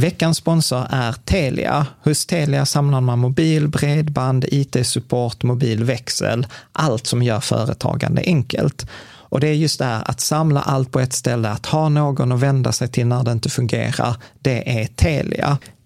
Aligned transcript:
Veckans 0.00 0.36
sponsor 0.36 0.86
är 0.90 1.12
Telia. 1.12 1.86
Hos 2.04 2.26
Telia 2.26 2.66
samlar 2.66 3.00
man 3.00 3.18
mobil, 3.18 3.68
bredband, 3.68 4.44
IT-support, 4.48 5.42
mobilväxel, 5.42 6.46
allt 6.72 7.06
som 7.06 7.22
gör 7.22 7.40
företagande 7.40 8.22
enkelt. 8.26 8.86
Och 9.30 9.40
det 9.40 9.48
är 9.48 9.54
just 9.54 9.78
det 9.78 9.84
här 9.84 10.02
att 10.10 10.20
samla 10.20 10.60
allt 10.60 10.90
på 10.90 11.00
ett 11.00 11.12
ställe, 11.12 11.48
att 11.48 11.66
ha 11.66 11.88
någon 11.88 12.32
att 12.32 12.40
vända 12.40 12.72
sig 12.72 12.88
till 12.88 13.06
när 13.06 13.24
det 13.24 13.32
inte 13.32 13.48
fungerar, 13.48 14.16
det 14.40 14.82
är 14.82 14.86
Telia. 14.86 15.58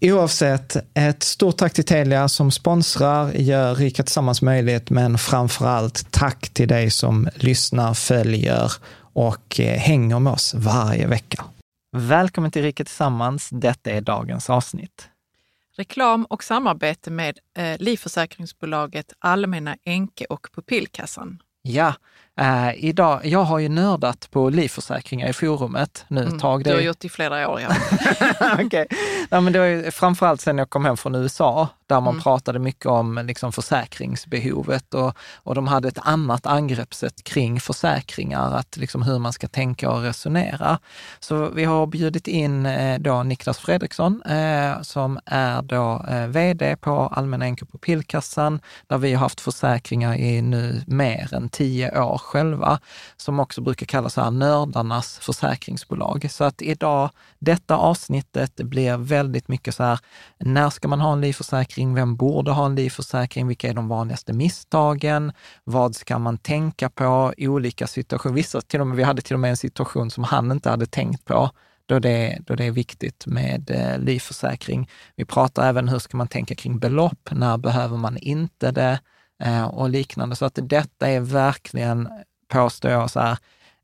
Oavsett, 0.00 0.76
ett 0.94 1.22
stort 1.22 1.56
tack 1.56 1.72
till 1.72 1.84
Telia 1.84 2.28
som 2.28 2.50
sponsrar, 2.50 3.32
gör 3.32 3.74
Rika 3.74 4.02
Tillsammans 4.02 4.42
möjligt, 4.42 4.90
men 4.90 5.18
framför 5.18 5.66
allt 5.66 6.10
tack 6.10 6.48
till 6.48 6.68
dig 6.68 6.90
som 6.90 7.28
lyssnar, 7.34 7.94
följer 7.94 8.72
och 9.12 9.60
eh, 9.60 9.78
hänger 9.78 10.18
med 10.18 10.32
oss 10.32 10.54
varje 10.54 11.06
vecka. 11.06 11.44
Välkommen 11.96 12.50
till 12.50 12.62
Rika 12.62 12.84
Tillsammans. 12.84 13.48
Detta 13.52 13.90
är 13.90 14.00
dagens 14.00 14.50
avsnitt. 14.50 15.08
Reklam 15.76 16.24
och 16.24 16.44
samarbete 16.44 17.10
med 17.10 17.38
eh, 17.56 17.78
livförsäkringsbolaget 17.78 19.12
Allmänna 19.18 19.76
Enke 19.84 20.24
och 20.24 20.48
Pupillkassan. 20.54 21.42
Ja, 21.62 21.94
eh, 22.38 22.84
idag, 22.84 23.20
jag 23.24 23.42
har 23.44 23.58
ju 23.58 23.68
nördat 23.68 24.28
på 24.30 24.50
livförsäkringar 24.50 25.28
i 25.28 25.32
forumet 25.32 26.04
nu 26.08 26.20
ett 26.28 26.38
tag. 26.40 26.54
Mm, 26.54 26.62
Du 26.62 26.70
har 26.74 26.80
gjort 26.80 27.00
det 27.00 27.06
i 27.06 27.10
flera 27.10 27.48
år, 27.48 27.60
ja. 27.60 27.68
Okej. 28.64 28.86
Nej, 29.30 29.40
men 29.40 29.52
det 29.52 29.58
var 29.58 29.90
framförallt 29.90 30.40
sen 30.40 30.58
jag 30.58 30.70
kom 30.70 30.84
hem 30.84 30.96
från 30.96 31.14
USA, 31.14 31.68
där 31.86 32.00
man 32.00 32.14
Mm. 32.14 32.22
pratade 32.22 32.58
mycket 32.58 32.86
om 32.86 33.18
liksom, 33.26 33.52
försäkringsbehovet 33.52 34.94
och, 34.94 35.16
och 35.36 35.54
de 35.54 35.66
hade 35.68 35.88
ett 35.88 35.98
annat 36.02 36.46
angreppssätt 36.46 37.24
kring 37.24 37.60
försäkringar, 37.60 38.54
att 38.56 38.76
liksom, 38.76 39.02
hur 39.02 39.18
man 39.18 39.32
ska 39.32 39.48
tänka 39.48 39.90
och 39.90 40.02
resonera. 40.02 40.78
Så 41.20 41.48
vi 41.50 41.64
har 41.64 41.86
bjudit 41.86 42.28
in 42.28 42.66
eh, 42.66 42.98
då 42.98 43.22
Niklas 43.22 43.58
Fredriksson 43.58 44.22
eh, 44.22 44.82
som 44.82 45.18
är 45.24 45.62
då 45.62 46.04
eh, 46.08 46.26
vd 46.26 46.76
på 46.76 46.92
Allmänna 47.12 47.44
Enkel 47.44 47.66
på 47.68 47.78
Pillkassan, 47.78 48.60
där 48.86 48.98
vi 48.98 49.12
har 49.14 49.20
haft 49.20 49.40
försäkringar 49.40 50.14
i 50.14 50.42
nu 50.42 50.82
mer 50.86 51.34
än 51.34 51.48
tio 51.48 52.00
år 52.00 52.20
själva, 52.28 52.80
som 53.16 53.40
också 53.40 53.60
brukar 53.60 53.86
kallas 53.86 54.14
så 54.14 54.20
här 54.20 54.30
nördarnas 54.30 55.18
försäkringsbolag. 55.18 56.30
Så 56.30 56.44
att 56.44 56.62
idag, 56.62 57.10
detta 57.38 57.76
avsnittet 57.76 58.56
blir 58.56 58.96
väldigt 58.96 59.48
mycket 59.48 59.74
så 59.74 59.82
här, 59.82 59.98
när 60.38 60.70
ska 60.70 60.88
man 60.88 61.00
ha 61.00 61.12
en 61.12 61.20
livförsäkring? 61.20 61.94
Vem 61.94 62.16
borde 62.16 62.50
ha 62.50 62.66
en 62.66 62.74
livförsäkring? 62.74 63.46
Vilka 63.46 63.68
är 63.68 63.74
de 63.74 63.88
vanligaste 63.88 64.32
misstagen? 64.32 65.32
Vad 65.64 65.96
ska 65.96 66.18
man 66.18 66.38
tänka 66.38 66.90
på? 66.90 67.32
i 67.36 67.48
Olika 67.48 67.86
situationer. 67.86 68.34
Vissa, 68.34 68.60
till 68.60 68.80
och 68.80 68.86
med, 68.86 68.96
vi 68.96 69.02
hade 69.02 69.22
till 69.22 69.34
och 69.34 69.40
med 69.40 69.50
en 69.50 69.56
situation 69.56 70.10
som 70.10 70.24
han 70.24 70.50
inte 70.50 70.70
hade 70.70 70.86
tänkt 70.86 71.24
på 71.24 71.50
då 71.86 71.98
det, 71.98 72.38
då 72.46 72.54
det 72.54 72.64
är 72.64 72.70
viktigt 72.70 73.26
med 73.26 73.70
eh, 73.70 73.98
livförsäkring. 73.98 74.90
Vi 75.16 75.24
pratar 75.24 75.68
även 75.68 75.88
hur 75.88 75.98
ska 75.98 76.16
man 76.16 76.28
tänka 76.28 76.54
kring 76.54 76.78
belopp? 76.78 77.28
När 77.30 77.58
behöver 77.58 77.96
man 77.96 78.16
inte 78.16 78.70
det? 78.70 79.00
Eh, 79.44 79.64
och 79.66 79.90
liknande. 79.90 80.36
Så 80.36 80.44
att 80.44 80.58
detta 80.62 81.08
är 81.08 81.20
verkligen, 81.20 82.08
påstår 82.48 82.90
jag, 82.90 83.10
så 83.10 83.20
här, 83.20 83.38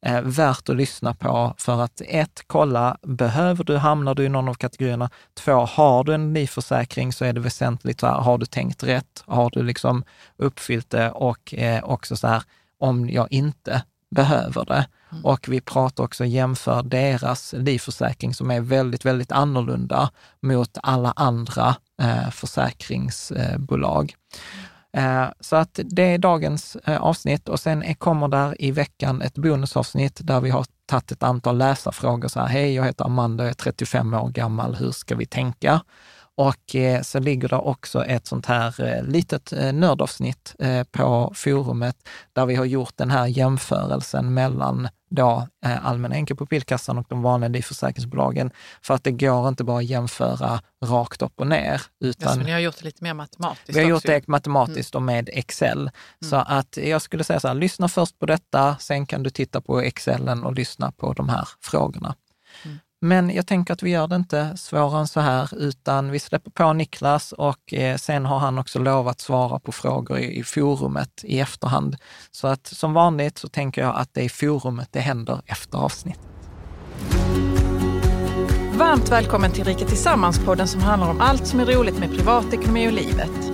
eh, 0.07 0.21
värt 0.21 0.69
att 0.69 0.77
lyssna 0.77 1.15
på 1.15 1.55
för 1.59 1.81
att 1.81 2.01
ett, 2.05 2.43
kolla, 2.47 2.97
behöver 3.03 3.65
du, 3.65 3.77
hamnar 3.77 4.15
du 4.15 4.25
i 4.25 4.29
någon 4.29 4.49
av 4.49 4.55
kategorierna? 4.55 5.11
Två, 5.35 5.53
har 5.53 6.05
du 6.05 6.15
en 6.15 6.35
livförsäkring 6.35 7.13
så 7.13 7.25
är 7.25 7.33
det 7.33 7.41
väsentligt, 7.41 8.01
så 8.01 8.07
här, 8.07 8.15
har 8.15 8.39
du 8.39 8.47
tänkt 8.47 8.83
rätt? 8.83 9.25
Har 9.27 9.51
du 9.51 9.63
liksom 9.63 10.05
uppfyllt 10.37 10.91
det? 10.91 11.11
Och 11.11 11.55
eh, 11.55 11.85
också 11.85 12.17
så 12.17 12.27
här, 12.27 12.43
om 12.79 13.11
jag 13.11 13.33
inte 13.33 13.83
behöver 14.11 14.65
det. 14.65 14.87
Och 15.23 15.49
vi 15.49 15.61
pratar 15.61 16.05
också, 16.05 16.25
jämför 16.25 16.83
deras 16.83 17.55
livförsäkring 17.59 18.35
som 18.35 18.51
är 18.51 18.61
väldigt, 18.61 19.05
väldigt 19.05 19.33
annorlunda 19.33 20.11
mot 20.41 20.79
alla 20.83 21.13
andra 21.17 21.77
eh, 22.03 22.31
försäkringsbolag. 22.31 24.15
Eh, 24.15 24.45
Eh, 24.95 25.27
så 25.41 25.57
att 25.57 25.81
det 25.85 26.03
är 26.03 26.19
dagens 26.19 26.77
eh, 26.77 27.03
avsnitt 27.03 27.49
och 27.49 27.61
sen 27.61 27.95
kommer 27.95 28.29
där 28.29 28.63
i 28.63 28.71
veckan 28.71 29.23
ett 29.23 29.35
bonusavsnitt 29.35 30.21
där 30.23 30.41
vi 30.41 30.51
har 30.51 30.67
tagit 30.87 31.13
ett 31.13 31.23
antal 31.23 31.59
läsarfrågor. 31.59 32.29
Så 32.29 32.41
här, 32.41 32.47
hej, 32.47 32.75
jag 32.75 32.85
heter 32.85 33.05
Amanda, 33.05 33.45
jag 33.45 33.51
är 33.51 33.55
35 33.55 34.15
år 34.15 34.29
gammal, 34.29 34.75
hur 34.75 34.91
ska 34.91 35.17
vi 35.17 35.27
tänka? 35.27 35.81
Och 36.37 36.77
eh, 36.77 37.03
så 37.03 37.19
ligger 37.19 37.49
det 37.49 37.57
också 37.57 38.05
ett 38.05 38.27
sånt 38.27 38.47
här 38.47 38.85
eh, 38.85 39.05
litet 39.05 39.53
eh, 39.53 39.73
nördavsnitt 39.73 40.55
på 40.91 41.33
forumet 41.35 41.97
där 42.33 42.47
vi 42.47 42.55
har 42.55 42.65
gjort 42.65 42.97
den 42.97 43.11
här 43.11 43.27
jämförelsen 43.27 44.35
mellan 44.35 44.89
då 45.11 45.49
Allmänna 45.83 46.15
Enkepupillkassan 46.15 46.99
och 46.99 47.07
de 47.09 47.23
vanliga 47.23 47.49
livförsäkringsbolagen. 47.49 48.51
För 48.83 48.95
att 48.95 49.05
det 49.05 49.11
går 49.11 49.49
inte 49.49 49.65
bara 49.65 49.79
att 49.79 49.85
jämföra 49.85 50.61
rakt 50.85 51.23
upp 51.23 51.41
och 51.41 51.47
ner. 51.47 51.83
Utan 52.01 52.29
Alltså, 52.29 52.45
ni 52.45 52.53
har 52.53 52.59
gjort 52.59 52.79
det 52.79 52.85
lite 52.85 53.05
mer 53.05 53.15
matematiskt 53.15 53.69
vi 53.69 53.81
har 53.81 53.89
gjort 53.89 53.97
också 53.97 54.09
det 54.09 54.29
matematiskt 54.29 54.95
och 54.95 55.03
med 55.03 55.31
Excel. 55.33 55.91
Så 56.31 56.37
att 56.37 56.77
jag 56.77 57.03
skulle 57.03 57.25
säga 57.25 57.41
så 57.41 57.49
här, 57.49 57.55
lyssna 57.55 57.89
först 57.89 58.19
på 58.19 58.27
detta, 58.27 58.77
sen 58.81 59.07
kan 59.07 59.23
du 59.23 59.31
titta 59.31 59.61
på 59.61 59.81
Excelen 59.81 60.45
och 60.45 60.55
lyssna 60.55 60.93
på 60.93 61.13
de 61.13 61.29
här 61.29 61.49
frågorna. 61.61 62.15
Men 63.05 63.31
jag 63.31 63.47
tänker 63.47 63.73
att 63.75 63.83
vi 63.83 63.91
gör 63.91 64.09
det 64.09 64.17
inte 64.17 64.57
svårare 64.57 65.01
än 65.01 65.09
så 65.09 65.21
här, 65.21 65.51
utan 65.57 66.11
vi 66.11 66.19
släpper 66.19 66.51
på 66.51 66.73
Niklas 66.73 67.33
och 67.33 67.75
eh, 67.75 67.97
sen 67.97 68.27
har 68.27 68.39
han 68.39 68.59
också 68.59 68.79
lovat 68.79 69.21
svara 69.21 69.59
på 69.59 69.73
frågor 69.73 70.19
i, 70.19 70.45
forumet 70.45 71.25
i 71.25 71.41
efterhand. 71.41 71.97
Så 72.31 72.47
att 72.47 72.67
som 72.67 72.93
vanligt 72.93 73.39
så 73.39 73.49
tänker 73.49 73.83
jag 73.83 73.97
att 73.97 74.15
det 74.15 74.21
är 74.21 74.25
i 74.25 74.29
forumet 74.29 74.89
det 74.93 75.01
händer 75.01 75.41
efter 75.47 75.79
avsnitt. 75.79 76.19
Varmt 78.75 79.11
välkommen 79.11 79.51
till 79.51 79.65
Rika 79.65 79.85
Tillsammans-podden 79.85 80.67
som 80.67 80.81
handlar 80.81 81.11
om 81.11 81.21
allt 81.21 81.47
som 81.47 81.61
är 81.61 81.67
roligt 81.67 81.99
med 81.99 82.11
privatekonomi 82.11 82.89
och 82.89 82.93
livet. 82.93 83.53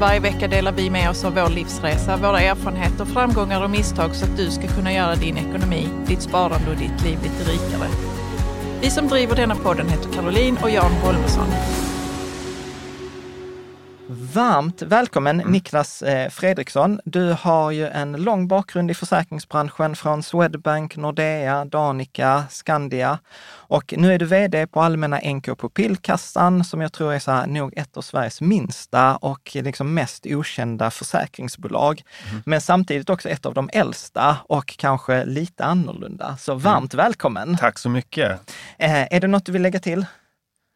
Varje 0.00 0.20
vecka 0.20 0.48
delar 0.48 0.72
vi 0.72 0.90
med 0.90 1.10
oss 1.10 1.24
av 1.24 1.34
vår 1.34 1.48
livsresa, 1.48 2.16
våra 2.16 2.40
erfarenheter, 2.40 3.04
framgångar 3.04 3.64
och 3.64 3.70
misstag 3.70 4.14
så 4.14 4.24
att 4.24 4.36
du 4.36 4.50
ska 4.50 4.68
kunna 4.68 4.92
göra 4.92 5.14
din 5.14 5.36
ekonomi, 5.36 5.88
ditt 6.06 6.22
sparande 6.22 6.70
och 6.70 6.76
ditt 6.76 7.04
liv 7.04 7.18
lite 7.22 7.50
rikare. 7.50 8.21
Vi 8.82 8.90
som 8.90 9.08
driver 9.08 9.36
denna 9.36 9.54
podden 9.54 9.88
heter 9.88 10.12
Caroline 10.12 10.58
och 10.62 10.70
Jan 10.70 10.92
Holmesson. 10.92 11.46
Varmt 14.34 14.82
välkommen 14.82 15.36
Niklas 15.36 16.02
eh, 16.02 16.30
Fredriksson. 16.30 17.00
Du 17.04 17.36
har 17.40 17.70
ju 17.70 17.86
en 17.86 18.12
lång 18.12 18.48
bakgrund 18.48 18.90
i 18.90 18.94
försäkringsbranschen 18.94 19.96
från 19.96 20.22
Swedbank, 20.22 20.96
Nordea, 20.96 21.64
Danica, 21.64 22.44
Skandia 22.50 23.18
och 23.50 23.94
nu 23.96 24.14
är 24.14 24.18
du 24.18 24.24
vd 24.24 24.66
på 24.66 24.80
Allmänna 24.80 25.20
NK 25.24 25.44
Pupillkassan 25.44 26.64
som 26.64 26.80
jag 26.80 26.92
tror 26.92 27.12
är 27.12 27.18
så 27.18 27.30
här, 27.30 27.46
nog 27.46 27.72
ett 27.76 27.96
av 27.96 28.02
Sveriges 28.02 28.40
minsta 28.40 29.16
och 29.16 29.50
liksom 29.54 29.94
mest 29.94 30.26
okända 30.26 30.90
försäkringsbolag. 30.90 32.02
Men 32.46 32.60
samtidigt 32.60 33.10
också 33.10 33.28
ett 33.28 33.46
av 33.46 33.54
de 33.54 33.70
äldsta 33.72 34.36
och 34.48 34.76
kanske 34.78 35.24
lite 35.24 35.64
annorlunda. 35.64 36.36
Så 36.36 36.54
varmt 36.54 36.94
välkommen! 36.94 37.56
Tack 37.56 37.78
så 37.78 37.88
mycket. 37.88 38.30
Eh, 38.78 39.14
är 39.14 39.20
det 39.20 39.26
något 39.26 39.46
du 39.46 39.52
vill 39.52 39.62
lägga 39.62 39.78
till? 39.78 40.06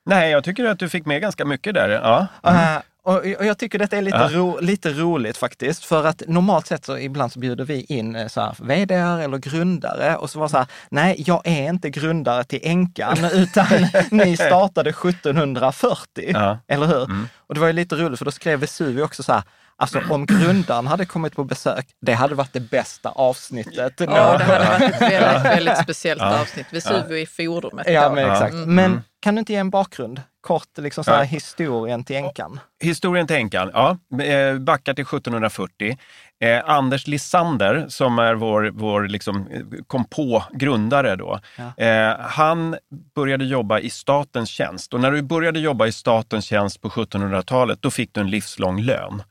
Nej, 0.07 0.31
jag 0.31 0.45
tycker 0.45 0.65
att 0.65 0.79
du 0.79 0.89
fick 0.89 1.07
med 1.07 1.21
ganska 1.21 1.45
mycket 1.45 1.75
där. 1.75 1.89
Ja. 1.89 2.27
Eh, 2.45 2.79
och, 3.07 3.17
och 3.39 3.47
jag 3.47 3.59
tycker 3.59 3.79
detta 3.79 3.97
är 3.97 4.03
lite, 4.03 4.17
Ja. 4.17 4.29
ro, 4.33 4.59
lite 4.61 4.91
roligt 4.93 5.37
faktiskt. 5.37 5.85
För 5.85 6.05
att 6.05 6.23
normalt 6.27 6.67
sett 6.67 6.85
så 6.85 6.99
ibland 6.99 7.33
så 7.33 7.39
bjuder 7.39 7.65
vi 7.65 7.85
in 7.89 8.17
eh, 8.17 8.29
så 8.29 8.41
här, 8.41 8.55
vd 8.61 8.95
eller 8.95 9.39
grundare 9.39 10.17
och 10.17 10.31
så 10.31 10.39
var 10.39 10.47
det 10.47 10.51
så 10.51 10.57
här, 10.59 10.67
nej 10.91 11.23
jag 11.27 11.43
är 11.45 11.69
inte 11.69 11.91
grundare 11.91 12.45
till 12.45 12.61
Enkan 12.63 13.25
utan 13.33 13.67
ni 14.11 14.37
startade 14.37 14.91
1740. 14.91 16.31
Ja. 16.33 16.59
Eller 16.69 16.87
hur? 16.87 17.05
Mm. 17.05 17.29
Och 17.37 17.55
det 17.55 17.61
var 17.61 17.67
ju 17.67 17.73
lite 17.73 17.97
roligt 17.97 18.19
för 18.19 18.25
då 18.25 18.31
skrev 18.31 18.61
Vesuvio 18.61 19.03
också 19.03 19.23
så 19.23 19.33
här, 19.33 19.43
Alltså 19.79 20.01
om 20.11 20.27
grundaren 20.27 20.87
hade 20.87 21.07
kommit 21.07 21.37
på 21.37 21.45
besök, 21.45 21.87
det 22.01 22.13
hade 22.13 22.35
varit 22.35 22.53
det 22.53 22.61
bästa 22.61 23.09
avsnittet. 23.09 23.95
Ja, 23.99 24.07
det 24.39 24.45
hade 24.45 24.65
varit 24.65 24.95
ett 24.95 25.03
väldigt, 25.03 25.45
väldigt 25.45 25.79
speciellt 25.79 26.23
avsnitt. 26.23 26.67
Vesuvio 26.71 27.17
i 27.19 27.27
forumet. 27.27 27.87
Ja, 27.91 28.13
men 28.15 28.31
exakt. 28.31 28.53
Mm. 28.53 28.75
Men 28.75 29.03
kan 29.21 29.35
du 29.35 29.39
inte 29.39 29.53
ge 29.53 29.59
en 29.59 29.71
bakgrund? 29.71 30.23
Kort, 30.47 30.79
liksom 30.79 31.05
så 31.05 31.11
här, 31.11 31.19
Ja. 31.19 31.25
historien 31.25 32.05
till 32.05 32.17
änkan. 32.17 32.61
Historien 32.81 33.27
till 33.27 33.37
änkan, 33.37 33.71
ja. 33.75 33.99
Eh, 34.25 34.59
Backar 34.59 34.95
till 34.95 35.05
1740. 35.05 35.97
Eh, 36.41 36.63
Anders 36.71 37.07
Lissander, 37.07 37.87
som 37.89 38.19
är 38.19 38.35
vår, 38.35 38.71
vår 38.75 39.09
liksom, 39.09 39.47
eh, 39.51 39.61
kom 39.87 40.05
på-grundare 40.05 41.17
då, 41.17 41.41
eh, 41.77 42.19
han 42.21 42.77
började 43.15 43.45
jobba 43.45 43.81
i 43.81 43.91
statens 43.91 44.49
tjänst. 44.49 44.95
Och 44.95 45.01
när 45.01 45.13
du 45.13 45.23
började 45.23 45.61
jobba 45.61 45.87
i 45.87 45.93
statens 45.93 46.45
tjänst 46.45 46.81
på 46.81 46.89
1700-talet, 46.89 47.83
då 47.83 47.91
fick 47.91 48.15
du 48.15 48.21
en 48.21 48.31
livslång 48.31 48.81
lön. 48.81 49.23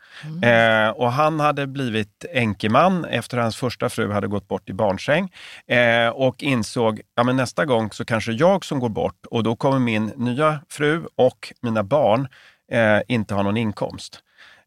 Eh, 0.44 0.90
och 0.90 1.12
han 1.12 1.40
hade 1.40 1.68
blivit 1.68 2.26
enkeman 2.34 3.06
efter 3.06 3.38
hans 3.38 3.58
första 3.58 3.90
fru 3.90 4.12
hade 4.12 4.28
gått 4.28 4.48
bort 4.48 4.70
i 4.70 4.74
barnsäng 4.74 5.32
eh, 5.68 6.08
och 6.08 6.44
insåg, 6.44 7.02
ja 7.16 7.24
men 7.24 7.36
nästa 7.36 7.66
gång 7.66 7.92
så 7.92 8.06
kanske 8.06 8.32
jag 8.32 8.66
som 8.66 8.80
går 8.80 8.90
bort 8.90 9.26
och 9.26 9.44
då 9.44 9.56
kommer 9.56 9.80
min 9.80 10.06
nya 10.06 10.60
fru 10.70 11.06
och 11.16 11.54
mina 11.62 11.84
barn 11.84 12.28
eh, 12.72 13.00
inte 13.08 13.34
ha 13.34 13.44
någon 13.44 13.58
inkomst. 13.58 14.22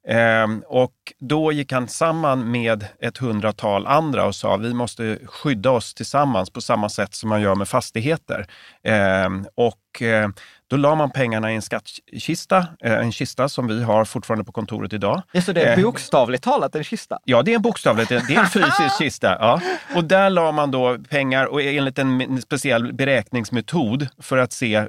Ehm, 0.08 0.62
och 0.66 0.94
då 1.20 1.52
gick 1.52 1.72
han 1.72 1.88
samman 1.88 2.50
med 2.50 2.86
ett 3.00 3.18
hundratal 3.18 3.86
andra 3.86 4.24
och 4.26 4.34
sa 4.34 4.56
vi 4.56 4.74
måste 4.74 5.18
skydda 5.26 5.70
oss 5.70 5.94
tillsammans 5.94 6.50
på 6.50 6.60
samma 6.60 6.88
sätt 6.88 7.14
som 7.14 7.28
man 7.28 7.40
gör 7.42 7.54
med 7.54 7.68
fastigheter. 7.68 8.46
Ehm, 8.82 9.46
och 9.54 9.78
och 9.98 10.02
eh, 10.02 10.28
då 10.70 10.76
la 10.76 10.94
man 10.94 11.10
pengarna 11.10 11.52
i 11.52 11.54
en 11.54 11.62
skattkista, 11.62 12.66
eh, 12.80 12.92
en 12.92 13.12
kista 13.12 13.48
som 13.48 13.66
vi 13.66 13.82
har 13.82 14.04
fortfarande 14.04 14.44
på 14.44 14.52
kontoret 14.52 14.92
idag. 14.92 15.22
Ja, 15.32 15.42
så 15.42 15.52
det 15.52 15.62
är 15.62 15.78
Eh, 15.78 15.84
bokstavligt 15.84 16.44
talat 16.44 16.74
en 16.74 16.84
kista? 16.84 17.18
Ja, 17.24 17.42
det 17.42 17.50
är 17.50 17.56
en 17.56 17.62
bokstavligt, 17.62 18.08
det 18.08 18.14
är 18.14 18.38
en 18.38 18.46
fysisk 18.46 18.98
kista. 18.98 19.36
Ja. 19.40 19.60
Och 19.94 20.04
där 20.04 20.30
la 20.30 20.52
man 20.52 20.70
då 20.70 20.98
pengar 21.10 21.46
och 21.46 21.62
enligt 21.62 21.98
en 21.98 22.42
speciell 22.42 22.92
beräkningsmetod 22.92 24.08
för 24.18 24.38
att 24.38 24.52
se 24.52 24.80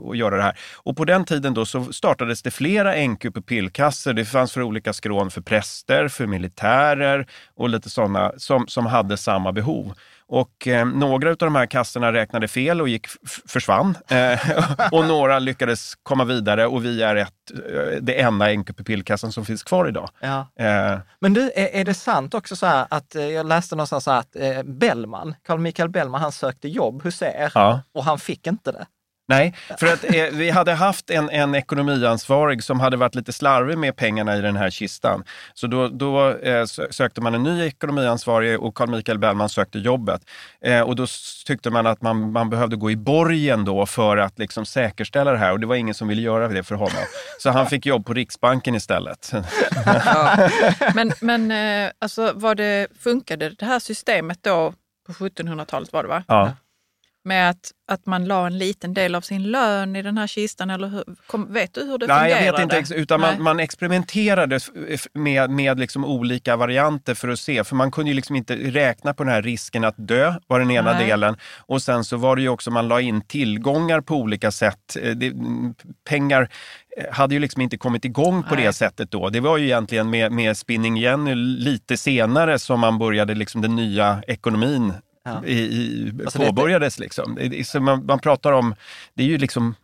och 0.00 0.16
göra 0.16 0.36
det 0.36 0.42
här. 0.42 0.58
Och 0.76 0.96
på 0.96 1.04
den 1.04 1.24
tiden 1.24 1.54
då 1.54 1.66
så 1.66 1.92
startades 1.92 2.42
det 2.42 2.50
flera 2.50 2.94
NQ-pupillkassor. 2.94 4.12
Det 4.12 4.24
fanns 4.24 4.52
för 4.52 4.62
olika 4.62 4.92
skrån 4.92 5.30
för 5.30 5.40
präster, 5.40 6.08
för 6.08 6.26
militärer 6.26 7.26
och 7.56 7.68
lite 7.68 7.90
sådana 7.90 8.32
som, 8.36 8.68
som 8.68 8.86
hade 8.86 9.16
samma 9.16 9.52
behov. 9.52 9.94
Och 10.30 10.68
eh, 10.68 10.86
några 10.86 11.30
av 11.30 11.36
de 11.36 11.54
här 11.54 11.66
kassorna 11.66 12.12
räknade 12.12 12.48
fel 12.48 12.80
och 12.80 12.88
gick, 12.88 13.06
försvann. 13.48 13.96
Eh, 14.10 14.40
och 14.92 15.04
några 15.06 15.38
lyckades 15.38 15.94
komma 16.02 16.24
vidare 16.24 16.66
och 16.66 16.84
vi 16.84 17.02
är 17.02 17.16
ett, 17.16 17.50
eh, 17.50 17.98
det 18.00 18.20
enda 18.20 18.46
NQ-pupillkassan 18.52 19.30
som 19.30 19.44
finns 19.44 19.62
kvar 19.62 19.88
idag. 19.88 20.10
Ja. 20.20 20.48
Eh, 20.64 20.98
Men 21.20 21.34
du, 21.34 21.42
är, 21.54 21.68
är 21.80 21.84
det 21.84 21.94
sant 21.94 22.34
också 22.34 22.56
så 22.56 22.66
här 22.66 22.86
att, 22.90 23.14
eh, 23.14 23.22
jag 23.28 23.46
läste 23.46 23.76
någonstans 23.76 24.04
så 24.04 24.10
här 24.10 24.18
att 24.18 24.36
eh, 24.36 24.62
Bellman, 24.62 25.34
Carl 25.46 25.58
Michael 25.58 25.88
Bellman, 25.88 26.20
han 26.20 26.32
sökte 26.32 26.68
jobb 26.68 27.02
hos 27.02 27.22
er 27.22 27.52
Ja. 27.54 27.80
och 27.92 28.04
han 28.04 28.18
fick 28.18 28.46
inte 28.46 28.72
det. 28.72 28.86
Nej, 29.28 29.54
för 29.80 29.86
att 29.86 30.04
eh, 30.04 30.24
vi 30.32 30.50
hade 30.50 30.72
haft 30.72 31.10
en, 31.10 31.30
en 31.30 31.54
ekonomiansvarig 31.54 32.62
som 32.62 32.80
hade 32.80 32.96
varit 32.96 33.14
lite 33.14 33.32
slarvig 33.32 33.78
med 33.78 33.96
pengarna 33.96 34.36
i 34.36 34.40
den 34.40 34.56
här 34.56 34.70
kistan. 34.70 35.24
Så 35.54 35.66
då, 35.66 35.88
då 35.88 36.28
eh, 36.30 36.62
sö- 36.62 36.92
sökte 36.92 37.20
man 37.20 37.34
en 37.34 37.42
ny 37.42 37.66
ekonomiansvarig 37.66 38.60
och 38.60 38.74
Carl 38.74 38.90
Michael 38.90 39.18
Bellman 39.18 39.48
sökte 39.48 39.78
jobbet. 39.78 40.22
Eh, 40.64 40.80
och 40.80 40.96
då 40.96 41.06
tyckte 41.46 41.70
man 41.70 41.86
att 41.86 42.02
man, 42.02 42.32
man 42.32 42.50
behövde 42.50 42.76
gå 42.76 42.90
i 42.90 42.96
borgen 42.96 43.64
då 43.64 43.86
för 43.86 44.16
att 44.16 44.38
liksom 44.38 44.66
säkerställa 44.66 45.32
det 45.32 45.38
här 45.38 45.52
och 45.52 45.60
det 45.60 45.66
var 45.66 45.74
ingen 45.76 45.94
som 45.94 46.08
ville 46.08 46.22
göra 46.22 46.48
det 46.48 46.62
för 46.62 46.74
honom. 46.74 47.02
Så 47.38 47.50
han 47.50 47.66
fick 47.66 47.86
jobb 47.86 48.06
på 48.06 48.14
Riksbanken 48.14 48.74
istället. 48.74 49.32
Ja. 49.86 50.50
Men, 50.94 51.12
men 51.20 51.50
eh, 51.50 51.90
alltså, 51.98 52.32
var 52.34 52.54
det, 52.54 52.86
funkade 53.00 53.50
det 53.50 53.64
här 53.66 53.78
systemet 53.78 54.38
då 54.42 54.72
på 55.06 55.12
1700-talet 55.12 55.92
var 55.92 56.02
det 56.02 56.08
va? 56.08 56.22
Ja. 56.28 56.52
Med 57.28 57.50
att, 57.50 57.70
att 57.88 58.06
man 58.06 58.24
la 58.24 58.46
en 58.46 58.58
liten 58.58 58.94
del 58.94 59.14
av 59.14 59.20
sin 59.20 59.42
lön 59.42 59.96
i 59.96 60.02
den 60.02 60.18
här 60.18 60.26
kistan 60.26 60.70
eller 60.70 60.88
hur, 60.88 61.04
kom, 61.26 61.52
vet 61.52 61.74
du 61.74 61.80
hur 61.84 61.98
det 61.98 62.06
Nej, 62.06 62.18
fungerade? 62.18 62.62
jag 62.62 62.68
vet 62.68 62.82
inte. 62.82 62.94
Utan 62.94 63.20
man, 63.20 63.42
man 63.42 63.60
experimenterade 63.60 64.60
med, 65.14 65.50
med 65.50 65.78
liksom 65.78 66.04
olika 66.04 66.56
varianter 66.56 67.14
för 67.14 67.28
att 67.28 67.38
se. 67.38 67.64
För 67.64 67.76
man 67.76 67.90
kunde 67.90 68.10
ju 68.10 68.14
liksom 68.14 68.36
inte 68.36 68.56
räkna 68.56 69.14
på 69.14 69.24
den 69.24 69.32
här 69.32 69.42
risken 69.42 69.84
att 69.84 69.94
dö, 69.98 70.34
var 70.46 70.58
den 70.60 70.70
ena 70.70 70.92
Nej. 70.92 71.06
delen. 71.06 71.36
Och 71.58 71.82
sen 71.82 72.04
så 72.04 72.16
var 72.16 72.36
det 72.36 72.42
ju 72.42 72.48
också, 72.48 72.70
man 72.70 72.88
la 72.88 73.00
in 73.00 73.20
tillgångar 73.20 74.00
på 74.00 74.16
olika 74.16 74.50
sätt. 74.50 74.96
Eh, 75.02 75.10
Det, 75.10 75.32
pengar 76.08 76.48
eh, 76.96 77.14
hade 77.14 77.34
ju 77.34 77.40
liksom 77.40 77.62
inte 77.62 77.76
kommit 77.76 78.04
igång 78.04 78.42
på 78.42 78.54
Nej. 78.54 78.64
det 78.64 78.72
sättet 78.72 79.10
då. 79.10 79.28
Det 79.28 79.40
var 79.40 79.56
ju 79.56 79.64
egentligen 79.64 80.10
med, 80.10 80.32
med 80.32 80.56
Spinning 80.56 80.96
Jenny 80.96 81.34
lite 81.34 81.96
senare 81.96 82.58
som 82.58 82.80
man 82.80 82.98
började 82.98 83.34
liksom 83.34 83.60
den 83.62 83.76
nya 83.76 84.22
ekonomin 84.26 84.92
Ja. 85.28 85.44
i, 85.46 85.58
i, 85.58 86.12
Alltså 86.24 86.38
det- 86.38 86.46
påbörjades. 86.46 86.98
Liksom. 86.98 87.34
Det, 87.34 87.48
det, 87.48 87.66
så 87.66 87.80
man, 87.80 88.06
man 88.06 88.18
pratar 88.18 88.52
om, 88.52 88.74
det 89.14 89.22
är 89.22 89.26
ju 89.26 89.38
liksom 89.38 89.74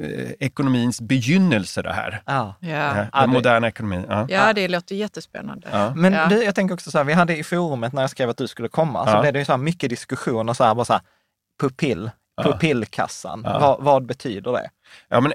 eh, 0.00 0.30
ekonomins 0.38 1.00
begynnelse 1.00 1.82
det 1.82 1.92
här. 1.92 2.22
Ja. 2.26 2.54
Ja. 2.60 2.68
Den 2.68 3.06
Ja, 3.12 3.20
det- 3.20 3.26
moderna 3.26 3.68
ekonomin. 3.68 4.04
Ja. 4.08 4.26
ja, 4.30 4.52
det 4.52 4.68
låter 4.68 4.94
jättespännande. 4.94 5.68
Ja. 5.72 5.92
Men 5.96 6.12
Ja. 6.12 6.26
du, 6.26 6.42
jag 6.44 6.54
tänker 6.54 6.74
också 6.74 6.90
så 6.90 6.98
här, 6.98 7.04
vi 7.04 7.12
hade 7.12 7.36
i 7.36 7.44
forumet 7.44 7.92
när 7.92 8.02
jag 8.02 8.10
skrev 8.10 8.30
att 8.30 8.36
du 8.36 8.48
skulle 8.48 8.68
komma, 8.68 9.04
så 9.06 9.10
Ja. 9.12 9.20
blev 9.20 9.32
det 9.32 9.38
ju 9.38 9.44
så 9.44 9.52
här 9.52 9.58
mycket 9.58 9.90
diskussioner 9.90 10.52
så 10.52 10.64
här, 10.64 10.74
bara 10.74 10.84
så 10.84 10.92
här, 10.92 11.02
pupill, 11.60 12.10
pupillkassan, 12.42 13.42
Ja. 13.44 13.58
vad, 13.58 13.80
vad 13.84 14.06
betyder 14.06 14.52
det? 14.52 14.70
Ja, 15.08 15.20
men 15.20 15.32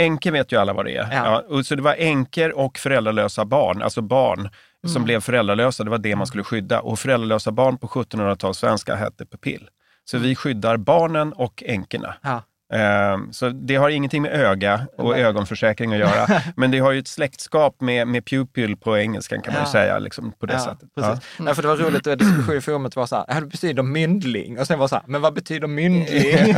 Änke 0.00 0.30
vet 0.30 0.52
ju 0.52 0.56
alla 0.60 0.72
vad 0.72 0.84
det 0.84 0.96
är. 0.96 1.02
Ja. 1.12 1.24
Ja. 1.24 1.42
och 1.56 1.66
så 1.66 1.74
det 1.74 1.82
var 1.82 1.94
änkor 1.98 2.50
och 2.50 2.78
föräldralösa 2.78 3.44
barn, 3.44 3.82
alltså 3.82 4.00
barn 4.02 4.50
som 4.86 4.96
Mm. 4.96 5.04
blev 5.04 5.20
föräldralösa. 5.20 5.84
Det 5.84 5.90
var 5.90 5.98
det 5.98 6.16
man 6.16 6.26
skulle 6.26 6.44
skydda. 6.44 6.80
Och 6.80 6.98
föräldralösa 6.98 7.50
barn 7.52 7.78
på 7.78 7.86
1700-talssvenska 7.88 8.94
hette 8.96 9.26
pupill. 9.26 9.68
Så 10.04 10.16
Mm. 10.16 10.28
vi 10.28 10.34
skyddar 10.34 10.76
barnen 10.76 11.32
och 11.32 11.62
änkorna. 11.66 12.14
Ja. 12.22 12.42
Eh, 12.72 13.18
så 13.30 13.48
det 13.48 13.76
har 13.76 13.88
ingenting 13.90 14.22
med 14.22 14.32
öga 14.32 14.86
och 14.98 15.18
ögonförsäkring 15.18 15.92
att 15.92 15.98
göra. 15.98 16.42
men 16.56 16.70
det 16.70 16.78
har 16.78 16.92
ju 16.92 16.98
ett 16.98 17.08
släktskap 17.08 17.80
med, 17.80 18.08
med 18.08 18.24
pupil 18.26 18.76
på 18.76 18.98
engelskan 18.98 19.42
kan 19.42 19.54
man 19.54 19.62
ju 19.62 19.68
säga, 19.68 19.98
liksom, 19.98 20.32
på 20.32 20.46
det 20.46 20.52
Ja, 20.52 20.58
sättet. 20.60 20.88
precis. 20.94 21.24
Nej, 21.38 21.54
för 21.54 21.62
det 21.62 21.68
var 21.68 21.76
roligt, 21.76 22.06
att 22.06 22.18
diskussion 22.18 22.56
i 22.56 22.60
forumet 22.60 22.96
var 22.96 23.06
så 23.06 23.16
här, 23.16 23.24
"Ja, 23.28 23.34
det 23.40 23.46
betyder 23.46 23.82
myndling. 23.82 24.58
Och 24.58 24.66
sen 24.66 24.78
var 24.78 24.88
så 24.88 24.94
här, 24.94 25.04
men 25.06 25.20
vad 25.20 25.34
betyder 25.34 25.66
myndling? 25.66 26.54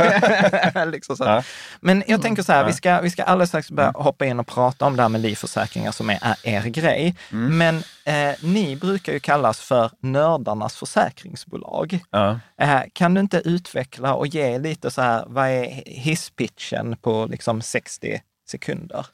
liksom. 0.91 1.15
Ja. 1.19 1.43
Men 1.81 2.03
jag 2.07 2.21
tänker 2.21 2.43
så 2.43 2.51
här, 2.53 2.65
vi 2.65 2.73
ska, 2.73 3.01
vi 3.01 3.09
ska 3.09 3.23
alldeles 3.23 3.49
strax 3.49 3.71
börja 3.71 3.91
hoppa 3.95 4.25
in 4.25 4.39
och 4.39 4.47
prata 4.47 4.85
om 4.85 4.95
det 4.95 5.01
här 5.01 5.09
med 5.09 5.21
livförsäkringar 5.21 5.91
som 5.91 6.09
är, 6.09 6.19
är 6.23 6.37
er 6.43 6.61
grej. 6.69 7.15
Men 7.29 7.83
eh, 8.05 8.35
ni 8.43 8.75
brukar 8.75 9.13
ju 9.13 9.19
kallas 9.19 9.59
för 9.59 9.91
nördarnas 9.99 10.75
försäkringsbolag. 10.75 11.99
Ja. 12.09 12.39
Eh, 12.57 12.81
kan 12.93 13.13
du 13.13 13.21
inte 13.21 13.37
utveckla 13.45 14.13
och 14.15 14.27
ge 14.27 14.59
lite 14.59 14.91
så 14.91 15.01
här, 15.01 15.25
vad 15.27 15.47
är 15.47 15.83
hisspitchen 15.85 16.97
på 17.01 17.25
liksom 17.25 17.61
60 17.61 18.21
sekunder? 18.49 19.05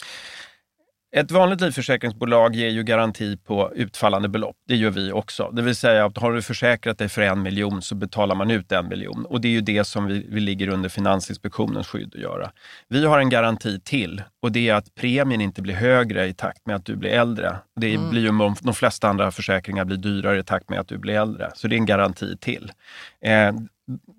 Ett 1.15 1.31
vanligt 1.31 1.61
livförsäkringsbolag 1.61 2.55
ger 2.55 2.69
ju 2.69 2.83
garanti 2.83 3.37
på 3.37 3.71
utfallande 3.75 4.29
belopp. 4.29 4.55
Det 4.67 4.75
gör 4.75 4.89
vi 4.89 5.11
också. 5.11 5.51
Det 5.51 5.61
vill 5.61 5.75
säga 5.75 6.05
att 6.05 6.17
har 6.17 6.33
du 6.33 6.41
försäkrat 6.41 6.97
dig 6.97 7.09
för 7.09 7.21
en 7.21 7.41
miljon 7.41 7.81
så 7.81 7.95
betalar 7.95 8.35
man 8.35 8.51
ut 8.51 8.71
en 8.71 8.87
miljon. 8.87 9.25
Och 9.25 9.41
det 9.41 9.47
är 9.47 9.51
ju 9.51 9.61
det 9.61 9.83
som 9.83 10.05
vi, 10.05 10.25
vi 10.29 10.39
ligger 10.39 10.67
under 10.67 10.89
Finansinspektionens 10.89 11.87
skydd 11.87 12.15
att 12.15 12.21
göra. 12.21 12.51
Vi 12.87 13.05
har 13.05 13.19
en 13.19 13.29
garanti 13.29 13.79
till 13.79 14.23
och 14.41 14.51
det 14.51 14.69
är 14.69 14.73
att 14.73 14.95
premien 14.95 15.41
inte 15.41 15.61
blir 15.61 15.73
högre 15.73 16.27
i 16.27 16.33
takt 16.33 16.65
med 16.65 16.75
att 16.75 16.85
du 16.85 16.95
blir 16.95 17.09
äldre. 17.09 17.57
Det 17.75 17.97
blir 18.09 18.21
ju, 18.21 18.55
de 18.61 18.73
flesta 18.73 19.09
andra 19.09 19.31
försäkringar 19.31 19.85
blir 19.85 19.97
dyrare 19.97 20.39
i 20.39 20.43
takt 20.43 20.69
med 20.69 20.79
att 20.79 20.87
du 20.87 20.97
blir 20.97 21.13
äldre. 21.13 21.51
Så 21.55 21.67
det 21.67 21.75
är 21.75 21.77
en 21.77 21.85
garanti 21.85 22.37
till. 22.37 22.71
Eh, 23.21 23.53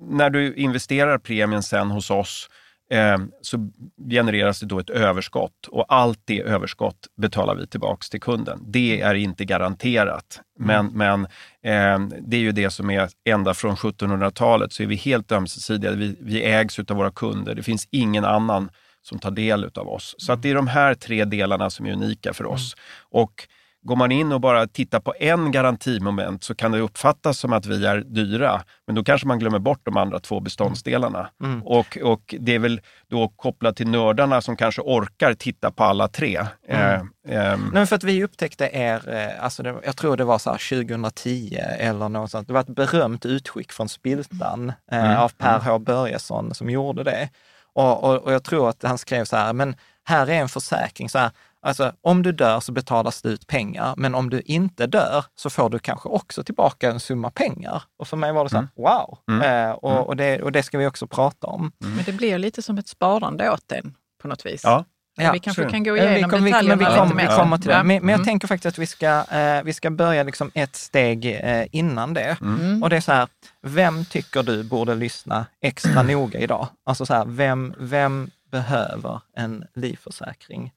när 0.00 0.30
du 0.30 0.54
investerar 0.54 1.18
premien 1.18 1.62
sen 1.62 1.90
hos 1.90 2.11
oss 2.11 2.49
eh, 2.90 3.18
så 3.42 3.71
genereras 4.11 4.61
det 4.61 4.66
då 4.66 4.78
ett 4.78 4.90
överskott 4.90 5.66
och 5.68 5.85
allt 5.88 6.21
det 6.25 6.40
överskott 6.40 7.07
betalar 7.16 7.54
vi 7.54 7.66
tillbaks 7.66 8.11
till 8.11 8.21
kunden. 8.21 8.61
Det 8.66 9.00
är 9.00 9.14
inte 9.14 9.45
garanterat, 9.45 10.40
men, 10.59 10.87
men 10.87 11.25
eh, 11.62 12.18
det 12.21 12.37
är 12.37 12.40
ju 12.40 12.52
det 12.52 12.71
som 12.71 12.90
är 12.90 13.09
ända 13.25 13.54
från 13.54 13.76
1700-talet 13.76 14.73
så 14.73 14.83
är 14.83 14.87
vi 14.87 14.97
helt 14.97 15.33
ömsesidiga. 15.33 15.92
Vi, 15.92 16.16
vi 16.21 16.42
ägs 16.42 16.78
av 16.78 16.97
våra 16.97 17.11
kunder. 17.11 17.54
Det 17.54 17.62
finns 17.62 17.88
ingen 17.90 18.25
annan 18.25 18.71
som 19.02 19.18
tar 19.18 19.30
del 19.30 19.71
av 19.75 19.88
oss. 19.88 20.14
Så 20.18 20.33
att 20.33 20.42
det 20.42 20.50
är 20.50 20.54
de 20.54 20.66
här 20.66 20.95
tre 20.95 21.25
delarna 21.25 21.71
som 21.71 21.87
är 21.87 21.92
unika 21.92 22.33
för 22.33 22.47
oss. 22.47 22.76
Och 23.11 23.49
Går 23.88 23.97
man 23.97 24.12
in 24.12 24.33
och 24.33 24.40
bara 24.40 24.66
tittar 24.66 25.00
på 25.00 25.14
en 25.18 25.52
garantimoment 25.52 26.45
så 26.45 26.54
kan 26.54 26.73
det 26.73 26.80
uppfattas 26.80 27.38
som 27.38 27.52
att 27.52 27.66
vi 27.66 27.87
är 27.87 28.00
dyra, 28.00 28.62
men 28.87 28.97
då 28.97 29.04
kanske 29.04 29.26
man 29.26 29.38
glömmer 29.38 29.59
bort 29.59 29.80
de 29.85 29.97
andra 29.97 30.21
två 30.21 30.40
beståndsdelarna. 30.40 31.30
Och, 31.64 31.99
och 32.02 32.35
det 32.40 32.54
är 32.54 32.59
väl 32.59 32.80
då 33.11 33.28
kopplat 33.28 33.76
till 33.76 33.88
nördarna 33.88 34.40
som 34.40 34.57
kanske 34.57 34.83
orkar 34.83 35.35
titta 35.35 35.71
på 35.71 35.85
alla 35.85 36.09
tre. 36.09 36.47
Eh, 36.68 37.00
ehm, 37.28 37.71
Nej, 37.73 37.87
för 37.87 37.97
att 37.97 38.04
vi 38.04 38.25
upptäckte 38.25 38.71
er, 38.73 39.09
eh, 39.09 39.45
alltså 39.45 39.62
det, 39.62 39.75
jag 39.85 39.97
tror 39.97 40.16
det 40.16 40.25
var 40.25 40.38
så 40.38 40.50
här 40.50 40.87
2010 40.87 41.59
eller 41.78 42.09
något 42.09 42.30
sånt. 42.30 42.49
Det 42.49 42.54
var 42.54 42.61
ett 42.61 42.68
berömt 42.68 43.26
utskick 43.26 43.73
från 43.73 43.88
Spiltan 43.88 44.73
eh, 44.92 45.23
av 45.23 45.28
Per 45.28 45.59
H 45.59 45.78
Börjesson 45.78 46.54
som 46.54 46.71
gjorde 46.71 47.04
det. 47.04 47.28
Och, 47.73 48.04
och, 48.04 48.16
och 48.16 48.33
jag 48.33 48.45
tror 48.45 48.68
att 48.68 48.83
han 48.83 48.99
skrev 48.99 49.25
så 49.25 49.37
här, 49.37 49.52
men 49.52 49.76
här 50.04 50.30
är 50.30 50.35
en 50.35 50.49
försäkring. 50.49 51.09
Så 51.09 51.18
här, 51.18 51.30
alltså, 51.62 51.93
om 52.00 52.23
du 52.23 52.33
dör 52.33 52.61
så 52.61 52.73
betalas 52.73 53.23
det 53.23 53.29
ut 53.29 53.47
pengar, 53.47 53.95
men 53.97 54.15
om 54.15 54.31
du 54.31 54.41
inte 54.41 54.87
dör 54.87 55.25
så 55.35 55.50
får 55.50 55.71
du 55.71 55.79
kanske 55.79 56.09
också 56.09 56.45
tillbaka 56.45 56.91
en 56.91 57.00
summa 57.00 57.31
pengar. 57.31 57.83
Och 57.99 58.09
för 58.09 58.17
mig 58.17 58.33
var 58.33 58.45
det 58.45 58.50
så 58.50 58.57
här, 58.57 58.69
wow! 58.77 59.19
Eh, 59.45 59.71
och, 59.71 60.07
och, 60.07 60.17
det, 60.17 60.43
och 60.43 60.53
det 60.53 60.62
ska 60.62 60.79
vi 60.79 60.87
också 60.87 61.07
prata 61.07 61.47
om. 61.47 61.73
Men 61.79 62.05
det 62.07 62.12
blir 62.12 62.38
lite 62.38 62.62
som 62.62 62.79
ett 62.79 62.88
sparande 62.88 63.50
åt 63.50 63.73
en 63.73 63.95
på 64.23 64.29
något 64.29 64.47
vis. 64.47 64.61
Ja. 64.65 64.85
Men 65.17 65.33
vi 65.33 65.38
kanske 65.38 65.62
så. 65.65 65.71
kan 65.71 65.85
gå 65.85 65.97
Ja, 65.97 66.03
igenom 66.03 66.15
vi, 66.31 66.37
kom, 66.37 66.45
vi, 66.45 66.50
detaljerna 66.50 66.77
men 66.77 66.79
vi, 66.79 66.85
lite 66.85 66.99
kom, 66.99 67.09
vi 67.09 67.15
mer. 67.15 67.37
kommer 67.37 67.59
till 67.59 67.69
det. 67.69 67.75
Ja. 67.75 67.83
Men, 67.83 68.07
men 68.07 68.15
jag 68.15 68.25
tänker 68.25 68.49
faktiskt 68.49 68.67
att 68.75 68.79
vi 68.79 68.87
ska, 68.87 69.25
eh, 69.31 69.62
vi 69.65 69.73
ska 69.73 69.91
börja 69.91 70.23
liksom 70.23 70.50
ett 70.55 70.77
steg 70.77 71.27
eh, 71.27 71.67
innan 71.73 72.15
det. 72.15 72.37
Och 72.83 72.91
det 72.91 72.97
är 72.97 73.00
så 73.00 73.12
här, 73.12 73.29
vem 73.62 74.05
tycker 74.05 74.43
du 74.43 74.62
borde 74.65 74.95
lyssna 74.95 75.47
extra 75.61 76.03
noga 76.12 76.38
idag? 76.38 76.69
Alltså 76.87 77.07
så 77.07 77.15
här, 77.15 77.25
vem, 77.27 77.75
vem 77.79 78.31
behöver 78.50 79.21
en 79.37 79.65
livförsäkring? 79.75 80.73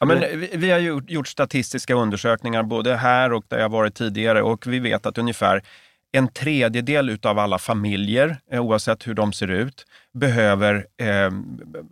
Ja, 0.00 0.06
men 0.06 0.40
vi, 0.52 0.70
har 0.70 0.78
gjort, 0.78 1.10
gjort 1.10 1.28
statistiska 1.28 1.94
undersökningar 1.94 2.62
både 2.62 2.96
här 2.96 3.32
och 3.32 3.44
där 3.48 3.58
jag 3.58 3.68
varit 3.68 3.94
tidigare 3.94 4.42
och 4.42 4.66
vi 4.66 4.78
vet 4.78 5.06
att 5.06 5.18
ungefär 5.18 5.62
en 6.12 6.28
tredjedel 6.28 7.10
utav 7.10 7.38
alla 7.38 7.58
familjer, 7.58 8.36
eh, 8.52 8.60
oavsett 8.60 9.06
hur 9.06 9.14
de 9.14 9.32
ser 9.32 9.48
ut, 9.50 9.86
behöver 10.14 10.86
eh, 10.96 11.30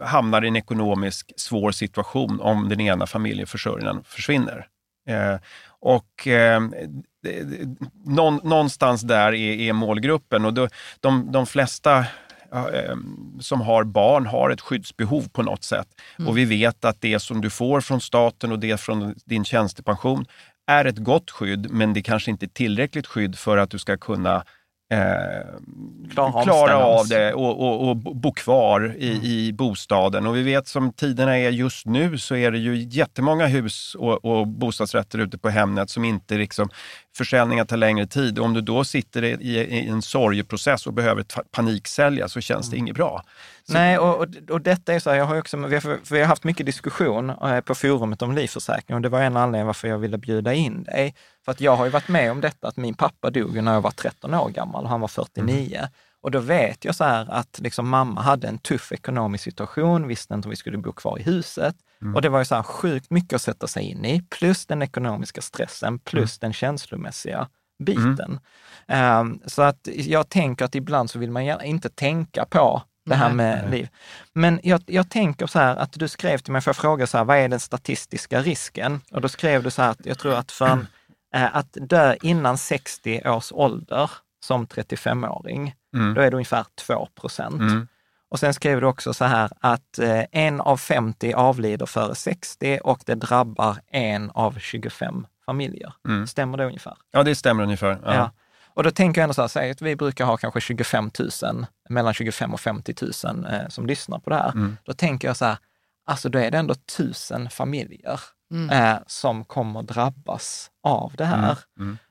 hamnar 0.07 0.45
i 0.45 0.49
en 0.49 0.57
ekonomisk 0.57 1.33
svår 1.37 1.71
situation 1.71 2.41
om 2.41 2.69
den 2.69 2.81
ena 2.81 3.07
familjeförsörjaren 3.07 4.05
försvinner. 4.05 4.67
Eh, 5.09 5.37
och 5.81 6.27
eh, 6.27 6.61
någonstans 8.43 9.03
där 9.03 9.35
är, 9.35 9.61
är 9.61 9.73
målgruppen 9.73 10.45
och 10.45 10.55
då, 10.55 10.69
de, 11.01 11.33
de 11.33 11.47
flesta 11.47 12.05
som 13.41 13.61
har 13.61 13.85
barn 13.85 14.27
har 14.27 14.51
ett 14.51 14.61
skyddsbehov 14.61 15.29
på 15.29 15.43
något 15.43 15.65
sätt. 15.65 15.89
Och 16.27 16.39
vi 16.39 16.45
vet 16.45 16.85
att 16.85 17.01
det 17.01 17.21
som 17.21 17.41
du 17.41 17.51
får 17.51 17.81
från 17.81 18.01
staten 18.01 18.53
och 18.53 18.59
det 18.59 18.81
från 18.81 19.15
din 19.25 19.45
tjänstepension 19.45 20.27
är 20.67 20.85
ett 20.85 20.99
gott 20.99 21.31
skydd, 21.31 21.71
men 21.71 21.93
det 21.93 22.03
kanske 22.03 22.31
inte 22.31 22.47
är 22.47 22.49
tillräckligt 22.49 23.07
skydd 23.07 23.39
för 23.39 23.57
att 23.57 23.71
du 23.71 23.79
ska 23.79 23.97
kunna 23.97 24.45
eh, 24.91 26.43
Klara 26.43 26.77
av 26.77 27.09
det 27.09 27.35
och, 27.35 27.61
och, 27.61 27.89
och 27.89 27.97
bo 27.97 28.33
kvar 28.33 28.95
i, 28.99 29.09
i 29.23 29.53
bostaden. 29.53 30.27
Och 30.27 30.37
vi 30.37 30.43
vet 30.43 30.69
som 30.69 30.93
tiderna 30.93 31.39
är 31.39 31.51
just 31.51 31.87
nu 31.87 32.19
så 32.19 32.37
är 32.37 32.51
det 32.51 32.59
ju 32.59 32.77
jättemånga 32.77 33.47
hus 33.47 33.95
och, 33.95 34.25
och 34.25 34.47
bostadsrätter 34.47 35.19
ute 35.19 35.39
på 35.39 35.49
Hemnet 35.49 35.91
som 35.91 36.05
inte 36.05 36.35
liksom, 36.35 36.69
försäljningar 37.17 37.65
tar 37.65 37.77
längre 37.77 38.07
tid. 38.07 38.39
Och 38.39 38.45
om 38.45 38.55
du 38.55 38.61
då 38.61 38.85
sitter 38.85 39.25
i, 39.25 39.57
i 39.57 39.89
en 39.89 40.03
sorgeprocess 40.03 40.87
och 40.87 40.93
behöver 40.93 41.25
paniksälja 41.51 42.29
så 42.29 42.41
känns 42.41 42.71
det 42.71 42.77
inget 42.77 42.95
bra. 42.95 43.23
Nej, 43.69 43.99
och, 43.99 44.27
och, 44.51 44.61
detta 44.61 44.95
är 44.95 44.99
så 44.99 45.11
här, 45.11 45.17
jag 45.17 45.25
har 45.25 45.39
också, 45.39 45.57
vi 45.57 45.75
har, 45.75 46.13
vi 46.13 46.21
har 46.21 46.27
haft 46.27 46.45
mycket 46.45 46.67
diskussion 46.67 47.31
eh, 47.31 47.61
på 47.61 47.75
forumet 47.75 48.23
om 48.23 48.33
livförsäkring 48.33 48.95
och 48.97 49.03
det 49.03 49.09
var 49.09 49.21
en 49.21 49.37
anledning 49.37 49.67
varför 49.67 49.89
jag 49.89 49.99
ville 49.99 50.19
bjuda 50.19 50.55
in 50.55 50.83
dig. 50.83 51.15
För 51.49 51.53
att 51.53 51.61
jag 51.61 51.77
har 51.77 51.85
ju 51.85 51.91
varit 51.91 52.09
med 52.09 52.31
om 52.31 52.41
detta, 52.41 52.69
att 52.69 52.77
min 52.77 52.95
pappa 52.95 53.31
dog 53.31 53.63
när 53.63 53.73
jag 53.73 53.81
var 53.81 53.91
13 53.91 54.35
år 54.35 54.49
gammal 54.49 54.85
och 54.85 54.91
han 54.91 55.01
var 55.01 55.09
49. 55.09 55.89
Och 56.21 56.31
då 56.31 56.41
vet 56.41 56.85
jag 56.85 56.95
så 56.95 57.05
här 57.05 57.31
att 57.31 57.59
liksom 57.63 57.89
mamma 57.89 58.21
hade 58.21 58.49
en 58.49 58.59
tuff 58.59 58.93
ekonomisk 58.93 59.45
situation, 59.45 60.09
visste 60.09 60.35
inte 60.35 60.47
om 60.47 60.51
vi 60.51 60.57
skulle 60.57 60.79
bo 60.79 60.93
kvar 60.93 61.19
i 61.19 61.23
huset. 61.23 61.77
Och 62.15 62.23
det 62.23 62.29
var 62.29 62.39
ju 62.39 62.45
så 62.45 62.55
här 62.55 62.63
sjukt 62.63 63.11
mycket 63.11 63.33
att 63.33 63.43
sätta 63.43 63.67
sig 63.67 63.83
in 63.83 64.05
i, 64.05 64.23
plus 64.31 64.67
den 64.67 64.83
ekonomiska 64.83 65.41
stressen, 65.41 65.99
plus 65.99 66.39
den 66.39 66.53
känslomässiga 66.53 67.49
biten. 67.85 68.41
Ehm, 68.87 69.41
så 69.47 69.63
att 69.63 69.89
jag 69.95 70.29
tänker 70.29 70.65
att 70.65 70.75
ibland 70.75 71.11
så 71.11 71.19
vill 71.19 71.31
man 71.31 71.45
gärna 71.45 71.65
inte 71.65 71.89
tänka 71.89 72.45
på 72.45 72.83
det 73.07 73.15
här 73.15 73.33
Nej. 73.33 73.37
med 73.37 73.71
liv. 73.71 73.89
Men 74.33 74.61
jag, 74.63 74.83
jag 74.87 75.11
tänker 75.11 75.47
så 75.47 75.59
här 75.59 75.77
att 75.77 75.93
du 75.93 76.09
skrev 76.09 76.39
till 76.39 76.53
mig, 76.53 76.63
för 76.63 76.69
jag 76.69 76.77
fråga 76.77 77.07
så 77.07 77.19
här, 77.19 77.25
vad 77.25 77.37
är 77.37 77.49
den 77.49 77.61
statistiska 77.61 78.41
risken? 78.41 79.01
Och 79.11 79.21
då 79.21 79.29
skrev 79.29 79.63
du 79.63 79.71
så 79.71 79.83
här 79.83 79.91
att 79.91 80.07
jag 80.07 80.19
tror 80.19 80.35
att 80.35 80.53
för 80.53 80.67
en, 80.67 80.87
att 81.33 81.77
dö 81.81 82.17
innan 82.23 82.59
60 82.59 83.23
års 83.25 83.53
ålder 83.53 84.11
som 84.41 84.67
35-åring, 84.67 85.75
då 86.15 86.21
är 86.21 86.31
det 86.31 86.37
ungefär 86.37 86.67
2 86.87 87.09
procent. 87.15 87.61
Mm. 87.61 87.89
Och 88.31 88.39
sen 88.39 88.55
skrev 88.55 88.81
du 88.81 88.87
också 88.87 89.15
så 89.15 89.25
här 89.25 89.51
att 89.61 89.99
eh, 89.99 90.25
en 90.33 90.61
av 90.61 90.77
50 90.77 91.33
avlider 91.33 91.87
före 91.87 92.15
60 92.15 92.79
och 92.85 93.01
det 93.07 93.15
drabbar 93.15 93.77
en 93.91 94.31
av 94.31 94.59
25 94.59 95.27
familjer. 95.47 95.93
Stämmer 96.27 96.59
det 96.59 96.65
ungefär? 96.65 96.97
Ja, 97.11 97.23
det 97.23 97.35
stämmer 97.35 97.63
ungefär. 97.63 98.01
Ja. 98.05 98.15
Ja. 98.15 98.33
Och 98.75 98.83
då 98.83 98.91
tänker 98.91 99.21
jag 99.21 99.23
ändå 99.23 99.35
så 99.35 99.41
här, 99.41 99.49
säg 99.49 99.71
att 99.71 99.83
vi 99.83 99.97
brukar 99.97 100.25
ha 100.25 100.37
kanske 100.37 100.61
25 100.61 101.11
000, 101.43 101.67
mellan 101.89 102.15
25 102.15 102.55
och 102.55 102.61
50 102.61 102.95
000 103.25 103.47
eh, 103.47 103.69
som 103.69 103.87
lyssnar 103.87 104.19
på 104.19 104.31
det 104.31 104.37
här. 104.37 104.75
Då 104.85 104.93
tänker 104.93 105.29
jag 105.29 105.37
så 105.37 105.45
här, 105.45 105.57
alltså 106.07 106.29
då 106.29 106.39
är 106.39 106.51
det 106.51 106.59
ändå 106.59 106.75
tusen 106.75 107.51
familjer 107.51 108.21
eh, 108.71 108.97
som 109.07 109.45
kommer 109.45 109.83
drabbas 109.83 110.71
av 110.83 111.13
det 111.17 111.25
här. 111.25 111.59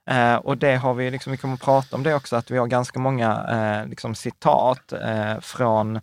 Eh, 0.09 0.35
och 0.35 0.57
det 0.57 0.75
har 0.75 0.93
vi, 0.93 1.11
liksom, 1.11 1.31
vi 1.31 1.37
kommer 1.37 1.53
att 1.53 1.61
prata 1.61 1.95
om 1.95 2.03
det 2.03 2.13
också, 2.13 2.35
att 2.35 2.51
vi 2.51 2.57
har 2.57 2.67
ganska 2.67 2.99
många 2.99 3.45
eh, 3.49 3.89
liksom, 3.89 4.15
citat 4.15 4.93
eh, 4.93 5.39
från, 5.39 5.95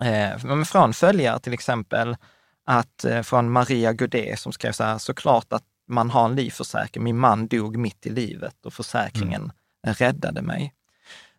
eh, 0.00 0.64
från 0.64 0.94
följare 0.94 1.38
till 1.38 1.52
exempel, 1.52 2.16
att, 2.66 3.04
eh, 3.04 3.22
från 3.22 3.50
Maria 3.50 3.92
Godet 3.92 4.40
som 4.40 4.52
skrev 4.52 4.72
så 4.72 4.84
här, 4.84 4.98
såklart 4.98 5.52
att 5.52 5.64
man 5.88 6.10
har 6.10 6.24
en 6.24 6.34
livförsäkring. 6.34 7.04
Min 7.04 7.18
man 7.18 7.46
dog 7.46 7.76
mitt 7.76 8.06
i 8.06 8.10
livet 8.10 8.66
och 8.66 8.72
försäkringen 8.72 9.52
räddade 9.86 10.42
mig. 10.42 10.74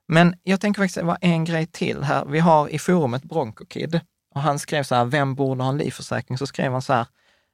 Men 0.08 0.36
jag 0.44 0.62
tänker 0.62 0.82
faktiskt, 0.82 0.96
det 0.98 1.04
var 1.04 1.18
en 1.22 1.46
grej 1.46 1.66
till 1.66 2.04
här. 2.04 2.26
Vi 2.26 2.40
har 2.40 2.70
i 2.70 2.80
forumet 2.80 3.24
Bronkokid 3.24 4.00
och 4.36 4.42
han 4.42 4.60
skrev 4.60 4.84
så 4.84 4.96
här, 4.96 5.06
vem 5.06 5.36
borde 5.36 5.64
ha 5.64 5.70
en 5.70 5.78
livförsäkring? 5.78 6.38
Så 6.38 6.48
skrev 6.48 6.72
han 6.72 6.82
så 6.82 6.94
här, 6.94 7.06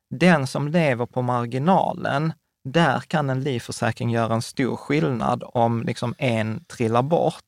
den 0.09 0.47
som 0.47 0.67
lever 0.67 1.05
på 1.05 1.21
marginalen, 1.21 2.33
där 2.63 2.99
kan 2.99 3.29
en 3.29 3.41
livförsäkring 3.41 4.09
göra 4.09 4.33
en 4.33 4.41
stor 4.41 4.75
skillnad 4.75 5.43
om 5.45 5.83
liksom 5.83 6.15
en 6.17 6.65
trillar 6.65 7.01
bort. 7.01 7.45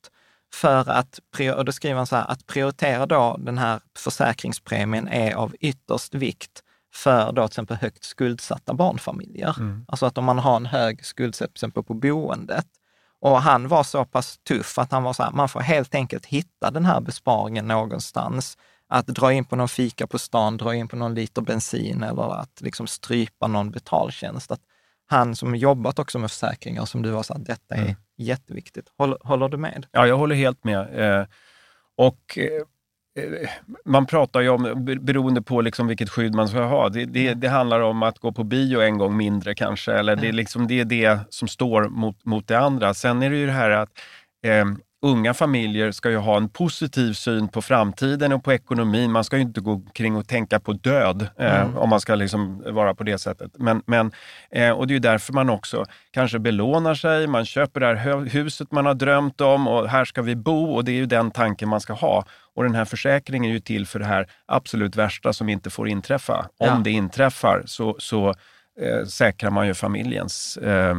För 0.53 0.89
att, 0.89 1.19
och 1.57 1.65
då 1.65 1.71
skriver 1.71 1.95
han 1.95 2.07
så 2.07 2.15
här, 2.15 2.31
att 2.31 2.47
prioritera 2.47 3.05
då 3.05 3.37
den 3.39 3.57
här 3.57 3.79
försäkringspremien 3.97 5.07
är 5.07 5.33
av 5.33 5.55
ytterst 5.59 6.13
vikt 6.13 6.63
för 6.93 7.31
då 7.31 7.47
till 7.47 7.51
exempel 7.51 7.77
högt 7.77 8.03
skuldsatta 8.03 8.73
barnfamiljer. 8.73 9.55
Mm. 9.59 9.85
Alltså 9.87 10.05
att 10.05 10.17
om 10.17 10.25
man 10.25 10.39
har 10.39 10.55
en 10.55 10.65
hög 10.65 11.05
skuldsättning 11.05 11.53
till 11.53 11.59
exempel 11.59 11.83
på 11.83 11.93
boendet. 11.93 12.65
Och 13.19 13.41
han 13.41 13.67
var 13.67 13.83
så 13.83 14.05
pass 14.05 14.37
tuff 14.37 14.77
att 14.77 14.91
han 14.91 15.03
var 15.03 15.13
så 15.13 15.23
här, 15.23 15.31
man 15.31 15.49
får 15.49 15.59
helt 15.59 15.95
enkelt 15.95 16.25
hitta 16.25 16.71
den 16.71 16.85
här 16.85 17.01
besparingen 17.01 17.67
någonstans. 17.67 18.57
Att 18.89 19.07
dra 19.07 19.33
in 19.33 19.45
på 19.45 19.55
någon 19.55 19.69
fika 19.69 20.07
på 20.07 20.19
stan, 20.19 20.57
dra 20.57 20.75
in 20.75 20.87
på 20.87 20.95
någon 20.95 21.13
liter 21.13 21.41
bensin 21.41 22.03
eller 22.03 22.41
att 22.41 22.61
liksom 22.61 22.87
strypa 22.87 23.47
någon 23.47 23.71
betaltjänst. 23.71 24.51
Att 24.51 24.61
han 25.07 25.35
som 25.35 25.55
jobbat 25.55 25.99
också 25.99 26.19
med 26.19 26.31
försäkringar, 26.31 26.85
som 26.85 27.01
du 27.01 27.09
var 27.09 27.23
så 27.23 27.37
detta 27.37 27.75
är 27.75 27.81
mm. 27.81 27.95
jätteviktigt. 28.17 28.87
Håller, 28.97 29.17
håller, 29.23 29.49
du 29.49 29.57
med? 29.57 29.85
Ja, 29.91 30.07
jag 30.07 30.17
håller 30.17 30.35
helt 30.35 30.63
med. 30.63 30.99
Eh, 31.19 31.27
och 31.95 32.37
eh, 32.37 32.63
Eh, 33.17 33.49
man 33.85 34.05
pratar 34.05 34.41
ju 34.41 34.49
om, 34.49 34.85
beroende 35.01 35.41
på 35.41 35.61
liksom 35.61 35.87
vilket 35.87 36.09
skydd 36.09 36.35
man 36.35 36.47
ska 36.47 36.61
ha, 36.61 36.89
det, 36.89 37.05
det, 37.05 37.33
det, 37.33 37.47
handlar 37.47 37.79
om 37.79 38.03
att 38.03 38.19
gå 38.19 38.31
på 38.31 38.43
bio 38.43 38.81
en 38.81 38.97
gång 38.97 39.17
mindre 39.17 39.55
kanske, 39.55 39.93
eller 39.93 40.15
det, 40.15 40.31
liksom, 40.31 40.67
det 40.67 40.79
är 40.79 40.85
det 40.85 41.19
som 41.29 41.47
står 41.47 41.89
mot, 41.89 42.25
mot 42.25 42.47
det 42.47 42.59
andra. 42.59 42.93
Sen 42.93 43.23
är 43.23 43.29
det 43.29 43.37
ju 43.37 43.45
det 43.45 43.51
här 43.51 43.69
att 43.69 43.89
eh, 44.45 44.65
unga 45.07 45.33
familjer 45.33 45.91
ska 45.91 46.09
ju 46.09 46.17
ha 46.17 46.37
en 46.37 46.49
positiv 46.49 47.13
syn 47.13 47.47
på 47.47 47.61
framtiden 47.61 48.33
och 48.33 48.43
på 48.43 48.53
ekonomin. 48.53 49.11
Man 49.11 49.23
ska 49.23 49.35
ju 49.35 49.41
inte 49.41 49.61
gå 49.61 49.81
kring 49.93 50.15
och 50.15 50.27
tänka 50.27 50.59
på 50.59 50.73
död 50.73 51.27
eh, 51.39 51.61
mm. 51.61 51.77
om 51.77 51.89
man 51.89 51.99
ska 51.99 52.15
liksom 52.15 52.63
vara 52.65 52.95
på 52.95 53.03
det 53.03 53.17
sättet. 53.17 53.51
Men, 53.57 53.81
men, 53.85 54.11
eh, 54.51 54.71
och 54.71 54.87
det 54.87 54.91
är 54.91 54.95
ju 54.95 54.99
därför 54.99 55.33
man 55.33 55.49
också 55.49 55.85
kanske 56.11 56.39
belånar 56.39 56.95
sig, 56.95 57.27
man 57.27 57.45
köper 57.45 57.79
det 57.79 57.95
här 57.95 58.29
huset 58.29 58.71
man 58.71 58.85
har 58.85 58.93
drömt 58.93 59.41
om 59.41 59.67
och 59.67 59.89
här 59.89 60.05
ska 60.05 60.21
vi 60.21 60.35
bo 60.35 60.75
och 60.75 60.85
det 60.85 60.91
är 60.91 60.95
ju 60.95 61.05
den 61.05 61.31
tanken 61.31 61.69
man 61.69 61.81
ska 61.81 61.93
ha. 61.93 62.25
Och 62.55 62.63
den 62.63 62.75
här 62.75 62.85
försäkringen 62.85 63.51
är 63.51 63.53
ju 63.53 63.59
till 63.59 63.87
för 63.87 63.99
det 63.99 64.05
här 64.05 64.27
absolut 64.45 64.95
värsta 64.95 65.33
som 65.33 65.49
inte 65.49 65.69
får 65.69 65.87
inträffa. 65.87 66.37
Om 66.57 66.67
ja. 66.67 66.81
det 66.83 66.91
inträffar 66.91 67.63
så, 67.65 67.95
så 67.99 68.29
eh, 68.81 69.05
säkrar 69.05 69.49
man 69.49 69.67
ju 69.67 69.73
familjens 69.73 70.57
eh, 70.57 70.95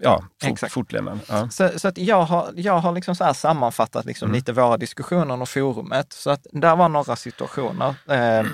ja, 0.00 0.24
fort, 0.42 0.70
fortlevnad. 0.70 1.18
Ja. 1.28 1.48
Så, 1.50 1.70
så, 1.76 1.88
att 1.88 1.98
jag 1.98 2.22
har, 2.22 2.52
jag 2.56 2.78
har 2.78 2.92
liksom 2.92 3.14
så 3.14 3.34
sammanfattat 3.34 4.04
liksom 4.04 4.26
mm. 4.26 4.34
lite 4.34 4.52
våra 4.52 4.76
diskussioner 4.76 5.42
och 5.42 5.48
forumet. 5.48 6.12
Så 6.12 6.30
att 6.30 6.46
där 6.52 6.76
var 6.76 6.88
några 6.88 7.16
situationer. 7.16 7.94
Eh, 8.08 8.46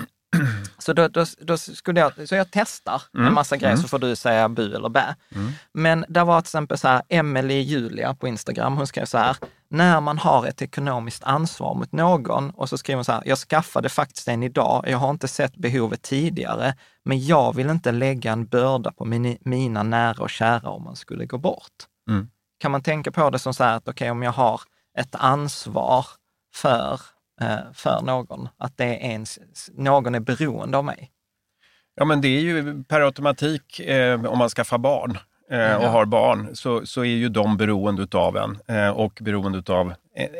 så 0.77 0.93
då, 0.93 1.07
då, 1.07 1.25
då, 1.41 1.57
skulle 1.57 1.99
jag, 1.99 2.27
så 2.29 2.35
jag 2.35 2.47
testar 2.51 3.01
mm. 3.13 3.27
en 3.27 3.33
massa 3.33 3.57
grejer 3.57 3.73
mm. 3.73 3.81
så 3.81 3.87
får 3.87 3.99
du 3.99 4.15
säga 4.15 4.49
bu 4.49 4.75
eller 4.75 4.89
bä. 4.89 5.15
Mm. 5.35 5.51
Men 5.73 6.05
där 6.07 6.25
var 6.25 6.41
till 6.41 6.45
exempel 6.45 6.77
så 6.77 6.87
här, 6.87 7.01
Emelie 7.09 7.61
Julia 7.61 8.13
på 8.13 8.27
Instagram, 8.27 8.77
hon 8.77 8.87
skrev 8.87 9.05
så 9.05 9.17
här, 9.17 9.37
när 9.73 10.01
man 10.01 10.17
har 10.17 10.45
ett 10.45 10.61
ekonomiskt 10.61 11.23
ansvar 11.23 11.75
mot 11.75 11.91
någon 11.91 12.49
och 12.49 12.69
så 12.69 12.77
skriver 12.77 12.95
hon 12.95 13.05
så 13.05 13.11
här, 13.11 13.23
jag 13.25 13.37
skaffade 13.37 13.89
faktiskt 13.89 14.27
en 14.27 14.43
idag, 14.43 14.83
jag 14.87 14.97
har 14.97 15.09
inte 15.09 15.27
sett 15.27 15.55
behovet 15.55 16.01
tidigare, 16.01 16.75
men 17.05 17.25
jag 17.25 17.55
vill 17.55 17.69
inte 17.69 17.91
lägga 17.91 18.31
en 18.31 18.45
börda 18.45 18.91
på 18.91 19.05
min, 19.05 19.37
mina 19.41 19.83
nära 19.83 20.23
och 20.23 20.29
kära 20.29 20.69
om 20.69 20.83
man 20.83 20.95
skulle 20.95 21.25
gå 21.25 21.37
bort. 21.37 21.73
Mm. 22.09 22.27
Kan 22.59 22.71
man 22.71 22.81
tänka 22.81 23.11
på 23.11 23.29
det 23.29 23.39
som 23.39 23.53
så 23.53 23.63
här 23.63 23.77
att 23.77 23.87
okej, 23.87 23.91
okay, 23.91 24.09
om 24.09 24.23
jag 24.23 24.31
har 24.31 24.61
ett 24.99 25.15
ansvar 25.15 26.05
för 26.55 26.99
Eh, 27.41 27.71
för 27.73 28.01
någon, 28.01 28.49
att 28.57 28.77
det 28.77 28.83
är 28.83 29.09
ens, 29.09 29.39
någon 29.73 30.15
är 30.15 30.19
beroende 30.19 30.77
av 30.77 30.85
mig. 30.85 31.11
Ja, 31.95 32.05
men 32.05 32.21
det 32.21 32.27
är 32.27 32.41
ju 32.41 32.83
per 32.83 33.01
automatik 33.01 33.79
eh, 33.79 34.25
om 34.25 34.37
man 34.37 34.49
skaffar 34.49 34.77
barn 34.77 35.17
eh, 35.53 35.75
och 35.75 35.89
har 35.89 36.05
barn 36.05 36.55
så, 36.55 36.85
så 36.85 37.01
är 37.01 37.05
ju 37.05 37.29
de 37.29 37.57
beroende 37.57 38.17
av 38.17 38.37
en 38.37 38.77
eh, 38.77 38.89
och 38.89 39.19
beroende 39.21 39.73
av 39.73 39.93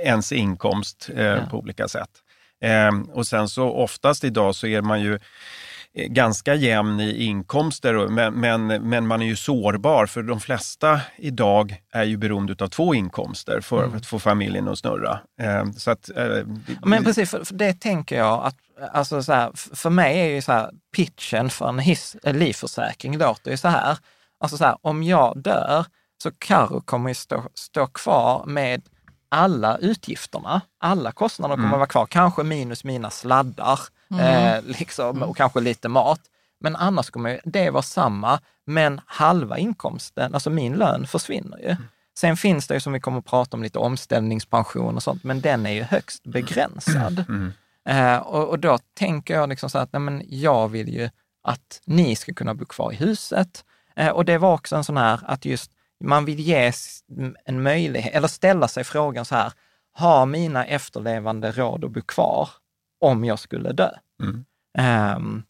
ens 0.06 0.32
inkomst 0.32 1.10
eh, 1.16 1.50
på 1.50 1.58
olika 1.58 1.88
sätt. 1.88 2.10
Eh, 2.62 2.92
och 3.14 3.28
sen 3.28 3.50
så 3.50 3.70
oftast 3.70 4.24
idag 4.24 4.56
så 4.56 4.68
är 4.68 4.82
man 4.82 5.02
ju 5.02 5.20
Eh, 5.96 6.08
ganska 6.08 6.56
jämn 6.56 7.00
i 7.00 7.24
inkomster, 7.24 8.08
men, 8.08 8.34
men, 8.34 8.68
men, 8.68 9.08
man 9.08 9.22
är 9.22 9.26
ju 9.26 9.36
sårbar 9.36 10.06
för 10.06 10.24
de 10.24 10.40
flesta 10.40 11.02
idag 11.18 11.76
är 11.92 12.04
ju 12.04 12.18
beroende 12.18 12.56
av 12.60 12.68
två 12.68 12.96
inkomster 12.96 13.62
för 13.62 13.84
mm. 13.84 13.98
att 13.98 14.06
få 14.06 14.20
familjen 14.20 14.68
att 14.68 14.80
snurra. 14.80 15.20
Eh, 15.42 15.72
så 15.78 15.92
att, 15.92 16.10
eh, 16.18 16.48
men 16.86 17.04
precis, 17.04 17.32
för, 17.32 17.46
för 17.46 17.54
det 17.54 17.74
tänker 17.74 18.18
jag 18.18 18.44
att 18.44 18.56
alltså 18.92 19.24
så 19.24 19.34
här, 19.34 19.52
för 19.76 19.90
mig 19.90 20.20
är 20.20 20.26
ju 20.26 20.42
så 20.42 20.52
här, 20.52 20.72
pitchen 20.96 21.50
för 21.50 21.70
en 21.70 21.80
his, 21.80 22.16
en 22.24 22.40
livförsäkring 22.40 23.18
låter 23.18 23.52
ju 23.52 23.58
så 23.58 23.68
här, 23.68 23.98
alltså 24.44 24.58
så 24.58 24.64
här, 24.64 24.78
om 24.82 25.04
jag 25.04 25.38
dör 25.38 25.86
så 26.24 26.32
Karo 26.32 26.82
kommer 26.82 27.10
ju 27.10 27.16
stå, 27.16 27.44
stå 27.54 27.88
kvar 27.88 28.46
med 28.46 28.82
alla 29.30 29.78
utgifterna, 29.78 30.62
alla 30.80 31.12
kostnader 31.12 31.56
kommer 31.56 31.68
mm. 31.68 31.80
vara 31.80 31.88
kvar, 31.88 32.06
kanske 32.06 32.44
minus 32.44 32.84
mina 32.84 33.10
sladdar, 33.10 33.80
mm. 34.12 34.26
eh, 34.26 34.64
liksom, 34.80 35.24
och 35.24 35.38
kanske 35.38 35.60
lite 35.60 35.90
mat. 35.90 36.22
Men 36.60 36.76
annars 36.76 37.10
kommer 37.10 37.42
det 37.46 37.70
vara 37.70 37.84
samma, 37.84 38.40
men 38.66 39.02
halva 39.06 39.58
inkomsten, 39.58 40.34
alltså 40.34 40.50
min 40.50 40.74
lön, 40.74 41.08
försvinner 41.08 41.58
ju. 41.58 41.70
Mm. 41.70 41.84
Sen 42.18 42.38
finns 42.38 42.68
det 42.68 42.74
ju, 42.74 42.80
som 42.80 42.94
vi 42.94 43.00
kommer 43.00 43.20
att 43.20 43.26
prata 43.26 43.58
om, 43.58 43.64
lite 43.64 43.80
omställningspension 43.80 44.96
och 44.96 45.04
sånt, 45.04 45.24
men 45.24 45.42
den 45.42 45.66
är 45.66 45.72
ju 45.72 45.84
högst 45.84 46.24
begränsad. 46.24 47.26
Mm. 47.30 47.52
Eh, 47.90 48.18
och, 48.18 48.50
och, 48.50 48.60
då 48.60 48.80
tänker 48.94 49.34
jag 49.34 49.50
liksom 49.50 49.70
så 49.70 49.78
att 49.78 49.94
nej, 49.94 50.00
men 50.00 50.24
jag 50.28 50.68
vill 50.68 50.90
ju 50.90 51.10
att 51.44 51.82
ni 51.86 52.16
ska 52.16 52.34
kunna 52.34 52.54
bo 52.54 52.66
kvar 52.66 52.92
i 52.92 52.96
huset. 52.96 53.66
Eh, 53.96 54.10
och 54.10 54.26
det 54.26 54.38
var 54.38 54.54
också 54.54 54.76
en 54.76 54.84
sån 54.84 54.98
här 54.98 55.20
att 55.24 55.46
just 55.46 55.72
man 56.04 56.26
vill 56.26 56.40
ge 56.40 56.72
en 57.46 57.64
möjlighet, 57.64 58.16
eller 58.16 58.28
ställa 58.28 58.68
sig 58.68 58.84
frågan 58.84 59.26
så 59.26 59.36
här, 59.36 59.54
har 59.94 60.26
mina 60.26 60.66
efterlevande 60.66 61.52
råd 61.52 61.86
att 61.86 61.92
bo 61.92 62.02
kvar 62.02 62.50
om 63.00 63.26
jag 63.26 63.40
skulle 63.40 63.72
dö? 63.72 63.90
Mm. 64.24 64.46
Um, 65.18 65.44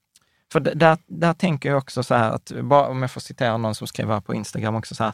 för 0.51 0.59
där, 0.59 0.97
där 1.07 1.33
tänker 1.33 1.69
jag 1.69 1.77
också 1.77 2.03
så 2.03 2.15
här, 2.15 2.31
att, 2.31 2.51
bara 2.61 2.87
om 2.87 3.01
jag 3.01 3.11
får 3.11 3.21
citera 3.21 3.57
någon 3.57 3.75
som 3.75 3.87
skrev 3.87 4.09
här 4.09 4.21
på 4.21 4.33
Instagram 4.33 4.75
också 4.75 4.95
så 4.95 5.03
här, 5.03 5.13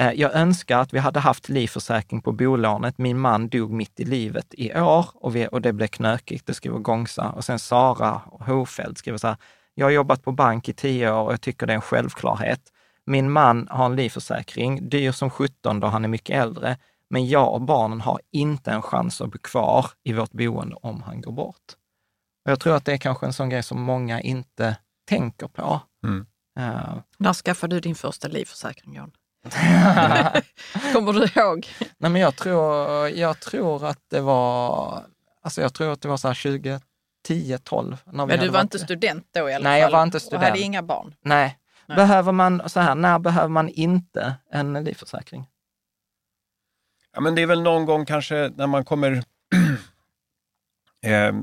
eh, 0.00 0.12
jag 0.12 0.34
önskar 0.34 0.78
att 0.78 0.94
vi 0.94 0.98
hade 0.98 1.20
haft 1.20 1.48
livförsäkring 1.48 2.22
på 2.22 2.32
bolånet. 2.32 2.98
Min 2.98 3.18
man 3.18 3.48
dog 3.48 3.70
mitt 3.70 4.00
i 4.00 4.04
livet 4.04 4.46
i 4.50 4.74
år 4.74 5.06
och, 5.14 5.36
vi, 5.36 5.48
och 5.52 5.62
det 5.62 5.72
blev 5.72 5.86
knökigt, 5.86 6.46
det 6.46 6.54
skriver 6.54 6.78
Gongsa. 6.78 7.30
Och 7.30 7.44
sen 7.44 7.58
Sara 7.58 8.20
Hofeld 8.26 8.98
skriver 8.98 9.18
så 9.18 9.26
här, 9.26 9.36
jag 9.80 9.86
har 9.86 9.90
jobbat 9.90 10.22
på 10.22 10.32
bank 10.32 10.68
i 10.68 10.72
tio 10.72 11.12
år 11.12 11.24
och 11.24 11.32
jag 11.32 11.40
tycker 11.40 11.66
det 11.66 11.72
är 11.72 11.74
en 11.74 11.80
självklarhet. 11.80 12.60
Min 13.06 13.30
man 13.30 13.68
har 13.70 13.86
en 13.86 13.96
livförsäkring, 13.96 14.88
dyr 14.88 15.12
som 15.12 15.30
17 15.30 15.80
då 15.80 15.86
han 15.86 16.04
är 16.04 16.08
mycket 16.08 16.36
äldre, 16.36 16.78
men 17.10 17.28
jag 17.28 17.54
och 17.54 17.62
barnen 17.62 18.00
har 18.00 18.20
inte 18.32 18.70
en 18.70 18.82
chans 18.82 19.20
att 19.20 19.30
bo 19.30 19.38
kvar 19.38 19.86
i 20.02 20.12
vårt 20.12 20.32
boende 20.32 20.76
om 20.82 21.02
han 21.02 21.20
går 21.20 21.32
bort. 21.32 21.56
Och 22.44 22.50
jag 22.50 22.60
tror 22.60 22.76
att 22.76 22.84
det 22.84 22.92
är 22.92 22.96
kanske 22.96 23.26
en 23.26 23.32
sån 23.32 23.48
grej 23.48 23.62
som 23.62 23.82
många 23.82 24.20
inte 24.20 24.76
tänker 25.08 25.48
på. 25.48 25.80
Mm. 26.04 26.26
Uh, 26.58 26.98
När 27.18 27.32
skaffade 27.32 27.76
du 27.76 27.80
din 27.80 27.94
första 27.94 28.28
livförsäkring, 28.28 28.94
John? 28.94 29.12
Kommer 30.92 31.12
du 31.12 31.40
ihåg? 31.40 31.68
Nej, 31.98 32.10
men 32.10 32.16
jag 32.16 32.36
tror, 32.36 33.08
jag 33.08 33.40
tror 33.40 33.86
att 33.86 34.00
det 34.08 34.20
var, 34.20 35.02
alltså 35.42 35.60
jag 35.60 35.74
tror 35.74 35.92
att 35.92 36.00
det 36.00 36.08
var 36.08 36.16
så 36.16 36.28
här 36.28 36.34
2010, 37.26 37.58
12. 37.64 37.96
Men 38.12 38.28
du 38.28 38.48
var 38.48 38.60
inte 38.60 38.78
student 38.78 39.26
då 39.34 39.40
i 39.40 39.42
alla 39.42 39.48
Nej, 39.50 39.56
fall? 39.56 39.62
Nej, 39.62 39.80
jag 39.80 39.90
var 39.90 40.02
inte 40.02 40.20
student. 40.20 40.42
Och 40.42 40.48
hade 40.48 40.60
inga 40.60 40.82
barn? 40.82 41.14
Nej, 41.24 41.56
Behöver 41.96 42.32
man, 42.32 42.68
så 42.68 42.80
här, 42.80 42.94
när 42.94 43.18
behöver 43.18 43.48
man 43.48 43.68
inte 43.68 44.34
en 44.50 44.84
livförsäkring? 44.84 45.46
Ja, 47.12 47.20
men 47.20 47.34
det 47.34 47.42
är 47.42 47.46
väl 47.46 47.62
någon 47.62 47.86
gång 47.86 48.06
kanske 48.06 48.50
när 48.56 48.66
man 48.66 48.84
kommer 48.84 49.12
eh, 51.06 51.34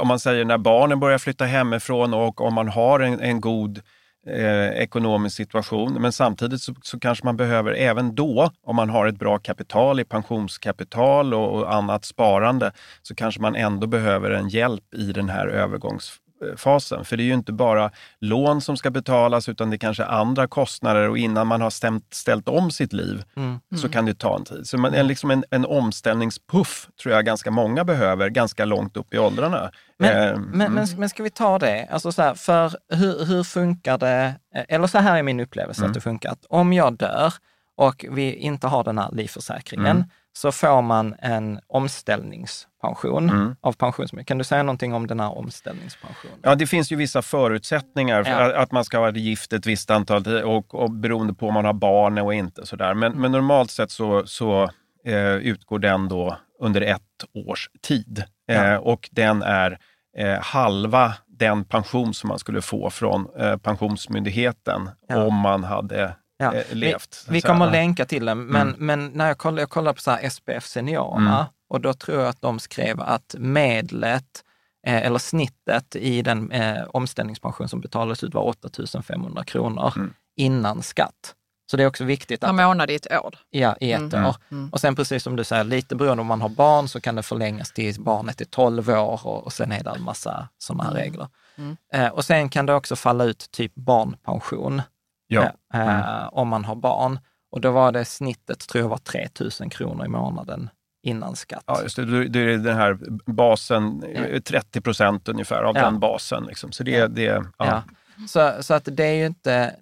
om 0.00 0.08
man 0.08 0.20
säger 0.20 0.44
när 0.44 0.58
barnen 0.58 1.00
börjar 1.00 1.18
flytta 1.18 1.44
hemifrån 1.44 2.14
och 2.14 2.40
om 2.40 2.54
man 2.54 2.68
har 2.68 3.00
en, 3.00 3.20
en 3.20 3.40
god 3.40 3.82
eh, 4.26 4.68
ekonomisk 4.68 5.36
situation. 5.36 6.02
Men 6.02 6.12
samtidigt 6.12 6.62
så, 6.62 6.74
så, 6.82 7.00
kanske 7.00 7.24
man 7.24 7.36
behöver, 7.36 7.72
även 7.72 8.14
då, 8.14 8.50
om 8.62 8.76
man 8.76 8.90
har 8.90 9.06
ett 9.06 9.18
bra 9.18 9.38
kapital 9.38 10.00
i 10.00 10.04
pensionskapital 10.04 11.34
och, 11.34 11.54
och 11.54 11.74
annat 11.74 12.04
sparande, 12.04 12.72
så 13.02 13.14
kanske 13.14 13.40
man 13.40 13.56
ändå 13.56 13.86
behöver 13.86 14.30
en 14.30 14.48
hjälp 14.48 14.94
i 14.94 15.12
den 15.12 15.28
här 15.28 15.46
övergångs 15.46 16.20
fasen. 16.56 17.04
För 17.04 17.16
det 17.16 17.22
är 17.22 17.24
ju 17.24 17.34
inte 17.34 17.52
bara 17.52 17.90
lån 18.20 18.60
som 18.60 18.76
ska 18.76 18.90
betalas 18.90 19.48
utan 19.48 19.70
det 19.70 19.76
är 19.76 19.78
kanske 19.78 20.04
andra 20.04 20.46
kostnader 20.46 21.08
och 21.08 21.18
innan 21.18 21.46
man 21.46 21.60
har 21.60 21.70
stämt, 21.70 22.14
ställt 22.14 22.48
om 22.48 22.70
sitt 22.70 22.92
liv 22.92 23.24
mm. 23.36 23.60
så 23.70 23.86
mm. 23.86 23.92
kan 23.92 24.04
det 24.04 24.14
ta 24.14 24.36
en 24.36 24.44
tid. 24.44 24.68
Så 24.68 24.78
man, 24.78 24.94
en, 24.94 25.06
liksom 25.06 25.30
en, 25.30 25.44
en 25.50 25.66
omställningspuff 25.66 26.88
tror 27.02 27.14
jag 27.14 27.24
ganska 27.24 27.50
många 27.50 27.84
behöver 27.84 28.28
ganska 28.28 28.64
långt 28.64 28.96
upp 28.96 29.14
i 29.14 29.18
åldrarna. 29.18 29.70
Men, 29.98 30.10
eh, 30.10 30.38
men, 30.38 30.60
mm. 30.60 30.72
men, 30.72 30.88
men, 30.96 31.08
ska 31.08 31.22
vi 31.22 31.30
ta 31.30 31.58
det, 31.58 31.88
alltså 31.90 32.12
så 32.12 32.22
här, 32.22 32.34
för 32.34 32.72
hur, 32.88 33.24
hur 33.24 33.44
funkar 33.44 33.98
det, 33.98 34.34
eller 34.68 34.86
så 34.86 34.98
här 34.98 35.18
är 35.18 35.22
min 35.22 35.40
upplevelse 35.40 35.80
mm. 35.80 35.90
att 35.90 35.94
det 35.94 36.00
funkar, 36.00 36.30
att 36.30 36.44
om 36.48 36.72
jag 36.72 36.96
dör 36.96 37.34
och 37.76 38.04
vi 38.10 38.34
inte 38.34 38.66
har 38.66 38.84
den 38.84 38.98
här 38.98 39.10
livförsäkringen, 39.12 39.96
mm 39.96 40.08
så 40.38 40.52
får 40.52 40.82
man 40.82 41.14
en 41.18 41.60
omställningspension 41.66 43.30
mm. 43.30 43.56
av 43.60 43.72
pensionsmedel. 43.72 44.26
Kan 44.26 44.38
du 44.38 44.44
säga 44.44 44.62
någonting 44.62 44.94
om 44.94 45.06
den 45.06 45.20
här 45.20 45.38
omställningspensionen? 45.38 46.38
Ja, 46.42 46.54
det 46.54 46.66
finns 46.66 46.92
ju 46.92 46.96
vissa 46.96 47.22
förutsättningar 47.22 48.24
för 48.24 48.50
ja. 48.50 48.58
att 48.58 48.72
man 48.72 48.84
ska 48.84 49.00
vara 49.00 49.10
gift 49.10 49.52
ett 49.52 49.66
visst 49.66 49.90
antal 49.90 50.42
och, 50.42 50.74
och 50.74 50.90
beroende 50.90 51.34
på 51.34 51.48
om 51.48 51.54
man 51.54 51.64
har 51.64 51.72
barn 51.72 52.18
och 52.18 52.34
inte. 52.34 52.66
Sådär. 52.66 52.94
Men, 52.94 53.12
men 53.12 53.32
normalt 53.32 53.70
sett 53.70 53.90
så, 53.90 54.26
så 54.26 54.70
eh, 55.04 55.34
utgår 55.34 55.78
den 55.78 56.08
då 56.08 56.36
under 56.60 56.80
ett 56.80 57.24
års 57.46 57.70
tid. 57.82 58.24
Ja. 58.46 58.54
Eh, 58.54 58.76
och 58.76 59.08
den 59.12 59.42
är 59.42 59.78
eh, 60.16 60.40
halva 60.40 61.14
den 61.26 61.64
pension 61.64 62.14
som 62.14 62.28
man 62.28 62.38
skulle 62.38 62.62
få 62.62 62.90
från 62.90 63.26
eh, 63.38 63.56
Pensionsmyndigheten 63.56 64.90
Ja. 65.08 65.24
om 65.24 65.34
man 65.34 65.64
hade 65.64 66.14
Ja. 66.38 66.54
eh, 66.54 66.64
levt. 66.74 67.24
Vi 67.28 67.40
säga. 67.40 67.52
kommer 67.52 67.66
att 67.66 67.72
länka 67.72 68.04
till 68.04 68.24
den, 68.26 68.44
men, 68.46 68.68
Mm. 68.68 68.86
men 68.86 69.06
när 69.14 69.26
jag 69.26 69.38
kollar, 69.38 69.58
jag 69.62 69.70
kollar 69.70 69.92
på 69.92 70.00
så 70.00 70.10
här 70.10 70.28
SPF 70.30 70.66
Seniorerna 70.66 71.34
Mm. 71.38 71.46
och 71.70 71.80
då 71.80 71.94
tror 71.94 72.20
jag 72.20 72.28
att 72.28 72.40
de 72.40 72.58
skrev 72.58 73.00
att 73.00 73.34
medlet, 73.38 74.44
eh, 74.86 74.96
eller 75.06 75.18
snittet 75.18 75.96
i 75.96 76.22
den 76.22 76.50
eh, 76.52 76.82
omställningspension 76.90 77.68
som 77.68 77.80
betalades 77.80 78.24
ut 78.24 78.34
var 78.34 78.42
8 78.42 79.02
500 79.02 79.44
kronor 79.44 79.92
Mm. 79.96 80.12
innan 80.36 80.82
skatt. 80.82 81.34
Så 81.70 81.76
det 81.76 81.82
är 81.82 81.86
också 81.86 82.04
viktigt 82.04 82.40
Per 82.40 82.48
att, 82.48 82.54
månad 82.54 82.90
i 82.90 82.94
ett 82.94 83.12
år. 83.12 83.34
ja, 83.50 83.76
i 83.80 83.92
ett 83.92 84.00
Mm. 84.12 84.24
år. 84.26 84.36
Mm. 84.50 84.68
Och 84.72 84.80
sen 84.80 84.96
precis 84.96 85.22
som 85.22 85.36
du 85.36 85.44
säger, 85.44 85.64
lite 85.64 85.94
beroende 85.96 86.20
om 86.20 86.26
man 86.26 86.40
har 86.42 86.48
barn 86.48 86.88
så 86.88 87.00
kan 87.00 87.14
det 87.14 87.22
förlängas 87.22 87.72
till 87.72 88.00
barnet 88.00 88.40
är 88.40 88.44
12 88.44 88.90
år 88.90 89.26
och, 89.26 89.44
och 89.44 89.52
sen 89.52 89.72
är 89.72 89.84
det 89.84 89.90
en 89.90 90.02
massa 90.02 90.48
sådana 90.58 90.84
här 90.84 90.90
Mm. 90.90 91.02
regler. 91.02 91.28
Mm. 91.58 91.76
Eh, 91.94 92.08
och 92.08 92.24
sen 92.24 92.48
kan 92.48 92.66
det 92.66 92.74
också 92.74 92.96
falla 92.96 93.24
ut 93.24 93.50
typ 93.50 93.74
barnpension 93.74 94.82
Ja. 95.28 95.42
eh, 95.74 95.80
Mm. 95.98 96.28
om 96.32 96.48
man 96.48 96.64
har 96.64 96.74
barn. 96.76 97.18
Och 97.50 97.60
då 97.60 97.70
var 97.70 97.92
det 97.92 98.04
snittet, 98.04 98.58
tror 98.68 98.82
jag 98.82 98.88
var 98.88 98.98
3 98.98 99.28
000 99.60 99.70
kronor 99.70 100.04
i 100.04 100.08
månaden 100.08 100.70
innan 101.02 101.36
skatt. 101.36 101.64
Ja, 101.66 101.82
just 101.82 101.96
det. 101.96 102.04
Då 102.04 102.16
är 102.16 102.46
det 102.46 102.56
den 102.58 102.76
här 102.76 102.98
basen, 103.32 104.02
eh, 104.02 104.40
30 104.40 104.80
procent 104.80 105.28
ungefär 105.28 105.62
av 105.62 105.76
Ja. 105.76 105.84
den 105.84 106.00
basen. 106.00 106.44
Liksom. 106.44 106.72
Så 106.72 106.82
det, 106.82 106.90
Ja. 106.90 107.08
det 107.08 107.22
ja. 107.22 107.42
Ja. 107.58 107.82
Så, 108.28 108.52
så 108.62 108.74
att 108.74 108.88
det 108.92 109.04
är 109.04 109.14
ju 109.14 109.26
inte 109.26 109.74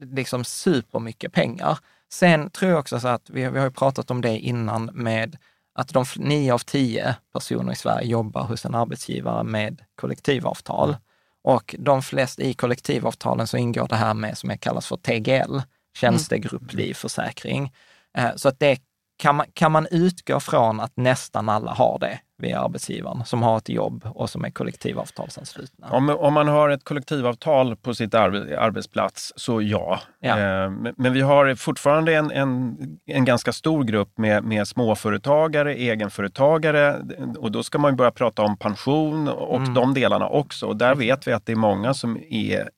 liksom 0.00 0.44
supermycket 0.44 1.32
pengar. 1.32 1.78
Sen 2.12 2.50
tror 2.50 2.70
jag 2.70 2.80
också 2.80 3.00
så 3.00 3.08
att, 3.08 3.30
vi, 3.30 3.48
vi 3.50 3.58
har 3.58 3.66
ju 3.66 3.72
pratat 3.72 4.10
om 4.10 4.20
det 4.20 4.38
innan 4.38 4.84
med 4.84 5.36
att 5.74 5.88
de 5.88 6.04
nio 6.16 6.54
av 6.54 6.58
tio 6.58 7.16
personer 7.32 7.72
i 7.72 7.76
Sverige 7.76 8.06
jobbar 8.08 8.42
hos 8.44 8.64
en 8.64 8.74
arbetsgivare 8.74 9.44
med 9.44 9.80
kollektivavtal. 10.00 10.96
Och 11.44 11.74
de 11.78 12.02
flesta 12.02 12.42
i 12.42 12.54
kollektivavtalen 12.54 13.46
så 13.46 13.56
ingår 13.56 13.88
det 13.88 13.96
här 13.96 14.14
med 14.14 14.38
som 14.38 14.58
kallas 14.58 14.86
för 14.86 14.96
TGL, 14.96 15.58
tjänstegrupplivförsäkring. 15.98 17.72
Eh, 18.18 18.30
Så 18.36 18.48
att 18.48 18.58
det 18.58 18.78
kan 19.16 19.34
man, 19.36 19.46
kan 19.54 19.72
man 19.72 19.86
utgå 19.90 20.40
från 20.40 20.80
att 20.80 20.92
nästan 20.96 21.48
alla 21.48 21.70
har 21.72 21.98
det 21.98 22.18
vid 22.38 22.54
arbetsgivaren 22.54 23.24
som 23.24 23.42
har 23.42 23.58
ett 23.58 23.68
jobb 23.68 24.06
och 24.14 24.30
som 24.30 24.44
är 24.44 24.50
kollektivavtalsanslutna. 24.50 25.88
Om, 25.90 26.10
om 26.10 26.34
man 26.34 26.48
har 26.48 26.68
ett 26.68 26.84
kollektivavtal 26.84 27.76
på 27.76 27.94
sitt 27.94 28.14
arbe, 28.14 28.60
arbetsplats, 28.60 29.32
så 29.36 29.62
ja. 29.62 30.00
Ja. 30.20 30.38
Eh, 30.38 30.70
men, 30.96 31.12
vi 31.12 31.20
har 31.20 31.54
fortfarande 31.54 32.14
en, 32.14 32.30
en, 32.30 32.76
en 33.06 33.24
ganska 33.24 33.52
stor 33.52 33.84
grupp 33.84 34.18
med, 34.18 34.44
med 34.44 34.68
småföretagare, 34.68 35.74
egenföretagare 35.74 36.96
och 37.38 37.52
då 37.52 37.62
ska 37.62 37.78
man 37.78 37.96
börja 37.96 38.10
prata 38.10 38.42
om 38.42 38.56
pension 38.56 39.28
och 39.28 39.54
Mm. 39.64 39.74
de 39.74 39.94
delarna 39.94 40.28
också. 40.28 40.66
Och 40.66 40.76
där 40.76 40.94
vet 40.94 41.26
vi 41.26 41.32
att 41.32 41.46
det 41.46 41.52
är 41.52 41.56
många 41.56 41.94
som 41.94 42.18
är... 42.30 42.68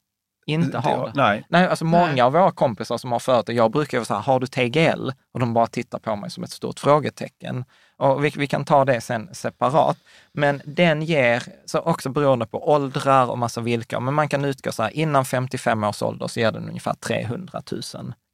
Inte 0.47 0.79
har 0.79 1.07
det. 1.07 1.13
Nej. 1.15 1.47
Nej, 1.49 1.67
alltså 1.67 1.85
många 1.85 2.07
Nej. 2.07 2.21
av 2.21 2.33
våra 2.33 2.51
kompisar 2.51 2.99
som 2.99 3.13
har 3.13 3.19
företag, 3.19 3.55
jag 3.55 3.71
brukar 3.71 3.99
vara 3.99 4.05
så 4.05 4.15
här, 4.15 4.21
har 4.21 4.41
du 4.41 4.47
TGL? 4.47 5.11
Och 5.35 5.41
de 5.41 5.55
bara 5.55 5.67
tittar 5.67 5.99
på 5.99 6.17
mig 6.17 6.31
som 6.31 6.45
ett 6.45 6.51
stort 6.51 6.81
frågetecken. 6.81 7.65
Och 7.99 8.25
vi, 8.25 8.33
vi 8.37 8.47
kan 8.47 8.65
ta 8.65 8.85
det 8.85 9.01
sen 9.01 9.35
separat. 9.35 9.97
Men 10.33 10.63
den 10.65 11.03
ger, 11.03 11.43
så 11.65 11.79
också 11.81 12.09
beroende 12.09 12.47
på 12.47 12.71
åldrar 12.71 13.31
och 13.31 13.39
massa 13.39 13.61
villkor, 13.61 14.01
men 14.01 14.15
man 14.15 14.29
kan 14.29 14.45
utgå 14.45 14.73
så 14.73 14.83
här, 14.83 14.97
innan 14.97 15.25
55 15.25 15.85
års 15.85 16.03
ålder 16.03 16.27
så 16.27 16.41
ger 16.41 16.53
den 16.53 16.69
ungefär 16.69 16.95
300 16.95 17.63
000 17.73 17.83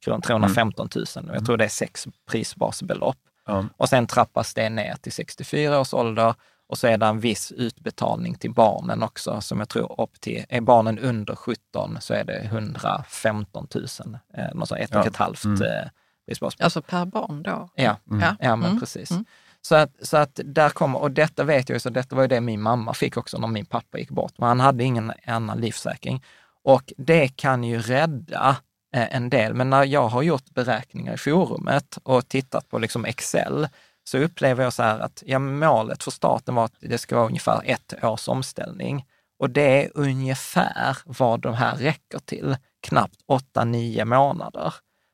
kronor, 0.05 0.21
315 0.21 0.89
000. 0.95 1.05
Och 1.29 1.35
jag 1.35 1.45
tror 1.45 1.57
det 1.57 1.65
är 1.65 1.69
sex 1.69 2.07
prisbasbelopp. 2.31 3.17
Ja. 3.45 3.65
Och 3.77 3.89
sen 3.89 4.07
trappas 4.07 4.53
det 4.53 4.69
ner 4.69 4.95
till 5.01 5.11
64 5.11 5.79
års 5.79 5.93
ålder 5.93 6.33
och 6.73 6.77
så 6.77 6.87
är 6.87 6.97
det 6.97 7.05
en 7.05 7.19
viss 7.19 7.51
utbetalning 7.51 8.35
till 8.35 8.51
barnen 8.53 9.03
också, 9.03 9.41
som 9.41 9.59
jag 9.59 9.69
tror 9.69 10.01
upp 10.01 10.21
till, 10.21 10.45
är 10.49 10.61
barnen 10.61 10.99
under 10.99 11.35
17 11.35 11.97
så 12.01 12.13
är 12.13 12.23
det 12.23 12.39
115 12.43 13.67
000, 13.75 13.85
eh, 14.33 14.45
något 14.53 14.67
sånt, 14.67 14.81
ett 14.81 14.89
och 14.95 15.01
Ja. 15.01 15.07
ett 15.07 15.15
halvt 15.15 15.43
Mm. 15.45 15.61
eh, 15.61 15.89
prisbasbelopp. 16.27 16.65
Alltså 16.65 16.81
per 16.81 17.05
barn 17.05 17.43
då? 17.43 17.69
Ja, 17.75 17.97
Ja. 18.05 18.35
ja 18.39 18.55
men 18.55 18.65
Mm. 18.69 18.79
precis. 18.79 19.11
Mm. 19.11 19.25
Så 19.61 19.75
att, 19.75 19.91
så 20.01 20.17
att 20.17 20.39
där 20.45 20.69
kommer, 20.69 20.99
och 21.01 21.11
detta 21.11 21.43
vet 21.43 21.69
jag 21.69 21.75
ju, 21.75 21.79
så 21.79 21.89
detta 21.89 22.15
var 22.15 22.21
ju 22.23 22.27
det 22.27 22.41
min 22.41 22.61
mamma 22.61 22.93
fick 22.93 23.17
också 23.17 23.37
när 23.37 23.47
min 23.47 23.65
pappa 23.65 23.97
gick 23.97 24.09
bort, 24.09 24.33
men 24.37 24.47
han 24.49 24.59
hade 24.59 24.83
ingen 24.83 25.13
annan 25.25 25.57
livssäkring. 25.61 26.23
Och 26.63 26.93
det 26.97 27.27
kan 27.27 27.63
ju 27.63 27.79
rädda 27.79 28.57
eh, 28.95 29.15
en 29.15 29.29
del, 29.29 29.53
men 29.53 29.69
när 29.69 29.83
jag 29.83 30.07
har 30.07 30.21
gjort 30.21 30.49
beräkningar 30.49 31.13
i 31.13 31.17
forumet 31.17 31.97
och 32.03 32.27
tittat 32.27 32.69
på 32.69 32.79
liksom 32.79 33.05
Excel, 33.05 33.67
så 34.03 34.17
upplever 34.17 34.63
jag 34.63 34.73
så 34.73 34.83
här 34.83 34.99
att 34.99 35.23
ja, 35.25 35.39
målet 35.39 36.03
för 36.03 36.11
staten 36.11 36.55
var 36.55 36.65
att 36.65 36.75
det 36.79 36.97
ska 36.97 37.15
vara 37.15 37.27
ungefär 37.27 37.61
ett 37.65 38.03
års 38.03 38.27
omställning. 38.27 39.05
Och 39.39 39.49
det 39.49 39.83
är 39.85 39.91
ungefär 39.95 40.97
vad 41.05 41.41
de 41.41 41.53
här 41.53 41.75
räcker 41.75 42.19
till, 42.19 42.57
knappt 42.81 43.15
8-9 43.55 44.05
månader. 44.05 44.73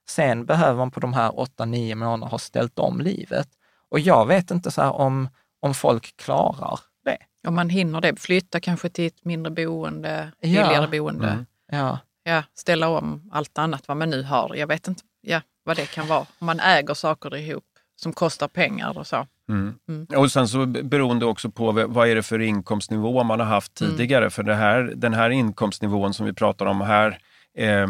Sen 0.10 0.46
behöver 0.46 0.78
man 0.78 0.92
på 0.92 1.00
de 1.00 1.14
här 1.14 1.30
8-9 1.32 1.96
månaderna 1.96 2.26
ha 2.26 2.38
ställt 2.38 2.80
om 2.80 3.02
livet. 3.02 3.48
Och 3.90 4.00
jag 4.00 4.26
vet 4.26 4.52
inte 4.52 4.72
så 4.72 4.82
här 4.82 4.92
om, 4.92 5.30
om 5.60 5.74
folk 5.74 6.18
klarar 6.18 6.80
det. 7.06 7.18
Om 7.48 7.56
man 7.56 7.70
hinner 7.70 8.02
det, 8.02 8.20
flytta 8.20 8.60
kanske 8.60 8.90
till 8.90 9.08
ett 9.08 9.26
mindre 9.26 9.52
boende, 9.52 10.32
Ja. 10.40 10.48
billigare 10.48 10.88
boende. 10.88 11.28
Mm. 11.28 11.46
Ja, 11.72 11.98
Ja, 12.24 12.44
ställa 12.54 12.90
om 12.90 13.30
allt 13.32 13.58
annat 13.58 13.88
vad 13.88 13.98
man 13.98 14.10
nu 14.10 14.24
har. 14.24 14.56
Jag 14.56 14.68
vet 14.68 14.88
inte 14.88 15.04
ja, 15.22 15.42
vad 15.64 15.76
det 15.78 15.86
kan 15.86 16.08
vara. 16.08 16.26
Om 16.40 16.46
man 16.46 16.60
äger 16.60 16.94
saker 16.94 17.36
ihop 17.36 17.64
som 18.00 18.14
kostar 18.14 18.48
pengar 18.48 18.98
och 18.98 19.08
så. 19.08 19.28
Mm. 19.50 19.74
Mm. 19.90 20.08
Och 20.18 20.32
sen 20.32 20.48
så 20.48 20.66
beroende 20.66 21.26
också 21.26 21.52
på 21.52 21.72
vad 21.72 22.08
är 22.10 22.16
det 22.16 22.24
för 22.24 22.40
inkomstnivå 22.42 23.24
man 23.24 23.40
har 23.40 23.48
haft 23.48 23.82
Mm. 23.82 23.98
tidigare. 23.98 24.30
För 24.30 24.44
det 24.44 24.56
här, 24.56 24.94
den 24.96 25.14
här 25.14 25.30
inkomstnivån 25.30 26.14
som 26.14 26.26
vi 26.26 26.34
pratar 26.34 26.66
om 26.66 26.82
här, 26.82 27.18
eh, 27.58 27.88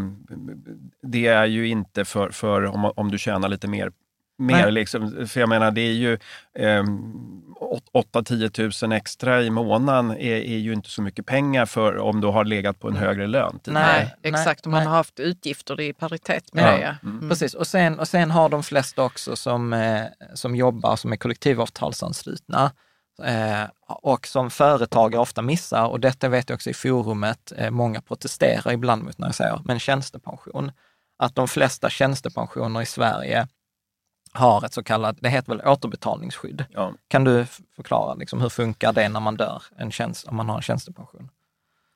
det 1.03 1.27
är 1.27 1.45
ju 1.45 1.67
inte 1.67 2.05
för, 2.05 2.29
för 2.29 2.65
om, 2.65 2.91
om 2.95 3.11
du 3.11 3.17
tjänar 3.17 3.49
lite 3.49 3.67
mer. 3.67 3.91
Mer 4.39 4.62
Nej. 4.63 4.71
liksom, 4.71 5.28
för 5.28 5.39
jag 5.39 5.49
menar, 5.49 5.71
det 5.71 5.82
är 5.82 5.93
ju 5.93 6.13
eh, 6.60 6.84
8-10 8.04 8.84
000 8.88 8.91
extra 8.91 9.41
i 9.43 9.49
månaden 9.49 10.12
är, 10.12 10.36
är 10.36 10.58
ju 10.58 10.73
inte 10.73 10.89
så 10.89 11.02
mycket 11.02 11.25
pengar 11.25 11.65
för 11.65 11.97
om 11.97 12.21
du 12.21 12.28
har 12.28 12.45
legat 12.45 12.80
på 12.80 12.88
en 12.88 12.95
högre 12.95 13.28
lön. 13.28 13.60
tidigare. 13.63 13.84
Nej, 13.86 14.15
Nej, 14.23 14.32
exakt. 14.34 14.65
Om 14.65 14.71
man 14.71 14.80
nej. 14.80 14.88
har 14.88 14.95
haft 14.95 15.19
utgifter 15.19 15.82
i 15.82 15.93
paritet 15.93 16.54
med 16.54 16.63
Ja. 16.63 16.71
det. 16.71 16.82
Ja. 16.82 17.10
Mm. 17.10 17.30
precis. 17.30 17.54
Och 17.54 17.67
sen, 17.67 17.99
och 17.99 18.08
sen 18.08 18.32
har 18.32 18.49
de 18.49 18.63
flesta 18.63 19.04
också 19.04 19.36
som, 19.36 19.73
eh, 19.73 20.04
som 20.34 20.56
jobbar 20.56 20.95
som 20.95 21.12
är 21.12 21.17
kollektivavtalsanslutna 21.17 22.71
eh, 23.23 23.63
och 23.88 24.28
som 24.28 24.49
företagare 24.49 25.21
ofta 25.21 25.41
missar, 25.41 25.86
och 25.88 25.99
detta 25.99 26.30
vet 26.30 26.49
jag 26.49 26.56
också 26.56 26.69
i 26.69 26.73
forumet, 26.73 27.54
eh, 27.58 27.69
många 27.71 28.02
protesterar 28.02 28.71
ibland 28.71 29.04
mot 29.04 29.17
när 29.17 29.28
jag 29.28 29.36
säger, 29.36 29.62
men 29.65 29.80
tjänstepension. 29.80 30.71
Att 31.21 31.36
de 31.36 31.47
flesta 31.47 31.89
tjänstepensioner 31.89 32.82
i 32.82 32.86
Sverige 32.86 33.47
har 34.31 34.65
ett 34.65 34.73
så 34.73 34.83
kallat, 34.83 35.17
det 35.19 35.29
heter 35.29 35.55
väl 35.55 35.67
återbetalningsskydd. 35.67 36.65
Ja. 36.73 36.93
Kan 37.07 37.23
du 37.23 37.45
förklara 37.75 38.13
liksom, 38.13 38.41
hur 38.41 38.49
funkar 38.49 38.93
det 38.93 39.09
när 39.09 39.19
man 39.19 39.37
dör, 39.37 39.63
en 39.77 39.91
tjänst, 39.91 40.27
om 40.27 40.35
man 40.35 40.49
har 40.49 40.55
en 40.55 40.61
tjänstepension? 40.61 41.29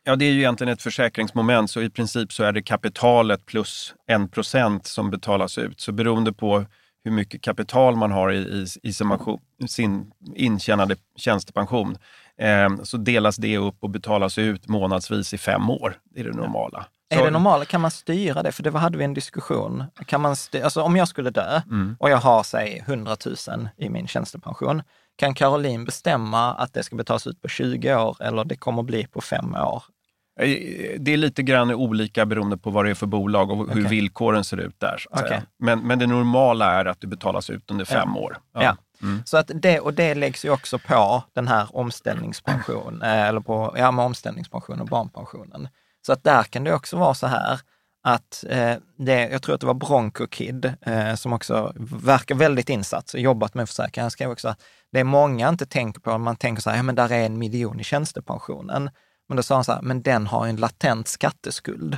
Ja, 0.05 0.15
det 0.15 0.25
är 0.25 0.31
ju 0.31 0.39
egentligen 0.39 0.73
ett 0.73 0.81
försäkringsmoment, 0.81 1.71
så 1.71 1.81
i 1.81 1.89
princip 1.89 2.33
så 2.33 2.43
är 2.43 2.51
det 2.51 2.61
kapitalet 2.61 3.45
plus 3.45 3.93
1 4.07 4.31
procent 4.31 4.87
som 4.87 5.09
betalas 5.09 5.57
ut. 5.57 5.81
Så 5.81 5.91
beroende 5.91 6.33
på 6.33 6.65
hur 7.03 7.11
mycket 7.11 7.41
kapital 7.41 7.95
man 7.95 8.11
har 8.11 8.31
i, 8.31 8.37
i, 8.37 8.89
i 9.61 9.67
sin 9.67 10.11
intjänade 10.35 10.95
tjänstepension 11.15 11.97
eh, 12.37 12.69
så 12.83 12.97
delas 12.97 13.35
det 13.35 13.57
upp 13.57 13.75
och 13.79 13.89
betalas 13.89 14.37
ut 14.37 14.67
månadsvis 14.67 15.33
i 15.33 15.37
fem 15.37 15.69
år. 15.69 15.97
Det 16.03 16.19
är 16.19 16.23
det 16.23 16.35
normala. 16.35 16.85
Är 17.19 17.23
det 17.25 17.31
normalt? 17.31 17.67
Kan 17.67 17.81
man 17.81 17.91
styra 17.91 18.43
det? 18.43 18.51
För 18.51 18.63
det 18.63 18.77
hade 18.79 18.97
vi 18.97 19.03
en 19.03 19.13
diskussion. 19.13 19.83
Kan 20.05 20.21
man 20.21 20.35
styra, 20.35 20.63
alltså 20.63 20.81
om 20.81 20.95
jag 20.95 21.07
skulle 21.07 21.29
dö 21.29 21.61
Mm. 21.67 21.95
och 21.99 22.09
jag 22.09 22.17
har, 22.17 22.43
säg 22.43 22.83
100 22.87 23.15
000 23.47 23.69
i 23.77 23.89
min 23.89 24.07
tjänstepension, 24.07 24.81
kan 25.15 25.33
Caroline 25.33 25.85
bestämma 25.85 26.53
att 26.53 26.73
det 26.73 26.83
ska 26.83 26.95
betalas 26.95 27.27
ut 27.27 27.41
på 27.41 27.47
20 27.47 27.95
år 27.95 28.17
eller 28.19 28.43
det 28.45 28.55
kommer 28.55 28.83
bli 28.83 29.07
på 29.07 29.21
fem 29.21 29.55
år? 29.55 29.83
Eh, 30.39 30.47
Det 30.99 31.13
är 31.13 31.17
lite 31.17 31.43
grann 31.43 31.71
olika 31.73 32.25
beroende 32.25 32.57
på 32.57 32.69
vad 32.69 32.85
det 32.85 32.89
är 32.91 32.95
för 32.95 33.07
bolag 33.07 33.51
och 33.51 33.57
hur 33.57 33.65
Okej. 33.71 33.83
villkoren 33.83 34.43
ser 34.43 34.57
ut 34.57 34.79
där. 34.79 35.05
Säga. 35.19 35.41
Men, 35.59 35.79
men 35.79 35.99
det 35.99 36.07
normala 36.07 36.71
är 36.71 36.85
att 36.85 37.01
det 37.01 37.07
betalas 37.07 37.49
ut 37.49 37.71
under 37.71 37.85
fem 37.85 38.17
år. 38.17 38.37
Ja. 38.53 38.75
Mm. 39.01 39.21
Så 39.25 39.37
att 39.37 39.51
det, 39.55 39.79
och 39.79 39.93
det 39.93 40.15
läggs 40.15 40.45
ju 40.45 40.49
också 40.49 40.79
på 40.79 41.23
den 41.33 41.47
här 41.47 41.67
omställningspension, 41.75 43.01
eh, 43.01 43.27
eller 43.27 43.39
på, 43.39 43.75
ja, 43.77 43.91
med 43.91 44.05
omställningspension 44.05 44.81
och 44.81 44.87
barnpensionen. 44.87 45.67
Så 46.05 46.13
att 46.13 46.23
där 46.23 46.43
kan 46.43 46.63
det 46.63 46.73
också 46.73 46.97
vara 46.97 47.13
så 47.13 47.27
här 47.27 47.59
att 48.03 48.43
eh, 48.49 48.75
det, 48.97 49.29
jag 49.31 49.41
tror 49.41 49.55
att 49.55 49.61
det 49.61 49.67
var 49.67 49.73
Bronco 49.73 50.27
Kid 50.27 50.73
eh, 50.81 51.15
som 51.15 51.33
också 51.33 51.73
verkar 52.03 52.35
väldigt 52.35 52.69
insatt 52.69 53.13
och 53.13 53.19
jobbat 53.19 53.53
med 53.53 53.69
försäkringar. 53.69 54.03
Han 54.03 54.11
skrev 54.11 54.31
också 54.31 54.47
att 54.47 54.61
det 54.91 54.99
är 54.99 55.03
många 55.03 55.49
inte 55.49 55.65
tänker 55.65 56.01
på, 56.01 56.17
man 56.17 56.35
tänker 56.35 56.61
så 56.61 56.69
här, 56.69 56.77
ja 56.77 56.83
men 56.83 56.95
där 56.95 57.11
är 57.11 57.25
en 57.25 57.37
miljon 57.37 57.79
i 57.79 57.83
tjänstepensionen. 57.83 58.89
Men 59.27 59.35
då 59.37 59.43
sa 59.43 59.55
han 59.55 59.63
så 59.63 59.71
här, 59.73 59.81
men 59.81 60.01
den 60.01 60.27
har 60.27 60.47
en 60.47 60.55
latent 60.55 61.07
skatteskuld. 61.07 61.97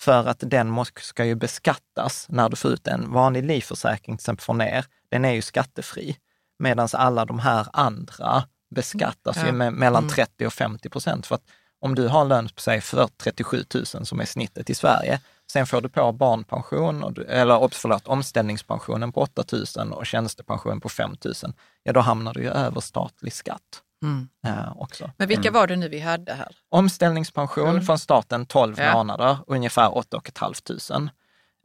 För 0.00 0.26
att 0.28 0.38
den 0.46 0.70
måste, 0.70 1.00
ska 1.00 1.24
ju 1.24 1.34
beskattas 1.34 2.26
när 2.28 2.48
du 2.48 2.56
får 2.56 2.70
ut 2.70 2.86
en 2.86 3.12
vanlig 3.12 3.44
livförsäkring, 3.44 4.16
till 4.16 4.22
exempel 4.22 4.44
från 4.44 4.60
er. 4.60 4.84
den 5.10 5.24
är 5.24 5.32
ju 5.32 5.42
skattefri. 5.42 6.16
Medan 6.58 6.88
alla 6.92 7.24
de 7.24 7.38
här 7.38 7.66
andra 7.72 8.42
beskattas 8.74 9.36
Ja. 9.36 9.46
ju 9.46 9.52
med 9.52 9.72
mellan 9.72 10.02
Mm. 10.02 10.14
30 10.14 10.46
och 10.46 10.52
50 10.52 10.88
procent. 10.88 11.26
För 11.26 11.34
att 11.34 11.42
om 11.80 11.94
du 11.94 12.08
har 12.08 12.20
en 12.20 12.28
lön 12.28 12.48
på 12.54 12.60
sig 12.60 12.80
för 12.80 13.08
37 13.16 13.64
000 13.74 13.86
som 13.86 14.20
är 14.20 14.24
snittet 14.24 14.70
i 14.70 14.74
Sverige, 14.74 15.20
sen 15.52 15.66
får 15.66 15.80
du 15.80 15.88
på 15.88 16.12
barnpension, 16.12 17.02
och 17.02 17.12
du, 17.12 17.24
eller 17.24 17.68
förlåt, 17.72 18.08
omställningspensionen 18.08 19.12
på 19.12 19.20
8 19.20 19.44
000 19.76 19.92
och 19.92 20.06
tjänstepensionen 20.06 20.80
på 20.80 20.88
5 20.88 21.16
000, 21.24 21.34
ja 21.82 21.92
då 21.92 22.00
hamnar 22.00 22.34
du 22.34 22.40
ju 22.42 22.50
över 22.50 22.80
statlig 22.80 23.32
skatt 23.32 23.82
Mm. 24.02 24.28
eh, 24.46 24.72
också. 24.82 25.10
Men 25.16 25.28
vilka 25.28 25.50
var 25.50 25.66
det 25.66 25.76
nu 25.76 25.88
vi 25.88 26.00
hade 26.00 26.32
här? 26.34 26.56
Omställningspension 26.68 27.68
Mm. 27.68 27.82
från 27.82 27.98
staten 27.98 28.46
12 28.46 28.74
Ja. 28.78 28.92
månader, 28.92 29.38
ungefär 29.46 29.96
8 29.98 30.20
500. 30.38 31.10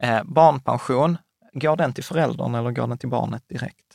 Eh, 0.02 0.22
barnpension, 0.24 1.18
går 1.52 1.76
den 1.76 1.92
till 1.92 2.04
föräldern 2.04 2.54
eller 2.54 2.70
går 2.70 2.86
den 2.86 2.98
till 2.98 3.08
barnet 3.08 3.48
direkt? 3.48 3.86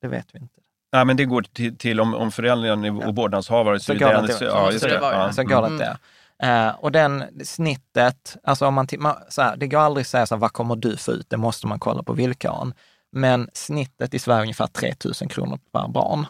Det 0.00 0.08
vet 0.08 0.26
vi 0.34 0.38
inte. 0.38 0.60
Ja, 0.90 1.04
men 1.04 1.16
det 1.16 1.24
går 1.24 1.42
till, 1.42 1.78
till 1.78 2.00
om, 2.00 2.14
om 2.14 2.32
föräldrarna 2.32 2.86
Ja. 2.86 3.10
vårdnadshavare. 3.10 3.80
Så 3.80 3.84
Så, 3.84 3.92
går 3.98 4.12
det, 4.12 4.26
det 4.26 4.44
ja, 4.44 4.66
så 4.66 4.72
just 4.72 4.84
det 4.84 4.94
Ja. 4.94 5.32
Så 5.32 5.40
Mm. 5.40 5.78
det. 5.78 5.98
Eh, 6.42 6.68
och 6.68 6.92
den 6.92 7.24
snittet, 7.44 8.36
alltså 8.42 8.66
om 8.66 8.74
man, 8.74 8.86
så 9.28 9.42
här, 9.42 9.56
det 9.56 9.66
går 9.66 9.78
aldrig 9.78 10.02
att 10.02 10.08
säga 10.08 10.26
så 10.26 10.34
här, 10.34 10.40
vad 10.40 10.52
kommer 10.52 10.76
du 10.76 10.96
få 10.96 11.12
ut? 11.12 11.30
Det 11.30 11.36
måste 11.36 11.66
man 11.66 11.78
kolla 11.78 12.02
på 12.02 12.12
villkoren. 12.12 12.74
Men 13.12 13.48
snittet 13.52 14.14
i 14.14 14.18
Sverige 14.18 14.38
är 14.38 14.42
ungefär 14.42 14.66
3 14.66 14.94
000 15.04 15.30
kronor 15.30 15.58
per 15.72 15.88
barn 15.88 16.26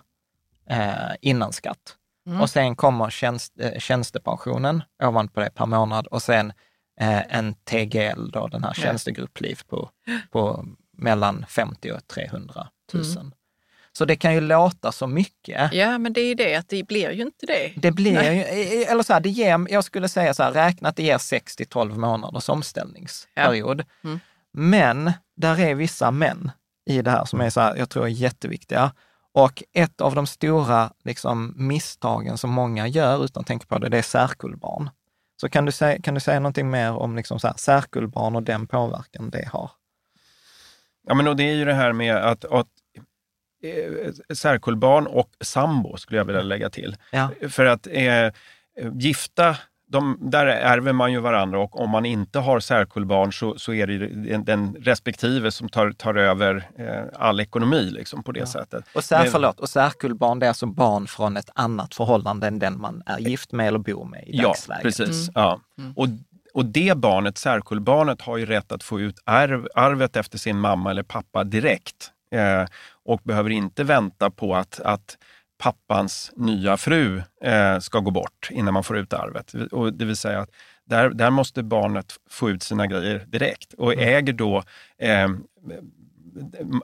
eh, 0.70 1.14
innan 1.20 1.52
skatt. 1.52 1.96
Mm. 2.26 2.40
Och 2.40 2.50
sen 2.50 2.76
kommer 2.76 3.10
tjänst, 3.10 3.52
eh, 3.60 3.78
tjänstepensionen 3.78 4.82
ovanpå 5.02 5.40
det 5.40 5.50
per 5.54 5.66
månad 5.66 6.06
och 6.06 6.22
sen 6.22 6.52
eh, 7.00 7.36
en 7.36 7.54
TGL, 7.54 8.30
då, 8.32 8.46
den 8.46 8.64
här 8.64 8.74
tjänstegruppliv 8.74 9.60
på, 9.68 9.90
på 10.30 10.64
mellan 10.96 11.46
50 11.48 11.92
och 11.92 12.06
300 12.06 12.66
000. 12.94 13.04
Mm. 13.04 13.32
Så 13.98 14.04
det 14.04 14.16
kan 14.16 14.34
ju 14.34 14.40
låta 14.40 14.92
så 14.92 15.06
mycket. 15.06 15.72
Ja, 15.72 15.98
men 15.98 16.12
det 16.12 16.20
är 16.20 16.26
ju 16.26 16.34
det 16.34 16.54
att 16.54 16.68
det 16.68 16.86
blir 16.86 17.10
ju 17.10 17.22
inte 17.22 17.46
det. 17.46 17.72
Det 17.76 17.90
blir 17.90 18.12
Nej. 18.12 18.36
ju, 18.36 18.82
eller 18.82 19.02
så 19.02 19.12
här, 19.12 19.20
det 19.20 19.28
ger, 19.28 19.66
jag 19.70 19.84
skulle 19.84 20.08
säga 20.08 20.34
så 20.34 20.42
här, 20.42 20.52
räkna 20.52 20.88
att 20.88 20.96
det 20.96 21.02
ger 21.02 21.18
6 21.18 21.56
till 21.56 21.66
12 21.66 21.98
månaders 21.98 22.48
omställningsperiod. 22.48 23.80
Ja. 23.80 24.08
Mm. 24.08 24.20
Men 24.52 25.12
där 25.36 25.60
är 25.60 25.74
vissa 25.74 26.10
män 26.10 26.50
i 26.90 27.02
det 27.02 27.10
här 27.10 27.24
som 27.24 27.40
är 27.40 27.50
så 27.50 27.60
här, 27.60 27.76
jag 27.76 27.90
tror 27.90 28.04
är 28.04 28.08
jätteviktiga. 28.08 28.92
Och 29.32 29.62
ett 29.72 30.00
av 30.00 30.14
de 30.14 30.26
stora 30.26 30.92
liksom, 31.04 31.54
misstagen 31.56 32.38
som 32.38 32.50
många 32.50 32.86
gör 32.86 33.24
utan 33.24 33.40
att 33.40 33.46
tänka 33.46 33.66
på 33.66 33.78
det, 33.78 33.88
det 33.88 33.98
är 33.98 34.02
särkullbarn. 34.02 34.90
Så 35.40 35.48
kan 35.48 35.64
du, 35.64 35.72
säga, 35.72 36.02
kan 36.02 36.14
du 36.14 36.20
säga 36.20 36.40
någonting 36.40 36.70
mer 36.70 36.92
om 36.92 37.16
liksom 37.16 37.40
så 37.40 37.46
här, 37.46 37.54
särkullbarn 37.56 38.36
och 38.36 38.42
den 38.42 38.66
påverkan 38.66 39.30
det 39.30 39.48
har? 39.52 39.70
Ja, 41.06 41.14
men 41.14 41.28
och 41.28 41.36
det 41.36 41.50
är 41.50 41.54
ju 41.54 41.64
det 41.64 41.74
här 41.74 41.92
med 41.92 42.16
att, 42.16 42.44
att 42.44 42.68
särkullbarn 44.34 45.06
och 45.06 45.30
sambo 45.40 45.96
skulle 45.96 46.18
jag 46.18 46.24
vilja 46.24 46.42
lägga 46.42 46.70
till. 46.70 46.96
Ja. 47.10 47.30
För 47.48 47.64
att 47.64 47.86
eh, 47.90 48.30
gifta, 48.94 49.56
de, 49.90 50.18
där 50.20 50.46
ärver 50.46 50.92
man 50.92 51.12
ju 51.12 51.20
varandra 51.20 51.58
och 51.60 51.80
om 51.80 51.90
man 51.90 52.06
inte 52.06 52.38
har 52.38 52.60
särkullbarn 52.60 53.32
så, 53.32 53.58
så 53.58 53.72
är 53.74 53.86
det 53.86 54.36
den, 54.36 54.76
respektive 54.80 55.50
som 55.50 55.68
tar, 55.68 55.92
tar 55.92 56.14
över 56.14 56.68
eh, 56.78 57.02
all 57.20 57.40
ekonomi 57.40 57.80
liksom, 57.90 58.22
på 58.22 58.32
det 58.32 58.40
Ja. 58.40 58.46
sättet. 58.46 58.84
Och, 58.94 59.04
sär, 59.04 59.22
Men- 59.22 59.32
förlåt, 59.32 59.60
och 59.60 59.68
särkullbarn, 59.68 60.38
det 60.38 60.46
är 60.46 60.48
alltså 60.48 60.66
barn 60.66 61.06
från 61.06 61.36
ett 61.36 61.50
annat 61.54 61.94
förhållande 61.94 62.46
än 62.46 62.58
den 62.58 62.80
man 62.80 63.02
är 63.06 63.18
gift 63.18 63.52
med 63.52 63.68
eller 63.68 63.78
bor 63.78 64.04
med 64.04 64.22
i 64.26 64.36
Ja, 64.36 64.42
dagsläget. 64.42 64.82
precis. 64.82 65.28
Mm. 65.28 65.32
Ja. 65.34 65.60
Mm. 65.78 65.92
Och, 65.96 66.06
och 66.54 66.64
det 66.64 66.96
barnet, 66.96 67.38
särkullbarnet, 67.38 68.22
har 68.22 68.36
ju 68.36 68.46
rätt 68.46 68.72
att 68.72 68.82
få 68.82 69.00
ut 69.00 69.16
arv, 69.24 69.68
arvet 69.74 70.16
efter 70.16 70.38
sin 70.38 70.58
mamma 70.58 70.90
eller 70.90 71.02
pappa 71.02 71.44
direkt. 71.44 72.10
Eh, 72.30 72.64
och 73.04 73.20
behöver 73.24 73.50
inte 73.50 73.84
vänta 73.84 74.30
på 74.30 74.56
att, 74.56 74.80
att 74.80 75.18
pappans 75.58 76.32
nya 76.36 76.76
fru 76.76 77.22
eh, 77.44 77.78
ska 77.78 78.00
gå 78.00 78.10
bort 78.10 78.48
innan 78.50 78.74
man 78.74 78.84
får 78.84 78.98
ut 78.98 79.12
arvet. 79.12 79.54
Och 79.72 79.92
det 79.92 80.04
vill 80.04 80.16
säga 80.16 80.40
att 80.40 80.50
där, 80.84 81.10
där 81.10 81.30
måste 81.30 81.62
barnet 81.62 82.14
få 82.30 82.50
ut 82.50 82.62
sina 82.62 82.86
grejer 82.86 83.24
direkt. 83.26 83.74
Och 83.74 83.94
äger 83.94 84.32
då 84.32 84.62
eh, 84.98 85.28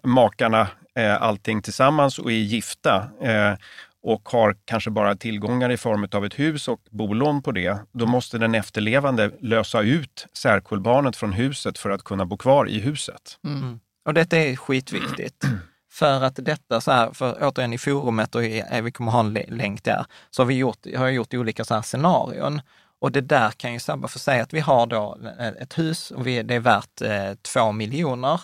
makarna 0.03 0.69
eh, 0.95 1.23
allting 1.23 1.63
tillsammans 1.63 2.19
och 2.19 2.33
är 2.33 2.37
gifta 2.37 3.09
eh, 3.23 3.55
och 4.03 4.29
har 4.29 4.57
kanske 4.65 4.91
bara 4.91 5.17
tillgångar 5.17 5.71
i 5.71 5.77
form 5.77 6.09
av 6.13 6.25
ett 6.25 6.39
hus 6.39 6.69
och 6.69 6.81
bolån 6.91 7.43
på 7.43 7.53
det, 7.53 7.79
då 7.93 8.07
måste 8.07 8.39
den 8.39 8.55
efterlevande 8.55 9.31
lösa 9.41 9.81
ut 9.81 10.27
särkullbarnet 10.33 11.17
från 11.17 11.33
huset 11.33 11.79
för 11.79 11.91
att 11.91 12.03
kunna 12.03 12.27
bo 12.27 12.37
kvar 12.37 12.69
i 12.69 12.81
huset. 12.81 13.39
Mm. 13.45 13.81
Och 14.05 14.15
detta 14.15 14.37
är 14.37 14.57
skitviktigt. 14.57 15.45
För 15.91 16.23
att 16.23 16.37
detta, 16.37 16.81
så 16.81 16.91
här, 16.91 17.13
för 17.13 17.39
återigen 17.41 17.73
i 17.73 17.79
forumet 17.79 18.35
och 18.35 18.45
i, 18.45 18.65
eh, 18.71 18.83
vi 18.83 18.93
kommer 18.93 19.13
ha 19.13 19.21
en 19.21 19.33
länk 19.33 19.85
där, 19.85 20.07
så 20.31 20.43
har 20.43 20.47
vi 20.47 20.55
gjort, 20.55 20.87
har 20.97 21.05
jag 21.05 21.13
gjort 21.13 21.35
olika 21.35 21.65
så 21.65 21.75
här 21.75 21.83
scenarion. 21.83 22.61
Och 23.01 23.13
det 23.13 23.21
där 23.21 23.51
kan 23.51 23.73
ju 23.73 23.81
Sabba 23.81 24.09
för 24.09 24.19
säga 24.19 24.43
att 24.43 24.53
vi 24.53 24.61
har 24.61 24.87
då 24.87 25.19
eh, 25.39 25.49
ett 25.49 25.79
hus 25.79 26.11
och 26.11 26.27
vi, 26.27 26.43
det 26.43 26.55
är 26.55 26.61
värt 26.61 27.03
eh, 27.03 27.35
två 27.43 27.73
miljoner. 27.73 28.41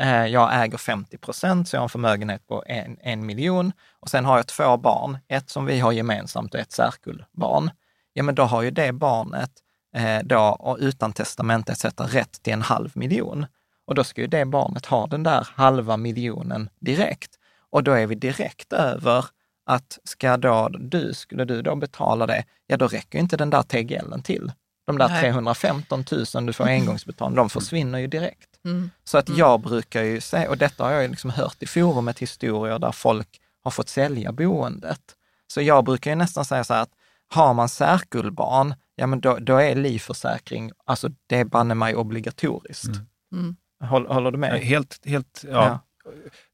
Eh, 0.00 0.26
jag 0.26 0.64
äger 0.64 0.78
50 0.78 1.18
procent, 1.18 1.68
så 1.68 1.76
jag 1.76 1.80
har 1.80 1.84
en 1.84 1.88
förmögenhet 1.88 2.46
på 2.46 2.64
en, 2.66 2.96
en 3.00 3.26
miljon. 3.26 3.72
Och 4.00 4.08
sen 4.08 4.24
har 4.24 4.36
jag 4.36 4.46
två 4.46 4.76
barn, 4.76 5.18
ett 5.28 5.50
som 5.50 5.66
vi 5.66 5.80
har 5.80 5.92
gemensamt 5.92 6.54
och 6.54 6.60
ett 6.60 6.72
särkullbarn. 6.72 7.70
Ja, 8.12 8.22
men 8.22 8.34
då 8.34 8.42
har 8.42 8.62
ju 8.62 8.70
det 8.70 8.92
barnet 8.92 9.50
eh, 9.96 10.18
då, 10.24 10.40
och 10.40 10.76
utan 10.80 11.12
testamente 11.12 11.72
etc. 11.72 11.84
rätt 11.98 12.42
till 12.42 12.52
en 12.52 12.62
halv 12.62 12.90
miljon. 12.94 13.46
Och 13.90 13.96
då 13.96 14.04
ska 14.04 14.20
ju 14.20 14.26
det 14.26 14.44
barnet 14.44 14.86
ha 14.86 15.06
den 15.06 15.22
där 15.22 15.48
halva 15.54 15.96
miljonen 15.96 16.70
direkt. 16.80 17.30
Och 17.70 17.82
då 17.84 17.92
är 17.92 18.06
vi 18.06 18.14
direkt 18.14 18.72
över 18.72 19.24
att 19.66 19.98
ska 20.04 20.36
då 20.36 20.68
du, 20.68 21.14
skulle 21.14 21.44
du 21.44 21.62
då 21.62 21.76
betala 21.76 22.26
det, 22.26 22.44
ja 22.66 22.76
då 22.76 22.86
räcker 22.86 23.18
inte 23.18 23.36
den 23.36 23.50
där 23.50 23.62
TGLen 23.62 24.22
till. 24.22 24.52
De 24.86 24.98
där 24.98 25.08
Nej. 25.08 25.20
315 25.20 26.04
000 26.34 26.46
du 26.46 26.52
får 26.52 26.68
engångsbetalning, 26.68 27.36
de 27.36 27.50
försvinner 27.50 27.98
ju 27.98 28.06
direkt. 28.06 28.48
Mm. 28.64 28.90
Så 29.04 29.18
att 29.18 29.28
jag 29.28 29.60
brukar 29.60 30.02
ju 30.02 30.20
säga, 30.20 30.50
och 30.50 30.58
detta 30.58 30.84
har 30.84 30.90
jag 30.90 31.10
liksom 31.10 31.30
hört 31.30 31.62
i 31.62 31.66
forumet 31.66 32.18
historier 32.18 32.78
där 32.78 32.92
folk 32.92 33.40
har 33.62 33.70
fått 33.70 33.88
sälja 33.88 34.32
boendet. 34.32 35.02
Så 35.46 35.60
jag 35.60 35.84
brukar 35.84 36.10
ju 36.10 36.14
nästan 36.14 36.44
säga 36.44 36.64
så 36.64 36.74
här 36.74 36.82
att 36.82 36.92
har 37.28 37.54
man 37.54 37.68
särkullbarn, 37.68 38.74
ja 38.94 39.06
men 39.06 39.20
då, 39.20 39.38
då 39.38 39.56
är 39.56 39.74
livförsäkring, 39.74 40.72
alltså 40.84 41.08
det 41.26 41.36
är 41.36 41.44
banne 41.44 41.74
mig 41.74 41.96
obligatoriskt. 41.96 42.96
Mm. 43.32 43.56
Håller, 43.80 44.08
håller 44.08 44.30
du 44.30 44.38
med? 44.38 44.60
Helt, 44.60 45.06
helt, 45.06 45.44
ja. 45.50 45.80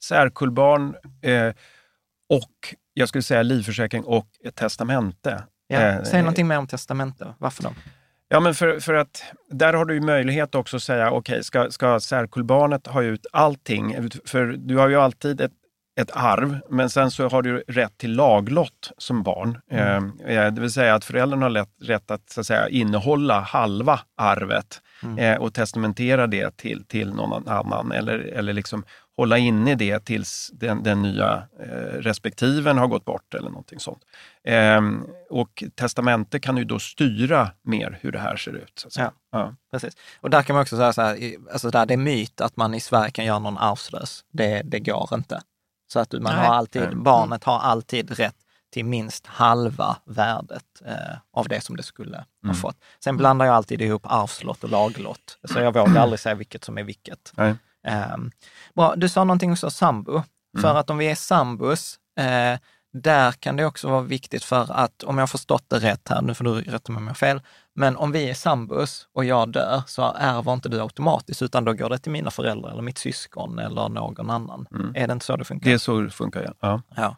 Särkullbarn 0.04 0.94
eh, 1.22 1.54
och 2.28 2.74
jag 2.94 3.08
skulle 3.08 3.22
säga 3.22 3.42
livförsäkring 3.42 4.04
och 4.04 4.26
ett 4.44 4.54
testamente. 4.54 5.42
Ja. 5.66 5.80
Eh, 5.80 6.02
Säg 6.02 6.20
någonting 6.20 6.46
mer 6.46 6.58
om 6.58 6.66
testamente. 6.66 7.34
Varför 7.38 7.62
då? 7.62 7.72
Ja, 8.28 8.40
men 8.40 8.54
för, 8.54 8.80
för 8.80 8.94
att 8.94 9.24
där 9.50 9.72
har 9.72 9.84
du 9.84 9.94
ju 9.94 10.00
möjlighet 10.00 10.54
också 10.54 10.76
att 10.76 10.82
säga, 10.82 11.10
okej, 11.10 11.44
ska, 11.44 11.70
ska 11.70 12.00
särkullbarnet 12.00 12.86
ha 12.86 13.02
ut 13.02 13.26
allting? 13.32 14.10
För 14.24 14.46
du 14.46 14.76
har 14.76 14.88
ju 14.88 14.96
alltid 14.96 15.40
ett, 15.40 15.52
ett 16.00 16.10
arv, 16.12 16.58
men 16.70 16.90
sen 16.90 17.10
så 17.10 17.28
har 17.28 17.42
du 17.42 17.58
rätt 17.68 17.98
till 17.98 18.12
laglott 18.12 18.92
som 18.98 19.22
barn. 19.22 19.60
Eh, 19.70 20.52
det 20.52 20.60
vill 20.60 20.72
säga 20.72 20.94
att 20.94 21.04
föräldrarna 21.04 21.44
har 21.44 21.50
lätt, 21.50 21.70
rätt 21.82 22.10
att, 22.10 22.30
så 22.30 22.40
att 22.40 22.46
säga, 22.46 22.68
innehålla 22.68 23.40
halva 23.40 24.00
arvet 24.16 24.80
eh, 25.19 25.37
och 25.37 25.55
testamentera 25.55 26.27
det 26.27 26.57
till, 26.57 26.85
till 26.85 27.14
någon 27.14 27.49
annan 27.49 27.92
eller, 27.92 28.19
eller 28.19 28.53
liksom 28.53 28.85
hålla 29.16 29.38
inne 29.38 29.75
det 29.75 30.05
tills 30.05 30.51
den, 30.53 30.83
den 30.83 31.03
nya 31.03 31.49
eh, 31.61 31.99
respektiven 31.99 32.79
har 32.79 32.87
gått 32.87 33.05
bort 33.05 33.35
eller 33.35 33.49
någonting 33.49 33.81
sånt. 33.81 34.03
Ehm, 34.45 35.07
och 35.31 35.64
testamente 35.75 36.40
kan 36.40 36.57
ju 36.57 36.64
då 36.64 36.79
styra 36.79 37.51
mer 37.62 37.99
hur 38.01 38.12
det 38.12 38.19
här 38.19 38.37
ser 38.37 38.53
ut. 38.53 38.87
Säga. 38.88 39.12
Ja. 39.33 39.55
Precis. 39.71 39.97
Och 40.21 40.31
där 40.31 40.42
kan 40.42 40.55
man 40.55 40.62
också 40.62 40.77
säga 40.77 40.92
så 40.92 41.03
här, 41.03 41.19
alltså 41.53 41.71
där 41.71 41.87
det 41.87 41.95
är 41.95 41.99
myt 41.99 42.40
att 42.40 42.57
man 42.57 42.75
i 42.75 42.81
Sverige 42.81 43.11
kan 43.11 43.25
göra 43.25 43.38
någon 43.38 43.59
arvslös. 43.59 44.25
Det, 44.33 44.62
det 44.64 44.81
går 44.81 45.09
inte. 45.14 45.40
Så 45.92 46.01
att 46.01 46.12
man 46.12 46.23
Nej. 46.23 46.47
har 46.47 46.55
alltid, 46.55 46.83
Nej. 46.83 46.95
barnet 46.95 47.45
har 47.45 47.59
alltid 47.59 48.19
rätt 48.19 48.37
till 48.76 48.84
minst 48.84 49.26
halva 49.26 49.96
värdet 50.04 50.82
eh, 50.84 51.16
av 51.32 51.48
det 51.48 51.60
som 51.60 51.76
det 51.76 51.82
skulle 51.82 52.24
ha 52.46 52.54
fått. 52.54 52.76
Sen 53.04 53.16
blandar 53.16 53.46
jag 53.46 53.54
alltid 53.54 53.82
ihop 53.82 54.02
arvslott 54.04 54.64
och 54.64 54.70
laglott. 54.70 55.38
Så 55.44 55.58
jag 55.58 55.74
vågar 55.74 55.96
aldrig 56.02 56.20
säga 56.20 56.34
vilket 56.34 56.64
som 56.64 56.78
är 56.78 56.82
vilket. 56.82 57.32
Ehm, 57.86 58.30
bra, 58.74 58.94
du 58.96 59.08
sa 59.08 59.24
någonting 59.24 59.52
också 59.52 59.70
sambo. 59.70 60.22
För 60.60 60.74
att 60.74 60.90
om 60.90 60.98
vi 60.98 61.06
är 61.06 61.14
sambos, 61.14 61.98
eh, 62.18 62.58
där 62.92 63.32
kan 63.32 63.56
det 63.56 63.64
också 63.64 63.88
vara 63.88 64.00
viktigt 64.00 64.44
för 64.44 64.72
att, 64.72 65.02
om 65.02 65.18
jag 65.18 65.22
har 65.22 65.26
förstått 65.26 65.64
det 65.68 65.78
rätt 65.78 66.08
här, 66.08 66.22
nu 66.22 66.34
får 66.34 66.44
du 66.44 66.60
rätta 66.60 66.92
mig 66.92 66.98
om 66.98 67.04
jag 67.04 67.10
har 67.10 67.14
fel, 67.14 67.40
men 67.74 67.96
om 67.96 68.12
vi 68.12 68.30
är 68.30 68.34
sambos 68.34 69.08
och 69.12 69.24
jag 69.24 69.52
dör 69.52 69.82
så 69.86 70.14
ärver 70.18 70.52
inte 70.52 70.68
du 70.68 70.80
automatiskt, 70.80 71.42
utan 71.42 71.64
då 71.64 71.72
går 71.72 71.88
det 71.88 71.98
till 71.98 72.12
mina 72.12 72.30
föräldrar 72.30 72.70
eller 72.70 72.82
mitt 72.82 72.98
syskon 72.98 73.58
eller 73.58 73.88
någon 73.88 74.30
annan. 74.30 74.66
Är 74.94 75.06
det 75.06 75.12
inte 75.12 75.26
så 75.26 75.36
det 75.36 75.44
funkar? 75.44 75.70
Det 75.70 75.74
är 75.74 75.78
så 75.78 76.00
det 76.00 76.10
funkar, 76.10 76.54
ja. 76.60 76.82
ja. 76.96 77.16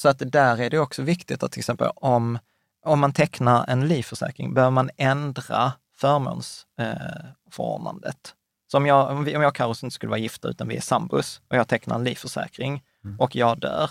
Så 0.00 0.08
att 0.08 0.22
där 0.32 0.60
är 0.60 0.70
det 0.70 0.78
också 0.78 1.02
viktigt 1.02 1.42
att 1.42 1.52
till 1.52 1.60
exempel 1.60 1.88
om, 1.94 2.38
om 2.84 3.00
man 3.00 3.12
tecknar 3.12 3.64
en 3.68 3.88
livförsäkring, 3.88 4.54
behöver 4.54 4.70
man 4.70 4.90
ändra 4.96 5.72
förmånsförordnandet. 5.96 8.16
Eh. 8.16 8.32
Så 8.70 8.76
om 8.76 8.86
jag, 8.86 9.10
om, 9.10 9.26
jag 9.26 9.48
och 9.48 9.54
Carro 9.56 9.70
inte 9.70 9.90
skulle 9.90 10.10
vara 10.10 10.18
gifta 10.20 10.48
utan 10.48 10.68
vi 10.68 10.76
är 10.76 10.80
sambos 10.80 11.40
och 11.50 11.56
jag 11.56 11.68
tecknar 11.68 11.94
en 11.96 12.04
livförsäkring 12.04 12.82
Mm. 13.04 13.20
och 13.20 13.36
jag 13.36 13.60
dör, 13.60 13.90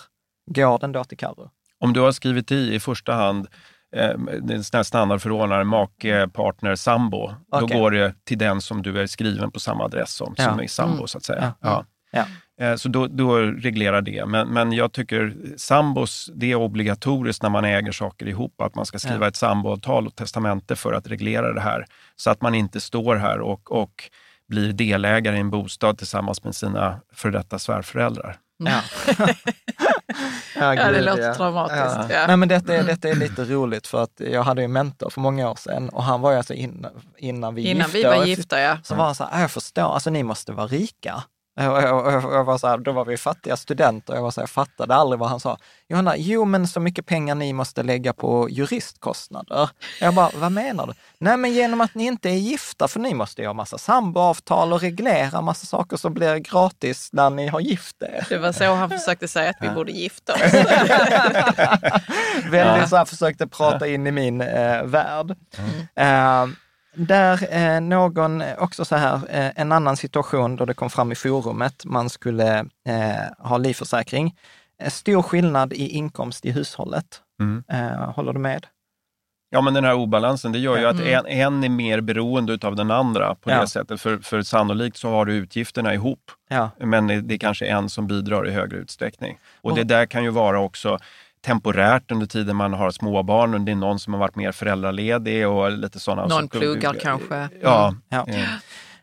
går 0.52 0.80
den 0.80 0.92
då 0.92 1.04
till 1.04 1.18
Carro? 1.18 1.50
Om 1.80 1.94
du 1.94 2.00
har 2.00 2.12
skrivit 2.12 2.52
i 2.52 2.76
i 2.76 2.80
första 2.80 3.14
hand 3.14 3.48
eh, 3.96 4.10
en 4.50 4.64
sån 4.64 4.78
här 4.78 4.84
standardförordnare, 4.84 5.64
make, 5.64 6.28
partner, 6.34 6.76
sambo. 6.76 7.28
Då 7.28 7.36
Okej. 7.62 7.80
går 7.80 7.92
det 7.92 8.14
till 8.26 8.38
den 8.38 8.62
som 8.62 8.82
du 8.82 9.02
är 9.02 9.08
skriven 9.08 9.52
på 9.52 9.60
samma 9.60 9.84
adress 9.84 10.14
som, 10.14 10.36
som 10.36 10.46
Ja. 10.58 10.64
är 10.64 10.68
sambo 10.68 10.94
Mm. 10.96 11.08
så 11.08 11.18
att 11.18 11.24
säga. 11.24 11.54
Ja. 11.62 11.86
Ja. 12.12 12.26
Eh, 12.62 12.76
Så 12.76 12.90
då, 12.90 13.08
då 13.08 13.38
reglerar 13.38 14.02
det. 14.02 14.26
Men, 14.26 14.48
men 14.48 14.72
jag 14.72 14.92
tycker 14.92 15.34
sambos, 15.58 16.30
det 16.36 16.52
är 16.52 16.56
obligatoriskt 16.56 17.44
när 17.44 17.50
man 17.50 17.66
äger 17.66 17.92
saker 17.92 18.28
ihop, 18.28 18.62
att 18.62 18.76
man 18.76 18.86
ska 18.86 19.00
skriva 19.00 19.26
Ja. 19.26 19.28
ett 19.28 19.36
samboavtal 19.36 20.08
och 20.08 20.16
testamente 20.16 20.76
för 20.76 20.94
att 20.94 21.08
reglera 21.08 21.54
det 21.54 21.62
här. 21.62 21.86
Så 22.16 22.30
att 22.30 22.42
man 22.42 22.56
inte 22.56 22.82
står 22.82 23.16
här 23.16 23.40
och, 23.40 23.72
och 23.72 24.10
blir 24.48 24.74
delägare 24.74 25.38
i 25.38 25.40
en 25.40 25.50
bostad 25.50 25.98
tillsammans 25.98 26.44
med 26.44 26.56
sina 26.56 27.00
för 27.14 27.32
detta 27.32 27.60
svärföräldrar. 27.60 28.38
Ja. 28.58 28.82
Ja, 30.56 30.76
det 30.92 31.02
låter 31.02 31.34
traumatiskt. 31.34 32.12
Ja. 32.14 32.28
Nej, 32.28 32.38
men 32.38 32.48
detta, 32.50 32.76
är- 32.76 32.84
detta 32.84 33.10
är 33.10 33.16
lite 33.16 33.44
roligt 33.46 33.88
för 33.88 34.04
att 34.04 34.12
jag 34.32 34.44
hade 34.44 34.62
ju 34.62 34.66
en 34.66 34.72
mentor 34.74 35.10
för 35.10 35.22
många 35.22 35.50
år 35.50 35.56
sedan 35.56 35.90
och 35.90 36.04
han 36.04 36.22
var 36.22 36.32
ju 36.32 36.38
alltså 36.38 36.54
innan, 36.54 36.92
innan 37.18 37.56
vi 37.56 37.62
Innan 37.62 37.82
gifte 37.88 37.98
vi 37.98 38.04
var 38.04 38.18
oss. 38.20 38.26
gifta, 38.28 38.60
ja. 38.60 38.78
Så 38.84 38.96
var 38.96 39.06
han 39.06 39.16
så 39.16 39.24
här, 39.24 39.38
"Ah, 39.38 39.42
jag 39.42 39.52
förstår, 39.52 39.94
alltså 39.94 40.10
ni 40.10 40.24
måste 40.24 40.52
vara 40.52 40.68
rika. 40.68 41.24
Och 41.58 41.64
jag, 41.64 42.26
och 42.40 42.46
var 42.46 42.58
så 42.58 42.68
här, 42.68 42.78
då 42.78 42.92
var 42.92 43.06
vi 43.06 43.18
fattiga 43.18 43.58
studenter 43.58 44.14
och 44.14 44.18
jag 44.20 44.24
var 44.24 44.32
så 44.32 44.42
här, 44.42 44.44
jag 44.44 44.50
fattade 44.50 44.96
aldrig 44.96 45.20
vad 45.20 45.30
han 45.30 45.40
sa. 45.40 45.58
Johanna, 45.88 46.18
jo 46.18 46.46
men 46.46 46.68
så 46.68 46.80
mycket 46.80 47.06
pengar 47.06 47.36
ni 47.36 47.54
måste 47.54 47.84
lägga 47.84 48.14
på 48.14 48.50
juristkostnader. 48.50 49.70
Jag 50.02 50.14
bara, 50.14 50.30
vad 50.36 50.52
menar 50.52 50.88
du? 50.88 50.94
Nej 51.18 51.38
men 51.38 51.54
genom 51.54 51.82
att 51.82 51.96
ni 51.96 52.06
inte 52.06 52.30
är 52.30 52.34
gifta, 52.34 52.88
för 52.88 53.00
ni 53.00 53.14
måste 53.14 53.42
ju 53.42 53.48
ha 53.48 53.54
massa 53.54 53.78
samboavtal 53.78 54.74
och 54.74 54.82
reglera 54.82 55.42
massa 55.42 55.66
saker 55.66 55.98
som 55.98 56.14
blir 56.14 56.36
gratis 56.36 57.10
när 57.14 57.30
ni 57.30 57.48
har 57.48 57.60
gift 57.60 58.02
er. 58.02 58.26
Det 58.30 58.38
var 58.38 58.52
så 58.52 58.74
han 58.74 58.90
försökte 58.90 59.28
säga 59.28 59.50
att 59.50 59.58
vi 59.62 59.70
borde 59.70 59.92
gifta 59.92 60.34
oss. 60.34 60.42
Väldigt 62.52 62.90
så 62.90 62.96
här 62.96 63.06
försökte 63.06 63.48
prata 63.48 63.88
in 63.88 64.08
i 64.08 64.12
min 64.12 64.42
eh, 64.42 64.84
värld. 64.84 65.36
Eh, 65.96 66.46
där 66.96 67.40
eh, 67.52 67.82
någon, 67.82 68.44
också 68.58 68.86
så 68.86 68.96
här, 68.96 69.16
eh, 69.30 69.52
en 69.56 69.72
annan 69.72 69.98
situation 69.98 70.56
då 70.56 70.66
det 70.66 70.74
kom 70.74 70.90
fram 70.90 71.12
i 71.12 71.16
forumet, 71.16 71.86
man 71.86 72.10
skulle 72.10 72.60
eh, 72.60 73.46
ha 73.50 73.58
livförsäkring. 73.58 74.36
Eh, 74.82 74.90
Stor 74.90 75.22
skillnad 75.22 75.74
i 75.74 75.88
inkomst 75.90 76.46
i 76.46 76.52
hushållet. 76.52 77.22
Mm. 77.40 77.64
Eh, 77.68 78.12
håller 78.12 78.34
du 78.34 78.40
med? 78.40 78.66
Ja, 79.50 79.62
men 79.62 79.74
den 79.74 79.84
här 79.84 79.94
obalansen, 79.94 80.52
det 80.52 80.60
gör 80.60 80.78
ju 80.78 80.84
Ja. 80.84 80.90
att 80.90 81.00
en, 81.00 81.26
en 81.26 81.64
är 81.64 81.70
mer 81.70 82.02
beroende 82.02 82.58
av 82.68 82.76
den 82.76 82.92
andra 82.92 83.36
på 83.36 83.52
Ja. 83.52 83.62
det 83.62 83.68
sättet. 83.68 84.02
För, 84.02 84.18
för 84.18 84.42
sannolikt 84.42 84.98
så 84.98 85.10
har 85.10 85.26
du 85.26 85.34
utgifterna 85.34 85.94
ihop, 85.94 86.32
Ja, 86.50 86.70
men 86.80 87.08
det 87.08 87.36
är 87.36 87.38
kanske 87.38 87.66
en 87.66 87.90
som 87.90 88.08
bidrar 88.08 88.48
i 88.48 88.52
högre 88.52 88.78
utsträckning. 88.78 89.38
Och- 89.62 89.76
det 89.76 89.84
där 89.84 90.06
kan 90.06 90.24
ju 90.24 90.30
vara 90.30 90.60
också 90.60 91.00
temporärt 91.46 92.12
under 92.12 92.26
tiden 92.26 92.56
man 92.56 92.74
har 92.74 92.92
småbarn, 92.92 93.54
och 93.54 93.62
det 93.62 93.72
är 93.72 93.76
någon 93.76 94.00
som 94.00 94.14
har 94.14 94.20
varit 94.20 94.36
mer 94.36 94.52
föräldraledig 94.52 95.48
och 95.48 95.72
lite 95.72 96.00
sådana. 96.00 96.28
Någon 96.28 96.42
så- 96.42 96.60
pluggar 96.60 96.94
kanske. 97.02 97.50
Ja. 97.62 97.96
Ja. 98.10 98.26
eh, 98.28 98.50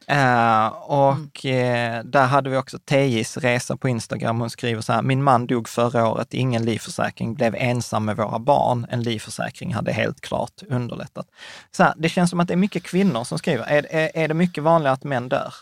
Eh, 0.06 0.66
och 0.82 1.46
eh, 1.46 2.04
där 2.04 2.26
hade 2.26 2.50
vi 2.50 2.56
också 2.56 2.78
Tejis 2.84 3.36
resa 3.36 3.76
på 3.76 3.88
Instagram. 3.88 4.40
Hon 4.40 4.50
skriver 4.50 4.80
så 4.82 4.92
här, 4.92 5.02
min 5.02 5.22
man 5.22 5.46
dog 5.46 5.68
förra 5.68 6.08
året, 6.08 6.34
ingen 6.34 6.64
livförsäkring, 6.64 7.34
blev 7.34 7.54
ensam 7.58 8.04
med 8.04 8.16
våra 8.16 8.38
barn. 8.38 8.86
En 8.90 9.02
livförsäkring 9.02 9.74
hade 9.74 9.92
helt 9.92 10.20
klart 10.20 10.62
underlättat. 10.68 11.26
Så 11.70 11.82
här, 11.82 11.94
det 11.96 12.08
känns 12.08 12.30
som 12.30 12.40
att 12.40 12.48
det 12.48 12.54
är 12.54 12.56
mycket 12.56 12.82
kvinnor 12.82 13.24
som 13.24 13.38
skriver. 13.38 13.64
Är, 13.64 13.86
är, 13.90 14.10
är 14.14 14.28
det 14.28 14.34
mycket 14.34 14.64
vanligare 14.64 14.94
att 14.94 15.04
män 15.04 15.28
dör? 15.28 15.52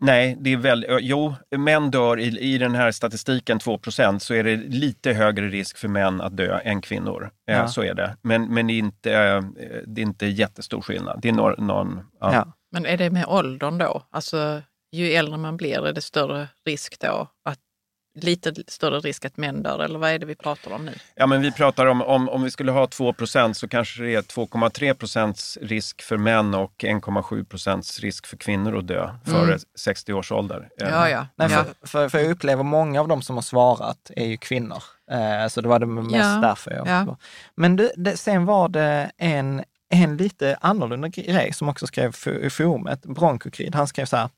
Nej, 0.00 0.36
det 0.40 0.52
är 0.52 0.56
väl, 0.56 0.86
jo, 1.00 1.34
män 1.56 1.90
dör 1.90 2.18
i, 2.20 2.38
i 2.38 2.58
den 2.58 2.74
här 2.74 2.90
statistiken 2.92 3.58
2% 3.58 4.18
så 4.18 4.34
är 4.34 4.44
det 4.44 4.56
lite 4.56 5.12
högre 5.12 5.48
risk 5.48 5.76
för 5.78 5.88
män 5.88 6.20
att 6.20 6.36
dö 6.36 6.58
än 6.64 6.80
kvinnor. 6.80 7.30
Eh, 7.50 7.56
Ja. 7.56 7.68
Så 7.68 7.82
är 7.82 7.94
det. 7.94 8.16
Men, 8.22 8.54
men 8.54 8.66
det, 8.66 8.72
är 8.72 8.78
inte, 8.78 9.12
eh, 9.12 9.42
det 9.86 10.00
är 10.00 10.02
inte 10.02 10.26
jättestor 10.26 10.80
skillnad. 10.80 11.18
Det 11.22 11.28
är 11.28 11.32
någon, 11.32 11.66
någon 11.66 12.00
ja. 12.20 12.34
Ja. 12.34 12.52
Men 12.72 12.86
är 12.86 12.96
det 12.96 13.10
med 13.10 13.24
åldern 13.26 13.78
då? 13.78 14.02
Alltså, 14.10 14.62
ju 14.92 15.12
äldre 15.12 15.36
man 15.36 15.56
blir 15.56 15.86
är 15.86 15.92
det 15.92 16.00
större 16.00 16.48
risk 16.66 17.00
då 17.00 17.28
att 17.44 17.58
lite 18.14 18.54
större 18.68 18.98
risk 19.00 19.24
att 19.24 19.36
män 19.36 19.62
dör, 19.62 19.78
eller 19.84 19.98
vad 19.98 20.10
är 20.10 20.18
det 20.18 20.26
vi 20.26 20.34
pratar 20.34 20.72
om 20.72 20.84
nu? 20.84 20.92
Ja, 21.14 21.26
men 21.26 21.42
vi 21.42 21.52
pratar 21.52 21.86
om, 21.86 22.02
om, 22.02 22.28
om 22.28 22.42
vi 22.42 22.50
skulle 22.50 22.72
ha 22.72 22.86
2% 22.86 23.52
så 23.52 23.68
kanske 23.68 24.02
det 24.02 24.14
är 24.14 24.22
2,3 24.22 24.94
procents 24.94 25.58
risk 25.62 26.02
för 26.02 26.16
män 26.16 26.54
och 26.54 26.72
1,7 26.78 27.44
procents 27.44 28.00
risk 28.00 28.26
för 28.26 28.36
kvinnor 28.36 28.78
att 28.78 28.86
dö 28.86 29.10
före 29.24 29.58
60 29.78 30.12
års 30.12 30.32
ålder. 30.32 30.68
Eh, 30.82 30.88
Ja, 30.88 31.08
ja. 31.08 31.26
Nej, 31.36 31.48
ja. 31.52 31.64
för, 31.64 31.86
för, 31.86 32.08
för 32.08 32.18
jag 32.18 32.30
upplever 32.30 32.62
många 32.62 33.00
av 33.00 33.08
dem 33.08 33.22
som 33.22 33.36
har 33.36 33.42
svarat 33.42 34.10
är 34.16 34.26
ju 34.26 34.36
kvinnor. 34.36 34.82
Eh, 35.10 35.48
så 35.48 35.60
det 35.60 35.68
var 35.68 35.78
det 35.78 35.86
mest 35.86 36.14
Ja, 36.16 36.38
därför 36.42 36.70
jag... 36.70 36.86
ja. 36.88 37.16
Men 37.54 37.76
det, 37.76 37.92
det, 37.96 38.16
sen 38.16 38.44
var 38.44 38.68
det 38.68 39.10
en, 39.16 39.64
en 39.90 40.16
lite 40.16 40.56
annorlunda 40.60 41.08
grej 41.08 41.52
som 41.52 41.68
också 41.68 41.86
skrev 41.86 42.12
för- 42.12 42.44
i 42.44 42.50
forumet, 42.50 43.02
Bronkokrid. 43.02 43.74
Han 43.74 43.86
skrev 43.88 44.04
så 44.06 44.16
här, 44.16 44.28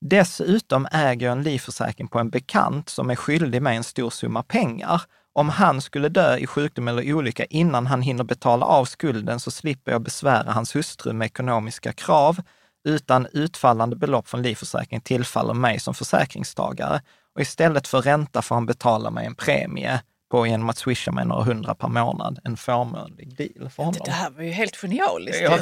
dessutom 0.00 0.88
äger 0.92 1.26
jag 1.26 1.32
en 1.32 1.42
livförsäkring 1.42 2.08
på 2.08 2.18
en 2.18 2.30
bekant 2.30 2.88
som 2.88 3.10
är 3.10 3.16
skyldig 3.16 3.62
mig 3.62 3.76
en 3.76 3.84
stor 3.84 4.10
summa 4.10 4.42
pengar. 4.42 5.02
Om 5.32 5.48
han 5.48 5.80
skulle 5.80 6.08
dö 6.08 6.36
i 6.36 6.46
sjukdom 6.46 6.88
eller 6.88 7.12
olycka 7.12 7.44
innan 7.44 7.86
han 7.86 8.02
hinner 8.02 8.24
betala 8.24 8.66
av 8.66 8.84
skulden 8.84 9.40
så 9.40 9.50
slipper 9.50 9.92
jag 9.92 10.02
besvära 10.02 10.52
hans 10.52 10.76
hustru 10.76 11.12
med 11.12 11.26
ekonomiska 11.26 11.92
krav 11.92 12.40
utan 12.84 13.26
utfallande 13.32 13.96
belopp 13.96 14.28
från 14.28 14.42
livförsäkringen 14.42 15.02
tillfaller 15.02 15.54
mig 15.54 15.80
som 15.80 15.94
försäkringstagare. 15.94 17.02
Och 17.34 17.40
istället 17.40 17.88
för 17.88 18.02
ränta 18.02 18.42
får 18.42 18.54
han 18.54 18.66
betala 18.66 19.10
mig 19.10 19.26
en 19.26 19.34
premie 19.34 20.00
på 20.30 20.46
genom 20.46 20.68
att 20.70 20.78
swisha 20.78 21.12
mig 21.12 21.24
några 21.26 21.42
hundra 21.44 21.74
per 21.74 21.88
månad. 21.88 22.38
En 22.44 22.56
förmånlig 22.56 23.36
deal 23.36 23.70
för 23.70 23.82
honom. 23.82 24.00
Det 24.04 24.10
här 24.10 24.30
var 24.30 24.42
ju 24.42 24.50
helt 24.50 24.76
genialiskt. 24.76 25.42
Ja. 25.42 25.58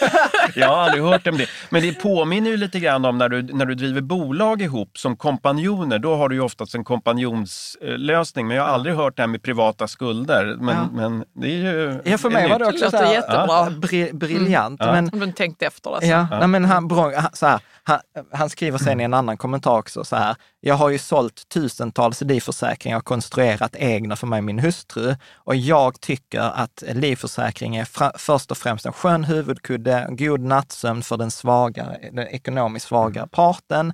Jag 0.56 0.68
har 0.68 0.76
aldrig 0.76 1.02
hört 1.04 1.26
om 1.26 1.36
det. 1.38 1.46
Men 1.70 1.82
det 1.82 1.92
påminner 1.92 2.50
ju 2.50 2.56
lite 2.56 2.80
grann 2.80 3.04
om 3.04 3.18
när 3.18 3.28
du, 3.28 3.42
när 3.42 3.66
du 3.66 3.74
driver 3.74 4.00
bolag 4.00 4.62
ihop 4.62 4.98
som 4.98 5.16
kompanjoner. 5.16 5.98
Då 5.98 6.16
har 6.16 6.28
du 6.28 6.34
ju 6.34 6.40
oftast 6.40 6.74
en 6.74 6.84
kompanjonslösning. 6.84 8.46
Men 8.46 8.56
jag 8.56 8.64
har 8.64 8.70
aldrig 8.72 8.94
hört 8.96 9.16
det 9.16 9.22
här 9.22 9.26
med 9.28 9.42
privata 9.42 9.88
skulder. 9.88 10.56
Men, 10.60 10.74
Ja. 10.76 10.88
men 10.92 11.24
det 11.32 11.46
är 11.46 11.50
ju... 11.72 12.00
Ja, 12.04 12.18
för 12.18 12.30
mig 12.30 12.48
var 12.48 12.58
det 12.58 12.66
också 12.66 12.90
så 12.90 12.96
här, 12.96 13.12
jättebra. 13.12 13.70
bri, 13.70 14.10
briljant. 14.12 14.80
Ja. 14.84 14.92
Men, 14.92 15.10
Men 15.12 15.32
tänkt 15.32 15.62
efter 15.62 15.90
alltså. 15.90 16.06
Ja, 16.10 16.26
Nej, 16.30 16.48
men 16.48 16.64
han, 16.64 16.90
han- 16.90 17.12
så 17.32 17.46
här, 17.46 17.60
han, 17.84 18.00
han 18.32 18.50
skriver 18.50 18.78
sen 18.78 19.00
i 19.00 19.04
en 19.04 19.14
annan 19.14 19.36
kommentar 19.36 19.78
också 19.78 20.04
så 20.04 20.16
här. 20.16 20.36
Jag 20.60 20.74
har 20.74 20.90
ju 20.90 20.98
sålt 20.98 21.48
tusentals 21.48 22.20
livförsäkringar 22.20 22.98
och 22.98 23.04
konstruerat 23.04 23.76
egna 23.76 24.16
för 24.16 24.26
mig 24.26 24.38
och 24.38 24.44
min 24.44 24.58
hustru. 24.58 25.16
Och 25.34 25.56
jag 25.56 26.00
tycker 26.00 26.40
att 26.40 26.82
livförsäkring 26.92 27.76
är 27.76 28.18
först 28.18 28.50
och 28.50 28.56
främst 28.56 28.86
en 28.86 28.92
skön 28.92 29.24
huvudkudde, 29.24 30.06
god 30.10 30.40
nattsömn 30.40 31.02
för 31.02 31.16
den 31.16 31.30
svagare, 31.30 32.10
den 32.12 32.28
ekonomiskt 32.28 32.86
svagare 32.86 33.26
parten. 33.26 33.92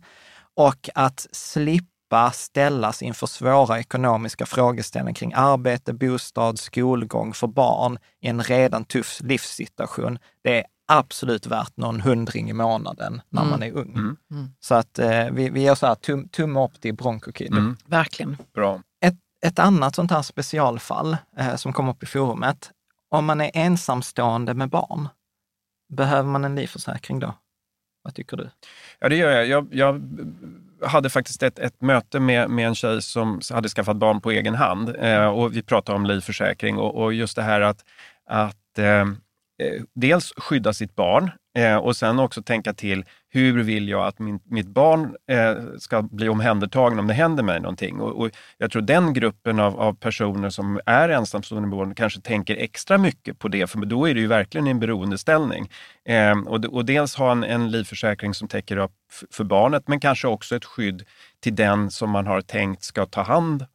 Och 0.55 0.89
att 0.95 1.27
slippa 1.33 2.31
ställas 2.33 3.03
inför 3.03 3.27
svåra 3.27 3.79
ekonomiska 3.79 4.47
frågeställningar 4.47 5.15
kring 5.15 5.33
arbete, 5.35 5.93
bostad, 5.93 6.59
skolgång 6.59 7.35
för 7.35 7.47
barn 7.47 7.99
i 8.21 8.29
en 8.29 8.43
redan 8.43 8.85
tuff 8.85 9.21
livssituation. 9.21 10.19
Det 10.45 10.59
är 10.59 10.65
absolut 10.89 11.47
värt 11.47 11.77
någon 11.77 12.01
hundring 12.01 12.51
i 12.51 12.53
månaden 12.53 13.21
när 13.29 13.45
man 13.45 13.63
är 13.63 13.73
ung. 13.73 13.95
Mm. 13.95 14.51
Så 14.61 14.75
att 14.75 14.99
eh, 14.99 15.31
vi, 15.31 15.51
vi 15.51 15.63
gör 15.63 15.75
så 15.75 15.87
här, 15.87 15.95
tum, 15.95 16.29
tumme 16.29 16.65
upp 16.65 16.81
till 16.81 16.95
Bronkokid. 16.95 17.53
Mm. 17.53 17.77
Verkligen. 17.87 18.37
Bra. 18.55 18.83
Ett, 19.01 19.19
ett 19.47 19.59
annat 19.59 19.95
sånt 19.95 20.11
här 20.11 20.23
specialfall 20.23 21.17
eh, 21.39 21.57
som 21.57 21.73
kom 21.73 21.89
upp 21.89 22.03
i 22.03 22.07
forumet, 22.07 22.71
om 23.11 23.25
man 23.25 23.41
är 23.41 23.51
ensamstående 23.55 24.55
med 24.55 24.69
barn, 24.69 25.09
behöver 25.93 26.29
man 26.29 26.45
en 26.45 26.55
livförsäkring 26.55 27.19
då? 27.19 27.35
Vad 28.03 28.15
tycker 28.15 28.37
du? 28.37 28.51
Ja, 28.99 29.09
det 29.09 29.17
gör 29.17 29.31
jag. 29.31 29.47
Jag, 29.47 29.69
jag 29.71 30.03
hade 30.87 31.11
faktiskt 31.11 31.43
ett, 31.43 31.59
ett 31.59 31.81
möte 31.81 32.21
med, 32.21 32.51
med 32.51 32.67
en 32.67 32.75
tjej 32.75 33.03
som 33.03 33.41
hade 33.53 33.69
skaffat 33.69 33.97
barn 33.97 34.21
på 34.21 34.31
egen 34.31 34.55
hand. 34.55 34.97
Eh, 34.99 35.27
och 35.27 35.57
vi 35.57 35.63
pratade 35.63 35.97
om 35.97 36.07
livförsäkring 36.07 36.79
och, 36.79 37.03
och 37.03 37.15
just 37.15 37.37
det 37.37 37.43
här 37.43 37.61
att, 37.61 37.85
att 38.27 38.79
eh, 38.79 39.07
Eh, 39.63 39.83
dels 39.95 40.33
skydda 40.37 40.73
sitt 40.73 40.95
barn 40.95 41.31
eh, 41.57 41.77
och 41.77 41.97
sen 41.97 42.19
också 42.19 42.43
tänka 42.43 42.75
till 42.75 43.05
hur 43.31 43.63
vill 43.63 43.89
jag 43.89 44.07
att 44.07 44.19
min, 44.19 44.41
mitt 44.45 44.67
barn 44.67 45.17
eh, 45.31 45.55
ska 45.79 46.03
bli 46.03 46.29
omhändertagen 46.29 46.99
om 46.99 47.07
det 47.07 47.15
händer 47.15 47.43
mig 47.43 47.61
någonting. 47.61 48.01
Och, 48.01 48.21
och 48.21 48.31
jag 48.59 48.71
tror 48.71 48.83
den 48.83 49.13
gruppen 49.13 49.59
av, 49.59 49.81
av 49.81 49.95
personer 49.95 50.51
som 50.51 50.81
är 50.87 51.09
ensamstående 51.09 51.69
barn 51.69 51.95
kanske 51.95 52.21
tänker 52.21 52.57
extra 52.57 52.99
mycket 52.99 53.39
på 53.39 53.49
det, 53.49 53.71
för 53.71 53.79
då 53.79 54.09
är 54.09 54.15
det 54.15 54.21
ju 54.21 54.27
verkligen 54.27 54.67
en 54.67 54.81
beroendeställning. 54.81 55.71
Eh, 56.05 56.39
och, 56.39 56.65
och 56.65 56.85
dels 56.85 57.15
ha 57.15 57.33
en, 57.33 57.45
en 57.45 57.71
livförsäkring 57.71 58.35
som 58.35 58.49
täcker 58.49 58.77
upp 58.77 58.93
för 59.31 59.45
barnet, 59.45 59.89
men 59.89 60.01
kanske 60.01 60.29
också 60.29 60.57
ett 60.57 60.65
skydd 60.65 61.03
till 61.41 61.55
den 61.55 61.91
som 61.91 62.11
man 62.11 62.27
har 62.27 62.41
tänkt 62.41 62.83
ska 62.83 63.07
ta 63.07 63.23
hand 63.23 63.67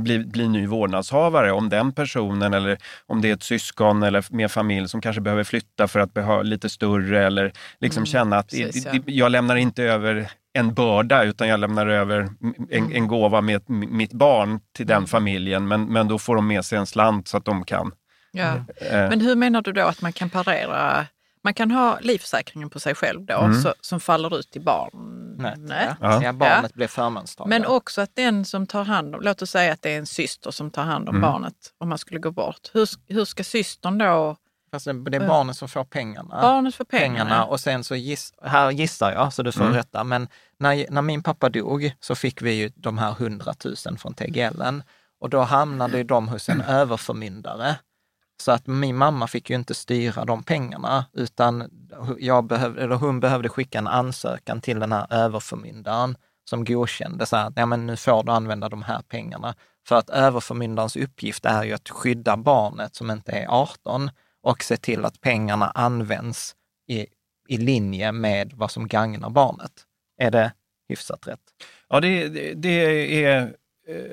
bli, 0.00 0.18
bli 0.18 0.48
ny 0.48 0.66
vårdnadshavare. 0.66 1.52
Om 1.52 1.68
den 1.68 1.92
personen 1.92 2.54
eller 2.54 2.78
om 3.06 3.20
det 3.20 3.28
är 3.30 3.34
ett 3.34 3.42
syskon 3.42 4.02
eller 4.02 4.24
mer 4.30 4.48
familj 4.48 4.88
som 4.88 5.00
kanske 5.00 5.20
behöver 5.22 5.44
flytta 5.44 5.88
för 5.88 6.00
att 6.00 6.14
behöva 6.14 6.42
lite 6.42 6.68
större 6.68 7.26
eller 7.26 7.52
liksom 7.80 8.00
Mm, 8.00 8.06
känna 8.06 8.36
att 8.38 8.48
precis, 8.50 8.84
det- 8.84 8.90
det- 9.06 9.12
jag 9.12 9.32
lämnar 9.32 9.56
inte 9.56 9.82
över 9.82 10.30
en 10.58 10.74
börda 10.74 11.24
utan 11.24 11.48
jag 11.48 11.60
lämnar 11.60 11.86
över 11.86 12.20
en, 12.20 12.28
Mm. 12.72 12.92
en 12.92 13.08
gåva 13.08 13.40
med 13.40 13.62
mitt 13.70 14.12
barn 14.12 14.60
till 14.76 14.86
den 14.86 15.06
familjen. 15.06 15.68
Men, 15.68 15.84
men 15.84 16.08
då 16.08 16.18
får 16.18 16.36
de 16.36 16.46
med 16.46 16.64
sig 16.64 16.78
en 16.78 16.86
slant 16.86 17.28
så 17.28 17.36
att 17.36 17.44
de 17.44 17.64
kan 17.64 17.92
Ja. 18.32 18.54
eh, 18.90 18.92
Men 19.08 19.20
hur 19.20 19.36
menar 19.36 19.62
du 19.62 19.72
då 19.72 19.82
att 19.82 20.02
man 20.02 20.12
kan 20.12 20.30
parera? 20.30 21.06
Man 21.46 21.54
kan 21.54 21.70
ha 21.70 21.98
livförsäkringen 22.00 22.70
på 22.70 22.80
sig 22.80 22.94
själv 22.94 23.24
då, 23.24 23.34
Mm. 23.38 23.62
så, 23.62 23.74
som 23.80 24.00
faller 24.00 24.38
ut 24.38 24.50
till 24.50 24.62
barn? 24.62 24.90
Nej. 25.58 25.94
Ja. 26.00 26.22
Ja. 26.22 26.32
barnet 26.32 26.74
blir 26.74 26.86
förmånstagare. 26.86 27.48
Men 27.48 27.66
också 27.66 28.00
att 28.00 28.10
den 28.16 28.44
som 28.44 28.66
tar 28.66 28.84
hand 28.84 29.14
om, 29.14 29.20
låt 29.22 29.42
oss 29.42 29.50
säga 29.50 29.72
att 29.72 29.82
det 29.82 29.90
är 29.94 29.98
en 29.98 30.06
syster 30.06 30.50
som 30.50 30.70
tar 30.70 30.82
hand 30.82 31.08
om 31.08 31.16
Mm. 31.16 31.30
barnet 31.30 31.54
om 31.78 31.88
man 31.88 31.98
skulle 31.98 32.20
gå 32.20 32.30
bort. 32.30 32.70
Hur, 32.72 32.88
hur 33.08 33.24
ska 33.24 33.44
systern 33.44 33.98
då, 33.98 34.36
Fast 34.70 34.84
det, 34.84 34.92
det 35.10 35.16
är 35.16 35.28
barnet 35.28 35.56
som 35.56 35.68
får 35.68 35.84
pengarna. 35.84 36.38
barnet 36.42 36.74
få 36.74 36.84
pengarna 36.84 37.24
pengarna? 37.24 37.44
och 37.44 37.60
sen 37.60 37.84
så 37.84 37.94
giss, 37.96 38.32
här 38.42 38.70
gissar 38.70 39.12
jag, 39.12 39.32
så 39.32 39.42
du 39.42 39.52
får 39.52 39.64
Mm. 39.64 39.74
rätta, 39.76 40.04
men 40.04 40.28
när, 40.58 40.86
när 40.90 41.02
min 41.02 41.22
pappa 41.22 41.48
dog 41.48 41.92
så 42.00 42.14
fick 42.14 42.42
vi 42.42 42.52
ju 42.52 42.70
de 42.76 42.98
här 42.98 43.10
100 43.12 43.54
000 43.64 43.98
från 43.98 44.14
TGL 44.14 44.62
och 45.20 45.30
då 45.30 45.40
hamnade 45.40 45.96
ju 45.98 46.04
de 46.04 46.28
hos 46.28 46.48
en 46.48 46.60
överförmyndare. 46.68 47.76
Så 48.42 48.52
att 48.52 48.66
min 48.66 48.96
mamma 48.96 49.26
fick 49.26 49.50
ju 49.50 49.56
inte 49.56 49.74
styra 49.74 50.24
de 50.24 50.42
pengarna, 50.42 51.04
utan 51.12 51.70
jag 52.18 52.44
behövde, 52.44 52.82
eller 52.82 52.96
hon 52.96 53.20
behövde 53.20 53.48
skicka 53.48 53.78
en 53.78 53.86
ansökan 53.86 54.60
till 54.60 54.78
den 54.80 54.92
här 54.92 55.06
överförmyndaren 55.10 56.16
som 56.50 56.64
godkände 56.64 57.26
så 57.26 57.36
här, 57.36 57.46
att 57.46 57.52
ja, 57.56 57.66
men 57.66 57.86
nu 57.86 57.96
får 57.96 58.22
du 58.22 58.32
använda 58.32 58.68
de 58.68 58.82
här 58.82 59.02
pengarna. 59.02 59.54
För 59.88 59.96
att 59.96 60.10
överförmyndarens 60.10 60.96
uppgift 60.96 61.44
är 61.44 61.64
ju 61.64 61.72
att 61.72 61.88
skydda 61.88 62.36
barnet 62.36 62.94
som 62.94 63.10
inte 63.10 63.32
är 63.32 63.46
18 63.48 64.10
och 64.42 64.62
se 64.62 64.76
till 64.76 65.04
att 65.04 65.20
pengarna 65.20 65.70
används 65.70 66.54
i, 66.88 67.06
i 67.48 67.56
linje 67.56 68.12
med 68.12 68.52
vad 68.54 68.70
som 68.70 68.88
gagnar 68.88 69.30
barnet. 69.30 69.72
Är 70.18 70.30
det 70.30 70.52
hyfsat 70.88 71.26
rätt? 71.26 71.40
Ja, 71.88 72.00
det, 72.00 72.28
det, 72.28 72.54
det 72.54 73.24
är 73.24 73.54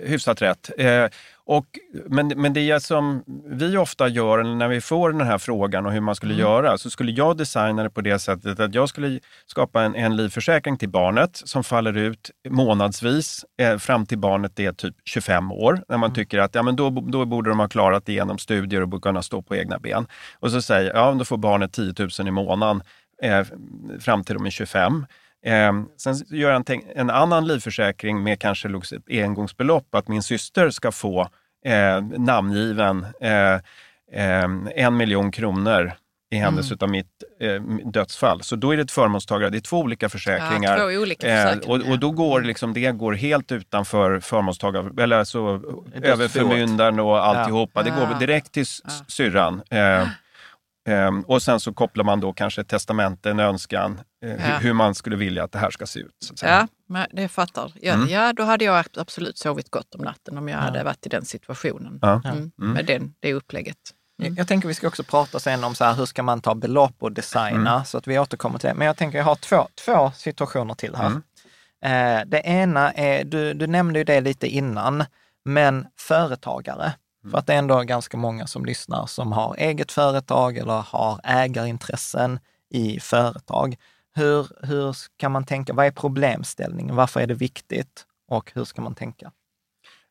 hyfsat 0.03 0.41
rätt. 0.41 0.69
Eh, 0.77 1.05
och, 1.45 1.65
men, 2.05 2.27
men 2.27 2.53
det 2.53 2.83
som 2.83 3.23
vi 3.45 3.77
ofta 3.77 4.07
gör 4.07 4.43
när 4.43 4.67
vi 4.67 4.81
får 4.81 5.11
den 5.11 5.27
här 5.27 5.37
frågan 5.37 5.85
och 5.85 5.91
hur 5.91 6.01
man 6.01 6.15
skulle 6.15 6.33
göra, 6.33 6.77
så 6.77 6.89
skulle 6.89 7.11
jag 7.11 7.37
designa 7.37 7.83
det 7.83 7.89
på 7.89 8.01
det 8.01 8.19
sättet 8.19 8.59
att 8.59 8.75
jag 8.75 8.89
skulle 8.89 9.19
skapa 9.45 9.81
en, 9.81 9.95
en 9.95 10.15
livförsäkring 10.15 10.77
till 10.77 10.89
barnet 10.89 11.41
som 11.45 11.63
faller 11.63 11.97
ut 11.97 12.31
månadsvis 12.49 13.45
eh, 13.59 13.77
fram 13.77 14.05
till 14.05 14.17
barnet 14.17 14.59
är 14.59 14.71
typ 14.71 14.95
25 15.03 15.51
år. 15.51 15.83
När 15.87 15.97
man 15.97 16.13
tycker 16.13 16.39
att 16.39 16.55
ja, 16.55 16.63
men 16.63 16.75
då, 16.75 16.89
då 16.89 17.25
borde 17.25 17.49
de 17.49 17.59
ha 17.59 17.67
klarat 17.67 18.09
igenom 18.09 18.37
studier 18.37 18.93
och 18.93 19.01
kunna 19.01 19.21
stå 19.21 19.41
på 19.41 19.55
egna 19.55 19.79
ben. 19.79 20.07
Och 20.39 20.51
så 20.51 20.61
säger 20.61 20.93
ja, 20.93 21.11
då 21.11 21.25
får 21.25 21.37
barnet 21.37 21.73
10 21.73 21.93
000 22.19 22.27
i 22.27 22.31
månaden 22.31 22.83
eh, 23.21 23.45
fram 23.99 24.23
till 24.23 24.35
de 24.35 24.45
är 24.45 24.49
25. 24.49 25.05
Eh, 25.45 25.73
sen 25.97 26.15
gör 26.29 26.51
jag 26.51 26.69
en, 26.69 26.81
en 26.95 27.09
annan 27.09 27.47
livförsäkring 27.47 28.23
med 28.23 28.39
kanske 28.39 28.67
ett 28.69 29.23
engångsbelopp, 29.23 29.95
att 29.95 30.07
min 30.07 30.23
syster 30.23 30.69
ska 30.69 30.91
få 30.91 31.21
eh, 31.65 32.01
namngiven 32.17 33.05
eh, 33.21 33.53
eh, 34.13 34.49
en 34.75 34.97
miljon 34.97 35.31
kronor 35.31 35.91
i 36.31 36.35
händelse 36.35 36.75
av 36.79 36.89
mitt 36.89 37.07
eh, 37.39 37.61
dödsfall. 37.91 38.41
Så 38.41 38.55
då 38.55 38.71
är 38.71 38.77
det 38.77 38.83
ett 38.83 38.91
förmånstagare, 38.91 39.49
det 39.49 39.57
är 39.57 39.61
två 39.61 39.79
olika 39.79 40.09
försäkringar. 40.09 40.77
Ja, 40.77 40.89
två 40.89 40.99
olika 41.01 41.27
Eh, 41.27 41.43
försäkringar. 41.45 41.85
och, 41.85 41.91
och 41.91 41.99
då 41.99 42.11
går 42.11 42.41
liksom, 42.41 42.73
det 42.73 42.91
går 42.91 43.13
helt 43.13 43.51
utanför 43.51 44.19
förmånstagare, 44.19 45.03
eller 45.03 45.17
alltså 45.17 45.61
överförmyndaren 46.01 46.99
och 46.99 47.25
alltihopa. 47.25 47.83
Det 47.83 47.89
Ja. 47.89 48.05
går 48.05 48.19
direkt 48.19 48.51
till 48.51 48.61
s- 48.63 48.81
syrran. 49.07 49.61
Eh, 49.69 50.07
Ehm, 50.89 51.21
och 51.21 51.41
sen 51.41 51.59
så 51.59 51.73
kopplar 51.73 52.03
man 52.03 52.19
då 52.19 52.33
kanske 52.33 52.61
ett 52.61 52.67
testamente, 52.67 53.29
en 53.31 53.39
önskan, 53.39 54.01
eh, 54.25 54.29
Ja. 54.31 54.37
hur, 54.37 54.59
hur 54.67 54.73
man 54.73 54.95
skulle 54.95 55.15
vilja 55.15 55.43
att 55.43 55.51
det 55.51 55.59
här 55.59 55.69
ska 55.69 55.85
se 55.85 55.99
ut. 55.99 56.15
Så 56.25 56.33
att 56.33 56.39
säga. 56.39 56.51
Ja, 56.51 56.67
men 56.89 57.07
det 57.13 57.27
fattar. 57.27 57.71
Ja, 57.81 57.93
Mm. 57.93 58.09
ja, 58.09 58.33
då 58.33 58.43
hade 58.43 58.65
jag 58.65 58.85
absolut 58.97 59.37
sovit 59.37 59.69
gott 59.69 59.95
om 59.95 60.01
natten 60.01 60.37
om 60.37 60.49
jag 60.49 60.57
hade 60.57 60.83
varit 60.83 61.05
i 61.05 61.09
den 61.09 61.25
situationen. 61.25 61.99
Ja. 62.01 62.21
Mm. 62.25 62.51
Med 62.55 62.85
den, 62.85 63.13
det 63.19 63.33
upplägget. 63.33 63.77
Jag- 64.17 64.39
Jag 64.39 64.47
tänker 64.47 64.67
vi 64.67 64.73
ska 64.73 64.87
också 64.87 65.03
prata 65.03 65.39
sen 65.39 65.63
om 65.63 65.75
så 65.75 65.83
här, 65.83 65.93
hur 65.93 66.05
ska 66.05 66.23
man 66.23 66.41
ta 66.41 66.55
belopp 66.55 66.95
och 66.99 67.11
designa, 67.11 67.85
så 67.85 67.97
att 67.97 68.07
vi 68.07 68.19
återkommer 68.19 68.59
till 68.59 68.67
det. 68.67 68.73
Men 68.75 68.87
jag 68.87 68.97
tänker 68.97 69.17
jag 69.17 69.25
har 69.25 69.35
två, 69.35 69.67
två 69.85 70.11
situationer 70.15 70.73
till 70.73 70.95
här. 70.95 71.11
Eh, 71.85 72.21
det 72.25 72.41
ena 72.45 72.91
är, 72.91 73.23
du, 73.23 73.53
du 73.53 73.67
nämnde 73.67 73.99
ju 73.99 74.03
det 74.05 74.21
lite 74.21 74.47
innan, 74.47 75.03
men 75.45 75.87
företagare. 75.99 76.93
För 77.31 77.37
att 77.37 77.47
det 77.47 77.53
är 77.53 77.57
ändå 77.57 77.81
ganska 77.81 78.17
många 78.17 78.47
som 78.47 78.65
lyssnar 78.65 79.05
som 79.05 79.31
har 79.31 79.55
eget 79.57 79.91
företag 79.91 80.57
eller 80.57 80.81
har 80.81 81.19
ägarintressen 81.23 82.39
i 82.69 82.99
företag. 82.99 83.75
Hur, 84.15 84.47
hur 84.67 84.95
kan 85.17 85.31
man 85.31 85.45
tänka? 85.45 85.73
Vad 85.73 85.85
är 85.85 85.91
problemställningen? 85.91 86.95
Varför 86.95 87.19
är 87.19 87.27
det 87.27 87.33
viktigt? 87.33 88.05
Och 88.27 88.51
hur 88.55 88.65
ska 88.65 88.81
man 88.81 88.95
tänka? 88.95 89.31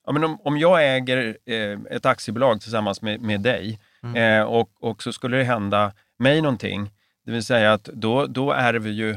Ja, 0.07 0.13
men 0.13 0.25
om, 0.25 0.41
om 0.45 0.59
jag 0.59 0.95
äger 0.97 1.39
eh, 1.47 1.79
ett 1.91 2.07
aktiebolag 2.07 2.61
tillsammans 2.61 3.03
med, 3.03 3.21
med 3.21 3.41
dig 3.41 3.81
eh, 4.17 4.43
och, 4.43 4.71
och 4.81 5.03
så 5.03 5.13
skulle 5.13 5.37
det 5.37 5.45
hända 5.45 5.93
mig 6.19 6.43
någonting, 6.43 6.91
det 7.25 7.33
vill 7.33 7.45
säga 7.45 7.73
att 7.73 7.85
då, 7.85 8.27
då 8.27 8.53
ärver 8.53 8.91
ju 8.91 9.17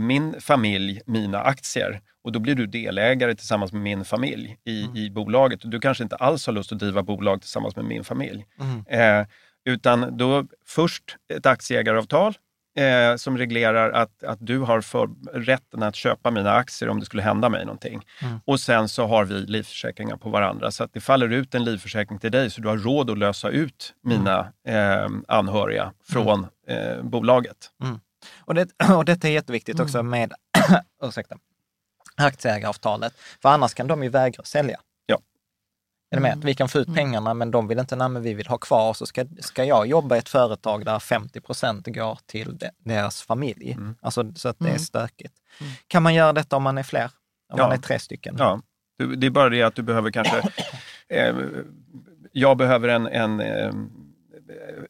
min 0.00 0.40
familj 0.40 1.00
mina 1.06 1.42
aktier 1.42 2.00
och 2.26 2.32
då 2.32 2.38
blir 2.38 2.54
du 2.54 2.66
delägare 2.66 3.34
tillsammans 3.34 3.72
med 3.72 3.82
min 3.82 4.04
familj 4.04 4.58
i, 4.64 5.04
i 5.04 5.10
bolaget. 5.10 5.60
Du 5.62 5.80
kanske 5.80 6.02
inte 6.02 6.16
alls 6.16 6.46
har 6.46 6.52
lust 6.52 6.72
att 6.72 6.78
driva 6.78 7.02
bolag 7.02 7.40
tillsammans 7.40 7.76
med 7.76 7.84
min 7.84 8.04
familj. 8.04 8.46
Eh, 8.86 9.26
utan 9.64 10.16
då 10.16 10.46
först 10.66 11.16
ett 11.34 11.46
aktieägaravtal 11.46 12.34
eh, 12.78 13.16
som 13.16 13.38
reglerar 13.38 13.90
att, 13.90 14.24
att 14.24 14.38
du 14.40 14.58
har 14.58 14.80
för, 14.80 15.08
rätten 15.32 15.82
att 15.82 15.94
köpa 15.94 16.30
mina 16.30 16.52
aktier 16.52 16.88
om 16.88 17.00
det 17.00 17.06
skulle 17.06 17.22
hända 17.22 17.48
mig 17.48 17.64
någonting. 17.64 18.02
Och 18.44 18.60
sen 18.60 18.88
så 18.88 19.06
har 19.06 19.24
vi 19.24 19.34
livförsäkringar 19.34 20.16
på 20.16 20.30
varandra. 20.30 20.70
Så 20.70 20.84
att 20.84 20.92
det 20.92 21.00
faller 21.00 21.32
ut 21.32 21.54
en 21.54 21.64
livförsäkring 21.64 22.18
till 22.18 22.32
dig 22.32 22.50
så 22.50 22.60
du 22.60 22.68
har 22.68 22.76
råd 22.76 23.10
att 23.10 23.18
lösa 23.18 23.48
ut 23.48 23.94
mina 24.02 24.52
eh, 24.68 25.08
anhöriga 25.28 25.92
från 26.08 26.46
eh, 26.68 27.02
bolaget. 27.02 27.70
Och, 28.38 28.54
det, 28.54 28.68
och 28.96 29.04
detta 29.04 29.28
är 29.28 29.32
jätteviktigt 29.32 29.80
också 29.80 30.02
med 30.02 30.32
ursäkta, 31.02 31.36
aktieägaravtalet, 32.16 33.14
för 33.42 33.48
annars 33.48 33.74
kan 33.74 33.86
de 33.86 34.02
ju 34.02 34.08
vägra 34.08 34.44
sälja. 34.44 34.80
Ja. 35.06 35.18
Är 36.10 36.16
du 36.16 36.22
med? 36.22 36.38
Vi 36.44 36.54
kan 36.54 36.68
få 36.68 36.78
ut 36.78 36.94
pengarna, 36.94 37.34
men 37.34 37.50
de 37.50 37.68
vill 37.68 37.78
inte, 37.78 37.96
nej 37.96 38.08
men 38.08 38.22
vi 38.22 38.34
vill 38.34 38.46
ha 38.46 38.58
kvar, 38.58 38.94
så 38.94 39.06
ska, 39.06 39.24
ska 39.40 39.64
jag 39.64 39.86
jobba 39.86 40.16
i 40.16 40.18
ett 40.18 40.28
företag 40.28 40.84
där 40.84 40.98
50 40.98 41.40
procent 41.40 41.86
går 41.86 42.18
till 42.26 42.56
de, 42.58 42.70
deras 42.78 43.22
familj. 43.22 43.76
Alltså 44.00 44.32
så 44.34 44.48
att 44.48 44.58
det 44.58 44.70
är 44.70 44.78
stökigt. 44.78 45.34
Kan 45.88 46.02
man 46.02 46.14
göra 46.14 46.32
detta 46.32 46.56
om 46.56 46.62
man 46.62 46.78
är 46.78 46.82
fler? 46.82 47.04
Om 47.52 47.58
Ja. 47.58 47.64
man 47.68 47.72
är 47.72 47.76
tre 47.82 47.98
stycken? 47.98 48.36
Ja, 48.38 48.60
det 49.16 49.26
är 49.26 49.30
bara 49.30 49.48
det 49.48 49.62
att 49.62 49.74
du 49.74 49.82
behöver 49.82 50.10
kanske... 50.10 50.42
Eh, 51.08 51.34
jag 52.32 52.56
behöver 52.56 52.88
en, 52.88 53.06
en 53.06 53.40
eh, 53.40 53.72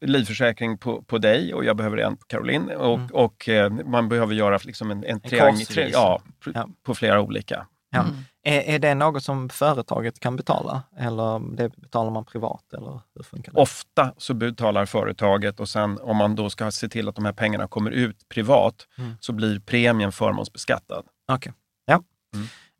livförsäkring 0.01 0.79
på, 0.79 1.03
på 1.03 1.19
dig 1.19 1.55
och 1.55 1.65
jag 1.65 1.77
behöver 1.77 1.97
en 1.97 2.17
på 2.17 2.25
Caroline. 2.27 2.71
Och, 2.71 3.01
och 3.13 3.49
eh, 3.49 3.71
man 3.71 4.09
behöver 4.09 4.35
göra 4.35 4.59
liksom 4.65 4.91
en, 4.91 5.05
en 5.05 5.21
triangel 5.21 5.67
tri, 5.67 5.91
ja, 5.93 6.23
Ja. 6.55 6.69
på 6.83 6.95
flera 6.95 7.21
olika. 7.21 7.67
Ja. 7.91 8.05
Är, 8.43 8.61
är 8.61 8.79
det 8.79 8.95
något 8.95 9.23
som 9.25 9.49
företaget 9.49 10.21
kan 10.21 10.37
betala? 10.37 10.83
Eller 10.99 11.57
det 11.57 11.69
betalar 11.77 12.11
man 12.11 12.25
privat? 12.25 12.73
Eller 12.73 13.01
hur 13.15 13.23
funkar 13.23 13.53
det? 13.53 13.61
Ofta 13.61 14.13
så 14.17 14.35
betalar 14.35 14.87
företaget 14.87 15.61
och 15.61 15.69
sen 15.69 15.99
om 16.03 16.17
man 16.17 16.35
då 16.37 16.51
ska 16.51 16.71
se 16.71 16.89
till 16.89 17.09
att 17.09 17.15
de 17.15 17.25
här 17.25 17.33
pengarna 17.33 17.69
kommer 17.69 17.91
ut 17.91 18.29
privat 18.29 18.87
så 19.21 19.33
blir 19.33 19.61
premien 19.61 20.13
förmånsbeskattad. 20.13 21.05
Okej. 21.33 21.53
Ja. 21.85 22.03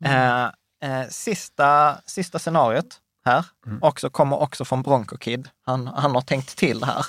Eh, 0.05 0.43
eh, 0.99 1.07
sista, 1.09 1.97
sista 2.05 2.39
scenariot 2.39 2.99
här, 3.27 3.45
också, 3.81 4.09
kommer 4.09 4.41
också 4.41 4.65
från 4.65 4.81
Bronco 4.81 5.17
Kid. 5.17 5.49
Han, 5.65 5.87
han 5.87 6.15
har 6.15 6.21
tänkt 6.21 6.57
till 6.57 6.83
här. 6.83 7.05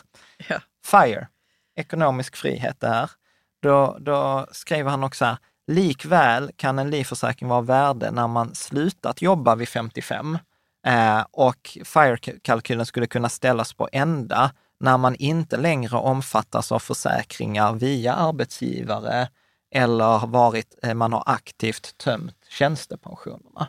Ja. 0.48 0.58
FIRE, 0.84 1.28
ekonomisk 1.76 2.36
frihet 2.36 2.80
det 2.80 2.88
här. 2.88 3.10
Då, 3.62 3.96
då 4.00 4.46
skriver 4.52 4.90
han 4.90 5.04
också 5.04 5.24
här, 5.24 5.36
likväl 5.66 6.50
kan 6.56 6.78
en 6.78 6.90
livförsäkring 6.90 7.48
vara 7.48 7.60
värde 7.60 8.10
när 8.10 8.28
man 8.28 8.54
slutat 8.54 9.22
jobba 9.22 9.54
vid 9.54 9.68
55. 9.68 10.38
Eh, 10.86 11.24
och 11.30 11.78
FIRE-kalkylen 11.84 12.86
skulle 12.86 13.06
kunna 13.06 13.28
ställas 13.28 13.72
på 13.72 13.88
ända 13.92 14.50
när 14.80 14.98
man 14.98 15.14
inte 15.14 15.56
längre 15.56 15.96
omfattas 15.96 16.72
av 16.72 16.78
försäkringar 16.78 17.72
via 17.72 18.14
arbetsgivare 18.14 19.28
eller 19.74 20.18
har 20.18 20.28
varit, 20.28 20.78
eh, 20.82 20.94
man 20.94 21.12
har 21.12 21.22
aktivt 21.26 21.98
tömt 21.98 22.46
tjänstepensionerna. 22.48 23.68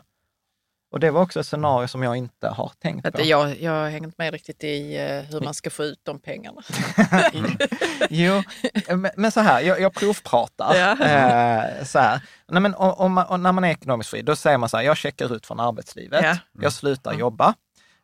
Och 0.90 1.00
det 1.00 1.10
var 1.10 1.22
också 1.22 1.40
ett 1.40 1.46
scenario 1.46 1.88
som 1.88 2.02
jag 2.02 2.16
inte 2.16 2.48
har 2.48 2.72
tänkt 2.82 3.06
Att 3.06 3.14
på. 3.14 3.20
jag, 3.22 3.60
jag 3.60 3.72
har 3.72 3.88
hängt 3.90 4.18
med 4.18 4.32
riktigt 4.32 4.64
i 4.64 4.96
eh, 4.96 5.32
hur 5.32 5.40
man 5.40 5.54
ska 5.54 5.70
få 5.70 5.84
ut 5.84 6.00
de 6.02 6.18
pengarna. 6.18 6.62
Jo, 8.10 8.42
men, 8.88 9.10
men 9.16 9.30
så 9.32 9.40
här, 9.40 9.60
jag, 9.60 9.80
jag 9.80 9.94
provpratar. 9.94 10.74
Ja. 10.74 10.90
Eh, 11.06 11.84
så 11.84 11.98
här. 11.98 12.20
Nej, 12.48 12.62
men 12.62 12.74
om, 12.74 12.90
om 12.92 13.12
man, 13.12 13.26
om, 13.26 13.42
när 13.42 13.52
man 13.52 13.64
är 13.64 13.70
ekonomiskt 13.70 14.10
fri, 14.10 14.22
då 14.22 14.36
säger 14.36 14.58
man 14.58 14.68
så 14.68 14.76
här, 14.76 14.84
jag 14.84 14.96
checkar 14.96 15.34
ut 15.34 15.46
från 15.46 15.60
arbetslivet, 15.60 16.24
Ja. 16.24 16.36
jag 16.60 16.72
slutar 16.72 17.12
jobba. 17.12 17.54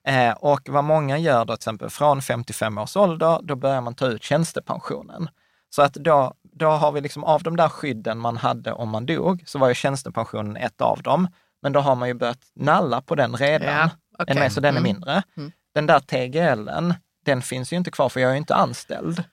Eh, 0.09 0.31
och 0.33 0.61
vad 0.69 0.85
många 0.85 1.19
gör 1.19 1.45
då, 1.45 1.57
till 1.57 1.61
exempel 1.61 1.91
från 1.91 2.23
55 2.23 2.79
års 2.79 2.97
ålder, 2.97 3.41
då 3.43 3.57
börjar 3.57 3.81
man 3.81 3.95
ta 3.95 4.07
ut 4.07 4.23
tjänstepensionen. 4.23 5.29
Så 5.71 5.83
att 5.83 5.95
då, 5.95 6.35
då 6.43 6.67
har 6.69 6.93
vi 6.93 7.01
liksom 7.01 7.25
av 7.25 7.43
de 7.43 7.57
där 7.57 7.69
skydden 7.69 8.19
man 8.19 8.37
hade 8.37 8.73
om 8.73 8.89
man 8.89 9.07
dog, 9.07 9.43
så 9.47 9.59
var 9.59 9.69
ju 9.69 9.75
tjänstepensionen 9.75 10.57
ett 10.57 10.81
av 10.81 11.03
dem. 11.03 11.29
Men 11.63 11.73
då 11.73 11.81
har 11.81 11.95
man 11.95 12.09
ju 12.09 12.15
börjat 12.15 12.41
nalla 12.55 13.01
på 13.01 13.15
den 13.15 13.37
redan. 13.37 13.91
Ja, 14.19 14.25
ni 14.29 14.35
med? 14.35 14.53
Så 14.53 14.61
den 14.61 14.75
är 14.75 14.81
Mm. 14.81 14.83
mindre. 14.83 15.23
Mm. 15.37 15.53
Den 15.75 15.87
där 15.87 16.01
TGLen, 16.01 16.95
den 17.25 17.43
finns 17.43 17.73
ju 17.73 17.77
inte 17.77 17.91
kvar 17.91 18.09
för 18.09 18.21
jag 18.21 18.29
är 18.29 18.35
ju 18.35 18.39
inte 18.39 18.55
anställd 18.55 19.25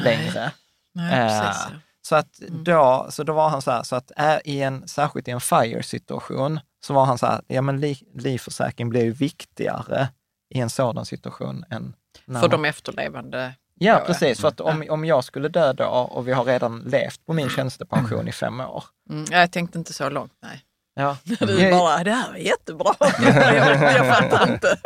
längre. 0.00 0.52
Nej, 0.94 1.12
Eh, 1.20 1.40
precis. 1.40 1.62
ja. 1.70 1.76
Så, 2.02 2.16
att 2.16 2.32
då, 2.48 3.06
så 3.10 3.22
då 3.24 3.32
var 3.32 3.48
han 3.48 3.62
så 3.62 3.70
här, 3.70 3.82
så 3.82 3.96
att 3.96 4.12
är 4.16 4.46
i 4.46 4.62
en, 4.62 4.88
särskilt 4.88 5.28
i 5.28 5.30
en 5.30 5.40
FIRE-situation, 5.40 6.60
så 6.84 6.94
var 6.94 7.04
han 7.04 7.18
så 7.18 7.26
här, 7.26 7.40
ja 7.46 7.62
men 7.62 7.80
li, 7.80 7.98
livförsäkring 8.14 8.88
blir 8.88 9.04
ju 9.04 9.12
viktigare 9.12 10.08
i 10.54 10.60
en 10.60 10.70
sådan 10.70 11.06
situation 11.06 11.64
än... 11.70 11.94
när 12.24 12.40
För 12.40 12.48
de 12.48 12.64
efterlevande. 12.64 13.54
Ja, 13.74 13.98
ja. 13.98 14.04
precis. 14.06 14.40
För 14.40 14.48
att 14.48 14.60
om, 14.60 14.84
om 14.90 15.04
jag 15.04 15.24
skulle 15.24 15.48
dö 15.48 15.72
då 15.72 15.84
och 15.84 16.28
vi 16.28 16.32
har 16.32 16.44
redan 16.44 16.78
levt 16.80 17.26
på 17.26 17.32
min 17.32 17.48
tjänstepension 17.48 18.28
i 18.28 18.32
fem 18.32 18.60
år. 18.60 18.84
Mm, 19.10 19.24
jag 19.30 19.52
tänkte 19.52 19.78
inte 19.78 19.92
så 19.92 20.10
långt, 20.10 20.32
nej. 20.42 20.62
Ja, 21.00 21.16
Du 21.24 21.70
bara, 21.70 22.04
det 22.04 22.10
här 22.12 22.28
var 22.28 22.36
jättebra. 22.36 22.94
jag, 23.00 23.36
jag 24.06 24.16
fattar 24.16 24.52
inte. 24.52 24.78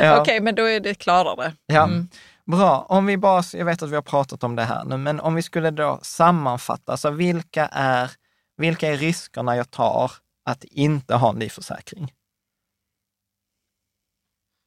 Ja. 0.00 0.20
Okej, 0.20 0.40
men 0.40 0.54
då 0.54 0.68
är 0.68 0.80
det 0.80 0.94
klarare. 0.94 1.52
Ja, 1.66 1.84
Mm. 1.84 2.08
bra. 2.46 2.86
Om 2.88 3.06
vi 3.06 3.16
bara, 3.16 3.42
jag 3.52 3.64
vet 3.64 3.82
att 3.82 3.90
vi 3.90 3.94
har 3.94 4.02
pratat 4.02 4.44
om 4.44 4.56
det 4.56 4.62
här 4.64 4.84
nu, 4.84 4.96
men 4.96 5.20
om 5.20 5.34
vi 5.34 5.42
skulle 5.42 5.70
då 5.70 5.98
sammanfatta, 6.02 6.96
så 6.96 7.10
vilka 7.10 7.66
är, 7.66 8.10
vilka 8.56 8.88
är 8.88 8.96
riskerna 8.96 9.56
jag 9.56 9.70
tar 9.70 10.12
att 10.50 10.64
inte 10.64 11.14
ha 11.14 11.30
en 11.30 11.38
livförsäkring? 11.38 12.12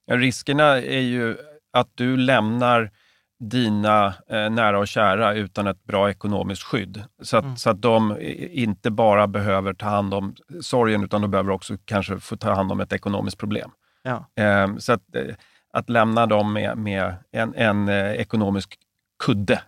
Ja, 0.05 0.15
riskerna 0.17 0.65
är 0.77 0.99
ju 0.99 1.37
att 1.73 1.89
du 1.95 2.17
lämnar 2.17 2.91
dina 3.39 4.07
eh, 4.27 4.49
nära 4.49 4.79
och 4.79 4.87
kära 4.87 5.33
utan 5.33 5.67
ett 5.67 5.83
bra 5.83 6.09
ekonomiskt 6.09 6.63
skydd. 6.63 7.03
Så 7.21 7.37
att, 7.37 7.43
Mm. 7.43 7.57
så 7.57 7.69
att 7.69 7.81
de 7.81 8.17
inte 8.51 8.91
bara 8.91 9.27
behöver 9.27 9.73
ta 9.73 9.85
hand 9.85 10.13
om 10.13 10.35
sorgen, 10.61 11.03
utan 11.03 11.21
de 11.21 11.31
behöver 11.31 11.51
också 11.51 11.77
kanske 11.85 12.19
få 12.19 12.37
ta 12.37 12.53
hand 12.53 12.71
om 12.71 12.79
ett 12.79 12.93
ekonomiskt 12.93 13.37
problem. 13.37 13.71
Ja. 14.03 14.43
Eh, 14.43 14.77
så 14.77 14.93
att, 14.93 15.15
eh, 15.15 15.35
att 15.73 15.89
lämna 15.89 16.25
dem 16.25 16.53
med, 16.53 16.77
med 16.77 17.15
en, 17.31 17.53
en 17.55 17.89
eh, 17.89 18.11
ekonomisk 18.11 18.79
kudde. 19.25 19.61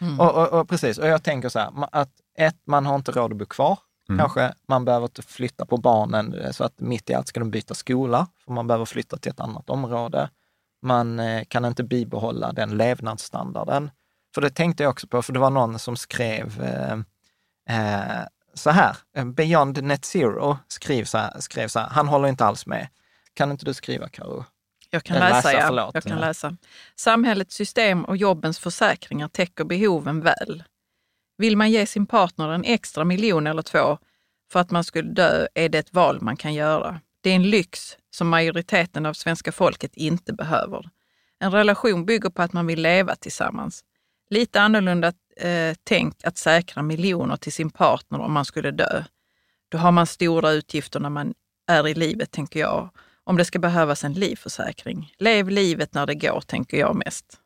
Mm. 0.00 0.20
Och, 0.20 0.34
och, 0.34 0.60
och 0.60 0.68
precis, 0.68 0.98
och 0.98 1.08
jag 1.08 1.22
tänker 1.22 1.48
så 1.48 1.58
här, 1.58 1.70
att 1.92 2.10
ett, 2.38 2.56
man 2.66 2.86
har 2.86 2.94
inte 2.94 3.12
råd 3.12 3.32
att 3.32 3.38
bo 3.38 3.46
kvar. 3.46 3.78
Mm. 4.08 4.18
Kanske 4.18 4.52
man 4.68 4.84
behöver 4.84 5.22
flytta 5.22 5.66
på 5.66 5.76
barnen 5.76 6.34
eh, 6.34 6.50
så 6.50 6.64
att 6.64 6.80
mitt 6.80 7.10
i 7.10 7.14
allt 7.14 7.28
ska 7.28 7.40
de 7.40 7.50
byta 7.50 7.74
skola, 7.74 8.26
för 8.44 8.52
man 8.52 8.66
behöver 8.66 8.84
flytta 8.84 9.16
till 9.16 9.30
ett 9.32 9.40
annat 9.40 9.70
område. 9.70 10.30
Man 10.86 11.20
eh, 11.20 11.44
kan 11.44 11.64
inte 11.64 11.84
bibehålla 11.84 12.52
den 12.52 12.76
levnadsstandarden. 12.76 13.90
För 14.34 14.40
det 14.40 14.50
tänkte 14.50 14.82
jag 14.82 14.90
också 14.90 15.06
på, 15.06 15.22
för 15.22 15.32
det 15.32 15.38
var 15.38 15.50
någon 15.50 15.78
som 15.78 15.96
skrev 15.96 16.62
eh, 16.62 16.92
eh, 17.76 18.26
så 18.54 18.70
här, 18.70 18.96
eh, 19.16 19.24
Beyond 19.24 19.84
Net 19.84 20.04
Zero 20.04 20.58
skrev 20.68 21.04
så 21.04 21.18
här, 21.18 21.40
skrev 21.40 21.68
så 21.68 21.78
här, 21.78 21.88
han 21.88 22.08
håller 22.08 22.28
inte 22.28 22.44
alls 22.44 22.66
med. 22.66 22.88
Kan 23.34 23.50
inte 23.50 23.64
du 23.64 23.74
skriva 23.74 24.08
Karo? 24.08 24.44
Jag 24.90 25.04
kan 25.04 25.18
läsa, 25.18 25.34
läsa, 25.34 25.52
ja. 25.52 25.66
förlåt. 25.66 25.94
Jag 25.94 26.02
kan 26.02 26.18
läsa. 26.18 26.56
Samhällets 26.96 27.54
system 27.54 28.04
och 28.04 28.16
jobbens 28.16 28.58
försäkringar 28.58 29.28
täcker 29.28 29.64
behoven 29.64 30.20
väl. 30.20 30.64
Vill 31.38 31.56
man 31.56 31.70
ge 31.70 31.86
sin 31.86 32.06
partner 32.06 32.48
en 32.48 32.64
extra 32.64 33.04
miljon 33.04 33.46
eller 33.46 33.62
två 33.62 33.98
för 34.52 34.60
att 34.60 34.70
man 34.70 34.84
skulle 34.84 35.10
dö 35.10 35.46
är 35.54 35.68
det 35.68 35.78
ett 35.78 35.92
val 35.92 36.18
man 36.20 36.36
kan 36.36 36.54
göra. 36.54 37.00
Det 37.26 37.30
är 37.30 37.36
en 37.36 37.50
lyx 37.50 37.96
som 38.10 38.28
majoriteten 38.28 39.06
av 39.06 39.12
svenska 39.12 39.52
folket 39.52 39.94
inte 39.94 40.32
behöver. 40.32 40.90
En 41.38 41.52
relation 41.52 42.06
bygger 42.06 42.30
på 42.30 42.42
att 42.42 42.52
man 42.52 42.66
vill 42.66 42.82
leva 42.82 43.16
tillsammans. 43.16 43.84
Lite 44.30 44.60
annorlunda 44.60 45.12
eh, 45.36 45.76
tänk 45.84 46.24
att 46.24 46.38
säkra 46.38 46.82
miljoner 46.82 47.36
till 47.36 47.52
sin 47.52 47.70
partner 47.70 48.20
om 48.20 48.32
man 48.32 48.44
skulle 48.44 48.70
dö. 48.70 49.04
Då 49.68 49.78
har 49.78 49.92
man 49.92 50.06
stora 50.06 50.50
utgifter 50.50 51.00
när 51.00 51.10
man 51.10 51.34
är 51.68 51.88
i 51.88 51.94
livet, 51.94 52.30
tänker 52.30 52.60
jag. 52.60 52.90
Om 53.24 53.36
det 53.36 53.44
ska 53.44 53.58
behövas 53.58 54.04
en 54.04 54.12
livförsäkring. 54.12 55.12
Lev 55.18 55.48
livet 55.48 55.94
när 55.94 56.06
det 56.06 56.14
går, 56.14 56.40
tänker 56.40 56.76
jag 56.76 56.96
mest. 56.96 57.40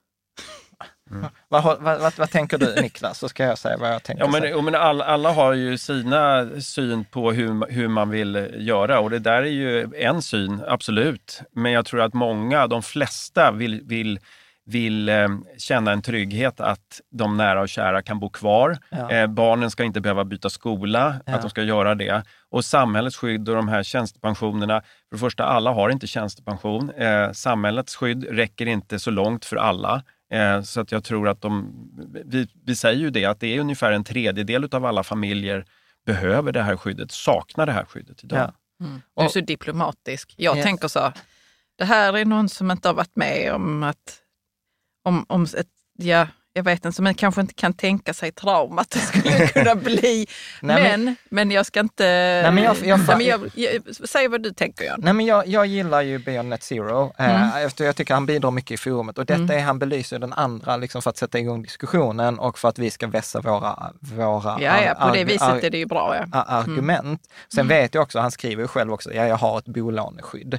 Vad, 1.49 1.64
vad, 1.64 1.81
vad, 1.83 2.12
vad 2.18 2.31
tänker 2.31 2.59
du 2.59 2.74
Niklas? 2.83 3.18
Så 3.18 3.28
ska 3.28 3.45
jag 3.45 3.59
säga 3.59 3.76
vad 3.76 3.93
jag 3.93 4.03
tänker 4.03 4.24
Ja, 4.24 4.31
men, 4.31 4.43
ja, 4.51 4.61
men 4.62 4.74
alla, 4.74 5.05
alla 5.05 5.33
har 5.33 5.53
ju 5.53 5.78
sina 5.78 6.49
syn 6.61 7.05
på 7.05 7.33
hur, 7.33 7.70
hur 7.72 7.89
man 7.89 8.11
vill 8.11 8.49
göra 8.59 9.01
och 9.01 9.11
det 9.11 9.18
där 9.18 9.43
är 9.43 9.47
ju 9.47 9.89
en 9.97 10.22
syn, 10.22 10.62
absolut. 10.68 11.41
Men 11.53 11.72
jag 11.72 11.87
tror 11.87 12.01
att 12.01 12.14
många, 12.14 12.66
de 12.66 12.83
flesta, 12.83 13.51
vill, 13.53 13.81
vill, 13.85 14.18
vill 14.66 15.09
eh, 15.09 15.28
känna 15.59 15.93
en 15.93 16.03
trygghet 16.03 16.61
att 16.61 17.01
de 17.11 17.37
nära 17.37 17.61
och 17.61 17.68
kära 17.68 18.03
kan 18.03 18.20
bo 18.20 18.31
kvar. 18.31 18.78
Ja. 18.91 19.11
Eh, 19.11 19.26
barnen 19.26 19.70
ska 19.70 19.85
inte 19.85 20.01
behöva 20.01 20.24
byta 20.24 20.51
skola, 20.51 21.14
Ja. 21.26 21.35
att 21.35 21.41
de 21.43 21.51
ska 21.51 21.62
göra 21.62 21.95
det. 21.95 22.22
Och 22.51 22.64
samhällets 22.64 23.16
skydd 23.16 23.49
och 23.49 23.55
de 23.57 23.68
här 23.68 23.83
tjänstepensionerna. 23.83 24.81
För 24.81 25.16
det 25.16 25.18
första, 25.18 25.45
alla 25.45 25.72
har 25.72 25.91
inte 25.91 26.07
tjänstepension. 26.07 26.91
Eh, 26.91 27.33
samhällets 27.33 27.97
skydd 27.97 28.24
räcker 28.31 28.66
inte 28.66 28.99
så 28.99 29.11
långt 29.11 29.45
för 29.45 29.57
alla. 29.57 30.03
Eh, 30.31 30.62
så 30.62 30.81
att 30.81 30.93
jag 30.93 31.05
tror 31.05 31.28
att 31.28 31.41
de, 31.41 31.72
vi, 32.26 32.49
vi 32.64 32.76
säger 32.76 32.99
ju 32.99 33.11
det, 33.11 33.24
att 33.24 33.41
det 33.41 33.47
är 33.57 33.61
ungefär 33.61 33.93
en 33.93 34.05
tredjedel 34.05 34.68
av 34.72 34.85
alla 34.87 35.03
familjer 35.03 35.64
behöver 36.07 36.53
det 36.53 36.62
här 36.62 36.76
skyddet, 36.76 37.11
saknar 37.12 37.66
det 37.66 37.72
här 37.72 37.85
skyddet 37.85 38.24
idag. 38.24 38.39
Ja. 38.39 38.53
Du 39.16 39.22
är 39.24 39.28
så 39.28 39.41
diplomatisk. 39.41 40.35
Jag 40.37 40.57
Yes. 40.57 40.64
tänker 40.64 40.89
så, 40.89 41.12
det 41.76 41.85
här 41.85 42.12
är 42.16 42.24
någon 42.24 42.49
som 42.49 42.70
inte 42.70 42.89
har 42.89 42.95
varit 42.95 43.16
med 43.16 43.53
om 43.55 43.83
att, 43.83 44.18
om, 45.05 45.24
om 45.28 45.43
ett, 45.43 45.68
ja, 45.99 46.26
jag 46.53 46.63
vet 46.63 46.85
inte, 46.85 46.93
som 46.97 47.15
kanske 47.15 47.41
inte 47.41 47.55
kan 47.55 47.73
tänka 47.73 48.15
sig 48.15 48.33
traumat 48.33 48.91
det 48.91 48.99
skulle 48.99 49.47
kunna 49.47 49.75
bli. 49.75 50.27
Nej, 50.63 50.83
men- 50.83 51.05
men, 51.05 51.17
men, 51.31 51.51
jag 51.51 51.67
ska 51.67 51.81
inte... 51.81 52.03
men 52.55 52.65
jag- 52.65 52.77
jag- 52.85 52.99
Nej, 52.99 53.17
men 53.17 53.27
jag, 53.27 53.41
jag, 53.55 53.83
säg 54.09 54.29
vad 54.29 54.43
du 54.43 54.51
tänker 54.51 54.85
Jan. 54.85 55.01
Nej, 55.03 55.13
men 55.13 55.27
jag, 55.27 55.47
jag 55.47 55.67
gillar 55.67 56.03
ju 56.03 56.19
Beyond 56.19 56.49
Net 56.49 56.63
Zero, 56.63 57.13
eh, 57.19 57.31
Mm. 57.51 57.67
efter 57.67 57.85
jag 57.85 57.97
tycker 57.97 58.15
han 58.15 58.27
bidrar 58.27 58.51
mycket 58.51 58.71
i 58.71 58.77
forumet. 58.77 59.19
Och 59.19 59.27
detta 59.27 59.43
Mm. 59.43 59.57
är, 59.59 59.61
han 59.63 59.79
belyser 59.79 60.19
den 60.19 60.33
andra 60.33 60.77
liksom 60.77 61.03
för 61.03 61.11
att 61.11 61.17
sätta 61.17 61.39
igång 61.39 61.63
diskussionen 61.63 62.39
och 62.39 62.59
för 62.59 62.69
att 62.69 62.79
vi 62.79 62.91
ska 62.91 63.07
vässa 63.07 63.41
våra, 63.41 63.93
våra 64.01 64.59
Ja, 64.61 64.83
ja, 64.83 64.95
på 65.09 65.15
det 65.15 65.25
viset 65.25 65.65
är 65.65 65.71
det 65.71 65.79
ju 65.79 65.87
bra. 65.87 66.25
Ja. 66.33 66.43
argument. 66.43 67.23
Sen 67.55 67.69
vet 67.69 67.95
jag 67.95 68.03
också, 68.03 68.19
han 68.21 68.31
skriver 68.31 68.63
ju 68.63 68.69
själv 68.69 68.93
också, 68.93 69.13
ja, 69.15 69.27
jag 69.27 69.37
har 69.37 69.59
ett 69.59 69.65
bolåneskydd. 69.69 70.59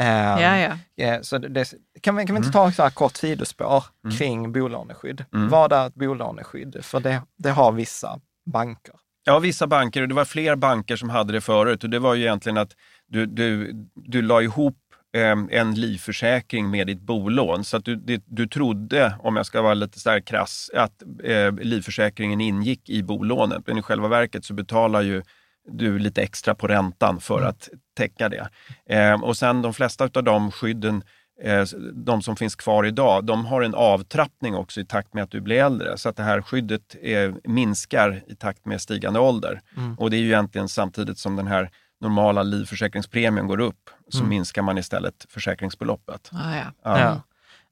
Eh, 0.00 0.42
Ja, 0.42 0.58
ja. 0.96 1.04
eh, 1.04 1.20
Så 1.22 1.38
det, 1.38 1.74
kan, 2.00 2.16
vi, 2.16 2.26
kan 2.26 2.34
vi 2.34 2.38
inte 2.38 2.50
ta 2.52 2.68
ett 2.68 2.74
så 2.74 2.82
här 2.82 2.90
kort 2.90 3.16
sidospår 3.16 3.84
kring 4.18 4.52
bolåneskydd? 4.52 5.24
Mm. 5.34 5.48
Vad 5.48 5.72
är 5.72 5.86
ett 5.86 5.94
bolåneskydd? 5.94 6.76
För 6.84 7.00
det, 7.00 7.22
det 7.38 7.50
har 7.50 7.72
vissa 7.72 8.20
banker. 8.52 8.94
Ja, 9.24 9.38
vissa 9.38 9.66
banker, 9.66 10.02
och 10.02 10.08
det 10.08 10.14
var 10.14 10.24
fler 10.24 10.56
banker 10.56 10.96
som 10.96 11.10
hade 11.10 11.32
det 11.32 11.40
förut. 11.40 11.84
Och 11.84 11.90
det 11.90 11.98
var 11.98 12.14
ju 12.14 12.22
egentligen 12.22 12.58
att 12.58 12.72
du, 13.08 13.26
du, 13.26 13.72
du 13.94 14.22
la 14.22 14.42
ihop 14.42 14.76
eh, 15.16 15.58
en 15.60 15.74
livförsäkring 15.74 16.70
med 16.70 16.86
ditt 16.86 17.00
bolån. 17.00 17.64
Så 17.64 17.76
att 17.76 17.84
du, 17.84 18.20
du 18.26 18.46
trodde, 18.46 19.14
om 19.20 19.36
jag 19.36 19.46
ska 19.46 19.62
vara 19.62 19.74
lite 19.74 20.00
så 20.00 20.10
här 20.10 20.20
krass, 20.20 20.70
att 20.74 21.02
eh, 21.24 21.52
livförsäkringen 21.52 22.40
ingick 22.40 22.88
i 22.88 23.02
bolånet. 23.02 23.62
Men 23.66 23.78
i 23.78 23.82
själva 23.82 24.08
verket 24.08 24.44
så 24.44 24.54
betalar 24.54 25.02
ju 25.02 25.22
du 25.72 25.98
lite 25.98 26.22
extra 26.22 26.54
på 26.54 26.66
räntan 26.66 27.20
för 27.20 27.42
att 27.42 27.68
täcka 28.00 28.28
det. 28.28 28.48
Eh, 28.86 29.22
och 29.22 29.36
sen 29.36 29.62
de 29.62 29.74
flesta 29.74 30.08
av 30.14 30.24
de 30.24 30.50
skydden 30.50 31.02
eh, 31.42 31.64
de 31.92 32.22
som 32.22 32.36
finns 32.36 32.56
kvar 32.56 32.84
idag, 32.86 33.24
de 33.24 33.44
har 33.46 33.62
en 33.62 33.74
avtrappning 33.74 34.54
också 34.54 34.80
i 34.80 34.84
takt 34.84 35.14
med 35.14 35.24
att 35.24 35.30
du 35.30 35.40
blir 35.40 35.56
äldre. 35.56 35.98
Så 35.98 36.08
att 36.08 36.16
det 36.16 36.22
här 36.22 36.42
skyddet 36.42 36.96
eh, 37.02 37.32
minskar 37.44 38.22
i 38.26 38.34
takt 38.34 38.66
med 38.66 38.80
stigande 38.80 39.20
ålder. 39.20 39.60
Och 39.98 40.10
det 40.10 40.16
är 40.16 40.20
ju 40.20 40.26
egentligen 40.26 40.68
samtidigt 40.68 41.18
som 41.18 41.36
den 41.36 41.46
här 41.46 41.70
normala 42.00 42.42
livförsäkringspremien 42.42 43.46
går 43.46 43.60
upp, 43.60 43.90
så 44.08 44.24
minskar 44.24 44.62
man 44.62 44.78
istället 44.78 45.26
försäkringsbeloppet. 45.28 46.30
Ah, 46.32 46.56
ja. 46.56 46.72
Ja. 46.84 46.98
Ja. 46.98 47.22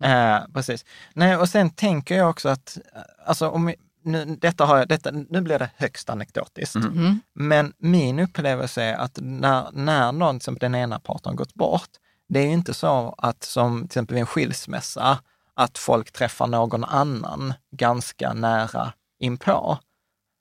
Eh, 0.07 0.41
precis. 0.55 0.85
Nej, 1.15 1.37
och 1.37 1.49
sen 1.49 1.71
tänker 1.71 2.17
jag 2.17 2.31
också 2.31 2.49
att, 2.49 2.79
alltså 3.27 3.49
om, 3.49 3.75
nu, 4.09 4.25
detta 4.41 4.65
har 4.65 4.79
jag, 4.79 4.89
detta, 4.89 5.11
nu 5.11 5.41
blir 5.41 5.59
det 5.59 5.71
högst 5.77 6.11
anekdotiskt, 6.11 6.77
Mm. 6.77 7.21
men 7.35 7.73
min 7.79 8.19
upplevelse 8.19 8.83
är 8.83 8.95
att 8.95 9.19
när, 9.23 9.71
när 9.73 10.13
någon, 10.13 10.37
exempel 10.37 10.61
den 10.73 10.75
ena 10.81 10.99
parten 10.99 11.37
gått 11.37 11.55
bort, 11.55 11.89
det 12.29 12.41
är 12.41 12.45
ju 12.47 12.53
inte 12.53 12.75
så 12.75 13.15
att 13.19 13.43
som 13.43 13.79
till 13.81 13.87
exempel 13.87 14.15
vid 14.15 14.21
en 14.21 14.27
skilsmässa, 14.27 15.19
att 15.55 15.79
folk 15.79 16.13
träffar 16.13 16.47
någon 16.47 16.85
annan 16.85 17.55
ganska 17.77 18.33
nära 18.33 18.93
inpå. 19.21 19.79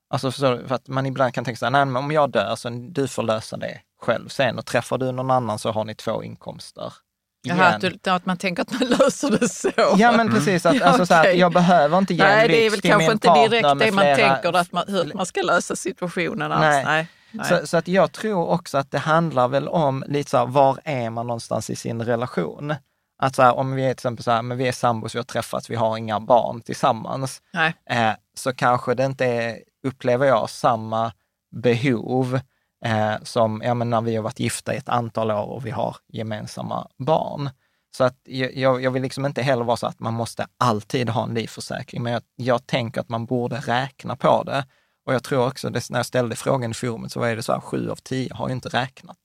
Alltså 0.09 0.29
du? 0.29 0.67
För 0.67 0.75
att 0.75 0.87
man 0.87 1.05
ibland 1.05 1.33
kan 1.33 1.45
tänka 1.45 1.57
så 1.57 1.65
här, 1.65 1.71
nej 1.71 1.85
men 1.85 1.95
om 1.95 2.11
jag 2.11 2.31
dör 2.31 2.55
så 2.55 2.69
du 2.69 3.07
får 3.07 3.23
lösa 3.23 3.57
det 3.57 3.81
själv 4.01 4.27
sen 4.29 4.57
och 4.57 4.65
träffar 4.65 4.97
du 4.97 5.11
någon 5.11 5.31
annan 5.31 5.59
så 5.59 5.71
har 5.71 5.83
ni 5.85 5.95
två 5.95 6.23
inkomster. 6.23 6.93
Jaha, 7.41 7.65
att, 7.65 7.81
du, 7.81 8.11
att 8.11 8.25
man 8.25 8.37
tänker 8.37 8.61
att 8.61 8.71
man 8.71 8.89
löser 8.99 9.39
det 9.39 9.49
så. 9.49 9.71
Ja 9.97 10.11
men 10.11 10.29
precis, 10.33 10.65
att, 10.65 10.81
alltså, 10.81 11.05
så 11.05 11.13
här, 11.13 11.27
jag 11.31 11.53
behöver 11.53 11.97
inte 11.97 12.13
ge 12.13 12.23
Nej, 12.23 12.47
det 12.47 12.65
är 12.65 12.69
väl 12.69 12.81
kanske 12.81 13.11
inte 13.11 13.33
direkt 13.33 13.63
det 13.79 13.91
man 13.91 14.03
flera- 14.03 14.15
tänker, 14.15 14.57
att 14.59 14.71
man, 14.71 14.83
hur 14.87 15.13
man 15.13 15.25
ska 15.25 15.41
lösa 15.41 15.75
situationen 15.75 16.51
alls. 16.51 16.61
Nej. 16.61 16.83
Nej. 16.85 17.07
Nej. 17.31 17.45
Så, 17.49 17.67
så 17.67 17.77
att 17.77 17.87
jag 17.87 18.11
tror 18.11 18.47
också 18.47 18.77
att 18.77 18.91
det 18.91 18.99
handlar 18.99 19.47
väl 19.47 19.67
om 19.67 20.03
lite 20.07 20.29
så 20.29 20.37
här, 20.37 20.45
var 20.45 20.79
är 20.83 21.09
man 21.09 21.27
någonstans 21.27 21.69
i 21.69 21.75
sin 21.75 22.01
relation? 22.01 22.75
Att 23.19 23.35
så 23.35 23.41
här, 23.41 23.55
om 23.57 23.71
vi 23.75 23.81
är 23.83 23.87
till 23.87 23.91
exempel 23.91 24.23
så 24.23 24.31
här, 24.31 24.41
men 24.41 24.57
vi 24.57 24.67
är 24.67 24.71
sambos, 24.71 25.15
vi 25.15 25.19
har 25.19 25.23
träffats, 25.23 25.69
vi 25.69 25.75
har 25.75 25.97
inga 25.97 26.19
barn 26.19 26.61
tillsammans, 26.61 27.41
Nej. 27.53 27.73
eh, 27.89 28.11
så 28.37 28.53
kanske 28.53 28.93
det 28.93 29.05
inte 29.05 29.25
är, 29.25 29.57
upplever 29.87 30.25
jag, 30.25 30.49
samma 30.49 31.11
behov 31.55 32.39
eh, 32.85 33.15
som 33.23 33.61
ja, 33.65 33.73
men 33.73 33.89
när 33.89 34.01
vi 34.01 34.15
har 34.15 34.23
varit 34.23 34.39
gifta 34.39 34.73
i 34.73 34.77
ett 34.77 34.89
antal 34.89 35.31
år 35.31 35.45
och 35.45 35.65
vi 35.65 35.71
har 35.71 35.95
gemensamma 36.07 36.87
barn. 36.97 37.49
Så 37.97 38.03
att 38.03 38.19
jag, 38.25 38.81
jag 38.81 38.91
vill 38.91 39.01
liksom 39.01 39.25
inte 39.25 39.41
heller 39.41 39.63
vara 39.63 39.77
så 39.77 39.87
att 39.87 39.99
man 39.99 40.13
måste 40.13 40.47
alltid 40.57 41.09
ha 41.09 41.23
en 41.23 41.33
livförsäkring, 41.33 42.03
men 42.03 42.13
jag, 42.13 42.21
jag 42.35 42.67
tänker 42.67 43.01
att 43.01 43.09
man 43.09 43.25
borde 43.25 43.55
räkna 43.55 44.15
på 44.15 44.43
det. 44.43 44.65
Och 45.05 45.13
jag 45.13 45.23
tror 45.23 45.47
också, 45.47 45.69
det, 45.69 45.89
när 45.89 45.99
jag 45.99 46.05
ställde 46.05 46.35
frågan 46.35 46.71
i 46.71 46.73
forumet 46.73 47.11
så 47.11 47.19
var 47.19 47.35
det 47.35 47.43
så 47.43 47.53
här, 47.53 47.59
sju 47.59 47.89
av 47.89 47.95
tio 47.95 48.33
har 48.33 48.47
ju 48.47 48.53
inte 48.53 48.69
räknat 48.69 49.17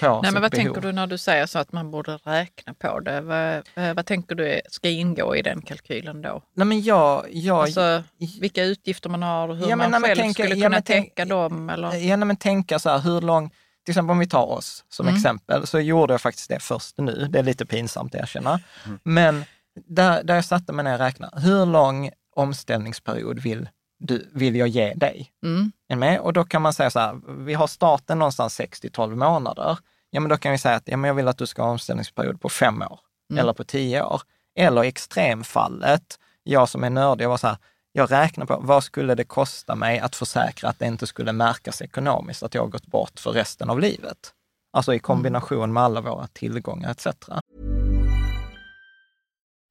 på 0.00 0.20
Nej, 0.22 0.32
men 0.32 0.42
vad 0.42 0.50
behov. 0.50 0.64
tänker 0.64 0.80
du 0.80 0.92
när 0.92 1.06
du 1.06 1.18
säger 1.18 1.46
så 1.46 1.58
att 1.58 1.72
man 1.72 1.90
borde 1.90 2.16
räkna 2.16 2.74
på 2.74 3.00
det? 3.00 3.20
Vad, 3.20 3.54
eh, 3.88 3.94
vad 3.94 4.06
tänker 4.06 4.34
du 4.34 4.60
ska 4.70 4.88
ingå 4.88 5.36
i 5.36 5.42
den 5.42 5.62
kalkylen 5.62 6.22
då? 6.22 6.42
Nej, 6.54 6.66
men 6.66 6.82
jag, 6.82 7.26
jag, 7.30 7.56
Alltså 7.62 8.02
vilka 8.40 8.64
utgifter 8.64 9.08
man 9.10 9.22
har 9.22 9.48
och 9.48 9.56
hur 9.56 9.68
Ja, 9.68 9.76
men 9.76 9.90
man 9.90 10.02
själv 10.02 10.16
tänker- 10.20 10.42
skulle 10.44 10.54
ja, 10.60 10.66
kunna 10.68 10.82
täcka 10.82 11.24
dem? 11.24 11.70
Eller? 11.70 11.88
Ja, 11.94 12.16
nej, 12.16 12.26
men 12.26 12.36
tänka 12.36 12.78
så 12.78 12.90
här, 12.90 12.98
hur 12.98 13.20
lång, 13.20 13.48
till 13.84 13.92
exempel 13.92 14.10
om 14.10 14.18
vi 14.18 14.26
tar 14.28 14.46
oss 14.46 14.84
som 14.88 15.06
Mm. 15.06 15.16
exempel, 15.16 15.66
så 15.66 15.80
gjorde 15.80 16.14
jag 16.14 16.20
faktiskt 16.20 16.48
det 16.48 16.60
först 16.62 16.98
nu. 16.98 17.26
Det 17.30 17.38
är 17.38 17.42
lite 17.42 17.66
pinsamt 17.66 18.14
att 18.14 18.20
erkänna. 18.20 18.60
Men 19.02 19.44
där, 19.88 20.22
där 20.22 20.34
jag 20.34 20.44
satte 20.44 20.72
mig 20.72 20.84
ner 20.84 20.92
och 20.92 20.98
räknade, 20.98 21.40
hur 21.40 21.66
lång 21.66 22.10
omställningsperiod 22.36 23.38
vill, 23.38 23.68
du, 23.98 24.30
vill 24.32 24.56
jag 24.56 24.68
ge 24.68 24.94
dig? 24.94 25.30
Mm. 25.44 25.72
Är 25.88 25.96
med? 25.96 26.20
Och 26.20 26.32
då 26.32 26.44
kan 26.44 26.62
man 26.62 26.72
säga 26.72 26.90
så 26.90 26.98
här, 26.98 27.20
vi 27.44 27.54
har 27.54 27.66
starten 27.66 28.18
någonstans 28.18 28.54
6 28.54 28.80
till 28.80 28.92
12 28.92 29.16
månader. 29.16 29.78
Ja, 30.10 30.20
men 30.20 30.28
då 30.28 30.36
kan 30.36 30.52
vi 30.52 30.58
säga 30.58 30.76
att 30.76 30.82
ja, 30.88 30.96
men 30.96 31.08
jag 31.08 31.14
vill 31.14 31.28
att 31.28 31.38
du 31.38 31.46
ska 31.46 31.62
ha 31.62 31.70
omställningsperiod 31.70 32.40
på 32.40 32.48
fem 32.48 32.82
år 32.82 33.00
Mm. 33.30 33.40
eller 33.40 33.52
på 33.52 33.64
tio 33.64 34.02
år. 34.02 34.22
Eller 34.58 34.84
i 34.84 34.88
extremfallet, 34.88 36.18
jag 36.42 36.68
som 36.68 36.84
är 36.84 36.90
nördig, 36.90 37.24
jag 37.24 37.28
var 37.28 37.36
så 37.36 37.46
här, 37.46 37.56
jag 37.92 38.12
räknar 38.12 38.46
på 38.46 38.60
vad 38.62 38.84
skulle 38.84 39.14
det 39.14 39.24
kosta 39.24 39.74
mig 39.74 39.98
att 39.98 40.16
försäkra 40.16 40.68
att 40.68 40.78
det 40.78 40.86
inte 40.86 41.06
skulle 41.06 41.32
märkas 41.32 41.82
ekonomiskt, 41.82 42.42
att 42.42 42.54
jag 42.54 42.62
har 42.62 42.68
gått 42.68 42.86
bort 42.86 43.20
för 43.20 43.30
resten 43.32 43.70
av 43.70 43.80
livet. 43.80 44.32
Alltså 44.72 44.94
i 44.94 44.98
kombination 44.98 45.72
med 45.72 45.82
alla 45.82 46.00
våra 46.00 46.26
tillgångar 46.26 46.90
etc. 46.90 47.06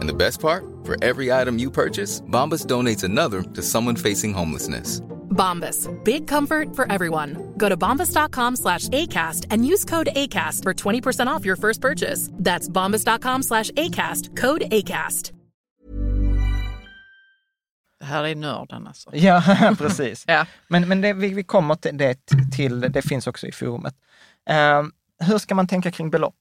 And 0.00 0.08
the 0.08 0.14
best 0.14 0.40
part? 0.40 0.64
For 0.84 0.96
every 1.04 1.32
item 1.32 1.58
you 1.58 1.70
purchase, 1.70 2.20
Bombas 2.22 2.66
donates 2.66 3.04
another 3.04 3.42
to 3.42 3.62
someone 3.62 3.96
facing 3.96 4.32
homelessness. 4.34 5.00
Bombas. 5.30 5.88
Big 6.04 6.26
comfort 6.26 6.74
for 6.76 6.90
everyone. 6.92 7.36
Go 7.56 7.68
to 7.68 7.76
bombas.com 7.76 8.56
slash 8.56 8.88
ACAST 8.88 9.46
and 9.50 9.64
use 9.66 9.84
code 9.84 10.08
ACAST 10.14 10.62
for 10.64 10.74
20% 10.74 11.26
off 11.28 11.44
your 11.44 11.56
first 11.56 11.80
purchase. 11.80 12.30
That's 12.32 12.68
bombas.com 12.68 13.42
slash 13.42 13.70
ACAST. 13.70 14.36
Code 14.36 14.64
ACAST. 14.70 15.32
Det 18.00 18.04
här 18.04 18.24
är 18.24 18.34
nörden 18.34 18.86
alltså. 18.86 19.10
Ja, 19.16 19.42
precis. 19.78 20.24
Ja. 20.26 20.46
Men, 20.68 20.88
men 20.88 21.00
det, 21.00 21.12
vi, 21.12 21.34
vi 21.34 21.44
kommer 21.44 21.74
till 21.74 21.96
det, 21.98 22.18
till, 22.56 22.80
det 22.80 23.02
finns 23.02 23.26
också 23.26 23.46
i 23.46 23.52
forumet. 23.52 23.94
Eh, 24.50 24.82
hur 25.28 25.38
ska 25.38 25.54
man 25.54 25.66
tänka 25.66 25.90
kring 25.90 26.10
belopp? 26.10 26.36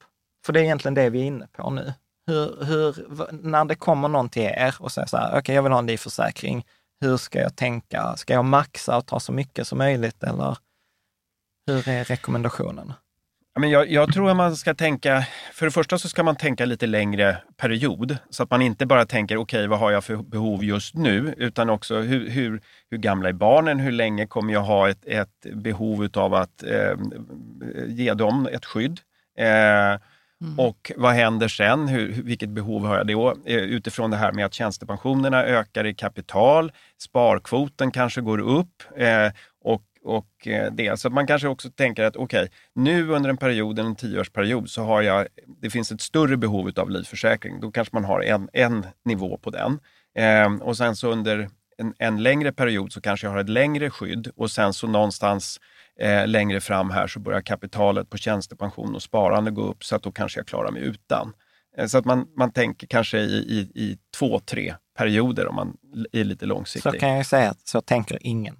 För 0.45 0.53
det 0.53 0.59
är 0.59 0.63
egentligen 0.63 0.93
det 0.93 1.09
vi 1.09 1.19
är 1.19 1.25
inne 1.25 1.47
på 1.47 1.69
nu. 1.69 1.93
Hur, 2.27 2.65
hur, 2.65 2.95
när 3.31 3.65
det 3.65 3.75
kommer 3.75 4.07
någon 4.07 4.29
till 4.29 4.41
er 4.41 4.75
och 4.79 4.91
säger 4.91 5.07
så 5.07 5.17
här, 5.17 5.39
okej 5.39 5.55
jag 5.55 5.63
vill 5.63 5.71
ha 5.71 5.79
en 5.79 5.85
livförsäkring, 5.85 6.65
hur 7.01 7.17
ska 7.17 7.39
jag 7.39 7.55
tänka? 7.55 8.15
Ska 8.15 8.33
jag 8.33 8.45
maxa 8.45 8.97
och 8.97 9.05
ta 9.05 9.19
så 9.19 9.31
mycket 9.31 9.67
som 9.67 9.77
möjligt 9.77 10.23
eller 10.23 10.57
hur 11.67 11.89
är 11.89 12.03
rekommendationen? 12.03 12.93
Men 13.59 13.69
jag, 13.69 13.91
jag 13.91 14.13
tror 14.13 14.29
att 14.29 14.35
man 14.37 14.55
ska 14.55 14.73
tänka, 14.73 15.27
för 15.53 15.65
det 15.65 15.71
första 15.71 15.97
så 15.97 16.09
ska 16.09 16.23
man 16.23 16.35
tänka 16.35 16.65
lite 16.65 16.87
längre 16.87 17.37
period. 17.57 18.17
Så 18.29 18.43
att 18.43 18.51
man 18.51 18.61
inte 18.61 18.85
bara 18.85 19.05
tänker, 19.05 19.37
okej 19.37 19.67
vad 19.67 19.79
har 19.79 19.91
jag 19.91 20.03
för 20.03 20.15
behov 20.15 20.63
just 20.63 20.95
nu? 20.95 21.33
Utan 21.37 21.69
också 21.69 21.99
hur, 21.99 22.29
hur, 22.29 22.61
hur 22.89 22.97
gamla 22.97 23.29
är 23.29 23.33
barnen? 23.33 23.79
Hur 23.79 23.91
länge 23.91 24.27
kommer 24.27 24.53
jag 24.53 24.61
ha 24.61 24.89
ett, 24.89 25.05
ett 25.05 25.45
behov 25.53 26.09
av 26.13 26.33
att 26.33 26.63
eh, 26.63 26.97
ge 27.87 28.13
dem 28.13 28.47
ett 28.51 28.65
skydd? 28.65 28.99
Eh, 29.37 29.99
Mm. 30.41 30.59
Och 30.59 30.91
vad 30.95 31.13
händer 31.13 31.47
sen? 31.47 31.87
Hur, 31.87 32.21
vilket 32.23 32.49
behov 32.49 32.85
har 32.85 32.97
jag 32.97 33.07
då? 33.07 33.35
Eh, 33.45 33.55
utifrån 33.55 34.11
det 34.11 34.17
här 34.17 34.31
med 34.31 34.45
att 34.45 34.53
tjänstepensionerna 34.53 35.43
ökar 35.43 35.85
i 35.85 35.93
kapital, 35.93 36.71
sparkvoten 37.01 37.91
kanske 37.91 38.21
går 38.21 38.39
upp 38.39 38.83
eh, 38.97 39.31
och, 39.63 39.83
och 40.03 40.47
eh, 40.47 40.71
det. 40.71 40.99
Så 40.99 41.09
man 41.09 41.27
kanske 41.27 41.47
också 41.47 41.69
tänker 41.69 42.03
att 42.03 42.15
okej, 42.15 42.49
nu 42.75 43.09
under 43.09 43.29
en 43.29 43.37
period, 43.37 43.79
en 43.79 43.95
tioårsperiod, 43.95 44.69
så 44.69 44.83
har 44.83 45.01
jag, 45.01 45.27
det 45.61 45.69
finns 45.69 45.91
ett 45.91 46.01
större 46.01 46.37
behov 46.37 46.71
av 46.75 46.89
livförsäkring. 46.89 47.59
Då 47.59 47.71
kanske 47.71 47.95
man 47.95 48.05
har 48.05 48.21
en, 48.21 48.49
en 48.53 48.85
nivå 49.05 49.37
på 49.37 49.49
den. 49.49 49.79
Eh, 50.17 50.61
och 50.61 50.77
sen 50.77 50.95
så 50.95 51.11
under 51.11 51.49
en, 51.77 51.93
en 51.97 52.23
längre 52.23 52.51
period 52.51 52.93
så 52.93 53.01
kanske 53.01 53.27
jag 53.27 53.31
har 53.31 53.39
ett 53.39 53.49
längre 53.49 53.89
skydd 53.89 54.31
och 54.35 54.51
sen 54.51 54.73
så 54.73 54.87
någonstans 54.87 55.59
eh, 55.99 56.27
längre 56.27 56.59
fram 56.59 56.89
här 56.89 57.07
så 57.07 57.19
börjar 57.19 57.41
kapitalet 57.41 58.09
på 58.09 58.17
tjänstepension 58.17 58.95
och 58.95 59.01
sparande 59.01 59.51
gå 59.51 59.63
upp 59.63 59.83
så 59.83 59.95
att 59.95 60.03
då 60.03 60.11
kanske 60.11 60.39
jag 60.39 60.47
klarar 60.47 60.71
mig 60.71 60.81
utan. 60.81 61.33
Eh, 61.77 61.87
så 61.87 61.97
att 61.97 62.05
man, 62.05 62.27
man 62.37 62.51
tänker 62.51 62.87
kanske 62.87 63.19
i, 63.19 63.37
i, 63.37 63.59
i 63.83 63.97
två, 64.17 64.39
tre 64.39 64.75
perioder 64.97 65.47
om 65.47 65.55
man 65.55 65.77
är 66.11 66.23
lite 66.23 66.45
långsiktig. 66.45 66.91
Så 66.93 66.99
kan 66.99 67.09
jag 67.09 67.25
säga 67.25 67.49
att 67.49 67.67
så 67.67 67.81
tänker 67.81 68.17
ingen. 68.21 68.55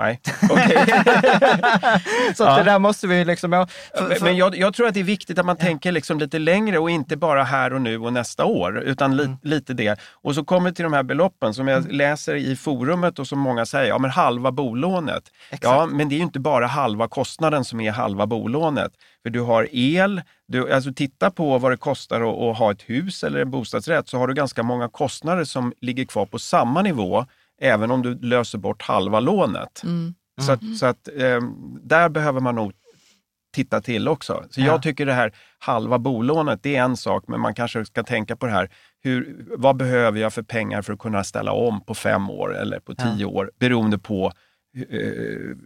Nej, 0.00 0.20
okej. 0.50 0.76
så 2.36 2.44
att 2.44 2.50
Ja. 2.50 2.56
det 2.58 2.62
där 2.64 2.78
måste 2.78 3.06
vi 3.06 3.24
liksom... 3.24 3.52
ja, 3.52 3.66
för- 3.98 4.14
för- 4.14 4.24
Men 4.24 4.36
jag, 4.36 4.56
jag 4.56 4.74
tror 4.74 4.86
att 4.88 4.94
det 4.94 5.00
är 5.00 5.04
viktigt 5.04 5.38
att 5.38 5.46
man 5.46 5.56
tänker 5.56 5.92
liksom 5.92 6.18
lite 6.18 6.38
längre 6.38 6.78
och 6.78 6.90
inte 6.90 7.16
bara 7.16 7.42
här 7.44 7.72
och 7.72 7.80
nu 7.82 7.98
och 7.98 8.12
nästa 8.12 8.44
år, 8.44 8.78
utan 8.78 9.16
li, 9.16 9.24
Mm. 9.24 9.36
lite 9.42 9.74
det. 9.74 10.00
Och 10.22 10.34
så 10.34 10.44
kommer 10.44 10.70
till 10.72 10.82
de 10.82 10.92
här 10.92 11.02
beloppen 11.02 11.54
som 11.54 11.68
jag 11.68 11.92
läser 11.92 12.34
i 12.34 12.56
forumet 12.56 13.18
och 13.18 13.26
som 13.26 13.38
många 13.38 13.66
säger, 13.66 13.88
ja 13.88 13.98
men 13.98 14.10
halva 14.10 14.52
bolånet. 14.52 15.22
Ja, 15.60 15.86
men 15.86 16.08
det 16.08 16.14
är 16.14 16.16
ju 16.16 16.22
inte 16.22 16.40
bara 16.40 16.66
halva 16.66 17.08
kostnaden 17.08 17.64
som 17.64 17.80
är 17.80 17.90
halva 17.92 18.26
bolånet. 18.26 18.92
För 19.22 19.30
du 19.30 19.40
har 19.40 19.68
el, 19.72 20.22
du, 20.48 20.72
alltså 20.72 20.92
titta 20.92 21.30
på 21.30 21.58
vad 21.58 21.72
det 21.72 21.76
kostar 21.76 22.20
att, 22.20 22.38
att 22.50 22.58
ha 22.58 22.70
ett 22.72 22.82
hus 22.82 23.24
eller 23.24 23.40
en 23.40 23.50
bostadsrätt, 23.50 24.08
så 24.08 24.18
har 24.18 24.26
du 24.28 24.34
ganska 24.34 24.62
många 24.62 24.88
kostnader 24.88 25.44
som 25.44 25.72
ligger 25.80 26.04
kvar 26.04 26.26
på 26.26 26.38
samma 26.38 26.82
nivå, 26.82 27.26
även 27.60 27.90
om 27.90 28.02
du 28.02 28.18
löser 28.18 28.58
bort 28.58 28.82
halva 28.82 29.20
lånet. 29.20 29.82
Så 30.40 30.52
att, 30.52 30.60
så 30.78 30.86
att 30.86 31.08
eh, 31.16 31.40
där 31.82 32.08
behöver 32.08 32.40
man 32.40 32.54
nog 32.54 32.72
titta 33.54 33.80
till 33.80 34.08
också. 34.08 34.44
Så 34.50 34.60
Ja. 34.60 34.66
jag 34.66 34.82
tycker 34.82 35.06
det 35.06 35.12
här 35.12 35.32
halva 35.58 35.98
bolånet, 35.98 36.62
det 36.62 36.76
är 36.76 36.82
en 36.82 36.96
sak, 36.96 37.24
men 37.28 37.40
man 37.40 37.54
kanske 37.54 37.84
ska 37.84 38.02
tänka 38.02 38.36
på 38.36 38.46
det 38.46 38.52
här, 38.52 38.70
hur, 39.00 39.46
vad 39.56 39.76
behöver 39.76 40.20
jag 40.20 40.32
för 40.32 40.42
pengar 40.42 40.82
för 40.82 40.92
att 40.92 40.98
kunna 40.98 41.24
ställa 41.24 41.52
om 41.52 41.80
på 41.84 41.94
fem 41.94 42.30
år 42.30 42.56
eller 42.56 42.80
på 42.80 42.94
tio 42.94 43.24
år, 43.24 43.50
beroende 43.58 43.98
på 43.98 44.32
eh, 44.76 45.56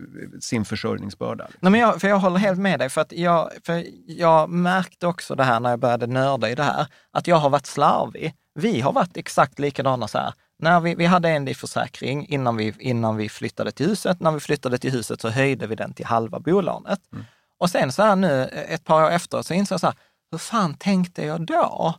sin 0.40 0.64
försörjningsbörda. 0.64 1.47
Nej, 1.61 1.72
men 1.72 1.80
jag, 1.80 2.01
för 2.01 2.09
jag 2.09 2.18
håller 2.18 2.38
helt 2.38 2.59
med 2.59 2.78
dig, 2.78 2.88
för, 2.88 3.01
att 3.01 3.12
jag, 3.12 3.51
för 3.66 3.84
jag 4.07 4.51
märkte 4.51 5.07
också 5.07 5.34
det 5.34 5.45
här 5.45 5.61
när 5.61 5.70
jag 5.70 5.78
började 5.78 6.07
nörda 6.07 6.51
i 6.51 6.55
det 6.55 6.62
här, 6.62 6.86
att 7.11 7.26
jag 7.26 7.36
har 7.36 7.51
varit 7.51 7.66
slarvig. 7.66 8.34
Vi 8.55 8.80
har 8.80 8.93
varit 8.93 9.16
exakt 9.16 9.59
likadana 9.59 10.09
så 10.09 10.18
här. 10.18 10.32
När 10.62 10.80
vi, 10.80 10.94
vi 10.94 11.06
hade 11.06 11.28
en 11.28 11.44
livförsäkring 11.44 12.26
innan 12.28 12.56
vi, 12.56 12.74
innan 12.78 13.16
vi 13.16 13.28
flyttade 13.28 13.72
till 13.72 13.86
huset. 13.86 14.20
När 14.20 14.32
vi 14.32 14.40
flyttade 14.40 14.78
till 14.78 14.92
huset 14.92 15.20
så 15.20 15.28
höjde 15.28 15.66
vi 15.66 15.74
den 15.74 15.94
till 15.94 16.06
halva 16.06 16.38
bolånet. 16.40 17.00
Mm. 17.12 17.24
Och 17.58 17.70
sen 17.70 17.92
så 17.92 18.02
här 18.02 18.16
nu, 18.16 18.44
ett 18.44 18.84
par 18.84 19.04
år 19.04 19.10
efter, 19.10 19.42
så 19.42 19.54
insåg 19.54 19.74
jag 19.74 19.80
så 19.80 19.86
här, 19.86 19.96
hur 20.30 20.38
fan 20.38 20.74
tänkte 20.74 21.24
jag 21.24 21.46
då? 21.46 21.94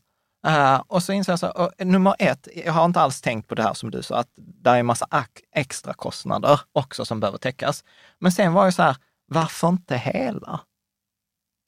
Uh, 0.48 0.82
och 0.88 1.04
så 1.04 1.14
inser 1.14 1.32
jag 1.32 1.40
så 1.40 1.46
här, 1.46 1.62
uh, 1.62 1.88
nummer 1.88 2.16
ett, 2.20 2.48
jag 2.66 2.74
har 2.74 2.86
inte 2.86 3.02
alls 3.02 3.22
tänkt 3.22 3.48
på 3.48 3.56
det 3.56 3.64
här 3.64 3.74
som 3.74 3.92
du 3.92 4.04
sa, 4.04 4.18
att 4.18 4.30
det 4.36 4.70
är 4.70 4.76
en 4.76 4.86
massa 4.86 5.08
extra 5.56 5.94
kostnader 5.94 6.60
också 6.72 7.06
som 7.06 7.20
behöver 7.20 7.38
täckas. 7.38 7.84
Men 8.20 8.32
sen 8.32 8.54
var 8.54 8.64
jag 8.64 8.74
så 8.74 8.84
här, 8.84 8.98
varför 9.28 9.70
inte 9.70 9.98
hela? 9.98 10.60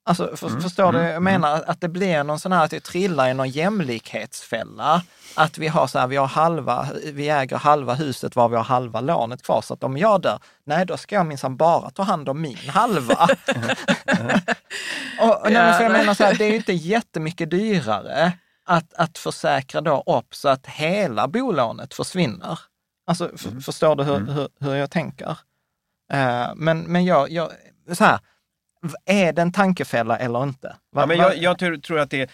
Alltså, 0.07 0.37
för, 0.37 0.47
mm, 0.47 0.61
förstår 0.61 0.89
mm, 0.89 0.95
du? 0.95 1.07
Jag 1.07 1.09
mm. 1.09 1.23
menar 1.23 1.63
att 1.67 1.81
det 1.81 1.89
blir 1.89 2.23
någon 2.23 2.39
sån 2.39 2.51
här, 2.51 2.65
att 2.65 2.71
jag 2.71 2.83
trillar 2.83 3.29
i 3.29 3.33
någon 3.33 3.49
jämlikhetsfälla. 3.49 5.03
Att 5.35 5.57
vi 5.57 5.67
har 5.67 5.87
så 5.87 5.99
här, 5.99 6.07
vi 6.07 6.15
har 6.15 6.27
halva, 6.27 6.87
vi 7.13 7.29
äger 7.29 7.57
halva 7.57 7.93
huset 7.93 8.35
var 8.35 8.49
vi 8.49 8.55
har 8.55 8.63
halva 8.63 9.01
lånet 9.01 9.43
kvar. 9.43 9.61
Så 9.61 9.73
att 9.73 9.83
om 9.83 9.97
jag 9.97 10.21
dör, 10.21 10.39
nej 10.63 10.85
då 10.85 10.97
ska 10.97 11.15
jag 11.15 11.25
minsann 11.25 11.57
bara 11.57 11.89
ta 11.89 12.03
hand 12.03 12.29
om 12.29 12.41
min 12.41 12.69
halva. 12.69 13.13
och, 15.21 15.41
och 15.41 15.51
nej, 15.51 15.73
för 15.73 15.83
jag 15.83 15.91
menar 15.91 16.13
så 16.13 16.23
här, 16.23 16.35
det 16.35 16.45
är 16.45 16.49
ju 16.49 16.55
inte 16.55 16.73
jättemycket 16.73 17.51
dyrare 17.51 18.31
att, 18.65 18.93
att 18.93 19.17
försäkra 19.17 19.81
då 19.81 20.03
upp 20.05 20.35
så 20.35 20.49
att 20.49 20.67
hela 20.67 21.27
bolånet 21.27 21.93
försvinner. 21.93 22.59
Alltså, 23.07 23.29
mm. 23.47 23.61
förstår 23.61 23.95
du 23.95 24.03
hur, 24.03 24.15
mm. 24.15 24.29
hur, 24.29 24.47
hur, 24.59 24.75
jag 24.75 24.91
tänker? 24.91 25.29
Uh, 26.13 26.55
men 26.55 26.79
men 26.79 27.05
jag, 27.05 27.31
jag, 27.31 27.51
så 27.93 28.03
här, 28.03 28.19
är 29.05 29.33
det 29.33 29.41
en 29.41 29.51
tankefälla 29.51 30.17
eller 30.17 30.43
inte? 30.43 30.67
Va, 30.67 31.01
ja, 31.01 31.05
men 31.05 31.17
jag, 31.17 31.37
jag 31.37 31.59
tror, 31.59 31.77
tror 31.77 31.99
att 31.99 32.09
det 32.09 32.31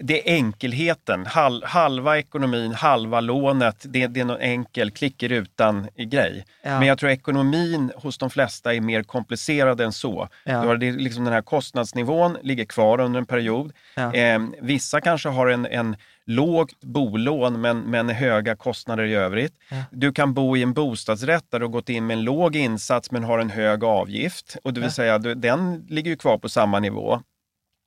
det 0.00 0.30
är 0.30 0.34
enkelheten. 0.34 1.26
Hal, 1.26 1.64
halva 1.64 2.18
ekonomin, 2.18 2.72
halva 2.72 3.20
lånet. 3.20 3.86
Det, 3.88 4.06
det 4.06 4.20
är 4.20 4.24
någon 4.24 4.40
enkel 4.40 4.90
klick 4.90 5.22
i 5.22 5.28
rutan 5.28 5.88
grej. 5.96 6.44
Ja. 6.62 6.78
Men 6.78 6.88
jag 6.88 6.98
tror 6.98 7.10
ekonomin 7.10 7.92
hos 7.96 8.18
de 8.18 8.30
flesta 8.30 8.74
är 8.74 8.80
mer 8.80 9.02
komplicerad 9.02 9.80
än 9.80 9.92
så. 9.92 10.28
Ja. 10.44 10.76
Det, 10.76 10.92
liksom 10.92 11.24
den 11.24 11.32
här 11.32 11.42
kostnadsnivån 11.42 12.36
ligger 12.42 12.64
kvar 12.64 13.00
under 13.00 13.18
en 13.18 13.26
period. 13.26 13.72
Ja. 13.94 14.14
Eh, 14.14 14.40
vissa 14.60 15.00
kanske 15.00 15.28
har 15.28 15.46
en, 15.46 15.66
en 15.66 15.96
lågt 16.26 16.84
bolån 16.84 17.60
men, 17.60 17.78
men 17.78 18.08
höga 18.08 18.56
kostnader 18.56 19.04
i 19.04 19.14
övrigt. 19.14 19.52
Ja. 19.70 19.76
Du 19.90 20.12
kan 20.12 20.34
bo 20.34 20.56
i 20.56 20.62
en 20.62 20.72
bostadsrätt 20.72 21.44
där 21.50 21.60
du 21.60 21.68
gått 21.68 21.88
in 21.88 22.06
med 22.06 22.18
en 22.18 22.24
låg 22.24 22.56
insats 22.56 23.10
men 23.10 23.24
har 23.24 23.38
en 23.38 23.50
hög 23.50 23.84
avgift. 23.84 24.56
Och 24.64 24.72
det 24.72 24.80
vill 24.80 24.86
ja. 24.86 24.92
säga, 24.92 25.18
den 25.18 25.86
ligger 25.88 26.10
ju 26.10 26.16
kvar 26.16 26.38
på 26.38 26.48
samma 26.48 26.80
nivå. 26.80 27.20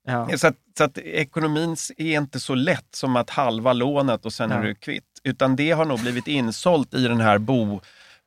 Ja. 0.07 0.37
Så, 0.37 0.47
att, 0.47 0.55
så 0.77 0.83
att 0.83 0.97
ekonomin 0.97 1.75
är 1.97 2.17
inte 2.17 2.39
så 2.39 2.55
lätt 2.55 2.95
som 2.95 3.15
att 3.15 3.29
halva 3.29 3.73
lånet 3.73 4.25
och 4.25 4.33
sen 4.33 4.51
är 4.51 4.63
du 4.63 4.75
kvitt. 4.75 5.21
Utan 5.23 5.55
det 5.55 5.71
har 5.71 5.85
nog 5.85 5.99
blivit 5.99 6.27
insålt 6.27 6.93
i 6.93 7.07
den 7.07 7.21
här 7.21 7.37
bo, 7.37 7.81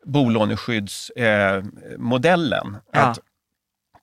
bolåneskyddsmodellen. 0.05 2.77
Eh. 2.95 3.09
Att 3.09 3.19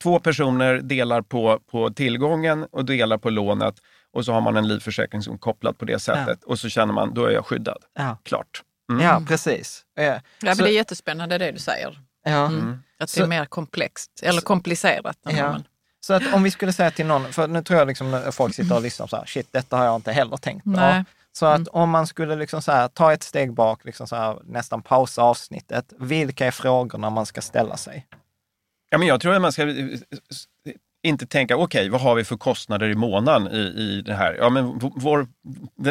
två 0.03 0.19
personer 0.19 0.81
delar 0.81 1.21
på, 1.21 1.59
på 1.71 1.89
tillgången 1.89 2.67
och 2.71 2.85
delar 2.85 3.17
på 3.17 3.29
lånet 3.29 3.75
och 4.15 4.25
så 4.25 4.33
har 4.33 4.41
man 4.41 4.57
en 4.57 4.67
livförsäkring 4.67 5.21
som 5.21 5.33
är 5.33 5.37
kopplad 5.37 5.77
på 5.77 5.85
det 5.85 5.99
sättet 5.99 6.43
och 6.43 6.59
så 6.59 6.69
känner 6.69 6.93
man, 6.93 7.13
då 7.13 7.25
är 7.25 7.31
jag 7.31 7.45
skyddad. 7.45 7.83
Klart. 8.23 8.63
Mm. 8.91 9.05
Ja, 9.05 9.21
precis. 9.27 9.83
Ja, 9.95 10.03
ja 10.03 10.21
men 10.39 10.57
det 10.57 10.69
är 10.69 10.73
jättespännande 10.73 11.37
det 11.37 11.51
du 11.51 11.59
säger. 11.59 11.99
Ja. 12.23 12.45
Mm. 12.45 12.79
Att 12.99 13.15
det 13.15 13.21
är 13.21 13.27
mer 13.27 13.45
komplext, 13.45 14.11
eller 14.23 14.41
komplicerat. 14.41 15.17
Ja. 15.23 15.51
Man... 15.51 15.63
Så 15.99 16.13
att 16.13 16.33
om 16.33 16.43
vi 16.43 16.51
skulle 16.51 16.73
säga 16.73 16.91
till 16.91 17.05
någon, 17.05 17.33
för 17.33 17.47
nu 17.47 17.63
tror 17.63 17.79
jag 17.79 17.87
liksom 17.87 18.21
folk 18.31 18.55
sitter 18.55 18.75
och 18.75 18.81
lyssnar 18.81 19.07
så 19.07 19.15
här, 19.17 19.25
shit, 19.25 19.47
detta 19.51 19.77
har 19.77 19.85
jag 19.85 19.95
inte 19.95 20.11
heller 20.11 20.37
tänkt 20.37 20.63
på. 20.63 20.69
Nej. 20.69 21.03
Så 21.31 21.45
att 21.45 21.57
mm. 21.57 21.67
om 21.71 21.89
man 21.89 22.07
skulle 22.07 22.35
liksom 22.35 22.61
så 22.61 22.71
här, 22.71 22.87
ta 22.87 23.13
ett 23.13 23.23
steg 23.23 23.53
bak, 23.53 23.85
liksom 23.85 24.07
så 24.07 24.15
här, 24.15 24.39
nästan 24.43 24.81
pausa 24.81 25.21
avsnittet, 25.21 25.93
vilka 25.99 26.45
är 26.45 26.51
frågorna 26.51 27.09
man 27.09 27.25
ska 27.25 27.41
ställa 27.41 27.77
sig? 27.77 28.07
Ja, 28.89 28.97
men 28.97 29.07
jag 29.07 29.21
tror 29.21 29.33
att 29.33 29.41
man 29.41 29.51
ska 29.51 29.65
inte 31.05 31.25
tänka, 31.25 31.57
okej, 31.57 31.81
okay, 31.81 31.89
vad 31.89 32.01
har 32.01 32.15
vi 32.15 32.23
för 32.23 32.37
kostnader 32.37 32.89
i 32.89 32.95
månaden 32.95 33.47
i, 33.47 33.57
i 33.57 34.01
det 34.05 34.13
här? 34.13 34.35
Ja, 34.39 34.49
men 34.49 34.79
vår 34.79 35.27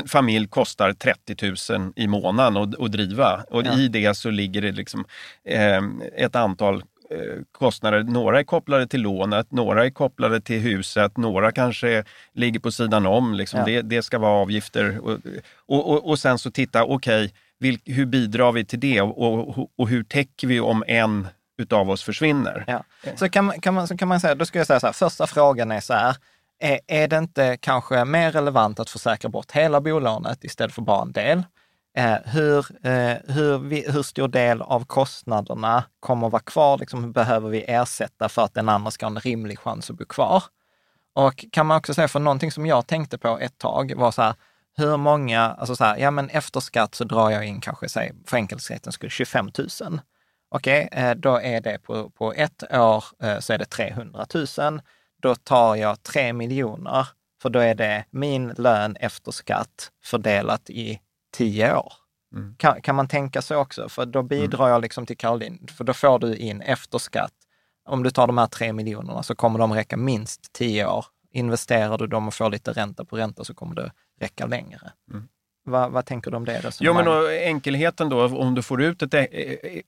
familj 0.09 0.49
kostar 0.49 0.93
30 0.93 1.73
000 1.79 1.93
i 1.97 2.07
månaden 2.07 2.57
att, 2.57 2.93
driva 2.93 3.45
och 3.51 3.67
ja. 3.67 3.79
i 3.79 3.89
det 3.89 4.17
så 4.17 4.31
ligger 4.31 4.62
det 4.62 4.73
liksom 4.73 5.05
eh, 5.45 5.83
ett 6.17 6.37
antal 6.37 6.83
Eh, 7.11 7.43
kostnader. 7.53 8.03
Några 8.03 8.39
är 8.39 8.45
kopplade 8.45 8.87
till 8.87 9.01
lånet, 9.01 9.53
några 9.53 9.87
är 9.87 9.91
kopplade 9.91 10.41
till 10.41 10.61
huset, 10.61 11.17
några 11.17 11.53
kanske 11.53 12.05
ligger 12.33 12.61
på 12.61 12.71
sidan 12.71 13.07
om. 13.07 13.35
Liksom. 13.35 13.61
Ja. 13.61 13.67
Det, 13.67 13.83
det, 13.83 14.03
ska 14.03 14.19
vara 14.19 14.43
avgifter. 14.43 14.99
Och, 14.99 15.19
och, 15.67 15.91
och, 15.91 16.09
och 16.09 16.19
sen 16.19 16.39
så 16.39 16.51
titta, 16.51 16.85
okej, 16.85 17.33
okay, 17.61 17.95
hur 17.95 18.07
bidrar 18.07 18.53
vi 18.53 18.65
till 18.65 18.81
det 18.81 19.01
och, 19.01 19.69
och, 19.79 19.89
hur 19.89 20.05
täcker 20.05 20.47
vi 20.47 20.61
om 20.61 20.85
en 20.87 21.29
utav 21.59 21.90
oss 21.90 22.02
försvinner? 22.02 22.64
Ja. 22.66 22.84
Så, 23.16 23.28
kan, 23.28 23.61
kan 23.61 23.74
man, 23.74 23.88
så 23.88 23.96
kan 23.96 24.09
man 24.09 24.20
säga, 24.20 24.34
då 24.34 24.46
ska 24.46 24.59
jag 24.59 24.66
säga 24.66 24.80
så 24.80 24.86
här, 24.86 24.92
första 24.92 25.26
frågan 25.26 25.72
är 25.72 25.80
så 25.80 25.94
här, 25.94 26.16
är, 26.59 26.80
är 26.86 27.09
det 27.09 27.18
inte 27.18 27.57
kanske 27.57 28.05
mer 28.05 28.32
relevant 28.32 28.80
att 28.80 28.90
försäkra 28.90 29.28
bort 29.28 29.52
hela 29.52 29.80
bolånet 29.80 30.44
istället 30.44 30.74
för 30.74 30.82
bara 30.82 31.02
en 31.02 31.12
del? 31.12 31.42
Eh, 31.96 32.16
hur, 32.24 32.86
eh, 32.86 33.16
hur, 33.34 33.59
vi, 33.59 33.90
hur 33.90 34.02
stor 34.02 34.28
del 34.28 34.62
av 34.62 34.84
kostnaderna 34.84 35.84
kommer 36.00 36.26
att 36.26 36.32
vara 36.32 36.42
kvar? 36.42 36.78
Liksom, 36.78 37.12
behöver 37.12 37.48
vi 37.48 37.64
ersätta 37.68 38.28
för 38.28 38.42
att 38.42 38.55
den 38.55 38.68
andra 38.68 38.90
ska 38.90 39.07
ha 39.07 39.11
en 39.11 39.20
rimlig 39.20 39.59
chans 39.59 39.90
att 39.90 39.96
bo 39.96 40.05
kvar? 40.05 40.42
Och 41.12 41.44
kan 41.52 41.66
man 41.66 41.78
också 41.78 41.94
säga, 41.94 42.09
för 42.09 42.20
någonting 42.20 42.52
som 42.52 42.66
jag 42.66 42.86
tänkte 42.86 43.18
på 43.18 43.38
ett 43.38 43.59
tag 43.59 43.92
var 43.96 44.11
så 44.11 44.22
här, 44.22 44.34
hur 44.76 44.96
många, 44.96 45.40
alltså 45.40 45.76
så 45.76 45.84
här, 45.84 45.96
ja 45.96 46.11
men 46.11 46.28
efter 46.28 46.61
skatt 46.61 46.94
så 46.94 47.05
drar 47.05 47.30
jag 47.30 47.46
in 47.46 47.61
kanske, 47.61 47.88
säg, 47.88 48.12
för 48.26 48.36
enkelhetens 48.36 48.94
skull, 48.94 49.11
25 49.11 49.50
000. 49.59 50.00
Okej, 50.57 50.88
okay, 50.92 51.05
eh, 51.05 51.14
då 51.14 51.40
är 51.40 51.61
det 51.61 51.78
på, 51.78 52.11
på 52.11 52.32
ett 52.32 52.62
år 52.72 53.05
eh, 53.22 53.38
så 53.38 53.52
är 53.52 53.59
det 53.59 53.64
300 53.64 54.26
000. 54.59 54.80
Då 55.22 55.34
tar 55.34 55.76
jag 55.76 56.02
3 56.02 56.32
miljoner, 56.32 57.09
för 57.42 57.50
då 57.50 57.59
är 57.59 57.74
det 57.74 58.05
min 58.11 58.48
lön 58.48 58.96
efter 58.96 59.32
skatt 59.32 59.90
fördelat 60.05 60.70
i 60.70 61.00
tio 61.36 61.76
år. 61.76 61.92
Mm. 62.34 62.55
Kan, 62.59 62.82
kan, 62.82 62.94
man 62.94 63.09
tänka 63.09 63.42
sig 63.42 63.57
också? 63.57 63.88
För 63.88 64.07
då 64.07 64.22
bidrar 64.22 64.61
mm. 64.61 64.70
jag 64.70 64.82
liksom 64.82 65.07
till 65.07 65.16
Caroline, 65.16 65.66
för 65.76 65.84
då 65.84 65.92
får 65.92 66.18
du 66.18 66.36
in 66.36 66.61
efter 66.61 66.98
skatt. 66.98 67.34
Om 67.88 68.02
du 68.02 68.11
tar 68.11 68.26
de 68.26 68.38
här 68.38 68.46
tre 68.46 68.72
miljonerna 68.72 69.22
så 69.22 69.34
kommer 69.34 69.59
de 69.59 69.72
räcka 69.72 69.96
minst 69.96 70.52
tio 70.52 70.86
år. 70.86 71.07
Investerar 71.30 71.98
du 71.98 72.07
dem 72.07 72.28
och 72.28 72.34
får 72.34 72.50
lite 72.50 72.72
ränta 72.72 73.05
på 73.05 73.16
ränta 73.16 73.44
så 73.44 73.55
kommer 73.55 73.74
det 73.74 73.92
räcka 74.20 74.46
längre. 74.46 74.92
Mm. 75.11 75.28
Vad, 75.67 75.91
vad, 75.91 76.07
tänker 76.07 76.31
du 76.31 76.37
om 76.37 76.45
det 76.45 76.73
Jo, 76.81 76.95
men 76.95 77.05
då, 77.05 77.29
enkelheten 77.29 78.09
då, 78.09 78.25
om 78.25 78.55
du 78.55 78.62
får 78.62 78.83
ut 78.83 79.03
ett 79.03 79.15
e-, 79.15 79.29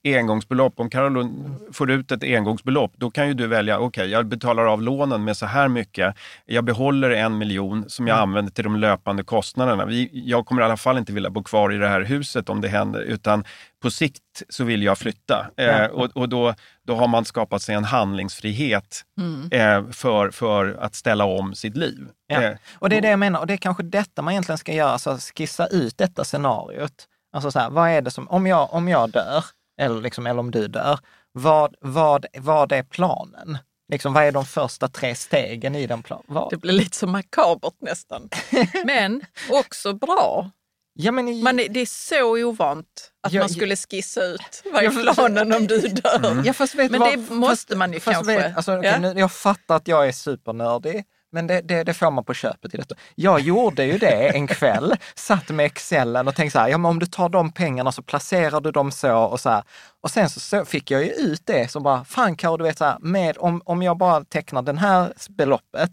e-, 0.03 0.17
engångsbelopp, 0.17 0.79
om 0.79 0.89
Caroline 0.89 1.55
får 1.73 1.91
ut 1.91 2.11
ett 2.11 2.23
engångsbelopp, 2.23 2.91
då 2.95 3.11
kan 3.11 3.27
ju 3.27 3.33
du 3.33 3.47
välja, 3.47 3.79
okej, 3.79 3.87
okay, 3.87 4.07
jag 4.11 4.25
betalar 4.25 4.65
av 4.65 4.81
lånen 4.81 5.23
med 5.23 5.37
så 5.37 5.45
här 5.45 5.67
mycket. 5.67 6.15
Jag 6.45 6.63
behåller 6.63 7.09
en 7.09 7.37
miljon 7.37 7.85
som 7.87 8.07
jag 8.07 8.17
mm. 8.17 8.29
använder 8.29 8.51
till 8.51 8.63
de 8.63 8.75
löpande 8.75 9.23
kostnaderna. 9.23 9.91
Jag 10.11 10.45
kommer 10.45 10.61
i 10.61 10.65
alla 10.65 10.77
fall 10.77 10.97
inte 10.97 11.13
vilja 11.13 11.29
bo 11.29 11.43
kvar 11.43 11.73
i 11.73 11.77
det 11.77 11.87
här 11.87 12.01
huset 12.01 12.49
om 12.49 12.61
det 12.61 12.67
händer, 12.67 13.01
utan 13.01 13.43
på 13.81 13.91
sikt 13.91 14.43
så 14.49 14.63
vill 14.63 14.83
jag 14.83 14.97
flytta. 14.97 15.49
Eh, 15.57 15.85
och, 15.85 16.17
och 16.17 16.29
då, 16.29 16.53
då 16.87 16.95
har 16.95 17.07
man 17.07 17.25
skapat 17.25 17.61
sig 17.61 17.75
en 17.75 17.83
handlingsfrihet 17.83 19.05
mm. 19.19 19.49
eh, 19.51 19.91
för, 19.91 20.31
för 20.31 20.77
att 20.79 20.95
ställa 20.95 21.25
om 21.25 21.55
sitt 21.55 21.77
liv. 21.77 22.07
Ja. 22.27 22.43
Eh, 22.43 22.57
och 22.75 22.89
det 22.89 22.97
är 22.97 23.01
det 23.01 23.09
jag 23.09 23.19
menar, 23.19 23.39
och 23.39 23.47
det 23.47 23.53
är 23.53 23.57
kanske 23.57 23.83
detta 23.83 24.21
man 24.21 24.31
egentligen 24.31 24.57
ska 24.57 24.73
göra, 24.73 24.89
alltså 24.89 25.17
skissa 25.35 25.67
ut 25.67 25.97
detta 25.97 26.23
scenariot. 26.23 27.07
Alltså 27.33 27.51
så 27.51 27.59
här, 27.59 27.69
vad 27.69 27.89
är 27.89 28.01
det 28.01 28.11
som, 28.11 28.27
om 28.27 28.47
jag, 28.47 28.73
om 28.73 28.87
jag 28.87 29.09
dör, 29.11 29.45
eller, 29.81 30.01
liksom, 30.01 30.27
eller 30.27 30.39
om 30.39 30.51
du 30.51 30.67
dör, 30.67 30.99
vad, 31.31 31.75
vad, 31.79 32.25
vad 32.37 32.71
är 32.71 32.83
planen? 32.83 33.57
Liksom, 33.91 34.13
vad 34.13 34.23
är 34.23 34.31
de 34.31 34.45
första 34.45 34.87
tre 34.87 35.15
stegen 35.15 35.75
i 35.75 35.87
den 35.87 36.03
planen? 36.03 36.47
Det 36.49 36.57
blir 36.57 36.73
lite 36.73 36.97
så 36.97 37.07
makabert 37.07 37.75
nästan. 37.79 38.29
Men 38.85 39.21
också 39.49 39.93
bra. 39.93 40.51
Ja, 40.99 41.11
men, 41.11 41.43
man, 41.43 41.55
det 41.55 41.79
är 41.79 41.85
så 41.85 42.45
ovant 42.45 43.11
att 43.21 43.33
ja, 43.33 43.41
man 43.41 43.49
skulle 43.49 43.75
skissa 43.75 44.23
ut 44.23 44.63
vad 44.73 44.83
är 44.83 45.13
planen 45.13 45.53
om 45.53 45.67
du 45.67 45.79
dör. 45.79 46.31
Mm. 46.31 46.45
Ja, 46.45 46.53
men 46.89 46.99
vad, 46.99 47.11
det 47.11 47.17
måste 47.29 47.75
man 47.75 47.93
ju 47.93 47.99
kanske. 47.99 48.37
Vet, 48.37 48.57
alltså, 48.57 48.77
okay, 48.77 48.91
ja? 48.91 48.99
nu, 48.99 49.13
jag 49.19 49.31
fattar 49.31 49.75
att 49.75 49.87
jag 49.87 50.07
är 50.07 50.11
supernördig, 50.11 51.05
men 51.31 51.47
det, 51.47 51.61
det, 51.61 51.83
det, 51.83 51.93
får 51.93 52.11
man 52.11 52.23
på 52.23 52.33
köpet 52.33 52.73
i 52.73 52.77
detta. 52.77 52.95
Jag 53.15 53.39
gjorde 53.39 53.85
ju 53.85 53.97
det 53.97 54.29
en 54.35 54.47
kväll, 54.47 54.95
satt 55.15 55.49
med 55.49 55.65
excellen 55.65 56.27
och 56.27 56.35
tänkte 56.35 56.53
så 56.53 56.59
här, 56.59 56.69
ja 56.69 56.77
men 56.77 56.89
om 56.89 56.99
du 56.99 57.05
tar 57.05 57.29
de 57.29 57.51
pengarna 57.51 57.91
så 57.91 58.01
placerar 58.01 58.61
du 58.61 58.71
dem 58.71 58.91
så 58.91 59.17
och 59.17 59.39
så 59.39 59.49
här. 59.49 59.63
Och 60.01 60.11
sen 60.11 60.29
så, 60.29 60.39
så 60.39 60.65
fick 60.65 60.91
jag 60.91 61.03
ju 61.03 61.11
ut 61.11 61.41
det 61.45 61.71
som 61.71 61.83
bara, 61.83 62.05
fan 62.05 62.35
Karo, 62.35 62.57
du 62.57 62.63
vet 62.63 62.77
så 62.77 62.85
här, 62.85 62.97
med, 62.99 63.37
om, 63.37 63.61
om 63.65 63.83
jag 63.83 63.97
bara 63.97 64.23
tecknar 64.23 64.61
det 64.61 64.77
här 64.77 65.13
beloppet, 65.29 65.91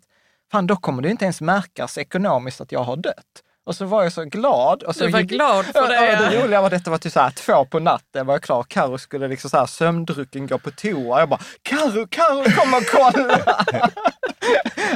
fan 0.52 0.66
då 0.66 0.76
kommer 0.76 1.02
det 1.02 1.10
inte 1.10 1.24
ens 1.24 1.40
märkas 1.40 1.98
ekonomiskt 1.98 2.60
att 2.60 2.72
jag 2.72 2.84
har 2.84 2.96
dött. 2.96 3.42
Och 3.66 3.76
så 3.76 3.84
var 3.84 4.02
jag 4.02 4.12
så 4.12 4.24
glad. 4.24 4.82
Och 4.82 4.96
så 4.96 5.04
Du 5.04 5.10
var 5.10 5.20
gick- 5.20 5.28
glad 5.30 5.64
för 5.66 5.88
det, 5.88 6.06
ja. 6.12 6.30
Det 6.30 6.44
roliga 6.44 6.60
var 6.60 6.66
att 6.66 6.72
detta 6.72 6.90
var 6.90 6.98
till 6.98 7.12
så 7.12 7.20
här 7.20 7.30
två 7.30 7.64
på 7.64 7.78
natten 7.78 8.26
var 8.26 8.34
jag 8.34 8.42
klar. 8.42 8.62
Karo 8.68 8.98
skulle 8.98 9.28
liksom 9.28 9.50
så 9.50 9.56
här 9.56 9.66
sömndrucken 9.66 10.46
gå 10.46 10.58
på 10.58 10.70
toa. 10.70 11.20
Jag 11.20 11.28
bara, 11.28 11.40
Karo, 11.62 12.06
Karo 12.10 12.44
kom 12.60 12.74
och 12.74 12.82
kolla! 12.92 13.40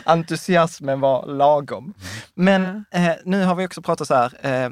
Entusiasmen 0.04 1.00
var 1.00 1.26
lagom. 1.26 1.94
Men 2.34 2.84
eh, 2.90 3.12
nu 3.24 3.44
har 3.44 3.54
vi 3.54 3.66
också 3.66 3.82
pratat 3.82 4.08
så 4.08 4.14
här, 4.14 4.32
eh, 4.42 4.70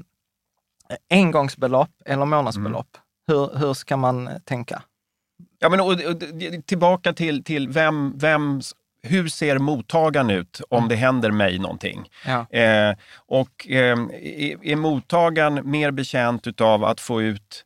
engångsbelopp 1.10 1.90
eller 2.04 2.24
månadsbelopp. 2.24 2.88
Hur, 3.26 3.58
hur 3.58 3.74
ska 3.74 3.96
man 3.96 4.30
tänka? 4.44 4.82
Ja, 5.58 5.68
men, 5.68 5.80
och, 5.80 5.86
och, 5.92 6.22
tillbaka 6.66 7.12
till, 7.12 7.44
till 7.44 7.68
vem, 7.68 8.18
vem, 8.18 8.60
hur 9.06 9.28
ser 9.28 9.58
mottagaren 9.58 10.30
ut 10.30 10.60
om 10.70 10.88
det 10.88 10.96
händer 10.96 11.30
mig 11.30 11.58
någonting? 11.58 12.08
Ja. 12.26 12.58
Eh, 12.58 12.96
och 13.16 13.68
eh, 13.68 13.98
är, 14.62 14.76
mottagaren 14.76 15.70
mer 15.70 15.90
bekänt 15.90 16.60
av 16.60 16.84
att 16.84 17.00
få 17.00 17.22
ut 17.22 17.64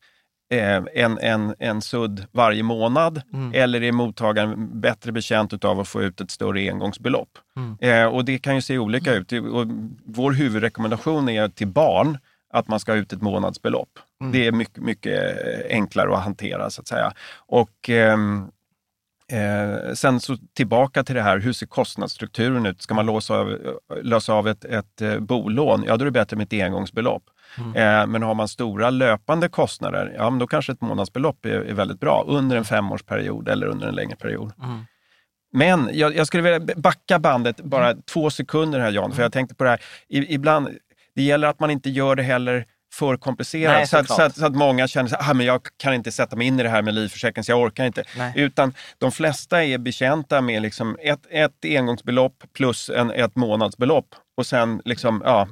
eh, 0.53 0.82
en, 0.95 1.18
en, 1.18 1.55
en 1.59 1.82
sudd 1.82 2.26
varje 2.32 2.62
månad 2.62 3.22
eller 3.55 3.82
är 3.82 3.93
mottagaren 3.93 4.80
bättre 4.80 5.12
bekänt 5.12 5.64
av 5.64 5.80
att 5.80 5.88
få 5.88 6.03
ut 6.03 6.20
ett 6.20 6.30
större 6.30 6.70
engångsbelopp? 6.70 7.38
Eh, 7.80 8.05
och 8.05 8.24
det 8.24 8.38
kan 8.38 8.55
ju 8.55 8.62
se 8.62 8.78
olika 8.78 9.12
ut. 9.14 9.32
Och 9.32 9.66
vår 10.05 10.32
huvudrekommendation 10.32 11.28
är 11.28 11.49
till 11.49 11.68
barn 11.68 12.18
att 12.53 12.68
man 12.68 12.80
ska 12.80 12.93
ha 12.93 12.97
ut 12.97 13.12
ett 13.12 13.22
månadsbelopp. 13.22 13.99
Det 14.32 14.47
är 14.47 14.53
mycket, 14.53 14.76
mycket 14.76 15.36
enklare 15.70 16.16
att 16.16 16.24
hantera 16.24 16.70
så 16.70 16.80
att 16.80 16.88
säga. 16.88 17.12
Och 17.36 17.91
ehm, 17.91 18.51
Eh, 19.31 19.95
sen 19.95 20.20
så 20.20 20.37
tillbaka 20.55 21.05
till 21.05 21.14
det 21.14 21.22
här, 21.22 21.39
hur 21.39 21.53
ser 21.53 21.66
kostnadsstrukturen 21.66 22.66
ut? 22.66 22.83
Ska 22.83 22.95
man 22.95 23.07
låsa 23.07 23.35
av, 23.35 23.57
lösa 24.03 24.33
av 24.33 24.49
ett, 24.49 24.64
ett 24.64 25.01
eh, 25.01 25.18
bolån, 25.18 25.85
ja 25.87 25.97
då 25.97 26.03
är 26.03 26.05
det 26.05 26.11
bättre 26.11 26.37
med 26.37 26.53
ett 26.53 26.62
engångsbelopp. 26.62 27.22
Eh, 27.76 28.07
men 28.07 28.22
har 28.22 28.35
man 28.35 28.49
stora 28.49 28.91
löpande 28.91 29.49
kostnader, 29.49 30.14
ja 30.16 30.31
men 30.31 30.39
då 30.39 30.47
kanske 30.47 30.72
ett 30.72 30.81
månadsbelopp 30.81 31.47
är, 31.47 31.51
är 31.51 31.74
väldigt 31.74 32.01
bra 32.01 32.24
under 32.28 32.57
en 32.57 32.64
femårsperiod 32.64 33.49
eller 33.49 33.66
under 33.66 33.89
en 33.89 33.95
längre 33.95 34.16
period. 34.16 34.53
Men 35.53 35.91
jag, 35.93 36.16
jag 36.16 36.26
skulle 36.26 36.43
vilja 36.43 36.74
backa 36.76 37.18
bandet 37.18 37.61
bara 37.61 37.95
två 37.95 38.31
sekunder 38.31 38.81
här 38.81 38.91
Jan, 38.91 39.12
för 39.12 39.22
jag 39.22 39.33
tänkte 39.33 39.55
på 39.55 39.64
det 39.64 39.70
här, 39.70 39.81
I, 40.09 40.35
ibland, 40.35 40.68
det 41.14 41.22
gäller 41.22 41.49
att 41.49 41.61
man 41.61 41.70
inte 41.70 41.91
gör 41.91 42.16
det 42.16 42.22
heller 42.22 42.66
för 42.93 43.16
komplicerat 43.16 43.76
Nej, 43.76 43.86
så, 43.86 43.97
att, 43.97 44.09
så, 44.09 44.22
att, 44.22 44.36
så 44.36 44.47
att 44.47 44.55
många 44.55 44.88
känner 44.88 45.14
att 45.14 45.30
ah, 45.30 45.34
men 45.34 45.47
jag 45.47 45.61
kan 45.76 45.95
inte 45.95 46.12
sätta 46.12 46.36
mig 46.36 46.47
in 46.47 46.61
i 46.61 46.62
det 46.62 46.68
här 46.68 46.82
med 46.82 46.95
livförsäkring 46.95 47.45
så 47.45 47.53
jag 47.53 47.61
orkar 47.61 47.84
inte. 47.84 48.05
Nej. 48.16 48.32
Utan 48.36 48.74
de 48.99 49.12
flesta 49.12 49.64
är 49.64 49.78
betjänta 49.78 50.41
med 50.41 50.62
liksom 50.62 50.97
ett, 51.01 51.26
ett 51.30 51.64
engångsbelopp 51.64 52.45
plus 52.53 52.91
en, 52.91 53.11
ett 53.11 53.36
månadsbelopp 53.36 54.14
och 54.36 54.47
sen 54.47 54.82
liksom, 54.84 55.22
ja, 55.24 55.49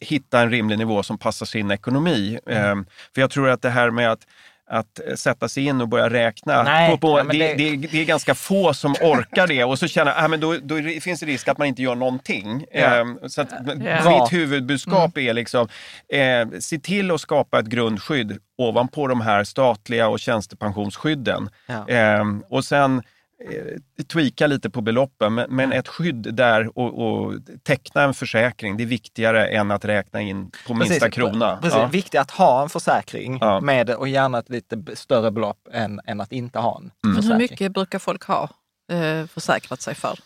hitta 0.00 0.40
en 0.40 0.50
rimlig 0.50 0.78
nivå 0.78 1.02
som 1.02 1.18
passar 1.18 1.46
sin 1.46 1.70
ekonomi. 1.70 2.38
Mm. 2.46 2.64
Ehm, 2.64 2.86
för 3.14 3.20
jag 3.20 3.30
tror 3.30 3.48
att 3.48 3.62
det 3.62 3.70
här 3.70 3.90
med 3.90 4.12
att 4.12 4.26
att 4.72 5.00
sätta 5.18 5.48
sig 5.48 5.64
in 5.66 5.80
och 5.80 5.88
börja 5.88 6.10
räkna. 6.10 6.62
Nej, 6.62 6.90
på, 6.90 6.98
på, 6.98 7.18
ja, 7.18 7.24
det, 7.24 7.38
det- 7.38 7.54
det... 7.54 7.76
Det, 7.92 8.00
är 8.00 8.04
ganska 8.04 8.34
få 8.34 8.74
som 8.74 8.94
orkar 9.00 9.46
det 9.46 9.64
och 9.64 9.78
så 9.78 9.86
känner 9.88 10.12
jag, 10.14 10.24
ah, 10.24 10.28
men 10.28 10.40
då, 10.40 10.56
då 10.62 10.74
finns 11.00 11.20
det 11.20 11.26
risk 11.26 11.48
att 11.48 11.58
man 11.58 11.66
inte 11.66 11.82
gör 11.82 11.94
någonting. 11.94 12.64
Ja. 12.72 12.80
Ehm, 12.80 13.18
så 13.26 13.40
att, 13.40 13.48
Ja. 13.84 14.20
Mitt 14.20 14.32
huvudbudskap 14.32 15.18
är 15.18 15.34
liksom, 15.34 15.68
eh, 16.12 16.58
se 16.60 16.78
till 16.78 17.10
att 17.10 17.20
skapa 17.20 17.58
ett 17.58 17.66
grundskydd 17.66 18.38
ovanpå 18.58 19.06
de 19.06 19.20
här 19.20 19.44
statliga 19.44 20.08
och 20.08 20.20
tjänstepensionsskydden. 20.20 21.48
Ja. 21.66 21.88
Ehm, 21.88 22.42
och 22.48 22.64
sen 22.64 22.96
eh, 22.98 23.02
tweaka 24.06 24.46
lite 24.46 24.70
på 24.70 24.80
beloppen, 24.80 25.34
men, 25.34 25.56
men 25.56 25.72
ett 25.72 25.88
skydd 25.88 26.34
där 26.34 26.78
och, 26.78 27.06
och 27.06 27.34
teckna 27.62 28.02
en 28.02 28.14
försäkring, 28.14 28.76
det 28.76 28.82
är 28.82 28.86
viktigare 28.86 29.46
än 29.46 29.70
att 29.70 29.84
räkna 29.84 30.20
in 30.20 30.50
på 30.66 30.74
minsta 30.74 30.94
Precis. 30.94 31.14
krona. 31.14 31.56
Precis. 31.56 31.78
Ja. 31.78 31.86
Viktigt 31.86 32.20
att 32.20 32.30
ha 32.30 32.62
en 32.62 32.68
försäkring 32.68 33.38
Ja. 33.40 33.60
med 33.60 33.90
och 33.90 34.08
gärna 34.08 34.38
ett 34.38 34.48
lite 34.50 34.82
större 34.94 35.30
belopp 35.30 35.68
än, 35.72 36.00
än 36.04 36.20
att 36.20 36.32
inte 36.32 36.58
ha 36.58 36.76
en 36.76 36.82
Mm. 36.82 36.92
Men 37.02 37.10
hur 37.14 37.22
försäkring. 37.22 37.38
mycket 37.38 37.72
brukar 37.72 37.98
folk 37.98 38.24
ha 38.24 38.48
eh, 38.92 39.26
försäkrat 39.26 39.80
sig 39.82 39.94
för? 39.94 40.18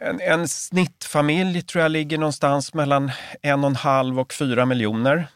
En, 0.00 0.20
en 0.20 0.48
snittfamilj 0.48 1.62
tror 1.62 1.82
jag 1.82 1.90
ligger 1.90 2.18
någonstans 2.18 2.74
mellan 2.74 3.10
en 3.42 3.64
och 3.64 3.70
en 3.70 3.76
halv 3.76 4.20
och 4.20 4.32
fyra 4.32 4.66
miljoner. 4.66 5.26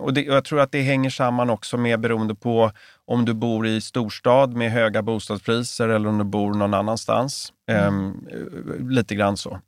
Och, 0.00 0.14
det, 0.14 0.28
och 0.30 0.36
jag 0.36 0.44
tror 0.44 0.60
att 0.60 0.72
det 0.72 0.82
hänger 0.82 1.10
samman 1.10 1.50
också 1.50 1.76
med 1.76 2.00
beroende 2.00 2.34
på 2.34 2.72
om 3.08 3.24
du 3.24 3.34
bor 3.34 3.66
i 3.66 3.80
storstad 3.80 4.56
med 4.56 4.72
höga 4.72 5.02
bostadspriser 5.02 5.88
eller 5.88 6.08
om 6.08 6.18
du 6.18 6.24
bor 6.24 6.54
någon 6.54 6.74
annanstans. 6.74 7.52
Ehm, 7.70 8.26
eh, 8.30 8.86
lite 8.88 9.14
grann 9.14 9.36
så. 9.36 9.60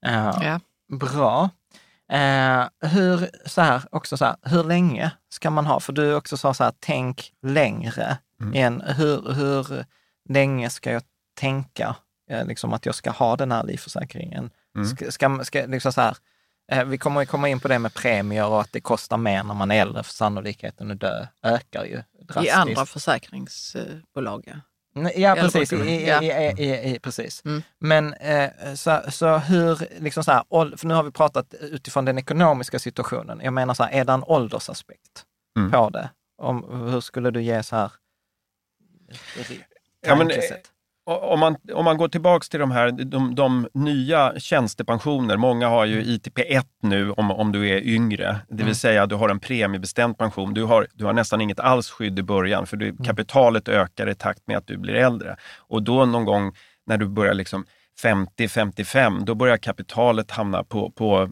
Ja. 0.00 0.42
Ja. 0.44 0.60
Bra. 0.96 1.50
Eh, 2.12 2.90
hur, 2.90 3.48
så 3.48 3.60
här, 3.60 3.82
också 3.90 4.16
så 4.16 4.24
här, 4.24 4.36
hur 4.42 4.64
länge 4.64 5.10
ska 5.28 5.50
man 5.50 5.66
ha? 5.66 5.80
För 5.80 5.92
du 5.92 6.14
också 6.14 6.36
sa 6.36 6.54
så 6.54 6.64
här, 6.64 6.72
tänk 6.80 7.32
längre. 7.42 8.18
Än, 8.54 8.80
hur, 8.80 9.32
hur 9.32 9.84
länge 10.28 10.70
ska 10.70 10.92
jag 10.92 11.02
tänka 11.40 11.96
eh, 12.30 12.46
liksom 12.46 12.72
att 12.72 12.86
jag 12.86 12.94
ska 12.94 13.10
ha 13.10 13.36
den 13.36 13.52
här 13.52 13.64
livförsäkringen? 13.64 14.50
Ska, 14.86 15.10
ska, 15.10 15.44
ska, 15.44 15.66
liksom 15.66 15.92
så 15.92 16.00
här, 16.00 16.10
eh, 16.10 16.14
vi 16.86 16.98
kommer 16.98 17.20
ju 17.20 17.26
komma 17.26 17.48
in 17.48 17.60
på 17.60 17.68
det 17.68 17.78
med 17.78 17.94
premier 17.94 18.46
och 18.46 18.60
att 18.60 18.72
det 18.72 18.80
kostar 18.80 19.16
mer 19.16 19.42
när 19.44 19.54
man 19.54 19.70
är 19.70 19.80
äldre, 19.82 20.02
för 20.02 20.12
sannolikheten 20.12 20.90
att 20.90 21.00
dö 21.00 21.26
ökar 21.42 21.84
ju 21.84 22.02
I 22.20 22.24
drastiskt. 22.24 22.56
andra 22.56 22.86
försäkringsbolag. 22.86 24.42
ja. 24.46 24.54
Ja, 25.16 25.34
precis. 25.34 25.72
I, 25.72 25.76
i, 25.76 26.08
ja. 26.08 26.22
i, 26.22 26.28
i, 26.62 26.94
i, 26.94 26.98
precis. 26.98 27.42
Mm. 27.44 27.62
Men 27.78 28.14
eh, 28.14 28.50
så, 28.74 29.00
så 29.08 29.36
hur, 29.38 29.88
liksom 30.00 30.24
så 30.24 30.32
här, 30.32 30.76
för 30.76 30.86
nu 30.86 30.94
har 30.94 31.02
vi 31.02 31.10
pratat 31.10 31.54
utifrån 31.60 32.04
den 32.04 32.18
ekonomiska 32.18 32.78
situationen. 32.78 33.40
Jag 33.44 33.52
menar 33.52 33.74
så 33.74 33.82
här, 33.82 33.92
är 34.00 34.04
det 34.04 34.12
en 34.12 34.24
åldersaspekt 34.24 35.24
Mm. 35.56 35.70
på 35.70 35.90
det? 35.90 36.10
Om, 36.38 36.88
hur 36.92 37.00
skulle 37.00 37.30
du 37.30 37.42
ge 37.42 37.62
så 37.62 37.76
här 37.76 37.92
Ja, 40.06 40.14
men, 40.16 40.30
Om 41.04 41.40
man, 41.40 41.56
om 41.72 41.84
man 41.84 41.96
går 41.96 42.08
tillbaks 42.08 42.48
till 42.48 42.60
de 42.60 42.70
här 42.70 42.90
de, 42.90 43.34
de 43.34 43.68
nya 43.74 44.32
tjänstepensioner, 44.38 45.36
många 45.36 45.68
har 45.68 45.84
ju 45.84 46.02
ITP1 46.02 46.64
nu 46.82 47.10
om, 47.10 47.30
om 47.30 47.52
du 47.52 47.68
är 47.68 47.86
yngre, 47.86 48.36
det 48.48 48.64
vill 48.64 48.74
säga 48.74 49.06
du 49.06 49.14
har 49.14 49.28
en 49.28 49.40
premiebestämd 49.40 50.18
pension. 50.18 50.54
Du 50.54 50.64
har, 50.64 50.86
du 50.94 51.04
har 51.04 51.12
nästan 51.12 51.40
inget 51.40 51.60
alls 51.60 51.90
skydd 51.90 52.18
i 52.18 52.22
början 52.22 52.66
för 52.66 52.76
du, 52.76 52.96
kapitalet 53.04 53.68
ökar 53.68 54.08
i 54.08 54.14
takt 54.14 54.46
med 54.46 54.56
att 54.56 54.66
du 54.66 54.76
blir 54.76 54.94
äldre. 54.94 55.36
Och 55.58 55.82
då 55.82 56.04
någon 56.04 56.24
gång 56.24 56.52
när 56.86 56.98
du 56.98 57.08
börjar 57.08 57.34
liksom 57.34 57.64
50-55, 58.02 59.24
då 59.24 59.34
börjar 59.34 59.56
kapitalet 59.56 60.30
hamna 60.30 60.64
på, 60.64 60.90
på 60.90 61.22
eh, 61.22 61.28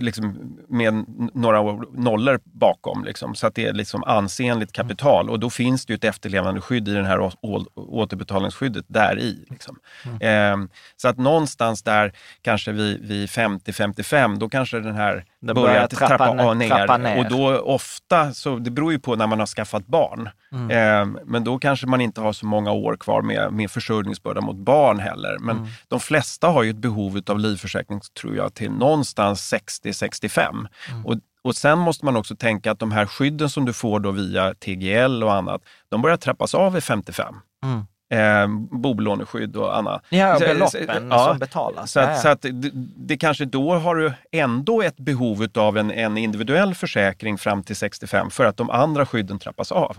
liksom 0.00 0.56
med 0.68 1.04
några 1.34 1.62
nollor 1.92 2.40
bakom. 2.44 3.04
Liksom, 3.04 3.34
så 3.34 3.46
att 3.46 3.54
det 3.54 3.66
är 3.66 3.72
liksom 3.72 4.04
ansenligt 4.04 4.72
kapital 4.72 5.30
och 5.30 5.40
då 5.40 5.50
finns 5.50 5.86
det 5.86 5.92
ju 5.92 5.94
ett 5.94 6.04
efterlevandeskydd 6.04 6.88
i 6.88 6.92
den 6.92 7.04
här 7.04 7.32
återbetalningsskyddet 7.74 8.84
där 8.88 9.18
i. 9.18 9.44
Liksom. 9.50 9.78
Ehm, 10.20 10.68
så 10.96 11.08
att 11.08 11.18
någonstans 11.18 11.82
där, 11.82 12.12
kanske 12.42 12.72
vid, 12.72 13.08
vid 13.08 13.28
50-55, 13.28 14.38
då 14.38 14.48
kanske 14.48 14.80
den 14.80 14.94
här 14.94 15.24
Det 15.42 15.54
börjar 15.54 15.68
börjar 15.68 15.86
trappa 15.86 16.16
trappa, 16.16 16.54
ner- 16.54 16.68
trappa 16.68 16.96
ner. 16.96 17.18
Och 17.18 17.28
då 17.30 17.58
ofta, 17.58 18.32
så 18.34 18.56
det 18.56 18.70
beror 18.70 18.92
ju 18.92 18.98
på 18.98 19.16
när 19.16 19.26
man 19.26 19.38
har 19.38 19.46
skaffat 19.46 19.86
barn. 19.86 20.28
Mm. 20.52 20.70
Ehm, 20.70 21.18
men 21.24 21.44
då 21.44 21.58
kanske 21.58 21.86
man 21.86 22.00
inte 22.00 22.20
har 22.20 22.32
så 22.32 22.46
många 22.46 22.72
år 22.72 22.96
kvar 22.96 23.22
med, 23.22 23.52
med 23.52 23.70
försörjningsbörda 23.70 24.40
mot 24.40 24.56
barn 24.56 24.98
heller. 24.98 25.36
Men 25.40 25.56
Mm. 25.56 25.68
de 25.88 26.00
flesta 26.00 26.48
har 26.48 26.62
ju 26.62 26.70
ett 26.70 26.76
behov 26.76 27.20
av 27.26 27.38
livförsäkring, 27.38 28.00
tror 28.20 28.36
jag, 28.36 28.54
till 28.54 28.70
någonstans 28.70 29.52
60-65. 29.54 30.66
Mm. 30.90 31.06
Och, 31.06 31.14
och 31.42 31.56
sen 31.56 31.78
måste 31.78 32.04
man 32.04 32.16
också 32.16 32.36
tänka 32.36 32.70
att 32.70 32.78
de 32.78 32.92
här 32.92 33.06
skydden 33.06 33.50
som 33.50 33.64
du 33.64 33.72
får 33.72 34.00
då 34.00 34.10
via 34.10 34.54
TGL 34.54 35.22
och 35.24 35.34
annat, 35.34 35.62
de 35.88 36.02
börjar 36.02 36.16
trappas 36.16 36.54
av 36.54 36.72
vid 36.72 36.84
55. 36.84 37.34
Mm. 37.64 37.86
Eh, 38.10 38.48
bolåneskydd 38.70 39.56
och 39.56 39.76
annat. 39.76 40.02
Ja, 40.08 40.34
och 40.34 40.40
Så- 40.40 40.46
beloppen 40.48 41.08
ja, 41.10 41.26
som 41.28 41.38
betalas. 41.38 41.92
Så 41.92 41.98
Ja, 41.98 42.04
att, 42.04 42.10
ja. 42.16 42.22
så 42.22 42.28
att 42.28 42.42
det, 42.42 42.70
det 42.96 43.16
kanske 43.16 43.44
då 43.44 43.74
har 43.74 43.94
du 43.96 44.12
ändå 44.32 44.82
ett 44.82 44.96
behov 44.96 45.46
av 45.54 45.78
en, 45.78 45.90
en 45.90 46.16
individuell 46.18 46.74
försäkring 46.74 47.38
fram 47.38 47.62
till 47.62 47.76
65 47.76 48.30
för 48.30 48.44
att 48.44 48.56
de 48.56 48.70
andra 48.70 49.06
skydden 49.06 49.38
trappas 49.38 49.72
av. 49.72 49.96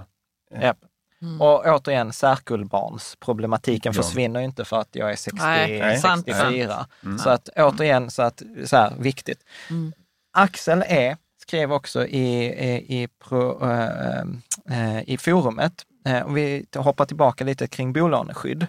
Japp. 0.62 0.78
Och 1.40 1.66
återigen, 1.66 2.14
särkullbarnsproblematiken 2.14 3.94
Ja. 3.96 4.04
försvinner 4.04 4.40
ju 4.40 4.46
inte 4.46 4.66
för 4.66 4.80
att 4.82 4.90
jag 4.92 5.12
är 5.12 5.16
60, 5.16 5.40
Nej, 5.42 5.98
sant, 5.98 6.26
64. 6.28 6.86
Så 7.24 7.30
att 7.30 7.50
återigen, 7.56 8.10
så 8.12 8.22
att, 8.22 8.42
så 8.66 8.78
här, 8.78 8.94
viktigt. 9.00 9.40
Axel 10.34 10.84
E 10.88 11.16
skrev 11.42 11.74
också 11.74 12.06
i, 12.06 12.46
i, 12.46 13.02
i, 13.04 13.08
pro, 13.30 13.70
eh, 13.72 14.20
eh, 14.98 15.10
i 15.10 15.18
forumet, 15.18 15.74
eh, 15.74 15.91
Eh, 16.06 16.26
om 16.26 16.34
vi 16.34 16.66
hoppar 16.76 17.06
tillbaka 17.06 17.44
lite 17.44 17.68
kring 17.68 17.94
bolåneskydd. 17.94 18.68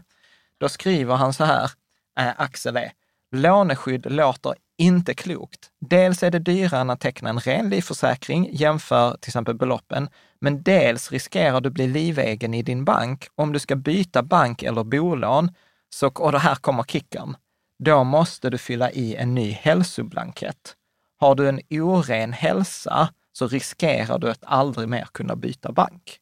Då 0.58 0.68
skriver 0.68 1.14
han 1.14 1.32
så 1.32 1.44
här, 1.44 1.70
eh, 2.18 2.32
Axel 2.36 2.76
E. 2.76 2.92
Låneskydd 3.32 4.12
låter 4.12 4.54
inte 4.78 5.14
klokt. 5.14 5.70
Dels 5.80 6.22
är 6.22 6.30
det 6.30 6.38
dyrare 6.38 6.80
än 6.80 6.90
att 6.90 7.00
teckna 7.00 7.30
en 7.30 7.40
ren 7.40 7.68
livförsäkring, 7.68 8.48
jämför 8.52 9.16
till 9.16 9.28
exempel 9.28 9.54
beloppen, 9.54 10.08
men 10.40 10.62
dels 10.62 11.12
riskerar 11.12 11.60
du 11.60 11.70
bli 11.70 11.86
livegen 11.86 12.54
i 12.54 12.62
din 12.62 12.84
bank 12.84 13.28
om 13.34 13.52
du 13.52 13.58
ska 13.58 13.76
byta 13.76 14.22
bank 14.22 14.62
eller 14.62 14.84
bolån. 14.84 15.50
Så, 15.90 16.06
och 16.06 16.32
det 16.32 16.38
här 16.38 16.54
kommer 16.54 16.82
kickern. 16.82 17.36
då 17.78 18.04
måste 18.04 18.50
du 18.50 18.58
fylla 18.58 18.90
i 18.90 19.16
en 19.16 19.34
ny 19.34 19.50
hälsoblankett. 19.50 20.76
Har 21.18 21.34
du 21.34 21.48
en 21.48 21.60
oren 21.70 22.32
hälsa 22.32 23.08
så 23.32 23.48
riskerar 23.48 24.18
du 24.18 24.30
att 24.30 24.44
aldrig 24.44 24.88
mer 24.88 25.08
kunna 25.12 25.36
byta 25.36 25.72
bank. 25.72 26.18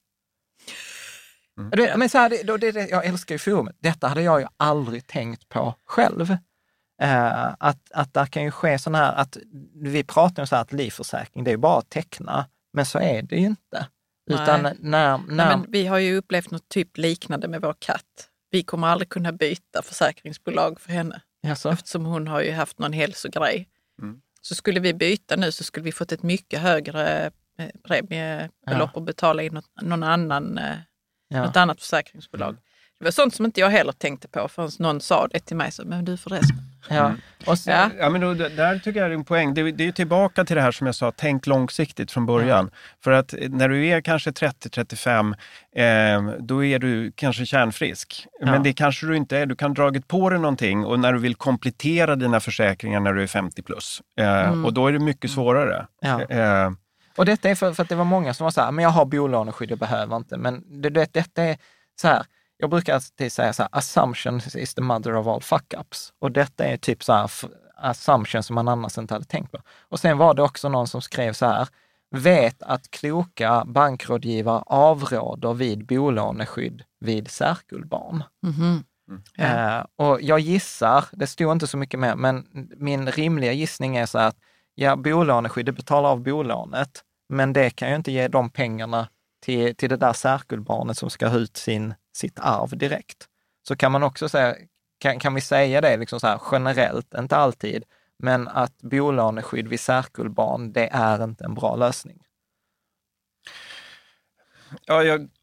Mm. 1.60 1.98
Men 1.98 2.08
så 2.08 2.18
här, 2.18 2.30
det, 2.30 2.56
det, 2.58 2.72
det, 2.72 2.88
jag 2.88 3.06
älskar 3.06 3.34
ju 3.34 3.38
forumet. 3.38 3.76
Detta 3.80 4.08
hade 4.08 4.22
jag 4.22 4.40
ju 4.40 4.46
aldrig 4.56 5.06
tänkt 5.06 5.48
på 5.48 5.74
själv. 5.84 6.36
Eh, 7.02 7.54
att, 7.58 7.92
att 7.92 8.14
där 8.14 8.26
kan 8.26 8.42
ju 8.42 8.50
ske 8.50 8.78
sådana 8.78 8.98
här, 8.98 9.14
att 9.14 9.36
vi 9.74 10.04
pratar 10.04 10.42
om 10.42 10.46
så 10.46 10.54
här 10.54 10.62
att 10.62 10.72
livförsäkring, 10.72 11.44
det 11.44 11.50
är 11.50 11.52
ju 11.52 11.58
bara 11.58 11.78
att 11.78 11.90
teckna, 11.90 12.46
men 12.72 12.86
så 12.86 12.98
är 12.98 13.22
det 13.22 13.36
ju 13.36 13.46
inte. 13.46 13.86
Utan 14.30 14.62
när, 14.62 14.74
när... 14.78 15.56
Nej, 15.56 15.66
vi 15.68 15.86
har 15.86 15.98
ju 15.98 16.16
upplevt 16.16 16.50
något 16.50 16.68
typ 16.68 16.96
liknande 16.96 17.48
med 17.48 17.60
vår 17.60 17.74
katt. 17.78 18.28
Vi 18.50 18.62
kommer 18.62 18.88
aldrig 18.88 19.08
kunna 19.08 19.32
byta 19.32 19.82
försäkringsbolag 19.82 20.80
för 20.80 20.92
henne. 20.92 21.20
Jaså? 21.42 21.68
Eftersom 21.70 22.04
hon 22.04 22.28
har 22.28 22.40
ju 22.40 22.52
haft 22.52 22.78
någon 22.78 22.92
hälsogrej. 22.92 23.68
Mm. 24.02 24.20
Så 24.40 24.54
skulle 24.54 24.80
vi 24.80 24.94
byta 24.94 25.36
nu 25.36 25.52
så 25.52 25.64
skulle 25.64 25.84
vi 25.84 25.92
fått 25.92 26.12
ett 26.12 26.22
mycket 26.22 26.60
högre 26.60 27.30
eh, 27.58 27.68
premiebelopp 27.82 28.50
ja. 28.64 28.90
och 28.94 29.02
betala 29.02 29.42
in 29.42 29.54
något, 29.54 29.70
någon 29.82 30.02
annan, 30.02 30.58
eh, 30.58 30.76
ja. 31.30 31.42
något 31.44 31.56
annat 31.56 31.80
försäkringsbolag. 31.80 32.48
Mm. 32.48 32.60
Det 32.98 33.04
var 33.04 33.10
sånt 33.10 33.34
som 33.34 33.44
inte 33.44 33.60
jag 33.60 33.70
heller 33.70 33.92
tänkte 33.92 34.28
på 34.28 34.48
förrän 34.48 34.70
någon 34.78 35.00
sa 35.00 35.26
det 35.26 35.40
till 35.40 35.56
mig. 35.56 35.72
Så, 35.72 35.82
men 35.86 36.04
du 36.04 36.16
förresten. 36.16 36.56
Ja. 36.88 37.06
Mm. 37.06 37.20
Och 37.46 37.58
så, 37.58 37.70
ja. 37.70 37.90
ja. 37.98 38.10
men 38.10 38.20
då, 38.20 38.34
där 38.34 38.78
tycker 38.78 39.00
jag 39.00 39.10
är 39.10 39.14
en 39.14 39.24
poäng. 39.24 39.54
Det, 39.54 39.72
det 39.72 39.86
är 39.86 39.92
tillbaka 39.92 40.44
till 40.44 40.56
det 40.56 40.62
här 40.62 40.72
som 40.72 40.86
jag 40.86 40.94
sa, 40.94 41.12
tänk 41.16 41.46
långsiktigt 41.46 42.12
från 42.12 42.26
början. 42.26 42.70
Ja. 42.72 42.78
För 43.04 43.10
att 43.10 43.34
när 43.48 43.68
du 43.68 43.86
är 43.86 44.00
kanske 44.00 44.30
30-35, 44.30 45.34
eh, 45.76 46.34
då 46.38 46.64
är 46.64 46.78
du 46.78 47.12
kanske 47.12 47.46
kärnfrisk. 47.46 48.26
Ja. 48.40 48.46
Men 48.46 48.62
det 48.62 48.72
kanske 48.72 49.06
du 49.06 49.16
inte 49.16 49.38
är. 49.38 49.46
Du 49.46 49.56
kan 49.56 49.70
ha 49.70 49.74
dragit 49.74 50.08
på 50.08 50.30
dig 50.30 50.38
någonting 50.38 50.84
och 50.84 51.00
när 51.00 51.12
du 51.12 51.18
vill 51.18 51.34
komplettera 51.34 52.16
dina 52.16 52.40
försäkringar 52.40 53.00
när 53.00 53.12
du 53.12 53.22
är 53.22 53.26
50 53.26 53.62
plus. 53.62 54.02
Eh, 54.18 54.48
mm. 54.48 54.64
Och 54.64 54.72
då 54.72 54.86
är 54.86 54.92
det 54.92 54.98
mycket 54.98 55.30
svårare. 55.30 55.86
Ja. 56.00 56.22
Eh, 56.22 56.70
och 57.20 57.26
detta 57.26 57.50
är 57.50 57.54
för, 57.54 57.72
för, 57.72 57.82
att 57.82 57.88
det 57.88 57.94
var 57.94 58.04
många 58.04 58.34
som 58.34 58.44
var 58.44 58.50
så 58.50 58.60
här, 58.60 58.72
men 58.72 58.82
jag 58.82 58.90
har 58.90 59.04
bolåneskydd, 59.04 59.70
jag 59.70 59.78
behöver 59.78 60.16
inte. 60.16 60.36
Men 60.36 60.82
det, 60.82 60.90
det, 60.90 61.12
detta 61.12 61.42
är 61.42 61.58
så 62.00 62.08
här, 62.08 62.26
jag 62.56 62.70
brukar 62.70 62.94
alltid 62.94 63.32
säga 63.32 63.52
så 63.52 63.62
här, 63.62 63.68
assumption 63.72 64.40
is 64.54 64.74
the 64.74 64.82
mother 64.82 65.16
of 65.16 65.26
all 65.26 65.40
fuck-ups. 65.40 66.12
Och 66.18 66.32
detta 66.32 66.64
är 66.64 66.76
typ 66.76 67.04
så 67.04 67.12
här, 67.12 67.30
assumption 67.76 68.42
som 68.42 68.54
man 68.54 68.68
annars 68.68 68.98
inte 68.98 69.14
hade 69.14 69.24
tänkt 69.24 69.52
på. 69.52 69.58
Och 69.88 70.00
sen 70.00 70.18
var 70.18 70.34
det 70.34 70.42
också 70.42 70.68
någon 70.68 70.86
som 70.86 71.02
skrev 71.02 71.32
så 71.32 71.46
här, 71.46 71.68
vet 72.10 72.62
att 72.62 72.90
kloka 72.90 73.64
bankrådgivare 73.66 74.62
avråder 74.66 75.54
vid 75.54 75.86
bolåneskydd 75.86 76.82
vid 77.00 77.30
särkullbarn. 77.30 78.22
Mm 78.42 78.54
-hmm. 78.54 78.84
Mm. 79.38 79.78
Uh, 79.78 79.84
och 79.96 80.22
jag 80.22 80.40
gissar, 80.40 81.04
det 81.12 81.26
stod 81.26 81.52
inte 81.52 81.66
så 81.66 81.76
mycket 81.76 82.00
mer, 82.00 82.16
men 82.16 82.46
min 82.76 83.10
rimliga 83.10 83.52
gissning 83.52 83.96
är 83.96 84.06
så 84.06 84.18
här 84.18 84.28
att 84.28 84.36
ja, 84.74 84.96
bolåneskyddet 84.96 85.76
betalar 85.76 86.08
av 86.08 86.22
bolånet, 86.22 87.04
men 87.30 87.52
det 87.52 87.70
kan 87.70 87.88
ju 87.88 87.96
inte 87.96 88.12
ge 88.12 88.28
de 88.28 88.50
pengarna 88.50 89.08
till, 89.40 89.76
till 89.76 89.88
det 89.88 89.96
där 89.96 90.12
särkullbarnet 90.12 90.98
som 90.98 91.10
ska 91.10 91.28
ha 91.28 91.38
ut 91.38 91.56
sin 91.56 91.94
sitt 92.12 92.38
arv 92.38 92.78
direkt. 92.78 93.28
Så 93.68 93.76
kan 93.76 93.92
man 93.92 94.02
också 94.02 94.28
säga, 94.28 94.56
kan, 94.98 95.18
kan 95.18 95.34
vi 95.34 95.40
säga 95.40 95.80
det 95.80 95.96
liksom 95.96 96.20
så 96.20 96.26
här, 96.26 96.40
generellt, 96.52 97.14
inte 97.14 97.36
alltid, 97.36 97.84
men 98.18 98.48
att 98.48 98.82
bolåneskydd 98.82 99.68
vid 99.68 99.80
särkullbarn, 99.80 100.72
det 100.72 100.88
är 100.92 101.24
inte 101.24 101.44
en 101.44 101.54
bra 101.54 101.76
lösning. 101.76 102.18
Ja, 104.86 105.02
jag... 105.02 105.28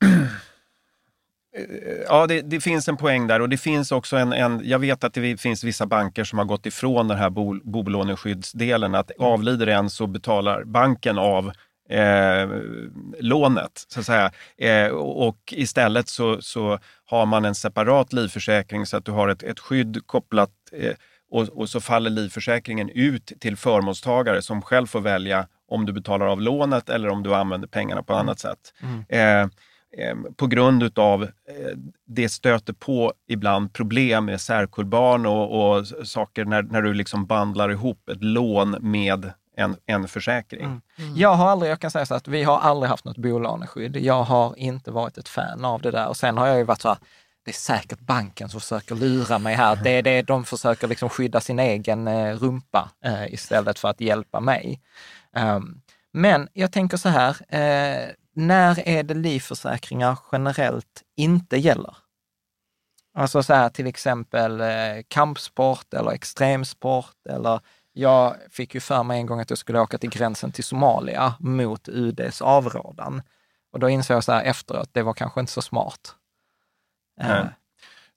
Eh, 1.57 2.03
ja, 2.07 2.27
det, 2.27 2.41
det, 2.41 2.61
finns 2.61 2.87
en 2.87 2.97
poäng 2.97 3.27
där 3.27 3.41
och 3.41 3.49
det 3.49 3.57
finns 3.57 3.91
också 3.91 4.17
en, 4.17 4.33
en, 4.33 4.61
Jag 4.63 4.79
vet 4.79 5.03
att 5.03 5.13
det 5.13 5.41
finns 5.41 5.63
vissa 5.63 5.85
banker 5.85 6.23
som 6.23 6.39
har 6.39 6.45
gått 6.45 6.65
ifrån 6.65 7.07
den 7.07 7.17
här 7.17 7.29
bol, 7.29 7.61
bolåneskyddsdelen. 7.63 8.95
Att 8.95 9.11
avlider 9.19 9.67
en 9.67 9.89
så 9.89 10.07
betalar 10.07 10.63
banken 10.63 11.17
av 11.17 11.51
eh, 11.89 12.49
lånet. 13.19 13.85
Så 13.87 13.99
att 13.99 14.05
säga. 14.05 14.31
Eh, 14.57 14.91
och 14.91 15.37
istället 15.51 16.09
så, 16.09 16.41
så 16.41 16.79
har 17.05 17.25
man 17.25 17.45
en 17.45 17.55
separat 17.55 18.13
livförsäkring 18.13 18.85
så 18.85 18.97
att 18.97 19.05
du 19.05 19.11
har 19.11 19.27
ett, 19.27 19.43
ett 19.43 19.59
skydd 19.59 20.01
kopplat 20.05 20.51
eh, 20.71 20.93
och, 21.29 21.43
och, 21.43 21.69
så 21.69 21.81
faller 21.81 22.09
livförsäkringen 22.09 22.89
ut 22.89 23.31
till 23.39 23.57
förmånstagare 23.57 24.41
som 24.41 24.61
själv 24.61 24.87
får 24.87 25.01
välja 25.01 25.47
om 25.67 25.85
du 25.85 25.93
betalar 25.93 26.25
av 26.25 26.41
lånet 26.41 26.89
eller 26.89 27.09
om 27.09 27.23
du 27.23 27.35
använder 27.35 27.67
pengarna 27.67 28.03
på 28.03 28.13
annat 28.13 28.39
sätt. 28.39 28.73
Mm. 28.81 29.05
Eh, 29.09 29.49
eh 29.99 30.15
på 30.37 30.47
grund 30.47 30.83
utav 30.83 31.23
eh, 31.23 31.29
det 32.07 32.29
stöter 32.29 32.73
på 32.73 33.13
ibland 33.27 33.73
problem 33.73 34.25
med 34.25 34.41
särkullbarn 34.41 35.25
och, 35.25 35.77
och 35.77 35.87
saker 35.87 36.45
när, 36.45 36.63
när 36.63 36.81
du 36.81 36.93
liksom 36.93 37.25
bandlar 37.25 37.71
ihop 37.71 38.09
ett 38.09 38.23
lån 38.23 38.77
med 38.79 39.31
en, 39.57 39.75
en 39.85 40.07
försäkring. 40.07 40.65
Mm. 40.65 40.81
Mm. 40.97 41.15
Jag 41.15 41.33
har 41.33 41.49
aldrig, 41.49 41.71
jag 41.71 41.79
kan 41.79 41.91
säga 41.91 42.05
så 42.05 42.15
att 42.15 42.27
vi 42.27 42.43
har 42.43 42.59
aldrig 42.59 42.89
haft 42.89 43.05
något 43.05 43.17
bolåneskydd. 43.17 43.97
Jag 43.97 44.23
har 44.23 44.59
inte 44.59 44.91
varit 44.91 45.17
ett 45.17 45.29
fan 45.29 45.65
av 45.65 45.81
det 45.81 45.91
där 45.91 46.07
och 46.07 46.17
sen 46.17 46.37
har 46.37 46.47
jag 46.47 46.57
ju 46.57 46.63
varit 46.63 46.81
så 46.81 46.87
här, 46.87 46.97
det 47.45 47.51
är 47.51 47.53
säkert 47.53 47.99
banken 47.99 48.49
som 48.49 48.61
försöker 48.61 48.95
lura 48.95 49.39
mig 49.39 49.55
här. 49.55 49.75
Det 49.83 49.89
är 49.89 50.01
det, 50.01 50.21
de 50.21 50.45
försöker 50.45 50.87
liksom 50.87 51.09
skydda 51.09 51.39
sin 51.39 51.59
egen 51.59 52.07
eh, 52.07 52.35
rumpa 52.35 52.91
eh, 53.05 53.33
istället 53.33 53.79
för 53.79 53.87
att 53.87 54.01
hjälpa 54.01 54.39
mig. 54.39 54.81
Um, 55.35 55.81
men 56.13 56.47
jag 56.53 56.71
tänker 56.71 56.97
så 56.97 57.09
här, 57.09 57.29
eh, 57.49 58.09
när 58.35 58.87
är 58.87 59.03
det 59.03 59.13
livförsäkringar 59.13 60.19
generellt 60.31 61.03
inte 61.15 61.57
gäller? 61.57 61.97
Alltså 63.17 63.43
så 63.43 63.53
här 63.53 63.69
till 63.69 63.87
exempel 63.87 64.61
eh, 64.61 64.67
kampsport 65.07 65.93
eller 65.93 66.11
extremsport 66.11 67.27
eller 67.29 67.59
jag 67.97 68.35
fick 68.51 68.73
ju 68.73 68.79
för 68.79 69.03
mig 69.03 69.19
en 69.19 69.25
gång 69.25 69.39
att 69.39 69.49
jag 69.49 69.59
skulle 69.59 69.79
åka 69.79 69.97
till 69.97 70.09
gränsen 70.09 70.51
till 70.51 70.63
Somalia 70.63 71.35
mot 71.39 71.89
UDs 71.89 72.41
avrådan. 72.41 73.21
Och 73.71 73.79
då 73.79 73.89
insåg 73.89 74.15
jag 74.15 74.23
så 74.23 74.31
här 74.31 74.43
efteråt, 74.43 74.89
det 74.91 75.03
var 75.03 75.13
kanske 75.13 75.39
inte 75.39 75.51
så 75.51 75.61
smart. 75.61 76.15
Nej. 77.21 77.41
Uh. 77.41 77.47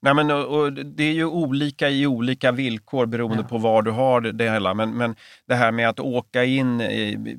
Nej, 0.02 0.14
men, 0.14 0.30
och, 0.30 0.72
det 0.72 1.04
är 1.04 1.12
ju 1.12 1.24
olika 1.24 1.88
i 1.88 2.06
olika 2.06 2.52
villkor 2.52 3.06
beroende 3.06 3.42
ja. 3.42 3.48
på 3.48 3.58
var 3.58 3.82
du 3.82 3.90
har 3.90 4.20
det 4.20 4.50
hela. 4.50 4.74
Men, 4.74 4.96
men 4.96 5.16
det 5.46 5.54
här 5.54 5.72
med 5.72 5.88
att 5.88 6.00
åka 6.00 6.44
in 6.44 6.80
i, 6.80 7.36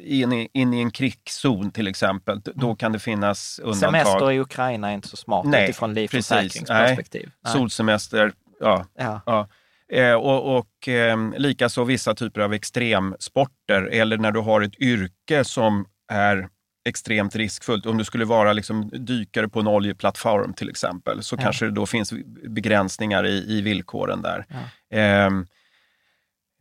in, 0.00 0.48
in 0.52 0.74
i 0.74 0.80
en 0.80 0.90
krigszon 0.90 1.70
till 1.70 1.88
exempel, 1.88 2.42
mm. 2.46 2.58
då 2.58 2.74
kan 2.74 2.92
det 2.92 2.98
finnas 2.98 3.58
undantag. 3.58 3.90
Semester 3.90 4.32
i 4.32 4.40
Ukraina 4.40 4.90
är 4.90 4.94
inte 4.94 5.08
så 5.08 5.16
smart 5.16 5.46
Nej, 5.46 5.64
utifrån 5.64 5.94
livförsäkringsperspektiv. 5.94 7.30
Solsemester, 7.46 8.32
ja. 8.60 8.84
ja. 8.94 9.20
ja. 9.26 9.48
Eh, 9.92 10.14
och 10.14 10.58
och 10.58 10.88
eh, 10.88 11.30
likaså 11.36 11.84
vissa 11.84 12.14
typer 12.14 12.40
av 12.40 12.54
extremsporter 12.54 13.82
eller 13.82 14.18
när 14.18 14.32
du 14.32 14.40
har 14.40 14.60
ett 14.60 14.80
yrke 14.80 15.44
som 15.44 15.86
är 16.12 16.48
extremt 16.88 17.36
riskfullt. 17.36 17.86
Om 17.86 17.98
du 17.98 18.04
skulle 18.04 18.24
vara 18.24 18.52
liksom 18.52 18.90
dykare 18.92 19.48
på 19.48 19.60
en 19.60 19.66
oljeplattform 19.66 20.52
till 20.52 20.70
exempel 20.70 21.22
så 21.22 21.36
ja. 21.36 21.42
kanske 21.42 21.64
det 21.64 21.70
då 21.70 21.86
finns 21.86 22.12
begränsningar 22.48 23.26
i, 23.26 23.58
i 23.58 23.60
villkoren 23.60 24.22
där. 24.22 24.44
Ja. 24.48 24.98
Ehm, 24.98 25.46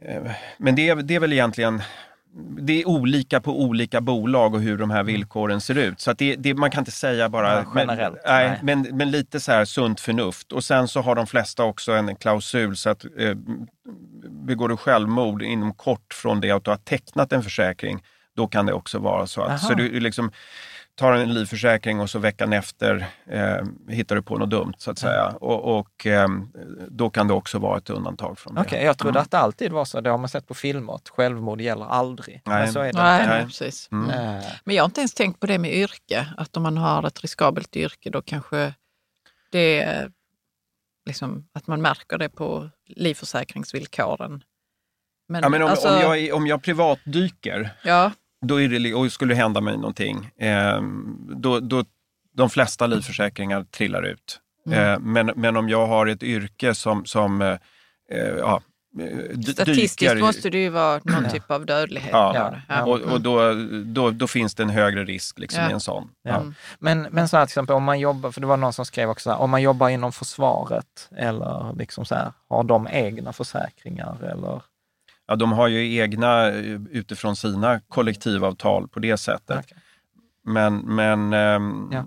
eh, 0.03 0.32
men 0.57 0.75
det, 0.75 0.93
det 0.93 1.15
är 1.15 1.19
väl 1.19 1.34
egentligen 1.34 1.82
det 2.38 2.81
är 2.81 2.88
olika 2.88 3.41
på 3.41 3.61
olika 3.61 4.01
bolag 4.01 4.53
och 4.53 4.61
hur 4.61 4.77
de 4.77 4.89
här 4.89 4.99
mm. 4.99 5.13
villkoren 5.13 5.61
ser 5.61 5.77
ut. 5.77 6.01
Så 6.01 6.13
det, 6.13 6.35
det, 6.35 6.53
man 6.53 6.71
kan 6.71 6.81
inte 6.81 6.91
säga 6.91 7.29
bara 7.29 7.53
ja, 7.53 7.65
generellt. 7.75 8.17
Men, 8.25 8.33
nej, 8.33 8.59
Men, 8.63 8.97
men 8.97 9.11
lite 9.11 9.39
så 9.39 9.51
här 9.51 9.65
sunt 9.65 9.99
förnuft. 9.99 10.51
Och 10.51 10.63
sen 10.63 10.88
så 10.88 11.01
har 11.01 11.15
de 11.15 11.27
flesta 11.27 11.63
också 11.63 11.91
en 11.91 12.15
klausul 12.15 12.77
så 12.77 12.89
att 12.89 13.05
eh, 13.17 13.35
begår 14.29 14.69
du 14.69 14.77
självmord 14.77 15.41
inom 15.41 15.73
kort 15.73 16.13
från 16.13 16.41
det 16.41 16.51
att 16.51 16.63
du 16.63 16.71
har 16.71 16.77
tecknat 16.77 17.33
en 17.33 17.43
försäkring, 17.43 18.03
då 18.35 18.47
kan 18.47 18.65
det 18.65 18.73
också 18.73 18.99
vara 18.99 19.27
så. 19.27 19.41
Att, 19.41 19.61
så 19.61 19.73
du 19.73 19.99
liksom, 19.99 20.31
tar 20.97 21.13
en 21.13 21.33
livförsäkring 21.33 21.99
och 21.99 22.09
så 22.09 22.19
veckan 22.19 22.53
efter 22.53 23.07
eh, 23.25 23.57
hittar 23.87 24.15
du 24.15 24.21
på 24.21 24.37
något 24.37 24.49
dumt 24.49 24.73
så 24.77 24.91
att 24.91 24.99
säga. 24.99 25.27
Och, 25.27 25.79
och 25.79 26.05
eh, 26.05 26.27
då 26.87 27.09
kan 27.09 27.27
det 27.27 27.33
också 27.33 27.59
vara 27.59 27.77
ett 27.77 27.89
undantag 27.89 28.39
från 28.39 28.55
det. 28.55 28.61
Okej, 28.61 28.77
okay, 28.77 28.85
jag 28.85 28.97
trodde 28.97 29.19
mm. 29.19 29.23
att 29.23 29.31
det 29.31 29.37
alltid 29.37 29.71
var 29.71 29.85
så. 29.85 30.01
Det 30.01 30.09
har 30.09 30.17
man 30.17 30.29
sett 30.29 30.47
på 30.47 30.53
filmer, 30.53 30.95
att 30.95 31.09
självmord 31.09 31.61
gäller 31.61 31.85
aldrig. 31.85 32.41
Nej. 32.45 32.63
Men 32.63 32.73
så 32.73 32.79
är 32.79 32.93
det 32.93 32.99
nej, 33.03 33.21
inte. 33.21 33.35
Nej, 33.35 33.45
precis. 33.45 33.89
Mm. 33.91 34.09
Mm. 34.09 34.43
Men 34.63 34.75
jag 34.75 34.83
har 34.83 34.85
inte 34.85 35.01
ens 35.01 35.13
tänkt 35.13 35.39
på 35.39 35.47
det 35.47 35.57
med 35.57 35.73
yrke, 35.73 36.27
att 36.37 36.57
om 36.57 36.63
man 36.63 36.77
har 36.77 37.07
ett 37.07 37.21
riskabelt 37.21 37.75
yrke 37.75 38.09
då 38.09 38.21
kanske 38.21 38.73
det 39.51 39.81
är 39.81 40.11
liksom, 41.05 41.47
att 41.53 41.67
man 41.67 41.81
märker 41.81 42.17
det 42.17 42.29
på 42.29 42.69
livförsäkringsvillkoren. 42.87 44.43
Men, 45.29 45.41
ja, 45.43 45.49
men 45.49 45.61
om, 45.61 45.69
alltså, 45.69 45.95
om, 45.95 46.01
jag, 46.01 46.35
om 46.35 46.47
jag 46.47 46.63
privatdyker, 46.63 47.69
ja 47.83 48.11
då 48.45 48.61
är 48.61 48.67
det, 48.79 48.93
och 48.93 49.11
skulle 49.11 49.33
det 49.33 49.38
hända 49.38 49.61
mig 49.61 49.77
någonting, 49.77 50.29
eh, 50.39 50.81
då, 51.35 51.59
då 51.59 51.83
de 52.33 52.49
flesta 52.49 52.88
livförsäkringar 52.88 53.63
trillar 53.63 54.03
ut. 54.03 54.39
Mm. 54.67 54.79
Eh, 54.93 54.99
men, 54.99 55.31
men 55.35 55.57
om 55.57 55.69
jag 55.69 55.88
har 55.88 56.07
ett 56.07 56.23
yrke 56.23 56.73
som, 56.75 57.05
som 57.05 57.41
eh, 57.41 57.57
ja, 58.38 58.61
d- 59.33 59.51
Statistiskt 59.51 59.99
dyker- 59.99 60.19
måste 60.19 60.49
det 60.49 60.57
ju 60.57 60.69
vara 60.69 61.01
någon 61.03 61.23
Ja. 61.23 61.29
typ 61.29 61.51
av 61.51 61.65
dödlighet. 61.65 62.09
Ja. 62.11 62.53
Ja. 62.69 62.83
och, 62.85 62.99
och 63.01 63.21
då, 63.21 63.53
då, 63.85 64.11
då 64.11 64.27
finns 64.27 64.55
det 64.55 64.63
en 64.63 64.69
högre 64.69 65.03
risk 65.05 65.39
liksom, 65.39 65.63
Ja. 65.63 65.69
i 65.69 65.73
en 65.73 65.79
sån. 65.79 66.09
Ja. 66.23 66.31
Ja. 66.31 66.53
Men, 66.79 67.07
men 67.11 67.27
så 67.29 67.38
här 67.38 67.45
till 67.45 67.49
exempel 67.51 67.75
om 67.75 67.83
man 67.83 67.99
jobbar, 67.99 68.31
för 68.31 68.41
det 68.41 68.47
var 68.47 68.57
någon 68.57 68.73
som 68.73 68.85
skrev 68.85 69.09
också, 69.09 69.23
så 69.23 69.31
här, 69.31 69.39
om 69.41 69.49
man 69.49 69.61
jobbar 69.61 69.89
inom 69.89 70.11
försvaret 70.11 71.09
eller 71.17 71.73
liksom 71.77 72.05
så 72.05 72.15
här, 72.15 72.31
har 72.49 72.63
de 72.63 72.88
egna 72.91 73.33
försäkringar 73.33 74.23
eller? 74.23 74.61
Ja, 75.28 75.36
de 75.36 75.51
har 75.51 75.67
ju 75.67 75.97
egna 75.97 76.47
eh, 76.47 76.82
utifrån 76.91 77.36
sina 77.36 77.80
kollektivavtal 77.80 78.88
på 78.88 78.99
det 78.99 79.17
sättet. 79.17 79.59
Okej. 79.65 79.78
Men, 80.47 80.78
men 80.78 81.34
ehm, 81.34 81.89
Ja. 81.91 82.03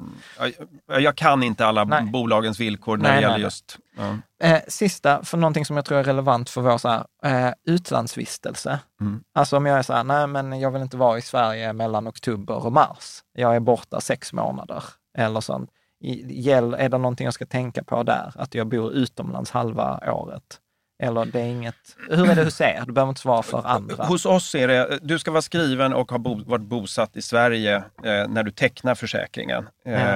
jag, 0.87 1.01
jag 1.01 1.17
kan 1.17 1.43
inte 1.43 1.67
alla 1.67 1.85
Nej. 1.85 2.05
bolagens 2.05 2.61
villkor 2.61 2.97
när 2.97 3.03
Nej, 3.09 3.17
det 3.17 3.21
gäller 3.21 3.35
nej, 3.35 3.43
just... 3.43 3.79
Ja. 3.97 4.17
Eh, 4.49 4.61
sista, 4.69 5.23
för 5.23 5.39
någonting 5.39 5.65
som 5.65 5.77
jag 5.77 5.85
tror 5.85 5.99
är 5.99 6.05
relevant 6.05 6.51
för 6.51 6.61
vår 6.61 6.79
så 6.79 6.89
här, 6.89 7.05
eh, 7.49 7.53
utlandsvistelse. 7.65 8.79
Mm. 9.01 9.23
Alltså 9.33 9.57
om 9.57 9.67
jag 9.67 9.79
är 9.79 9.83
så 9.83 9.93
här, 9.93 10.05
nej 10.05 10.27
men 10.27 10.61
jag 10.61 10.71
vill 10.71 10.83
inte 10.83 10.97
vara 10.97 11.19
i 11.19 11.23
Sverige 11.23 11.73
mellan 11.73 12.09
oktober 12.09 12.67
och 12.67 12.73
mars. 12.73 13.25
Jag 13.33 13.57
är 13.57 13.61
borta 13.61 14.01
sex 14.01 14.33
månader 14.33 14.85
eller 15.19 15.41
sånt. 15.41 15.71
I, 16.03 16.51
är 16.51 16.89
det 16.89 16.99
någonting 16.99 17.25
jag 17.25 17.35
ska 17.35 17.47
tänka 17.47 17.85
på 17.85 18.03
där? 18.03 18.33
Att 18.35 18.55
jag 18.55 18.67
bor 18.67 18.93
utomlands 18.93 19.51
halva 19.51 20.13
året? 20.13 20.61
Eller 21.03 21.25
det 21.25 21.41
är 21.41 21.45
inget... 21.45 21.97
Hur 22.09 22.31
är 22.31 22.35
det 22.35 22.45
hos 22.45 22.61
er? 22.61 22.83
Du 22.87 22.93
behöver 22.93 23.09
inte 23.09 23.21
svara 23.21 23.43
för 23.43 23.67
andra. 23.67 24.05
Hos 24.05 24.27
oss 24.27 24.55
är 24.55 24.69
det, 24.69 24.99
du 25.03 25.19
ska 25.19 25.31
vara 25.31 25.43
skriven 25.43 25.93
och 25.93 26.11
ha 26.11 26.19
bo, 26.19 26.45
varit 26.45 26.63
bosatt 26.63 27.17
i 27.17 27.23
Sverige 27.23 27.77
eh, 27.77 28.29
när 28.29 28.43
du 28.43 28.51
tecknar 28.51 28.95
försäkringen. 28.95 29.69
Eh, 29.85 30.15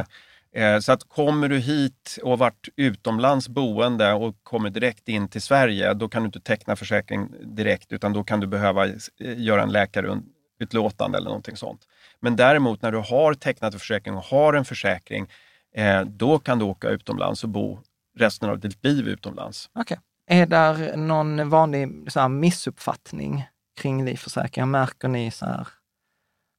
eh, 0.55 0.79
så 0.79 0.93
att 0.93 1.09
kommer 1.09 1.49
du 1.49 1.59
hit 1.59 2.19
och 2.23 2.39
varit 2.39 2.69
utomlands 2.77 3.49
boende 3.49 4.13
och 4.13 4.35
kommer 4.43 4.71
direkt 4.71 5.09
in 5.09 5.29
till 5.29 5.43
Sverige, 5.43 5.95
då 5.95 6.09
kan 6.09 6.23
du 6.23 6.27
inte 6.27 6.41
teckna 6.41 6.77
försäkring 6.77 7.29
direkt 7.43 7.93
utan 7.93 8.13
då 8.13 8.25
kan 8.25 8.41
du 8.41 8.47
behöva 8.47 8.87
eh, 8.87 8.95
göra 9.19 9.63
en 9.63 9.73
läkarutlåtande 9.73 11.19
eller 11.19 11.29
någonting 11.29 11.57
sånt. 11.57 11.81
Men 12.21 12.37
däremot 12.37 12.83
när 12.83 12.93
du 12.93 12.99
har 12.99 13.35
tecknat 13.35 13.75
en 13.75 13.81
försäkring 13.81 14.15
och 14.15 14.25
har 14.25 14.55
en 14.55 14.65
försäkring, 14.65 15.27
eh, 15.75 16.01
då 16.01 16.39
kan 16.39 16.59
du 16.59 16.65
åka 16.65 16.89
utomlands 16.89 17.45
och 17.45 17.51
bo 17.51 17.79
resten 18.19 18.51
av 18.51 18.59
ditt 18.59 18.85
liv 18.85 19.09
utomlands. 19.09 19.71
Okej. 19.75 19.99
Är 20.27 20.47
där 20.47 20.97
någon 20.97 21.49
vanlig 21.49 22.13
så 22.13 22.21
här, 22.21 22.29
missuppfattning 22.29 23.45
kring 23.77 24.05
livförsäkringar? 24.05 24.67
Märker 24.67 25.09
ni 25.09 25.31
så 25.31 25.47
här, 25.47 25.69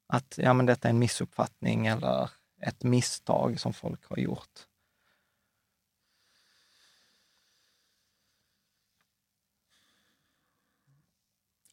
att 0.07 0.38
ja, 0.38 0.53
men 0.53 0.66
detta 0.66 0.88
är 0.88 0.89
en 0.89 0.99
missuppfattning 0.99 1.88
eller 1.88 2.30
ett 2.61 2.84
misstag 2.84 3.59
som 3.59 3.74
folk 3.74 4.09
har 4.09 4.18
gjort? 4.18 4.66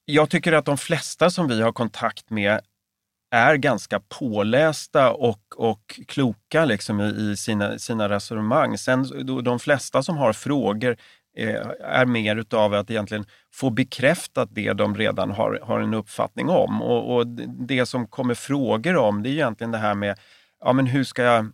Jag 0.05 0.31
tycker 0.31 0.53
att 0.53 0.65
de 0.65 0.79
flesta 0.79 1.31
som 1.31 1.49
vi 1.49 1.63
har 1.63 1.73
kontakt 1.73 2.31
med 2.31 2.61
är 3.31 3.57
ganska 3.57 4.01
pålästa 4.01 5.13
och, 5.13 5.41
och 5.57 6.01
kloka 6.09 6.65
liksom 6.65 7.01
i, 7.01 7.05
i 7.05 7.37
sina, 7.37 7.79
sina 7.79 8.09
resonemang. 8.09 8.79
Sen 8.79 9.27
de 9.45 9.59
flesta 9.59 10.03
som 10.03 10.17
har 10.17 10.33
frågor 10.33 10.97
Eh, 11.37 11.71
är 11.81 12.07
mer 12.07 12.37
utav 12.37 12.75
att 12.75 12.91
egentligen 12.91 13.25
få 13.55 13.71
bekräftat 13.71 14.49
det 14.53 14.73
de 14.73 14.97
redan 14.97 15.31
har, 15.31 15.61
har 15.63 15.81
en 15.81 15.95
uppfattning 15.95 16.49
om. 16.49 16.83
Och, 16.83 17.17
och 17.17 17.27
det 17.69 17.87
som 17.87 18.07
kommer 18.07 18.35
frågor 18.35 18.97
om 18.97 19.23
det 19.23 19.29
är 19.29 19.33
egentligen 19.33 19.71
det 19.71 19.79
här 19.79 19.95
med 19.95 20.19
ja, 20.65 20.73
men 20.73 20.87
hur 20.87 21.05
ska 21.05 21.23
jag 21.23 21.53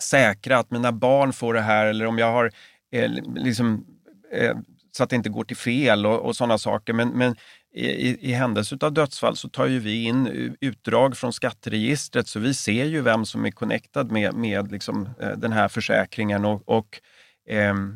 säkra 0.00 0.58
att 0.58 0.70
mina 0.70 0.92
barn 0.92 1.32
får 1.32 1.54
det 1.54 1.60
här 1.60 1.86
eller 1.86 2.06
om 2.06 2.18
jag 2.18 2.32
har 2.32 2.52
eh, 2.92 3.10
liksom, 3.34 3.86
eh, 4.32 4.56
så 4.96 5.02
att 5.02 5.10
det 5.10 5.16
inte 5.16 5.28
går 5.28 5.44
till 5.44 5.56
fel 5.56 6.06
och, 6.06 6.20
och 6.20 6.36
sådana 6.36 6.58
saker. 6.58 6.92
Men, 6.92 7.08
men 7.08 7.36
i, 7.74 8.30
i 8.30 8.32
händelse 8.32 8.78
av 8.80 8.92
dödsfall 8.92 9.36
så 9.36 9.48
tar 9.48 9.66
ju 9.66 9.78
vi 9.78 10.04
in 10.04 10.56
utdrag 10.60 11.16
från 11.16 11.32
skatteregistret 11.32 12.28
så 12.28 12.40
vi 12.40 12.54
ser 12.54 12.84
ju 12.84 13.00
vem 13.00 13.24
som 13.24 13.46
är 13.46 13.50
connectad 13.50 14.12
med, 14.12 14.34
med 14.34 14.72
liksom, 14.72 15.08
eh, 15.20 15.30
den 15.30 15.52
här 15.52 15.68
försäkringen. 15.68 16.44
Och, 16.44 16.68
och 16.68 17.00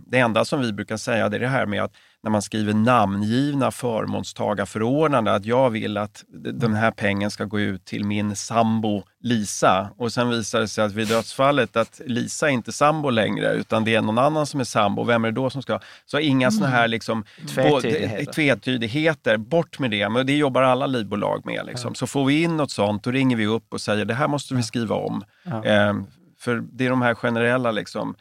det 0.07 0.19
enda 0.19 0.45
som 0.45 0.61
vi 0.61 0.73
brukar 0.73 0.97
säga 0.97 1.27
är 1.27 1.39
det 1.39 1.49
här 1.49 1.67
med 1.67 1.83
att 1.83 1.93
när 2.23 2.31
man 2.31 2.43
skriver 2.43 2.75
namngivna 2.75 3.71
förmånstagarförordnande 3.71 5.35
att 5.35 5.45
jag 5.45 5.71
vill 5.71 5.97
att 5.97 6.25
den 6.53 6.75
här 6.75 6.91
pengen 6.91 7.31
ska 7.31 7.45
gå 7.45 7.61
ut 7.61 7.85
till 7.85 8.05
min 8.05 8.37
sambo 8.37 9.03
Lisa. 9.21 9.91
Och 9.99 10.13
sen 10.13 10.31
visar 10.31 10.61
det 10.61 10.69
sig 10.69 10.85
att 10.85 10.93
vid 10.93 11.09
dödsfallet 11.09 11.77
att 11.77 12.01
Lisa 12.07 12.49
är 12.49 12.53
inte 12.53 12.73
sambo 12.73 13.11
längre 13.11 13.53
utan 13.53 13.85
det 13.85 13.95
är 13.95 14.03
någon 14.03 14.19
annan 14.19 14.47
som 14.47 14.61
är 14.61 14.65
sambo. 14.65 15.05
Vem 15.05 15.25
är 15.25 15.29
det 15.29 15.35
då 15.35 15.51
som 15.51 15.63
ska? 15.63 15.81
Så 16.07 16.19
inga 16.19 16.51
såna 16.51 16.67
här 16.67 16.89
liksom, 16.89 17.25
Tvetydigheter. 17.49 18.33
tvetydigheter. 18.33 19.37
Bort 19.37 19.79
med 19.79 19.91
det. 19.91 20.09
Men 20.09 20.27
det 20.27 20.37
jobbar 20.37 20.63
alla 20.63 20.87
livbolag 20.87 21.47
med. 21.47 21.67
Liksom. 21.67 21.95
Så 21.95 22.07
får 22.07 22.25
vi 22.25 22.43
in 22.43 22.57
något 22.57 22.71
sånt, 22.71 23.03
då 23.05 23.11
ringer 23.11 23.37
vi 23.37 23.47
upp 23.47 23.73
och 23.73 23.81
säger 23.81 24.05
det 24.05 24.15
här 24.15 24.29
måste 24.29 24.55
vi 24.55 24.63
skriva 24.63 24.95
om. 24.95 25.25
Ja. 25.43 25.65
Ehm, 25.65 26.07
för 26.39 26.63
det 26.73 26.87
är 26.87 26.91
de 26.91 27.03
här 27.03 27.15
generella 27.15 27.71
liksom, 27.71 28.15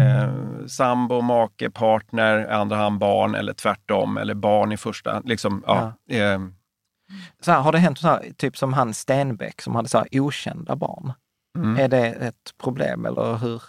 eh, 0.00 0.66
sambo, 0.66 1.20
make, 1.20 1.70
partner, 1.70 2.38
i 2.38 2.52
andra 2.52 2.76
hand 2.76 2.98
barn 2.98 3.34
eller 3.34 3.52
tvärtom. 3.52 4.16
Eller 4.16 4.34
barn 4.34 4.72
i 4.72 4.76
första 4.76 5.12
hand. 5.12 5.28
Liksom, 5.28 5.64
ja. 5.66 5.92
ehm, 6.10 6.54
Så 7.40 7.52
här, 7.52 7.60
har 7.60 7.72
det 7.72 7.78
hänt 7.78 7.98
så 7.98 8.08
här, 8.08 8.32
typ 8.36 8.56
som 8.56 8.72
han 8.72 8.94
Stenbeck 8.94 9.62
som 9.62 9.74
hade 9.74 9.88
så 9.88 9.98
här 9.98 10.08
okända 10.12 10.76
barn? 10.76 11.12
mm. 11.58 11.76
Är 11.76 11.88
det 11.88 12.06
ett 12.06 12.54
problem 12.62 13.06
eller 13.06 13.36
hur? 13.36 13.62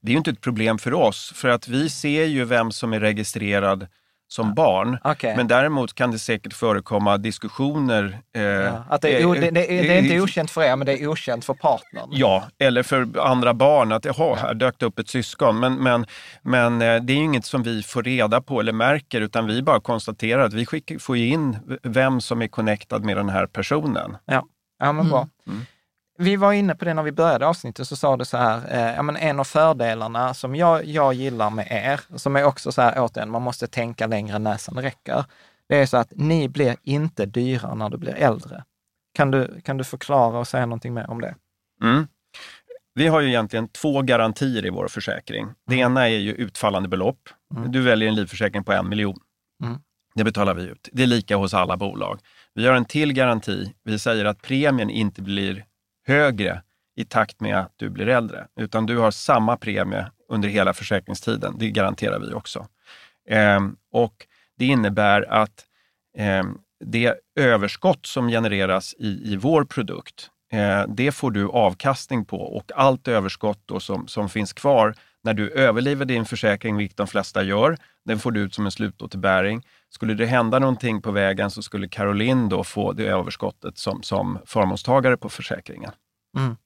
Det 0.00 0.08
är 0.08 0.12
ju 0.12 0.18
inte 0.18 0.30
ett 0.30 0.40
problem 0.40 0.78
för 0.78 0.94
oss, 0.94 1.32
för 1.34 1.48
att 1.48 1.68
vi 1.68 1.90
ser 1.90 2.24
ju 2.24 2.44
vem 2.44 2.72
som 2.72 2.92
är 2.92 3.00
registrerad 3.00 3.86
som 4.32 4.54
barn. 4.54 4.98
Okej. 5.04 5.36
Men 5.36 5.48
däremot 5.48 5.94
kan 5.94 6.10
det 6.10 6.18
säkert 6.18 6.52
förekomma 6.52 7.16
diskussioner. 7.18 8.18
Eh, 8.36 8.42
Ja, 8.42 8.84
att 8.88 9.02
det, 9.02 9.20
är, 9.22 9.26
o- 9.26 9.34
det, 9.34 9.40
det, 9.40 9.50
det 9.50 9.96
är 9.96 10.02
inte 10.02 10.20
okänt 10.20 10.50
för 10.50 10.62
er, 10.62 10.76
men 10.76 10.86
det 10.86 11.02
är 11.02 11.06
okänt 11.06 11.44
för 11.44 11.54
partnern. 11.54 12.08
Ja, 12.12 12.44
eller 12.58 12.82
för 12.82 13.18
andra 13.20 13.54
barn 13.54 13.92
att 13.92 14.04
jaha, 14.04 14.34
här 14.36 14.54
dök 14.54 14.74
det 14.78 14.86
upp 14.86 14.98
ett 14.98 15.08
syskon. 15.08 15.60
Men, 15.60 15.74
men, 15.74 16.06
men 16.42 16.82
eh, 16.82 17.02
det 17.02 17.12
är 17.12 17.16
inget 17.16 17.44
som 17.44 17.62
vi 17.62 17.82
får 17.82 18.02
reda 18.02 18.40
på 18.40 18.60
eller 18.60 18.72
märker 18.72 19.20
utan 19.20 19.46
vi 19.46 19.62
bara 19.62 19.80
konstaterar 19.80 20.42
att 20.44 20.52
vi 20.52 20.66
skickar, 20.66 20.98
får 20.98 21.16
in 21.16 21.58
vem 21.82 22.20
som 22.20 22.42
är 22.42 22.48
connectad 22.48 23.04
med 23.04 23.16
den 23.16 23.28
här 23.28 23.46
personen. 23.46 24.16
Ja, 24.24 24.44
ja 24.80 24.92
men 24.92 25.08
bra. 25.08 25.28
Mm. 25.46 25.66
Vi 26.22 26.36
var 26.36 26.52
inne 26.52 26.74
på 26.74 26.84
det 26.84 26.94
när 26.94 27.02
vi 27.02 27.12
började 27.12 27.46
avsnittet, 27.46 27.88
så 27.88 27.96
sa 27.96 28.16
du 28.16 28.24
så 28.24 28.36
här, 28.36 28.62
eh, 28.68 28.94
ja, 28.94 29.02
men 29.02 29.16
en 29.16 29.40
av 29.40 29.44
fördelarna 29.44 30.34
som 30.34 30.54
jag, 30.54 30.84
jag 30.84 31.14
gillar 31.14 31.50
med 31.50 31.66
er, 31.70 32.18
som 32.18 32.36
är 32.36 32.44
också 32.44 32.72
så 32.72 32.82
här, 32.82 32.94
återigen, 32.96 33.30
man 33.30 33.42
måste 33.42 33.66
tänka 33.66 34.06
längre 34.06 34.36
än 34.36 34.42
näsan 34.42 34.82
räcker, 34.82 35.24
det 35.68 35.76
är 35.76 35.86
så 35.86 35.96
att 35.96 36.12
ni 36.16 36.48
blir 36.48 36.76
inte 36.82 37.26
dyra 37.26 37.74
när 37.74 37.90
du 37.90 37.96
blir 37.96 38.14
äldre. 38.14 38.64
Kan 39.14 39.30
du, 39.30 39.60
kan 39.60 39.76
du 39.76 39.84
förklara 39.84 40.38
och 40.38 40.48
säga 40.48 40.66
någonting 40.66 40.94
mer 40.94 41.10
om 41.10 41.20
det? 41.20 41.34
Mm. 41.82 42.06
Vi 42.94 43.06
har 43.06 43.20
ju 43.20 43.28
egentligen 43.28 43.68
två 43.68 44.02
garantier 44.02 44.66
i 44.66 44.70
vår 44.70 44.88
försäkring. 44.88 45.46
Det 45.66 45.76
ena 45.76 46.08
är 46.08 46.18
ju 46.18 46.32
utfallande 46.32 46.88
belopp. 46.88 47.28
Mm. 47.56 47.72
Du 47.72 47.82
väljer 47.82 48.08
en 48.08 48.14
livförsäkring 48.14 48.64
på 48.64 48.72
en 48.72 48.88
miljon. 48.88 49.18
Mm. 49.64 49.78
Det 50.14 50.24
betalar 50.24 50.54
vi 50.54 50.62
ut. 50.62 50.88
Det 50.92 51.02
är 51.02 51.06
lika 51.06 51.36
hos 51.36 51.54
alla 51.54 51.76
bolag. 51.76 52.20
Vi 52.54 52.66
har 52.66 52.74
en 52.74 52.84
till 52.84 53.12
garanti. 53.12 53.72
Vi 53.84 53.98
säger 53.98 54.24
att 54.24 54.42
premien 54.42 54.90
inte 54.90 55.22
blir 55.22 55.64
högre 56.06 56.62
i 56.96 57.04
takt 57.04 57.40
med 57.40 57.58
att 57.58 57.72
du 57.76 57.90
blir 57.90 58.08
äldre, 58.08 58.46
utan 58.56 58.86
du 58.86 58.98
har 58.98 59.10
samma 59.10 59.56
premie 59.56 60.10
under 60.28 60.48
hela 60.48 60.74
försäkringstiden. 60.74 61.56
Det 61.58 61.70
garanterar 61.70 62.20
vi 62.20 62.32
också. 62.32 62.66
Ehm, 63.28 63.76
och 63.92 64.26
Det 64.58 64.66
innebär 64.66 65.32
att 65.32 65.64
eh, 66.18 66.44
det 66.84 67.14
överskott 67.36 68.06
som 68.06 68.28
genereras 68.28 68.94
i, 68.98 69.32
i 69.32 69.36
vår 69.36 69.64
produkt, 69.64 70.30
eh, 70.52 70.84
det 70.88 71.12
får 71.12 71.30
du 71.30 71.48
avkastning 71.48 72.24
på 72.24 72.40
och 72.56 72.72
allt 72.74 73.08
överskott 73.08 73.62
då 73.66 73.80
som, 73.80 74.08
som 74.08 74.28
finns 74.28 74.52
kvar 74.52 74.94
när 75.24 75.34
du 75.34 75.50
överlever 75.50 76.04
din 76.04 76.24
försäkring, 76.24 76.76
vilket 76.76 76.96
de 76.96 77.06
flesta 77.06 77.42
gör, 77.42 77.76
den 78.04 78.18
får 78.18 78.30
du 78.30 78.40
ut 78.40 78.54
som 78.54 78.64
en 78.64 78.72
slutåterbäring. 78.72 79.62
Skulle 79.94 80.14
det 80.14 80.26
hända 80.26 80.58
någonting 80.58 81.02
på 81.02 81.10
vägen 81.10 81.50
så 81.50 81.62
skulle 81.62 81.88
Caroline 81.88 82.48
då 82.48 82.64
få 82.64 82.92
det 82.92 83.06
överskottet 83.06 83.78
som, 83.78 84.02
som 84.02 84.38
förmånstagare 84.46 85.16
på 85.16 85.28
försäkringen. 85.28 85.92
Mm. 86.36 86.56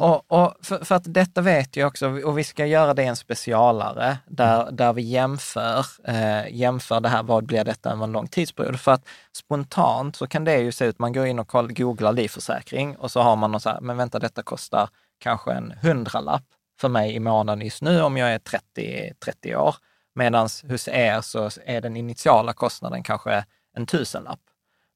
Och, 0.00 0.32
och 0.32 0.54
för, 0.62 0.84
för 0.84 0.94
att 0.94 1.14
detta 1.14 1.40
vet 1.40 1.76
jag 1.76 1.88
också, 1.88 2.08
och 2.08 2.38
vi 2.38 2.44
ska 2.44 2.66
göra 2.66 2.94
det 2.94 3.04
en 3.04 3.16
specialare, 3.16 4.18
där, 4.26 4.72
där 4.72 4.92
vi 4.92 5.02
jämför, 5.02 5.86
eh, 6.04 6.56
jämför 6.56 7.00
det 7.00 7.08
här, 7.08 7.22
vad 7.22 7.46
blir 7.46 7.64
detta 7.64 7.90
över 7.90 8.04
en 8.04 8.12
lång 8.12 8.28
tidsperiod? 8.28 8.80
För 8.80 8.92
att 8.92 9.08
spontant 9.36 10.16
så 10.16 10.26
kan 10.26 10.44
det 10.44 10.58
ju 10.58 10.72
se 10.72 10.84
ut, 10.84 10.98
man 10.98 11.12
går 11.12 11.26
in 11.26 11.38
och 11.38 11.48
koll, 11.48 11.72
googlar 11.72 12.12
livförsäkring 12.12 12.96
och 12.96 13.10
så 13.10 13.20
har 13.20 13.36
man 13.36 13.52
något 13.52 13.62
så 13.62 13.68
här, 13.68 13.80
men 13.80 13.96
vänta 13.96 14.18
detta 14.18 14.42
kostar 14.42 14.88
kanske 15.18 15.52
en 15.52 15.74
hundralapp 15.82 16.44
för 16.80 16.88
mig 16.88 17.14
i 17.14 17.20
månaden 17.20 17.64
just 17.64 17.82
nu 17.82 18.02
om 18.02 18.16
jag 18.16 18.32
är 18.32 18.38
30, 18.38 19.12
30 19.24 19.56
år. 19.56 19.74
Medan 20.20 20.48
hos 20.68 20.88
er 20.88 21.20
så 21.20 21.50
är 21.66 21.80
den 21.80 21.96
initiala 21.96 22.52
kostnaden 22.52 23.02
kanske 23.02 23.44
en 23.76 23.86
tusenlapp. 23.86 24.40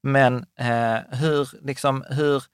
Men 0.03 0.47
eh, 0.59 0.97
hur, 1.11 1.65
liksom, 1.67 2.05
hur, 2.11 2.45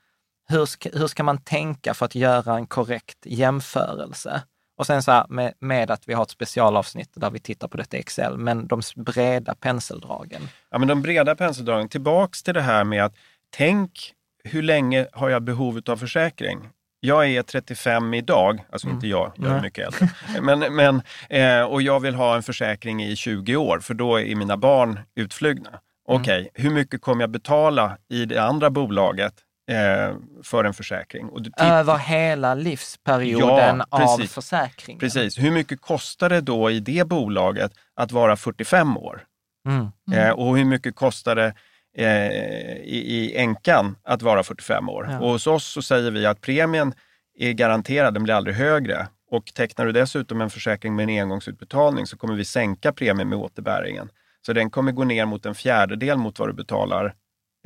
hur 0.48 0.66
ska, 0.66 0.90
hur 0.92 1.06
ska 1.06 1.22
man 1.22 1.38
tänka 1.38 1.94
för 1.94 2.06
att 2.06 2.14
göra 2.14 2.56
en 2.56 2.66
korrekt 2.66 3.18
jämförelse? 3.24 4.42
Och 4.76 4.86
sen 4.86 5.02
så 5.02 5.12
här 5.12 5.26
med, 5.28 5.55
med 5.59 5.90
att 5.90 6.09
vi 6.09 6.14
har 6.14 6.22
ett 6.22 6.30
specialavsnitt 6.30 7.10
där 7.14 7.30
vi 7.30 7.38
tittar 7.38 7.68
på 7.68 7.76
detta 7.76 7.97
i 7.97 8.01
Excel, 8.01 8.38
men 8.38 8.66
de 8.66 8.80
breda 8.97 9.55
penseldragen. 9.55 10.48
Ja, 10.70 10.78
men 10.78 10.88
de 10.88 11.02
breda 11.02 11.36
penseldragen, 11.36 11.88
tillbaks 11.88 12.42
till 12.42 12.55
det 12.55 12.62
här 12.62 12.84
med 12.84 13.05
att 13.05 13.14
tänk 13.51 14.14
hur 14.44 14.62
länge 14.62 15.06
har 15.12 15.28
jag 15.28 15.42
behov 15.42 15.80
av 15.86 15.97
försäkring? 15.97 16.68
Jag 17.01 17.27
är 17.28 17.43
35 17.43 18.14
idag, 18.14 18.64
alltså 18.72 18.86
Mm. 18.86 18.97
inte 18.97 19.06
jag, 19.09 19.32
jag 19.36 19.52
är 19.56 19.60
mycket 19.62 19.86
äldre. 19.86 20.09
Men, 20.43 20.59
men, 20.77 21.02
eh, 21.31 21.62
och 21.62 21.82
jag 21.82 22.01
vill 22.01 22.14
ha 22.14 22.36
en 22.36 22.43
försäkring 22.43 23.02
i 23.05 23.16
20 23.16 23.56
år, 23.56 23.81
för 23.81 23.94
då 23.94 24.20
är 24.20 24.35
mina 24.36 24.56
barn 24.56 25.01
utflugna. 25.16 25.68
Mm. 25.68 25.81
Okej, 26.22 26.51
hur 26.55 26.70
mycket 26.70 27.02
kommer 27.02 27.22
jag 27.22 27.31
betala 27.31 27.97
i 28.09 28.24
det 28.24 28.39
andra 28.39 28.70
bolaget 28.70 29.35
eh, 29.70 30.14
för 30.44 30.64
en 30.64 30.74
försäkring? 30.74 31.28
Och 31.28 31.43
du 31.43 31.51
titt- 31.51 31.60
Över 31.60 31.97
hela 31.98 32.55
livsperioden 32.55 33.82
Ja, 33.90 34.12
av 34.14 34.18
försäkringen. 34.18 35.01
Precis, 35.01 35.39
hur 35.39 35.51
mycket 35.51 35.81
kostar 35.81 36.28
det 36.28 36.40
då 36.40 36.70
i 36.70 36.81
det 36.81 37.06
bolaget 37.09 37.72
att 37.97 38.12
vara 38.12 38.36
45 38.36 38.97
år? 38.97 39.22
Mm. 39.68 39.89
Eh, 40.12 40.31
och 40.31 40.56
hur 40.59 40.64
mycket 40.64 40.94
kostar 40.97 41.36
det 41.36 41.55
eh, 41.96 42.30
i, 42.76 43.04
i 43.08 43.36
änkan 43.36 43.96
att 44.04 44.22
vara 44.22 44.42
45 44.42 44.88
år? 44.88 45.08
Ja. 45.10 45.18
Och 45.20 45.28
hos 45.30 45.46
oss 45.46 45.64
så 45.64 45.82
säger 45.82 46.10
vi 46.10 46.26
att 46.26 46.40
premien 46.40 46.94
är 47.38 47.52
garanterad, 47.52 48.14
den 48.14 48.22
blir 48.24 48.34
aldrig 48.34 48.56
högre. 48.56 49.06
Och 49.30 49.44
tecknar 49.54 49.86
du 49.86 49.92
dessutom 49.92 50.40
en 50.40 50.50
försäkring 50.50 50.96
med 50.96 51.02
en 51.10 51.22
engångsutbetalning 51.22 52.06
så 52.06 52.16
kommer 52.16 52.34
vi 52.34 52.44
sänka 52.44 52.92
premien 52.92 53.28
med 53.28 53.38
återbäringen. 53.38 54.10
Så 54.46 54.52
den 54.52 54.70
kommer 54.70 54.92
gå 54.92 55.04
ner 55.04 55.26
mot 55.26 55.46
en 55.46 55.54
fjärdedel 55.54 56.18
mot 56.18 56.38
vad 56.38 56.48
du 56.48 56.52
betalar 56.52 57.14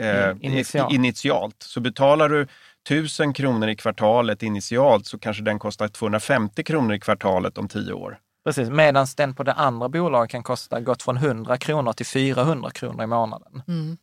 eh, 0.01 0.25
Mm, 0.25 0.39
initialt. 0.43 0.93
initialt. 0.93 1.57
Så 1.59 1.81
betalar 1.81 2.29
du 2.29 2.47
1000 2.89 3.33
kronor 3.33 3.69
i 3.69 3.77
kvartalet 3.77 4.43
initialt 4.43 5.07
så 5.07 5.19
kanske 5.19 5.43
den 5.43 5.59
kostar 5.59 5.89
250 5.89 6.63
kronor 6.65 6.95
i 6.95 7.01
kvartalet 7.01 7.59
om 7.59 7.69
10 7.69 7.93
år. 7.93 8.19
Precis, 8.45 8.69
medan 8.71 9.07
den 9.17 9.35
på 9.35 9.43
det 9.43 9.53
andra 9.53 9.89
bolaget 9.89 10.31
kan 10.31 10.43
kosta 10.43 10.81
gått 10.81 11.03
från 11.03 11.17
100 11.17 11.57
kronor 11.59 11.93
till 11.93 12.07
400 12.07 12.71
kronor 12.71 13.03
i 13.05 13.07
månaden. 13.07 13.63
Mm. 13.69 13.97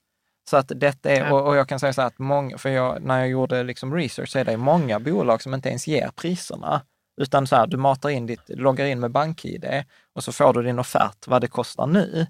Så 0.50 0.58
att 0.58 0.72
detta 0.76 1.10
är, 1.12 1.26
Ja. 1.26 1.34
och, 1.34 1.48
och 1.48 1.56
jag 1.56 1.70
kan 1.70 1.80
säga 1.80 1.94
så 1.94 2.02
här 2.02 2.08
att 2.08 2.20
många, 2.20 2.58
för 2.58 2.70
jag, 2.70 3.02
när 3.02 3.20
jag 3.20 3.30
gjorde 3.30 3.64
liksom 3.64 3.96
research 3.96 4.30
så 4.30 4.40
är 4.40 4.46
det 4.46 4.58
många 4.58 5.00
bolag 5.00 5.42
som 5.42 5.54
inte 5.54 5.70
ens 5.70 5.88
ger 5.88 6.10
priserna. 6.16 6.82
Utan 7.22 7.48
så 7.48 7.56
här, 7.56 7.68
du 7.68 7.78
matar 7.78 8.10
in 8.10 8.26
ditt, 8.26 8.42
loggar 8.50 8.86
in 8.86 9.00
med 9.00 9.12
BankID 9.12 9.66
och 10.16 10.24
så 10.24 10.32
får 10.32 10.54
du 10.54 10.64
din 10.64 10.80
offert 10.80 11.28
vad 11.28 11.42
det 11.42 11.48
kostar 11.48 11.88
nu. 11.88 12.28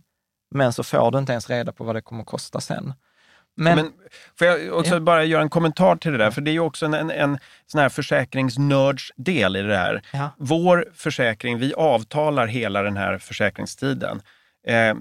Men 0.56 0.74
så 0.74 0.84
får 0.84 1.12
du 1.12 1.18
inte 1.18 1.32
ens 1.32 1.50
reda 1.50 1.72
på 1.72 1.84
vad 1.84 1.96
det 1.96 2.02
kommer 2.02 2.22
att 2.22 2.28
kosta 2.28 2.62
sen. 2.62 2.94
Men, 3.56 3.76
Men, 3.76 3.92
får 4.40 4.48
jag 4.48 4.74
också 4.80 4.94
Ja. 4.94 5.00
bara 5.00 5.24
göra 5.24 5.42
en 5.42 5.50
kommentar 5.50 5.96
till 5.96 6.12
det 6.12 6.18
där, 6.18 6.32
för 6.32 6.42
det 6.42 6.52
är 6.52 6.54
ju 6.54 6.60
också 6.60 6.86
en, 6.86 6.94
en, 6.94 7.12
en 7.12 7.38
sån 7.66 7.82
här 7.82 7.90
försäkringsnördsdel 7.90 9.56
i 9.56 9.62
det 9.62 9.78
här. 9.78 10.02
Ja. 10.14 10.30
Vår 10.38 10.86
försäkring, 10.94 11.58
vi 11.60 11.74
avtalar 11.74 12.48
hela 12.48 12.82
den 12.82 12.98
här 12.98 13.18
försäkringstiden. 13.18 14.22
Eh, 14.68 14.96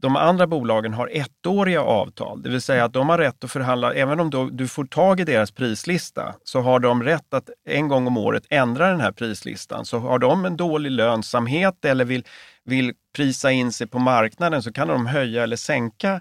de 0.00 0.16
andra 0.16 0.46
bolagen 0.46 0.94
har 0.94 1.10
ettåriga 1.12 1.82
avtal, 1.82 2.42
det 2.42 2.50
vill 2.50 2.60
säga 2.60 2.84
att 2.84 2.92
de 2.92 3.08
har 3.08 3.18
rätt 3.18 3.44
att 3.44 3.50
förhandla, 3.50 3.94
även 3.94 4.20
om 4.20 4.50
du, 4.52 4.68
får 4.68 4.84
tag 4.84 5.20
i 5.20 5.24
deras 5.24 5.50
prislista, 5.50 6.34
så 6.44 6.60
har 6.60 6.80
de 6.80 7.02
rätt 7.02 7.34
att 7.34 7.50
en 7.68 7.88
gång 7.88 8.06
om 8.06 8.16
året 8.16 8.46
ändra 8.50 8.90
den 8.90 9.00
här 9.00 9.12
prislistan. 9.12 9.84
Så 9.84 9.98
har 9.98 10.18
de 10.18 10.44
en 10.44 10.56
dålig 10.56 10.90
lönsamhet 10.90 11.84
eller 11.84 12.04
vill, 12.04 12.24
vill 12.64 12.92
prisa 13.16 13.50
in 13.50 13.72
sig 13.72 13.86
på 13.86 13.98
marknaden 13.98 14.62
så 14.62 14.72
kan 14.72 14.88
de 14.88 15.06
höja 15.06 15.42
eller 15.42 15.56
sänka 15.56 16.20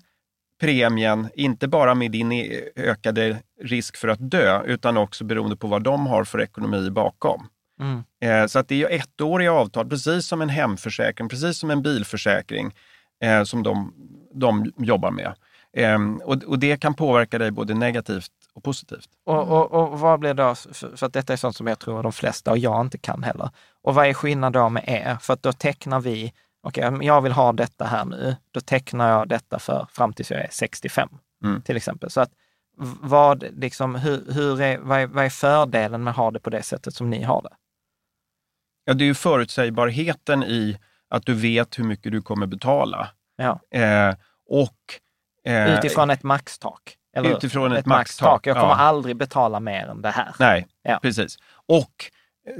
premien, 0.61 1.29
inte 1.35 1.67
bara 1.67 1.95
med 1.95 2.11
din 2.11 2.31
e-, 2.31 2.61
ökade 2.75 3.37
risk 3.61 3.97
för 3.97 4.07
att 4.07 4.31
dö, 4.31 4.63
utan 4.65 4.97
också 4.97 5.23
beroende 5.23 5.57
på 5.57 5.67
vad 5.67 5.83
de 5.83 6.07
har 6.07 6.23
för 6.23 6.41
ekonomi 6.41 6.89
bakom. 6.89 7.47
Mm. 7.79 8.03
Eh, 8.21 8.47
Så 8.47 8.59
att 8.59 8.67
det 8.67 8.75
är 8.75 8.79
ju 8.79 8.85
ettåriga 8.87 9.53
avtal, 9.53 9.89
precis 9.89 10.27
som 10.27 10.41
en 10.41 10.49
hemförsäkring, 10.49 11.29
precis 11.29 11.57
som 11.57 11.69
en 11.71 11.81
bilförsäkring 11.81 12.75
eh, 13.23 13.43
som 13.43 13.63
de, 13.63 13.93
de 14.33 14.73
jobbar 14.77 15.11
med. 15.11 15.33
Eh, 15.77 15.99
och, 16.23 16.43
och 16.43 16.59
det 16.59 16.77
kan 16.77 16.93
påverka 16.93 17.37
dig 17.37 17.51
både 17.51 17.73
negativt 17.73 18.31
och 18.53 18.63
positivt. 18.63 19.09
Och, 19.25 19.47
och, 19.47 19.71
och 19.71 19.99
vad 19.99 20.19
blir 20.19 20.33
då, 20.33 20.55
för, 20.55 20.97
för 20.97 21.05
att 21.05 21.13
detta 21.13 21.33
är 21.33 21.37
sånt 21.37 21.55
som 21.55 21.67
jag 21.67 21.79
tror 21.79 22.03
de 22.03 22.11
flesta 22.11 22.51
och 22.51 22.57
jag 22.57 22.81
inte 22.81 22.97
kan 22.97 23.23
heller. 23.23 23.49
Och 23.83 23.95
vad 23.95 24.07
är 24.07 24.13
skillnaden 24.13 24.61
då 24.61 24.69
med 24.69 24.83
er? 24.87 25.17
För 25.21 25.33
att 25.33 25.43
då 25.43 25.53
tecknar 25.53 25.99
vi, 25.99 26.33
okej, 26.63 26.87
om 26.87 27.01
jag 27.01 27.21
vill 27.21 27.31
ha 27.31 27.53
detta 27.53 27.85
här 27.85 28.05
nu, 28.05 28.35
då 28.51 28.61
tecknar 28.61 29.09
jag 29.09 29.27
detta 29.27 29.59
för 29.59 29.87
fram 29.91 30.13
tills 30.13 30.31
jag 30.31 30.39
är 30.41 30.47
65 30.51 31.09
Mm. 31.43 31.61
till 31.61 31.77
exempel. 31.77 32.09
Så 32.09 32.21
att 32.21 32.29
vad, 33.01 33.43
liksom, 33.51 33.95
hur, 33.95 34.33
hur 34.33 34.61
är, 34.61 34.77
vad, 34.77 34.99
är, 34.99 35.07
vad 35.07 35.25
är 35.25 35.29
fördelen 35.29 36.03
med 36.03 36.11
att 36.11 36.17
ha 36.17 36.31
det 36.31 36.39
på 36.39 36.49
det 36.49 36.63
sättet 36.63 36.93
som 36.95 37.09
ni 37.09 37.23
har 37.23 37.41
det? 37.41 37.49
Ja, 38.85 38.93
det 38.93 39.03
är 39.03 39.05
ju 39.05 39.13
förutsägbarheten 39.13 40.43
i 40.43 40.77
att 41.09 41.25
du 41.25 41.33
vet 41.33 41.79
hur 41.79 41.83
mycket 41.83 42.11
du 42.11 42.21
kommer 42.21 42.45
betala. 42.47 43.07
Ja. 43.35 43.59
Eh, 43.79 44.15
och 44.49 44.77
eh, 45.51 45.77
Utifrån 45.77 46.09
ett 46.09 46.23
maxtak. 46.23 46.95
Eller? 47.17 47.37
Utifrån 47.37 47.71
ett 47.71 47.85
maxtak, 47.85 48.47
Jag 48.47 48.55
kommer 48.55 48.67
ja. 48.73 48.75
aldrig 48.75 49.15
betala 49.17 49.59
mer 49.59 49.87
än 49.87 50.01
det 50.01 50.09
här. 50.11 50.35
Nej, 50.39 50.67
Ja. 50.83 50.99
precis. 51.01 51.37
Och 51.67 52.11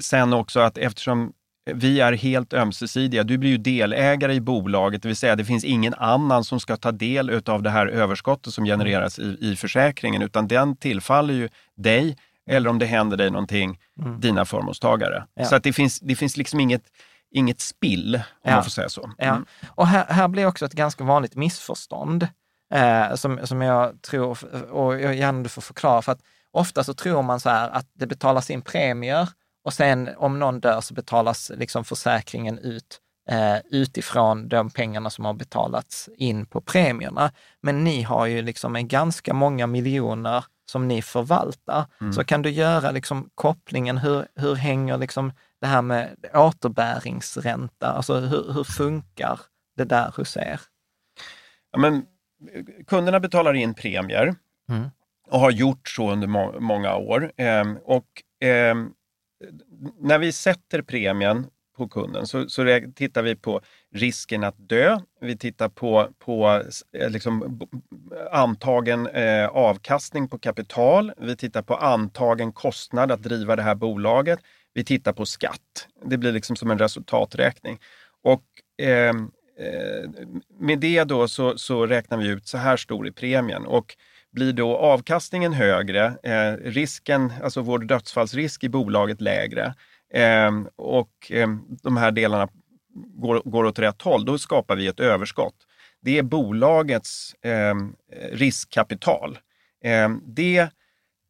sen 0.02 0.34
också 0.34 0.60
att 0.60 0.78
eftersom 0.78 1.34
vi 1.74 2.00
är 2.02 2.14
helt 2.14 2.54
ömsesidiga, 2.54 3.24
du 3.24 3.38
blir 3.38 3.50
ju 3.50 3.58
delägare 3.58 4.34
i 4.34 4.40
bolaget, 4.42 5.02
det 5.02 5.08
vill 5.08 5.16
säga 5.16 5.36
det 5.36 5.46
finns 5.46 5.64
ingen 5.64 5.94
annan 5.94 6.44
som 6.44 6.60
ska 6.60 6.78
ta 6.78 6.92
del 6.92 7.42
av 7.46 7.64
det 7.64 7.70
här 7.70 7.88
överskottet 7.88 8.54
som 8.54 8.66
genereras 8.66 9.20
i, 9.20 9.38
i 9.42 9.56
försäkringen, 9.56 10.22
utan 10.22 10.48
den 10.48 10.76
tillfaller 10.76 11.34
ju 11.34 11.50
dig 11.76 12.18
eller 12.50 12.70
om 12.70 12.80
det 12.80 12.86
händer 12.86 13.18
dig 13.18 13.32
någonting, 13.32 13.80
dina 14.20 14.46
förmånstagare. 14.46 15.16
Mm. 15.16 15.28
Ja. 15.36 15.46
Så 15.46 15.56
att 15.56 15.64
det 15.64 15.74
finns, 15.74 16.00
det 16.00 16.16
finns 16.16 16.38
liksom 16.38 16.60
inget, 16.60 16.84
inget 17.32 17.60
spill, 17.60 18.16
om 18.16 18.22
Ja. 18.44 18.52
man 18.52 18.64
får 18.64 18.72
säga 18.72 18.90
så. 18.90 19.12
Ja. 19.18 19.26
Mm. 19.26 19.46
Och 19.68 19.88
här, 19.88 20.06
här 20.06 20.28
blir 20.28 20.46
också 20.46 20.66
ett 20.66 20.74
ganska 20.74 21.04
vanligt 21.04 21.36
missförstånd 21.36 22.28
eh, 22.74 23.16
som, 23.16 23.40
som 23.44 23.62
jag 23.62 24.02
tror, 24.02 24.38
och 24.72 25.02
jag 25.02 25.16
gärna 25.16 25.44
du 25.44 25.50
får 25.50 25.62
förklara, 25.62 26.02
för 26.02 26.12
att 26.12 26.22
ofta 26.52 26.84
så 26.84 26.94
tror 26.94 27.22
man 27.22 27.40
så 27.40 27.50
här 27.50 27.70
att 27.70 27.88
det 27.94 28.08
betalas 28.08 28.50
in 28.50 28.62
premier 28.62 29.30
och 29.66 29.74
sen 29.74 30.10
om 30.18 30.40
någon 30.40 30.60
dör 30.60 30.82
så 30.82 30.94
betalas 30.94 31.52
liksom 31.56 31.84
försäkringen 31.86 32.60
ut 32.60 33.00
eh, 33.30 33.58
utifrån 33.72 34.48
de 34.48 34.70
pengarna 34.70 35.10
som 35.10 35.26
har 35.26 35.34
betalats 35.34 36.10
in 36.18 36.46
på 36.46 36.62
premierna. 36.62 37.32
Men 37.62 37.84
ni 37.84 38.02
har 38.02 38.26
ju 38.26 38.42
liksom 38.42 38.76
en 38.76 38.88
ganska 38.88 39.34
många 39.34 39.68
miljoner 39.68 40.46
som 40.72 40.88
ni 40.88 41.02
förvaltar. 41.02 41.86
Så 42.14 42.24
kan 42.24 42.42
du 42.42 42.50
göra 42.50 42.92
liksom 42.92 43.30
kopplingen, 43.36 43.98
hur, 43.98 44.26
hur 44.36 44.56
hänger 44.56 44.98
liksom 44.98 45.32
det 45.62 45.68
här 45.68 45.82
med 45.82 46.16
återbäringsränta, 46.34 47.88
alltså 47.92 48.16
hur, 48.20 48.54
hur 48.54 48.64
funkar 48.64 49.40
det 49.78 49.84
där 49.84 50.14
hos 50.18 50.38
er? 50.38 50.60
Ja, 51.72 51.80
men, 51.80 51.96
eh, 51.96 52.64
kunderna 52.88 53.20
betalar 53.20 53.54
in 53.54 53.74
premier 53.74 54.36
Mm. 54.70 54.90
och 55.30 55.40
har 55.40 55.52
gjort 55.52 55.88
så 55.90 56.12
under 56.12 56.28
må- 56.28 56.60
många 56.60 56.96
år. 56.96 57.32
Ehm, 57.38 57.78
och 57.84 58.08
ehm, 58.44 58.92
när 60.00 60.20
vi 60.20 60.32
sätter 60.32 60.82
premien 60.82 61.48
på 61.78 61.88
kunden 61.88 62.28
så, 62.28 62.50
så 62.50 62.82
tittar 62.96 63.22
vi 63.22 63.36
på 63.36 63.62
risken 63.96 64.44
att 64.44 64.70
dö. 64.70 65.00
Vi 65.22 65.38
tittar 65.38 65.70
på, 65.70 66.10
på 66.20 66.64
eh, 66.94 67.10
liksom, 67.10 67.62
antagen 68.32 69.08
eh, 69.08 69.48
avkastning 69.48 70.28
på 70.28 70.40
kapital. 70.40 71.12
Vi 71.18 71.36
tittar 71.36 71.62
på 71.62 71.76
antagen 71.76 72.54
kostnad 72.54 73.12
att 73.12 73.24
driva 73.24 73.56
det 73.56 73.62
här 73.62 73.76
bolaget. 73.76 74.40
Vi 74.74 74.84
tittar 74.84 75.14
på 75.14 75.26
skatt. 75.26 75.88
Det 76.06 76.18
blir 76.18 76.32
liksom 76.32 76.56
som 76.56 76.72
en 76.72 76.80
resultaträkning. 76.80 77.80
Och 78.24 78.44
ehm, 78.82 79.32
eh, 79.60 80.10
med 80.60 80.80
det 80.80 81.04
då 81.04 81.28
så, 81.28 81.58
så 81.58 81.86
räknar 81.86 82.18
vi 82.18 82.28
ut 82.28 82.48
så 82.48 82.58
här 82.58 82.78
stor 82.78 83.08
är 83.08 83.12
premien. 83.12 83.66
Och 83.66 83.96
blir 84.32 84.54
då 84.54 84.78
avkastningen 84.78 85.54
högre, 85.54 86.06
eh, 86.24 86.54
risken, 86.64 87.34
alltså 87.44 87.62
vår 87.62 87.80
dödsfallsrisk 87.80 88.64
i 88.64 88.70
bolaget 88.70 89.22
lägre 89.22 89.76
eh, 90.14 90.52
och 90.76 91.32
eh, 91.32 91.48
de 91.84 91.98
här 91.98 92.12
delarna 92.12 92.50
går, 92.96 93.42
går 93.46 93.64
åt 93.64 93.80
rätt 93.80 94.02
håll, 94.02 94.26
då 94.26 94.38
skapar 94.38 94.76
vi 94.76 94.88
ett 94.88 95.00
överskott. 95.00 95.56
Det 96.02 96.18
är 96.18 96.24
bolagets 96.24 97.34
eh, 97.34 97.76
riskkapital. 98.32 99.38
Eh, 99.84 100.10
det 100.26 100.70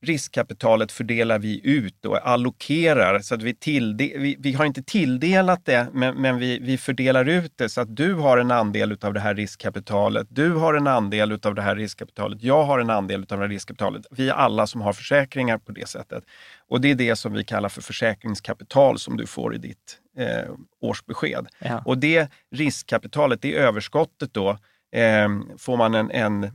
riskkapitalet 0.05 0.91
fördelar 0.91 1.39
vi 1.39 1.61
ut 1.63 2.05
och 2.05 2.27
allokerar 2.27 3.19
så 3.19 3.35
att 3.35 3.43
vi, 3.43 3.53
tillde, 3.53 4.03
vi, 4.03 4.35
vi 4.39 4.53
har 4.53 4.65
inte 4.65 4.83
tilldelat 4.83 5.65
det 5.65 5.87
men, 5.93 6.21
men 6.21 6.39
vi, 6.39 6.59
vi 6.59 6.77
fördelar 6.77 7.25
ut 7.25 7.53
det 7.55 7.69
så 7.69 7.81
att 7.81 7.95
du 7.95 8.13
har 8.13 8.37
en 8.37 8.51
andel 8.51 8.97
av 9.01 9.13
det 9.13 9.19
här 9.19 9.35
riskkapitalet, 9.35 10.27
du 10.29 10.51
har 10.51 10.73
en 10.73 10.87
andel 10.87 11.39
av 11.43 11.55
det 11.55 11.61
här 11.61 11.75
riskkapitalet, 11.75 12.43
jag 12.43 12.63
har 12.63 12.79
en 12.79 12.89
andel 12.89 13.19
av 13.19 13.37
det 13.37 13.43
här 13.43 13.47
riskkapitalet. 13.47 14.05
Vi 14.11 14.29
är 14.29 14.33
alla 14.33 14.67
som 14.67 14.81
har 14.81 14.93
försäkringar 14.93 15.57
på 15.57 15.71
det 15.71 15.87
sättet. 15.87 16.23
Och 16.67 16.81
det 16.81 16.91
är 16.91 16.95
det 16.95 17.15
som 17.15 17.33
vi 17.33 17.43
kallar 17.43 17.69
för 17.69 17.81
försäkringskapital 17.81 18.99
som 18.99 19.17
du 19.17 19.27
får 19.27 19.55
i 19.55 19.57
ditt 19.57 19.99
eh, 20.17 20.53
årsbesked. 20.81 21.47
Ja. 21.59 21.81
Och 21.85 21.97
det 21.97 22.31
riskkapitalet, 22.51 23.41
det 23.41 23.55
överskottet 23.55 24.33
då, 24.33 24.49
eh, 24.91 25.29
får 25.57 25.77
man 25.77 25.95
en, 25.95 26.11
en 26.11 26.51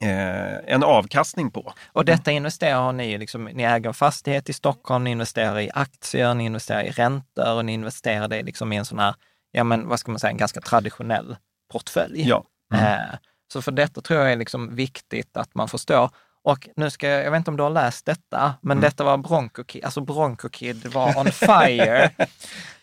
en 0.00 0.82
avkastning 0.82 1.50
på. 1.50 1.72
Och 1.92 2.04
detta 2.04 2.30
investerar 2.30 2.92
ni 2.92 3.18
liksom, 3.18 3.44
ni 3.44 3.62
äger 3.62 3.88
en 3.88 3.94
fastighet 3.94 4.48
i 4.48 4.52
Stockholm, 4.52 5.04
ni 5.04 5.10
investerar 5.10 5.60
i 5.60 5.70
aktier, 5.74 6.34
ni 6.34 6.44
investerar 6.44 6.82
i 6.82 6.90
räntor 6.90 7.54
och 7.54 7.64
ni 7.64 7.72
investerar 7.72 8.28
det 8.28 8.42
liksom 8.42 8.72
i 8.72 8.76
en 8.76 8.84
sån 8.84 8.98
här, 8.98 9.14
ja 9.52 9.64
men 9.64 9.88
vad 9.88 10.00
ska 10.00 10.12
man 10.12 10.18
säga, 10.18 10.30
en 10.30 10.36
ganska 10.36 10.60
traditionell 10.60 11.36
portfölj. 11.72 12.28
Ja. 12.28 12.44
Mm. 12.74 12.84
Eh, 12.84 13.18
så 13.52 13.62
för 13.62 13.72
detta 13.72 14.00
tror 14.00 14.20
jag 14.20 14.32
är 14.32 14.36
liksom 14.36 14.74
viktigt 14.74 15.36
att 15.36 15.54
man 15.54 15.68
förstår. 15.68 16.10
Och 16.44 16.68
nu 16.76 16.90
ska 16.90 17.08
jag, 17.08 17.24
jag 17.24 17.30
vet 17.30 17.38
inte 17.38 17.50
om 17.50 17.56
du 17.56 17.62
har 17.62 17.70
läst 17.70 18.06
detta, 18.06 18.54
men 18.60 18.78
mm. 18.78 18.82
detta 18.82 19.04
var 19.04 19.16
Bronco 19.16 19.64
Kid, 19.64 19.84
alltså 19.84 20.00
Bronco 20.00 20.48
Kid 20.48 20.86
var 20.86 21.18
on 21.18 21.26
fire. 21.26 22.10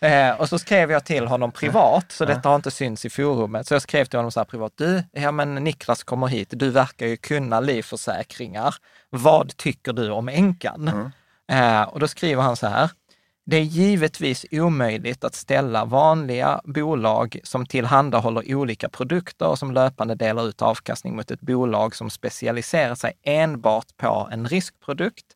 eh, 0.00 0.40
och 0.40 0.48
så 0.48 0.58
skrev 0.58 0.90
jag 0.90 1.04
till 1.04 1.26
honom 1.26 1.52
privat, 1.52 2.12
så 2.12 2.24
detta 2.24 2.48
har 2.48 2.56
inte 2.56 2.70
synts 2.70 3.04
i 3.04 3.10
forumet. 3.10 3.66
Så 3.66 3.74
jag 3.74 3.82
skrev 3.82 4.04
till 4.04 4.18
honom 4.18 4.30
så 4.32 4.40
här 4.40 4.44
privat, 4.44 4.72
du, 4.76 5.02
ja 5.12 5.32
men 5.32 5.54
Niklas 5.54 6.04
kommer 6.04 6.26
hit, 6.26 6.48
du 6.50 6.70
verkar 6.70 7.06
ju 7.06 7.16
kunna 7.16 7.60
livförsäkringar. 7.60 8.74
Vad 9.10 9.56
tycker 9.56 9.92
du 9.92 10.10
om 10.10 10.28
änkan? 10.28 10.88
Mm. 10.88 11.12
Eh, 11.52 11.82
och 11.82 12.00
då 12.00 12.08
skriver 12.08 12.42
han 12.42 12.56
så 12.56 12.66
här, 12.66 12.90
det 13.44 13.56
är 13.56 13.62
givetvis 13.62 14.46
omöjligt 14.50 15.24
att 15.24 15.34
ställa 15.34 15.84
vanliga 15.84 16.60
bolag 16.64 17.38
som 17.44 17.66
tillhandahåller 17.66 18.54
olika 18.54 18.88
produkter 18.88 19.48
och 19.48 19.58
som 19.58 19.72
löpande 19.72 20.14
delar 20.14 20.48
ut 20.48 20.62
avkastning 20.62 21.16
mot 21.16 21.30
ett 21.30 21.40
bolag 21.40 21.96
som 21.96 22.10
specialiserar 22.10 22.94
sig 22.94 23.12
enbart 23.22 23.96
på 23.96 24.28
en 24.32 24.48
riskprodukt 24.48 25.26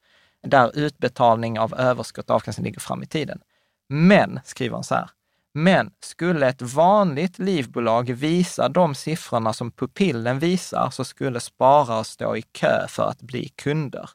där 0.43 0.79
utbetalning 0.79 1.59
av 1.59 1.75
överskott 1.75 2.31
och 2.31 2.37
avkastning 2.37 2.65
ligger 2.65 2.81
fram 2.81 3.03
i 3.03 3.07
tiden. 3.07 3.41
Men, 3.89 4.41
skriver 4.45 4.75
han 4.75 4.85
så 4.85 4.95
här, 4.95 5.11
men 5.55 5.91
skulle 6.01 6.49
ett 6.49 6.63
vanligt 6.63 7.39
livbolag 7.39 8.11
visa 8.11 8.69
de 8.69 8.95
siffrorna 8.95 9.53
som 9.53 9.71
pupillen 9.71 10.39
visar 10.39 10.91
så 10.91 11.05
skulle 11.05 11.41
sparare 11.41 12.05
stå 12.05 12.37
i 12.37 12.43
kö 12.43 12.89
för 12.89 13.09
att 13.09 13.23
bli 13.23 13.49
kunder. 13.49 14.11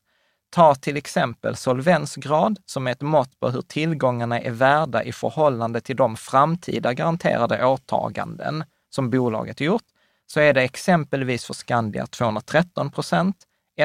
Ta 0.51 0.75
till 0.75 0.97
exempel 0.97 1.55
solvensgrad 1.55 2.59
som 2.65 2.87
är 2.87 2.91
ett 2.91 3.01
mått 3.01 3.39
på 3.39 3.49
hur 3.49 3.61
tillgångarna 3.61 4.39
är 4.39 4.51
värda 4.51 5.03
i 5.03 5.11
förhållande 5.11 5.81
till 5.81 5.95
de 5.95 6.15
framtida 6.15 6.93
garanterade 6.93 7.65
åtaganden 7.65 8.63
som 8.89 9.09
bolaget 9.09 9.61
gjort. 9.61 9.83
Så 10.27 10.39
är 10.39 10.53
det 10.53 10.61
exempelvis 10.61 11.45
för 11.45 11.53
Skandia 11.53 12.07
213 12.07 12.91
procent, 12.91 13.35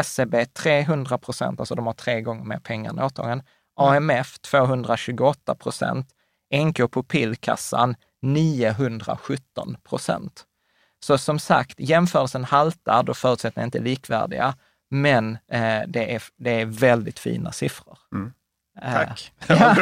SEB 0.04 0.34
300 0.54 1.18
procent, 1.18 1.60
alltså 1.60 1.74
de 1.74 1.86
har 1.86 1.92
tre 1.92 2.20
gånger 2.20 2.44
mer 2.44 2.58
pengar 2.58 2.90
än 2.90 2.98
åtaganden, 2.98 3.46
AMF 3.76 4.38
228 4.38 5.54
procent, 5.54 6.08
NK 6.54 6.76
Pupillkassan 6.92 7.94
917 8.22 9.76
procent. 9.88 10.44
Så 11.00 11.18
som 11.18 11.38
sagt, 11.38 11.80
jämförelsen 11.80 12.44
haltar 12.44 13.02
då 13.02 13.14
förutsättningarna 13.14 13.66
inte 13.66 13.78
är 13.78 13.82
likvärdiga. 13.82 14.54
Men 14.90 15.38
eh, 15.52 15.80
det, 15.88 16.14
är, 16.14 16.22
det 16.36 16.60
är 16.60 16.66
väldigt 16.66 17.18
fina 17.18 17.52
siffror. 17.52 17.98
Mm. 18.12 18.32
Eh, 18.82 18.92
Tack. 18.92 19.32
Ja. 19.48 19.74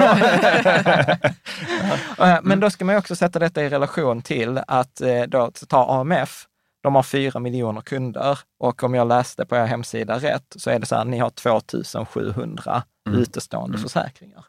Bra. 2.17 2.41
Men 2.43 2.61
då 2.61 2.71
ska 2.71 2.85
man 2.85 2.97
också 2.97 3.17
sätta 3.17 3.39
detta 3.39 3.63
i 3.63 3.69
relation 3.69 4.23
till 4.23 4.61
att 4.67 5.01
eh, 5.01 5.23
då, 5.23 5.51
ta 5.69 6.01
AMF, 6.01 6.47
de 6.83 6.95
har 6.95 7.03
fyra 7.03 7.41
miljoner 7.41 7.81
kunder 7.81 8.39
och 8.59 8.83
om 8.83 8.95
jag 8.95 9.09
läste 9.09 9.47
på 9.47 9.57
er 9.57 9.67
hemsida 9.67 10.19
rätt 10.19 10.55
så 10.57 10.71
är 10.71 10.79
det 10.79 10.87
så 10.87 10.97
här, 10.97 11.05
ni 11.05 11.19
har 11.19 11.31
2700 11.31 12.83
mm. 13.09 13.21
utestående 13.21 13.77
mm. 13.79 13.83
försäkringar. 13.83 14.45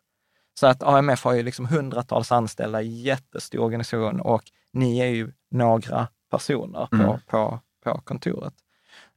Så 0.60 0.68
att 0.68 0.84
AMF 0.84 1.24
har 1.24 1.34
ju 1.34 1.44
liksom 1.44 1.66
hundratals 1.66 2.32
anställda, 2.32 2.82
jättestor 2.82 3.60
organisation 3.60 4.22
och 4.22 4.44
ni 4.74 5.00
är 5.00 5.06
ju 5.08 5.32
några 5.52 6.08
personer 6.32 6.86
på, 6.86 6.96
mm. 6.96 7.20
på, 7.28 7.60
på 7.84 8.02
kontoret. 8.04 8.54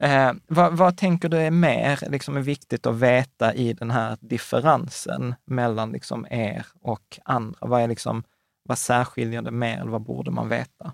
Eh, 0.03 0.33
vad, 0.47 0.77
vad, 0.77 0.97
tänker 0.97 1.29
du 1.29 1.37
är 1.37 1.51
mer 1.51 1.99
liksom, 2.11 2.37
är 2.37 2.41
viktigt 2.41 2.87
att 2.87 2.97
veta 2.97 3.55
i 3.55 3.73
den 3.73 3.91
här 3.91 4.17
differensen 4.21 5.35
mellan 5.45 5.93
liksom, 5.93 6.27
er 6.31 6.67
och 6.81 7.19
andra? 7.25 7.59
Vad, 7.61 7.83
är 7.83 7.89
liksom, 7.89 8.23
vad 8.63 8.79
särskiljer 8.79 9.43
det 9.43 9.51
mer 9.51 9.81
eller 9.81 9.91
vad 9.91 10.03
borde 10.03 10.31
man 10.31 10.49
veta? 10.49 10.93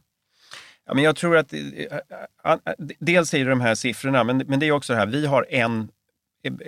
Ja, 0.87 0.95
men 0.95 1.05
jag 1.05 1.17
tror 1.17 1.37
att, 1.37 1.53
eh, 1.53 1.61
eh, 1.61 2.53
eh, 2.53 2.59
dels 2.99 3.35
är 3.35 3.45
det 3.45 3.51
de 3.51 3.61
här 3.61 3.75
siffrorna, 3.75 4.25
men, 4.25 4.39
men 4.39 4.61
det 4.61 4.67
är 4.67 4.73
också 4.73 4.93
det 4.93 4.99
här, 4.99 5.07
vi 5.07 5.27
har 5.27 5.47
en, 5.51 5.89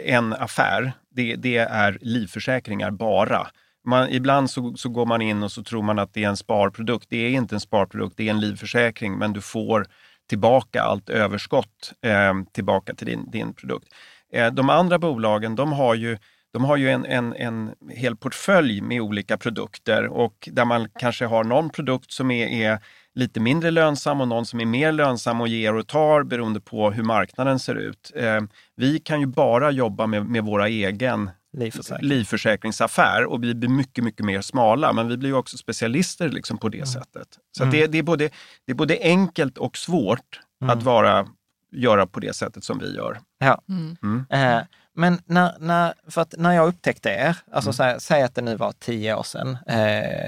en 0.04 0.32
affär, 0.32 0.92
det, 1.10 1.36
det 1.36 1.56
är 1.56 1.98
livförsäkringar 2.00 2.90
bara. 2.90 3.46
Man, 3.84 4.08
ibland 4.08 4.50
så, 4.50 4.76
så 4.76 4.88
går 4.88 5.06
man 5.06 5.22
in 5.22 5.42
och 5.42 5.52
så 5.52 5.62
tror 5.62 5.82
man 5.82 5.98
att 5.98 6.14
det 6.14 6.24
är 6.24 6.28
en 6.28 6.36
sparprodukt. 6.36 7.06
Det 7.10 7.16
är 7.16 7.30
inte 7.30 7.56
en 7.56 7.60
sparprodukt, 7.60 8.16
det 8.16 8.26
är 8.26 8.30
en 8.30 8.40
livförsäkring, 8.40 9.18
men 9.18 9.32
du 9.32 9.40
får 9.40 9.86
tillbaka 10.28 10.82
allt 10.82 11.08
överskott 11.08 11.92
eh, 12.02 12.34
tillbaka 12.52 12.94
till 12.94 13.06
din, 13.06 13.30
din 13.30 13.54
produkt. 13.54 13.88
Eh, 14.32 14.52
de 14.52 14.70
andra 14.70 14.98
bolagen 14.98 15.56
de 15.56 15.72
har 15.72 15.94
ju, 15.94 16.18
de 16.52 16.64
har 16.64 16.76
ju 16.76 16.90
en, 16.90 17.04
en, 17.04 17.34
en 17.34 17.70
hel 17.90 18.16
portfölj 18.16 18.80
med 18.80 19.00
olika 19.00 19.36
produkter 19.36 20.06
och 20.06 20.48
där 20.52 20.64
man 20.64 20.88
kanske 21.00 21.26
har 21.26 21.44
någon 21.44 21.70
produkt 21.70 22.12
som 22.12 22.30
är, 22.30 22.46
är 22.46 22.78
lite 23.14 23.40
mindre 23.40 23.70
lönsam 23.70 24.20
och 24.20 24.28
någon 24.28 24.46
som 24.46 24.60
är 24.60 24.66
mer 24.66 24.92
lönsam 24.92 25.40
och 25.40 25.48
ger 25.48 25.74
och 25.74 25.86
tar 25.86 26.22
beroende 26.22 26.60
på 26.60 26.90
hur 26.90 27.02
marknaden 27.02 27.58
ser 27.58 27.74
ut. 27.74 28.12
Eh, 28.16 28.40
vi 28.76 28.98
kan 28.98 29.20
ju 29.20 29.26
bara 29.26 29.70
jobba 29.70 30.06
med, 30.06 30.26
med 30.26 30.44
våra 30.44 30.68
egen 30.68 31.30
Livförsäkring. 31.56 32.08
livförsäkringsaffär 32.08 33.24
och 33.24 33.44
vi 33.44 33.54
blir 33.54 33.68
mycket, 33.68 34.04
mycket 34.04 34.26
mer 34.26 34.40
smala. 34.40 34.92
Men 34.92 35.08
vi 35.08 35.16
blir 35.16 35.34
också 35.34 35.56
specialister 35.56 36.28
liksom 36.28 36.58
på 36.58 36.68
det 36.68 36.78
mm. 36.78 36.86
sättet. 36.86 37.28
Så 37.56 37.62
mm. 37.62 37.72
det, 37.72 37.86
det, 37.86 37.98
är 37.98 38.02
både, 38.02 38.30
det 38.64 38.72
är 38.72 38.74
både 38.74 38.98
enkelt 39.00 39.58
och 39.58 39.76
svårt 39.76 40.40
mm. 40.62 40.78
att 40.78 40.82
vara, 40.82 41.26
göra 41.72 42.06
på 42.06 42.20
det 42.20 42.36
sättet 42.36 42.64
som 42.64 42.78
vi 42.78 42.96
gör. 42.96 43.18
Ja. 43.38 43.62
Mm. 43.68 43.96
mm. 44.02 44.26
Eh, 44.30 44.62
men 44.94 45.18
när, 45.26 45.54
när, 45.58 45.94
för 46.08 46.20
att 46.20 46.34
när 46.38 46.52
jag 46.52 46.68
upptäckte 46.68 47.08
er, 47.08 47.36
alltså 47.52 47.82
mm. 47.82 48.00
säg, 48.00 48.22
att 48.22 48.34
det 48.34 48.42
nu 48.42 48.56
var 48.56 48.72
tio 48.72 49.14
år 49.14 49.22
sedan, 49.22 49.58
eh, 49.66 50.26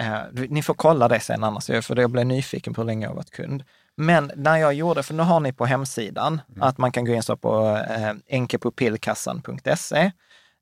eh, 0.00 0.22
ni 0.48 0.62
får 0.62 0.74
kolla 0.74 1.08
det 1.08 1.20
sen 1.20 1.44
annars, 1.44 1.66
för 1.66 2.00
jag 2.00 2.10
blev 2.10 2.26
nyfiken 2.26 2.74
på 2.74 2.80
hur 2.80 2.86
länge 2.86 3.06
jag 3.06 3.14
varit 3.14 3.30
kund. 3.30 3.64
Men 3.96 4.30
när 4.36 4.56
jag 4.56 4.74
gjorde, 4.74 5.02
för 5.02 5.14
nu 5.14 5.22
har 5.22 5.40
ni 5.40 5.52
på 5.52 5.66
hemsidan 5.66 6.40
mm. 6.48 6.62
att 6.62 6.78
man 6.78 6.92
kan 6.92 7.04
gå 7.04 7.12
in 7.12 7.22
så 7.22 7.36
på 7.36 7.76
eh, 7.90 8.12
enkepupillkassan.se 8.30 10.12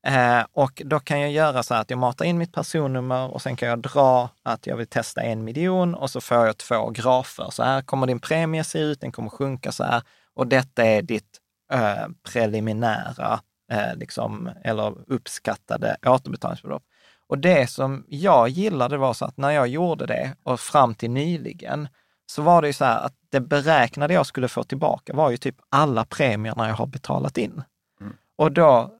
Eh, 0.07 0.45
och 0.51 0.81
då 0.85 0.99
kan 0.99 1.19
jag 1.19 1.31
göra 1.31 1.63
så 1.63 1.73
att 1.73 1.89
jag 1.89 1.99
matar 1.99 2.25
in 2.25 2.37
mitt 2.37 2.53
personnummer 2.53 3.33
och 3.33 3.41
sen 3.41 3.55
kan 3.55 3.69
jag 3.69 3.79
dra 3.79 4.29
att 4.43 4.67
jag 4.67 4.77
vill 4.77 4.87
testa 4.87 5.21
en 5.21 5.43
miljon 5.43 5.95
och 5.95 6.09
så 6.09 6.21
får 6.21 6.37
jag 6.37 6.57
två 6.57 6.89
grafer. 6.89 7.47
Så 7.49 7.63
här 7.63 7.81
kommer 7.81 8.07
din 8.07 8.19
premie 8.19 8.63
se 8.63 8.79
ut, 8.79 9.01
den 9.01 9.11
kommer 9.11 9.29
sjunka 9.29 9.71
så 9.71 9.83
här 9.83 10.01
och 10.33 10.47
detta 10.47 10.83
är 10.83 11.01
ditt 11.01 11.39
eh, 11.73 12.07
preliminära 12.31 13.39
eh, 13.71 13.95
liksom, 13.95 14.51
eller 14.63 15.11
uppskattade 15.11 15.97
återbetalningsbelopp. 16.05 16.83
Och 17.27 17.37
det 17.37 17.69
som 17.69 18.05
jag 18.07 18.49
gillade 18.49 18.97
var 18.97 19.13
så 19.13 19.25
att 19.25 19.37
när 19.37 19.51
jag 19.51 19.67
gjorde 19.67 20.05
det 20.05 20.35
och 20.43 20.59
fram 20.59 20.95
till 20.95 21.11
nyligen 21.11 21.87
så 22.25 22.41
var 22.41 22.61
det 22.61 22.67
ju 22.67 22.73
så 22.73 22.85
här 22.85 23.05
att 23.05 23.13
det 23.29 23.39
beräknade 23.39 24.13
jag 24.13 24.25
skulle 24.25 24.47
få 24.47 24.63
tillbaka 24.63 25.13
var 25.13 25.29
ju 25.29 25.37
typ 25.37 25.55
alla 25.69 26.05
premierna 26.05 26.67
jag 26.67 26.75
har 26.75 26.85
betalat 26.85 27.37
in. 27.37 27.63
Mm. 28.01 28.13
Och 28.35 28.51
då 28.51 28.98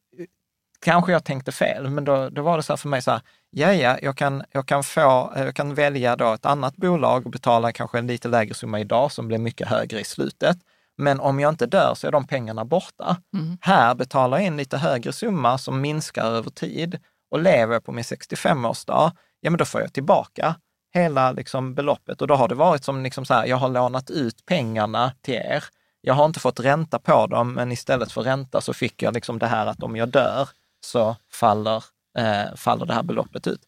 kanske 0.82 1.12
jag 1.12 1.24
tänkte 1.24 1.52
fel, 1.52 1.90
men 1.90 2.06
då, 2.06 2.30
då 2.30 2.42
var 2.42 2.58
det 2.58 2.64
så 2.64 2.74
här 2.74 2.78
för 2.78 2.90
mig 2.90 3.02
så 3.02 3.12
här, 3.12 3.22
ja, 3.50 3.74
ja, 3.74 3.98
jag 4.02 4.18
kan, 4.18 4.44
jag 4.52 4.68
kan, 4.68 4.84
få, 4.84 5.34
jag 5.36 5.56
kan 5.56 5.74
välja 5.74 6.16
då 6.16 6.34
ett 6.34 6.46
annat 6.46 6.76
bolag 6.76 7.26
och 7.26 7.32
betala 7.32 7.72
kanske 7.72 8.00
en 8.00 8.08
lite 8.08 8.28
lägre 8.28 8.54
summa 8.54 8.80
idag 8.80 9.12
som 9.12 9.28
blir 9.28 9.38
mycket 9.38 9.68
högre 9.68 10.00
i 10.00 10.04
slutet. 10.04 10.58
Men 10.98 11.20
om 11.20 11.40
jag 11.40 11.50
inte 11.50 11.66
dör 11.66 11.94
så 11.96 12.08
är 12.08 12.12
de 12.12 12.28
pengarna 12.28 12.66
borta. 12.66 13.18
Mm. 13.34 13.58
Här 13.62 13.96
betalar 13.96 14.38
jag 14.38 14.48
in 14.48 14.58
lite 14.58 14.78
högre 14.78 15.14
summa 15.14 15.58
som 15.58 15.82
minskar 15.82 16.26
över 16.26 16.50
tid 16.50 17.00
och 17.32 17.40
lever 17.40 17.74
jag 17.74 17.84
på 17.84 17.92
min 17.92 18.04
65-årsdag, 18.04 19.12
ja 19.40 19.50
men 19.50 19.58
då 19.58 19.66
får 19.66 19.82
jag 19.82 19.94
tillbaka 19.94 20.56
hela 20.94 21.32
liksom 21.32 21.74
beloppet. 21.74 22.22
Och 22.22 22.28
då 22.28 22.36
har 22.36 22.48
det 22.48 22.56
varit 22.56 22.84
som 22.84 23.04
liksom 23.04 23.26
så 23.26 23.34
här, 23.34 23.46
jag 23.46 23.58
har 23.58 23.70
lånat 23.70 24.10
ut 24.10 24.46
pengarna 24.46 25.12
till 25.22 25.34
er. 25.34 25.64
Jag 26.02 26.14
har 26.14 26.26
inte 26.26 26.40
fått 26.40 26.60
ränta 26.60 27.00
på 27.00 27.28
dem, 27.28 27.54
men 27.54 27.72
istället 27.72 28.12
för 28.12 28.22
ränta 28.22 28.62
så 28.62 28.74
fick 28.74 29.02
jag 29.02 29.14
liksom 29.14 29.40
det 29.40 29.48
här 29.48 29.66
att 29.66 29.84
om 29.84 29.96
jag 29.96 30.10
dör 30.10 30.50
så 30.86 31.16
faller, 31.32 31.84
eh, 32.18 32.56
faller 32.56 32.86
det 32.86 32.94
här 32.94 33.04
beloppet 33.04 33.48
ut. 33.48 33.62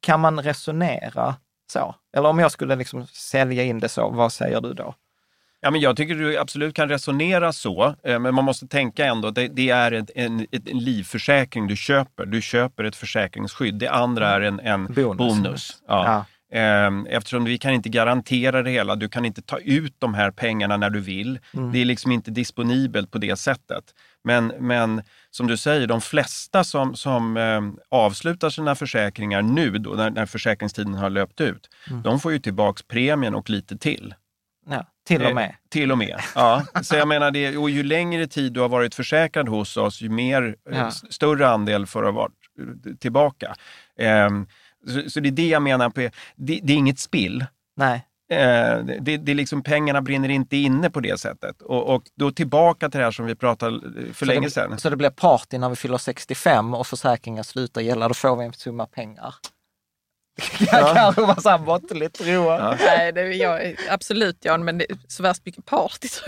Kan 0.00 0.20
man 0.20 0.42
resonera 0.42 1.36
så? 1.72 1.94
Eller 2.16 2.28
om 2.28 2.38
jag 2.38 2.52
skulle 2.52 2.76
liksom 2.76 3.06
sälja 3.06 3.64
in 3.64 3.78
det 3.78 3.88
så, 3.88 4.10
vad 4.10 4.32
säger 4.32 4.60
du 4.60 4.74
då? 4.74 4.94
Ja, 5.60 5.70
men 5.70 5.80
jag 5.80 5.96
tycker 5.96 6.14
du 6.14 6.38
absolut 6.38 6.74
kan 6.74 6.88
resonera 6.88 7.52
så, 7.52 7.94
eh, 8.04 8.18
men 8.18 8.34
man 8.34 8.44
måste 8.44 8.66
tänka 8.66 9.06
ändå, 9.06 9.30
det, 9.30 9.48
det 9.48 9.70
är 9.70 9.92
en, 9.92 10.06
en, 10.14 10.46
en, 10.50 10.78
livförsäkring 10.78 11.66
du 11.66 11.76
köper. 11.76 12.26
Du 12.26 12.42
köper 12.42 12.84
ett 12.84 12.96
försäkringsskydd. 12.96 13.74
Det 13.74 13.88
andra 13.88 14.28
är 14.28 14.40
en, 14.40 14.60
en 14.60 14.86
bonus. 14.86 15.16
bonus. 15.16 15.82
Ja. 15.88 16.04
Ja. 16.06 16.24
Ehm, 16.52 17.06
eftersom 17.06 17.44
vi 17.44 17.58
kan 17.58 17.72
inte 17.72 17.88
garantera 17.88 18.62
det 18.62 18.70
hela. 18.70 18.96
Du 18.96 19.08
kan 19.08 19.24
inte 19.24 19.42
ta 19.42 19.58
ut 19.58 19.94
de 19.98 20.14
här 20.14 20.30
pengarna 20.30 20.76
när 20.76 20.90
du 20.90 21.00
vill. 21.00 21.38
Mm. 21.54 21.72
Det 21.72 21.78
är 21.78 21.84
liksom 21.84 22.12
inte 22.12 22.30
disponibelt 22.30 23.10
på 23.10 23.18
det 23.18 23.36
sättet. 23.36 23.84
Men, 24.24 24.46
men 24.46 25.02
som 25.30 25.46
du 25.46 25.56
säger, 25.56 25.86
de 25.86 26.00
flesta 26.00 26.64
som, 26.64 26.96
som 26.96 27.36
eh, 27.36 27.60
avslutar 27.88 28.50
sina 28.50 28.74
försäkringar 28.74 29.42
nu 29.42 29.70
då, 29.70 29.90
när, 29.90 30.10
när 30.10 30.26
försäkringstiden 30.26 30.94
har 30.94 31.10
löpt 31.10 31.40
ut, 31.40 31.68
mm. 31.90 32.02
de 32.02 32.20
får 32.20 32.32
ju 32.32 32.38
tillbaks 32.38 32.82
premien 32.82 33.34
och 33.34 33.50
lite 33.50 33.78
till. 33.78 34.14
Ja, 34.70 34.86
till 35.06 35.26
och 35.26 35.34
med. 35.34 35.44
Eh, 35.44 35.54
till 35.68 35.92
och 35.92 35.98
med, 35.98 36.20
ja. 36.34 36.62
Så 36.82 36.96
jag 36.96 37.08
menar, 37.08 37.30
det, 37.30 37.56
och 37.56 37.70
ju 37.70 37.82
längre 37.82 38.26
tid 38.26 38.52
du 38.52 38.60
har 38.60 38.68
varit 38.68 38.94
försäkrad 38.94 39.48
hos 39.48 39.76
oss, 39.76 40.00
ju 40.00 40.08
mer, 40.08 40.56
eh, 40.70 40.78
ja. 40.78 40.90
större 40.90 41.48
andel 41.48 41.86
får 41.86 42.02
du 42.02 42.12
varit 42.12 42.32
eh, 42.86 42.94
tillbaka. 42.94 43.54
Eh, 43.98 44.28
så, 44.86 45.10
så, 45.10 45.20
det 45.20 45.28
är 45.28 45.32
det 45.32 45.48
jag 45.48 45.62
menar, 45.62 45.90
på, 45.90 46.00
det, 46.36 46.60
det 46.62 46.72
är 46.72 46.76
inget 46.76 46.98
spill. 46.98 47.44
Nej. 47.76 48.07
Eh, 48.30 48.78
det, 49.00 49.16
det 49.16 49.34
liksom, 49.34 49.62
pengarna 49.62 50.02
brinner 50.02 50.28
inte 50.28 50.56
inne 50.56 50.90
på 50.90 51.00
det 51.00 51.20
sättet. 51.20 51.62
Och, 51.62 51.94
och 51.94 52.02
då 52.14 52.30
tillbaka 52.30 52.90
till 52.90 52.98
det 52.98 53.04
här 53.04 53.10
som 53.10 53.26
vi 53.26 53.34
pratade 53.34 53.80
för 54.12 54.12
så 54.14 54.24
länge 54.24 54.46
det, 54.46 54.50
sedan. 54.50 54.78
Så 54.78 54.90
det 54.90 54.96
blir 54.96 55.10
party 55.10 55.58
när 55.58 55.68
vi 55.68 55.76
fyller 55.76 55.98
65 55.98 56.74
och 56.74 56.86
försäkringen 56.86 57.44
slutar 57.44 57.80
gälla, 57.80 58.08
då 58.08 58.14
får 58.14 58.36
vi 58.36 58.44
en 58.44 58.52
summa 58.52 58.86
pengar. 58.86 59.34
Ja. 60.58 60.94
Kanske 60.94 61.20
var 61.20 61.40
så 61.40 61.48
här 61.48 61.58
måttligt 61.58 62.20
road. 62.20 62.60
Ja. 62.60 62.76
Nej, 62.86 63.12
det, 63.12 63.22
jag, 63.22 63.76
absolut 63.90 64.44
Jan, 64.44 64.64
men 64.64 64.78
det 64.78 64.90
är 64.90 64.98
så 65.08 65.22
värst 65.22 65.46
mycket 65.46 65.64
party. 65.64 66.08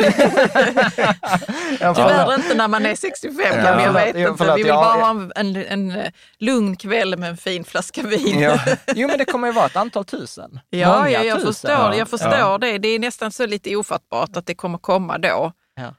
Tyvärr 1.79 2.35
inte 2.35 2.55
när 2.55 2.69
man 2.69 2.87
är 2.87 2.95
65 2.95 3.37
ja. 3.39 3.57
jag, 3.57 3.83
jag 3.83 3.93
vet 3.93 4.17
inte. 4.17 4.35
Förlåt, 4.39 4.59
vi 4.59 4.63
vill 4.63 4.73
bara 4.73 5.01
ha 5.01 5.11
en, 5.11 5.33
en, 5.37 5.57
en, 5.57 6.13
lugn 6.39 6.77
kväll 6.77 7.19
med 7.19 7.29
en 7.29 7.37
fin 7.37 7.65
flaska 7.65 8.03
vin. 8.03 8.41
Ja. 8.41 8.59
Jo, 8.95 9.09
men 9.09 9.19
det 9.19 9.25
kommer 9.25 9.49
ju 9.49 9.55
vara 9.55 9.67
ett 9.67 9.77
antal 9.77 10.05
tusen. 10.05 10.61
Ja, 10.71 10.97
Många 10.97 11.11
ja 11.11 11.23
jag 11.25 11.37
tusen. 11.37 11.53
förstår, 11.53 11.95
jag 11.95 12.09
förstår 12.09 12.59
det. 12.59 12.79
Det 12.79 12.89
är 12.89 12.99
nästan 12.99 13.33
så 13.33 13.47
lite 13.47 13.77
ofattbart 13.77 14.37
att 14.37 14.47
det 14.47 14.55
kommer 14.55 14.79
komma 14.79 15.19
då. 15.19 15.53
Ja, 15.75 15.95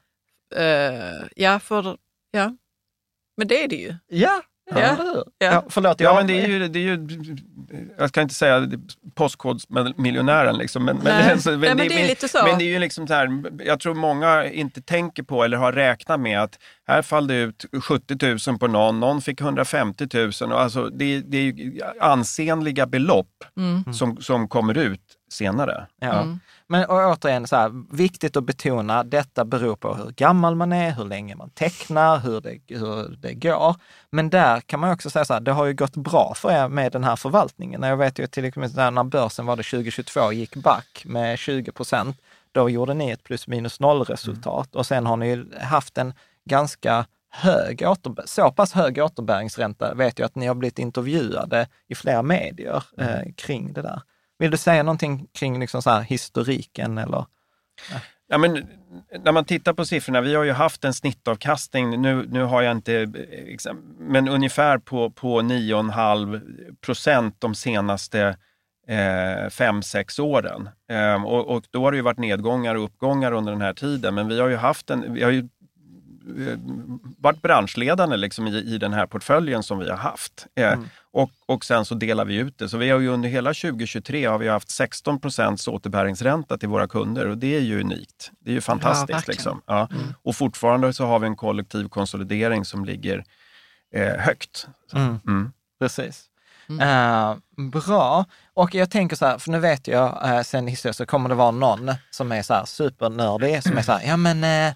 uh, 0.60 1.28
ja 1.36 1.60
för... 1.60 1.96
Ja. 2.30 2.56
Men 3.36 3.48
det 3.48 3.64
är 3.64 3.68
det 3.68 3.76
ju. 3.76 3.94
Ja, 4.08 4.42
Ja. 4.76 5.24
Ja. 5.38 5.64
förlåt, 5.68 6.00
ja, 6.00 6.14
men 6.14 6.26
det 6.26 6.40
är 6.40 6.48
ju, 6.48 6.68
det 6.68 6.78
är 6.78 6.82
ju, 6.82 7.06
jag 7.98 8.12
kan 8.12 8.22
inte 8.22 8.34
säga 8.34 8.68
postkodsmiljonären 9.14 10.58
liksom, 10.58 10.84
men, 10.84 10.96
men, 10.96 11.30
alltså, 11.30 11.50
men, 11.50 11.60
Nej, 11.60 11.74
men, 11.74 11.88
det, 11.88 12.02
är 12.02 12.08
lite 12.08 12.28
så. 12.28 12.44
Men 12.44 12.58
det 12.58 12.64
är 12.64 12.68
ju 12.68 12.78
liksom 12.78 13.06
så 13.06 13.14
här, 13.14 13.42
jag 13.64 13.80
tror 13.80 13.94
många 13.94 14.44
inte 14.44 14.82
tänker 14.82 15.22
på 15.22 15.44
eller 15.44 15.56
har 15.56 15.72
räknat 15.72 16.20
med 16.20 16.42
att 16.42 16.58
här 16.86 17.02
fall 17.02 17.26
det 17.26 17.34
ut 17.34 17.64
70 17.82 18.50
000 18.50 18.58
på 18.58 18.66
någon, 18.66 19.00
någon 19.00 19.22
fick 19.22 19.40
150 19.40 20.08
000. 20.12 20.52
Och 20.52 20.60
alltså, 20.60 20.88
det, 20.88 21.20
det 21.20 21.38
är 21.38 21.42
ju 21.42 21.80
ansenliga 22.00 22.86
belopp 22.86 23.44
mm. 23.56 23.94
som, 23.94 24.16
som 24.16 24.48
kommer 24.48 24.78
ut 24.78 25.11
senare. 25.32 25.86
Ja. 26.00 26.22
Mm. 26.22 26.40
Men 26.66 26.84
och 26.84 26.96
återigen, 26.96 27.46
så 27.46 27.56
här, 27.56 27.96
viktigt 27.96 28.36
att 28.36 28.44
betona, 28.44 29.04
detta 29.04 29.44
beror 29.44 29.76
på 29.76 29.94
hur 29.94 30.10
gammal 30.10 30.54
man 30.54 30.72
är, 30.72 30.90
hur 30.90 31.04
länge 31.04 31.36
man 31.36 31.50
tecknar, 31.50 32.18
hur 32.18 32.40
det, 32.40 32.58
hur 32.68 33.16
det 33.16 33.34
går. 33.34 33.76
Men 34.10 34.30
där 34.30 34.60
kan 34.60 34.80
man 34.80 34.92
också 34.92 35.10
säga 35.10 35.24
så 35.24 35.32
här, 35.32 35.40
det 35.40 35.52
har 35.52 35.64
ju 35.64 35.74
gått 35.74 35.96
bra 35.96 36.34
för 36.36 36.50
er 36.50 36.68
med 36.68 36.92
den 36.92 37.04
här 37.04 37.16
förvaltningen. 37.16 37.82
Jag 37.82 37.96
vet 37.96 38.18
ju 38.18 38.26
till 38.26 38.44
exempel 38.44 38.92
när 38.92 39.04
börsen 39.04 39.46
var 39.46 39.56
det 39.56 39.62
2022 39.62 40.32
gick 40.32 40.56
back 40.56 41.02
med 41.06 41.38
20 41.38 41.72
procent, 41.72 42.16
då 42.52 42.70
gjorde 42.70 42.94
ni 42.94 43.10
ett 43.10 43.24
plus 43.24 43.48
minus 43.48 43.80
noll 43.80 44.04
resultat 44.04 44.74
mm. 44.74 44.78
och 44.78 44.86
sen 44.86 45.06
har 45.06 45.16
ni 45.16 45.44
haft 45.60 45.98
en 45.98 46.14
ganska 46.44 47.06
hög 47.30 47.82
åter, 47.86 48.14
så 48.26 48.52
pass 48.52 48.72
hög 48.72 48.98
återbäringsränta 48.98 49.94
vet 49.94 50.18
jag 50.18 50.26
att 50.26 50.34
ni 50.34 50.46
har 50.46 50.54
blivit 50.54 50.78
intervjuade 50.78 51.66
i 51.88 51.94
flera 51.94 52.22
medier 52.22 52.84
eh, 52.98 53.32
kring 53.36 53.72
det 53.72 53.82
där. 53.82 54.02
Vill 54.42 54.50
du 54.50 54.56
säga 54.56 54.82
någonting 54.82 55.26
kring 55.32 55.60
liksom 55.60 55.82
så 55.82 55.90
här 55.90 56.00
historiken 56.00 56.98
eller? 56.98 57.24
Ja, 58.28 58.38
men, 58.38 58.66
när 59.24 59.32
man 59.32 59.44
tittar 59.44 59.72
på 59.72 59.84
siffrorna, 59.84 60.20
vi 60.20 60.34
har 60.34 60.44
ju 60.44 60.52
haft 60.52 60.84
en 60.84 60.94
snittavkastning, 60.94 62.02
nu, 62.02 62.26
nu 62.30 62.42
har 62.42 62.62
jag 62.62 62.72
inte, 62.72 63.12
men 63.98 64.28
ungefär 64.28 64.78
på, 64.78 65.10
på 65.10 65.40
9,5 65.40 66.40
procent 66.80 67.36
de 67.38 67.54
senaste 67.54 68.36
eh, 68.88 69.50
fem, 69.50 69.82
sex 69.82 70.18
åren. 70.18 70.68
Eh, 70.90 71.24
och, 71.24 71.56
och, 71.56 71.64
då 71.70 71.84
har 71.84 71.92
det 71.92 71.96
ju 71.96 72.02
varit 72.02 72.18
nedgångar 72.18 72.74
och 72.74 72.84
uppgångar 72.84 73.32
under 73.32 73.52
den 73.52 73.62
här 73.62 73.74
tiden, 73.74 74.14
men 74.14 74.28
vi 74.28 74.40
har 74.40 74.48
ju 74.48 74.56
haft 74.56 74.90
en, 74.90 75.14
vi 75.14 75.22
har 75.22 75.30
ju 75.30 75.48
varit 77.18 77.42
branschledande 77.42 78.16
liksom 78.16 78.46
i, 78.46 78.56
i 78.74 78.78
den 78.78 78.92
här 78.92 79.06
portföljen 79.06 79.62
som 79.62 79.78
vi 79.78 79.90
har 79.90 79.96
haft. 79.96 80.46
Eh, 80.56 80.72
mm. 80.72 80.88
och, 81.12 81.30
och 81.46 81.64
sen 81.64 81.84
så 81.84 81.94
delar 81.94 82.24
vi 82.24 82.36
ut 82.36 82.58
det. 82.58 82.68
Så 82.68 82.76
vi 82.76 82.90
har 82.90 83.00
ju 83.00 83.08
under 83.08 83.28
hela 83.28 83.54
2023 83.54 84.26
har 84.26 84.38
vi 84.38 84.48
haft 84.48 84.70
16 84.70 85.20
procents 85.20 85.68
återbäringsränta 85.68 86.58
till 86.58 86.68
våra 86.68 86.88
kunder 86.88 87.28
och 87.28 87.38
det 87.38 87.56
är 87.56 87.60
ju 87.60 87.80
unikt. 87.80 88.30
Det 88.40 88.50
är 88.50 88.54
ju 88.54 88.60
fantastiskt. 88.60 89.28
Ja, 89.28 89.32
liksom. 89.32 89.62
ja. 89.66 89.88
Mm. 89.90 90.14
Och 90.22 90.36
fortfarande 90.36 90.92
så 90.92 91.06
har 91.06 91.18
vi 91.18 91.26
en 91.26 91.36
kollektiv 91.36 91.88
konsolidering 91.88 92.64
som 92.64 92.84
ligger 92.84 93.24
eh, 93.94 94.16
högt. 94.16 94.66
Mm. 94.94 95.20
mm. 95.26 95.52
Precis. 95.80 96.28
Uh, 96.70 97.36
bra. 97.70 98.24
Och 98.54 98.74
jag 98.74 98.90
tänker 98.90 99.16
så 99.16 99.26
här, 99.26 99.38
för 99.38 99.50
nu 99.50 99.58
vet 99.58 99.88
jag 99.88 100.22
uh, 100.26 100.42
sen 100.42 100.66
historiskt 100.66 100.98
så 100.98 101.06
kommer 101.06 101.28
det 101.28 101.34
vara 101.34 101.50
någon 101.50 101.90
som 102.10 102.32
är 102.32 102.42
så 102.42 102.54
här 102.54 102.64
supernördig, 102.64 103.62
som 103.62 103.78
är 103.78 103.82
så 103.82 103.92
här, 103.92 104.08
ja 104.08 104.16
men 104.16 104.44
uh, 104.44 104.74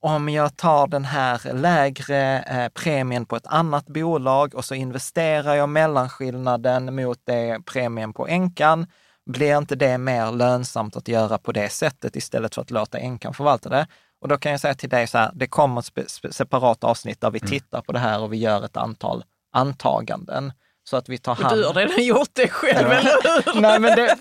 om 0.00 0.28
jag 0.28 0.56
tar 0.56 0.86
den 0.86 1.04
här 1.04 1.52
lägre 1.52 2.42
eh, 2.42 2.68
premien 2.68 3.26
på 3.26 3.36
ett 3.36 3.46
annat 3.46 3.86
bolag 3.86 4.54
och 4.54 4.64
så 4.64 4.74
investerar 4.74 5.54
jag 5.54 5.68
mellanskillnaden 5.68 6.94
mot 6.94 7.18
det 7.24 7.60
premien 7.64 8.12
på 8.12 8.26
änkan, 8.26 8.86
blir 9.26 9.58
inte 9.58 9.76
det 9.76 9.98
mer 9.98 10.32
lönsamt 10.32 10.96
att 10.96 11.08
göra 11.08 11.38
på 11.38 11.52
det 11.52 11.68
sättet 11.68 12.16
istället 12.16 12.54
för 12.54 12.62
att 12.62 12.70
låta 12.70 12.98
änkan 12.98 13.34
förvalta 13.34 13.68
det? 13.68 13.86
Och 14.20 14.28
då 14.28 14.38
kan 14.38 14.52
jag 14.52 14.60
säga 14.60 14.74
till 14.74 14.88
dig 14.88 15.06
så 15.06 15.18
här, 15.18 15.30
det 15.34 15.46
kommer 15.46 15.80
ett 15.80 16.34
separat 16.34 16.84
avsnitt 16.84 17.20
där 17.20 17.30
vi 17.30 17.38
mm. 17.38 17.50
tittar 17.50 17.82
på 17.82 17.92
det 17.92 17.98
här 17.98 18.20
och 18.20 18.32
vi 18.32 18.36
gör 18.36 18.64
ett 18.64 18.76
antal 18.76 19.24
antaganden. 19.52 20.52
Så 20.88 20.96
att 20.96 21.08
vi 21.08 21.18
tar 21.18 21.34
hand... 21.34 21.56
Du 21.56 21.64
har 21.64 21.74
redan 21.74 22.04
gjort 22.04 22.30
det 22.32 22.48
själv, 22.48 22.92
eller 22.92 23.52
hur? 23.52 23.60
Nej, 23.60 23.80
men 23.80 23.96
det, 23.96 24.16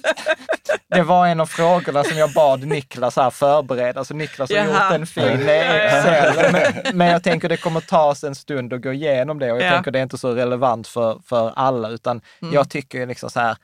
det 0.87 1.03
var 1.03 1.27
en 1.27 1.39
av 1.39 1.45
frågorna 1.45 2.03
som 2.03 2.17
jag 2.17 2.33
bad 2.33 2.67
Niklas 2.67 3.15
här 3.15 3.29
förbereda. 3.29 4.05
Så 4.05 4.13
Niklas 4.13 4.49
har 4.49 4.57
Jaha. 4.57 4.67
gjort 4.67 4.99
en 4.99 5.07
fin 5.07 5.49
Excel. 5.49 6.51
Men, 6.51 6.97
men, 6.97 7.07
jag 7.07 7.23
tänker 7.23 7.49
det 7.49 7.57
kommer 7.57 7.81
ta 7.81 8.03
oss 8.03 8.23
en 8.23 8.35
stund 8.35 8.73
att 8.73 8.81
gå 8.81 8.93
igenom 8.93 9.39
det 9.39 9.51
och 9.51 9.57
jag 9.57 9.67
ja. 9.67 9.71
tänker 9.71 9.91
det 9.91 9.99
är 9.99 10.03
inte 10.03 10.17
så 10.17 10.31
relevant 10.31 10.87
för, 10.87 11.19
för 11.25 11.53
alla, 11.55 11.89
utan 11.89 12.21
mm. 12.41 12.53
jag 12.53 12.69
tycker 12.69 13.05
liksom 13.05 13.29
så 13.29 13.39
här, 13.39 13.57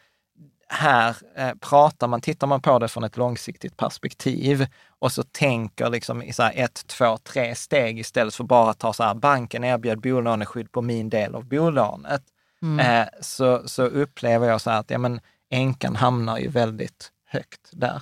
här 0.70 1.16
eh, 1.38 1.52
pratar 1.60 2.08
man, 2.08 2.22
tittar 2.22 2.48
man 2.48 2.62
på 2.62 2.80
det 2.80 2.88
från 2.88 3.04
ett 3.04 3.18
långsiktigt 3.18 3.78
perspektiv 3.78 4.68
och 5.00 5.12
så 5.12 5.24
tänker 5.24 5.90
liksom 5.90 6.24
i 6.24 6.34
så 6.34 6.44
ett, 6.54 6.88
två, 6.88 7.18
tre 7.18 7.56
steg 7.56 8.00
istället 8.00 8.36
för 8.36 8.44
bara 8.44 8.70
att 8.70 8.80
ta 8.80 8.94
så 8.94 9.04
här, 9.04 9.14
banken 9.14 9.64
erbjöd 9.64 10.02
bolåneskydd 10.02 10.72
på 10.72 10.82
min 10.82 11.10
del 11.10 11.36
av 11.36 11.46
bolånet 11.46 12.24
mm. 12.64 12.80
eh, 12.80 13.08
så, 13.22 13.68
så 13.68 13.84
upplever 13.84 14.48
jag 14.48 14.62
så 14.62 14.70
att 14.70 14.90
ja, 14.90 14.98
men, 14.98 15.20
änkan 15.50 15.96
hamnar 15.96 16.38
ju 16.38 16.50
väldigt 16.50 17.12
högt 17.26 17.70
där. 17.72 18.02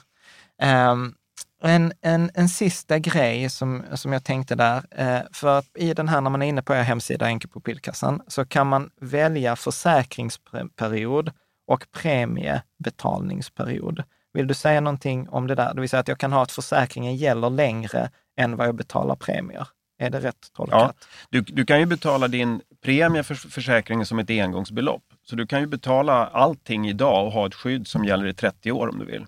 Um, 0.91 1.15
en, 1.63 1.93
en, 2.01 2.31
en 2.33 2.49
sista 2.49 2.99
grej 2.99 3.49
som, 3.49 3.83
som 3.93 4.13
jag 4.13 4.23
tänkte 4.23 4.55
där, 4.55 4.83
eh, 4.91 5.19
för 5.33 5.59
att 5.59 5.77
i 5.77 5.93
den 5.93 6.07
här, 6.07 6.21
när 6.21 6.29
man 6.29 6.41
är 6.41 6.47
inne 6.47 6.61
på 6.61 6.75
er 6.75 6.81
hemsida 6.81 7.25
Enkepopilkassan, 7.25 8.21
så 8.27 8.45
kan 8.45 8.67
man 8.67 8.89
välja 9.01 9.55
försäkringsperiod 9.55 11.31
och 11.67 11.85
premiebetalningsperiod. 11.91 14.03
Vill 14.33 14.47
du 14.47 14.53
säga 14.53 14.81
någonting 14.81 15.29
om 15.29 15.47
det 15.47 15.55
där? 15.55 15.73
Det 15.73 15.81
vill 15.81 15.89
säga 15.89 15.99
att 15.99 16.07
jag 16.07 16.17
kan 16.17 16.33
ha 16.33 16.43
att 16.43 16.51
försäkringen 16.51 17.15
gäller 17.15 17.49
längre 17.49 18.09
än 18.37 18.55
vad 18.55 18.67
jag 18.67 18.75
betalar 18.75 19.15
premier. 19.15 19.67
Är 19.99 20.09
det 20.09 20.19
rätt 20.19 20.53
tolkat? 20.53 20.81
Ja, 20.81 20.93
du, 21.29 21.41
du 21.41 21.65
kan 21.65 21.79
ju 21.79 21.85
betala 21.85 22.27
din 22.27 22.61
premie 22.83 23.23
för 23.23 23.35
försäkringen 23.35 24.05
som 24.05 24.19
ett 24.19 24.29
engångsbelopp. 24.29 25.03
Så 25.23 25.35
du 25.35 25.47
kan 25.47 25.59
ju 25.59 25.67
betala 25.67 26.27
allting 26.27 26.89
idag 26.89 27.25
och 27.25 27.31
ha 27.31 27.47
ett 27.47 27.55
skydd 27.55 27.87
som 27.87 28.05
gäller 28.05 28.25
i 28.25 28.33
30 28.33 28.71
år 28.71 28.87
om 28.87 28.99
du 28.99 29.05
vill. 29.05 29.25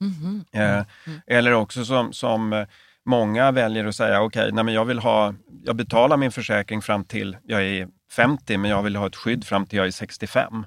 Mm. 0.00 0.44
Eh, 0.52 0.84
mm. 1.06 1.20
Eller 1.26 1.52
också 1.52 1.84
som, 1.84 2.12
som 2.12 2.66
många 3.04 3.50
väljer 3.50 3.84
att 3.84 3.94
säga, 3.94 4.22
okej, 4.22 4.52
okay, 4.52 4.74
jag 4.74 4.84
vill 4.84 4.98
ha, 4.98 5.34
jag 5.64 5.76
betalar 5.76 6.16
min 6.16 6.32
försäkring 6.32 6.82
fram 6.82 7.04
till 7.04 7.36
jag 7.44 7.62
är 7.62 7.88
50, 8.12 8.56
men 8.56 8.70
jag 8.70 8.82
vill 8.82 8.96
ha 8.96 9.06
ett 9.06 9.16
skydd 9.16 9.44
fram 9.44 9.66
till 9.66 9.76
jag 9.76 9.86
är 9.86 9.90
65. 9.90 10.66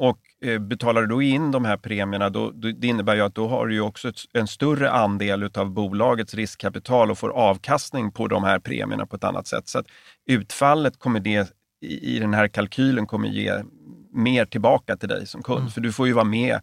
Och 0.00 0.18
eh, 0.44 0.58
betalar 0.58 1.00
du 1.00 1.06
då 1.06 1.22
in 1.22 1.50
de 1.50 1.64
här 1.64 1.76
premierna, 1.76 2.30
då, 2.30 2.50
det 2.50 2.86
innebär 2.86 3.14
ju 3.14 3.20
att 3.20 3.34
då 3.34 3.48
har 3.48 3.66
du 3.66 3.74
ju 3.74 3.80
också 3.80 4.12
en 4.32 4.46
större 4.46 4.90
andel 4.90 5.50
av 5.54 5.70
bolagets 5.70 6.34
riskkapital 6.34 7.10
och 7.10 7.18
får 7.18 7.30
avkastning 7.30 8.12
på 8.12 8.26
de 8.26 8.44
här 8.44 8.58
premierna 8.58 9.06
på 9.06 9.16
ett 9.16 9.24
annat 9.24 9.46
sätt. 9.46 9.68
Så 9.68 9.82
utfallet 10.26 10.98
kommer 10.98 11.20
det 11.20 11.52
i, 11.80 12.18
den 12.18 12.34
här 12.34 12.48
kalkylen 12.48 13.06
kommer 13.06 13.28
ge 13.28 13.64
mer 14.12 14.44
tillbaka 14.44 14.96
till 14.96 15.08
dig 15.08 15.26
som 15.26 15.42
kund. 15.42 15.60
Mm. 15.60 15.70
För 15.70 15.80
du 15.80 15.92
får 15.92 16.06
ju 16.06 16.12
vara 16.12 16.24
med 16.24 16.60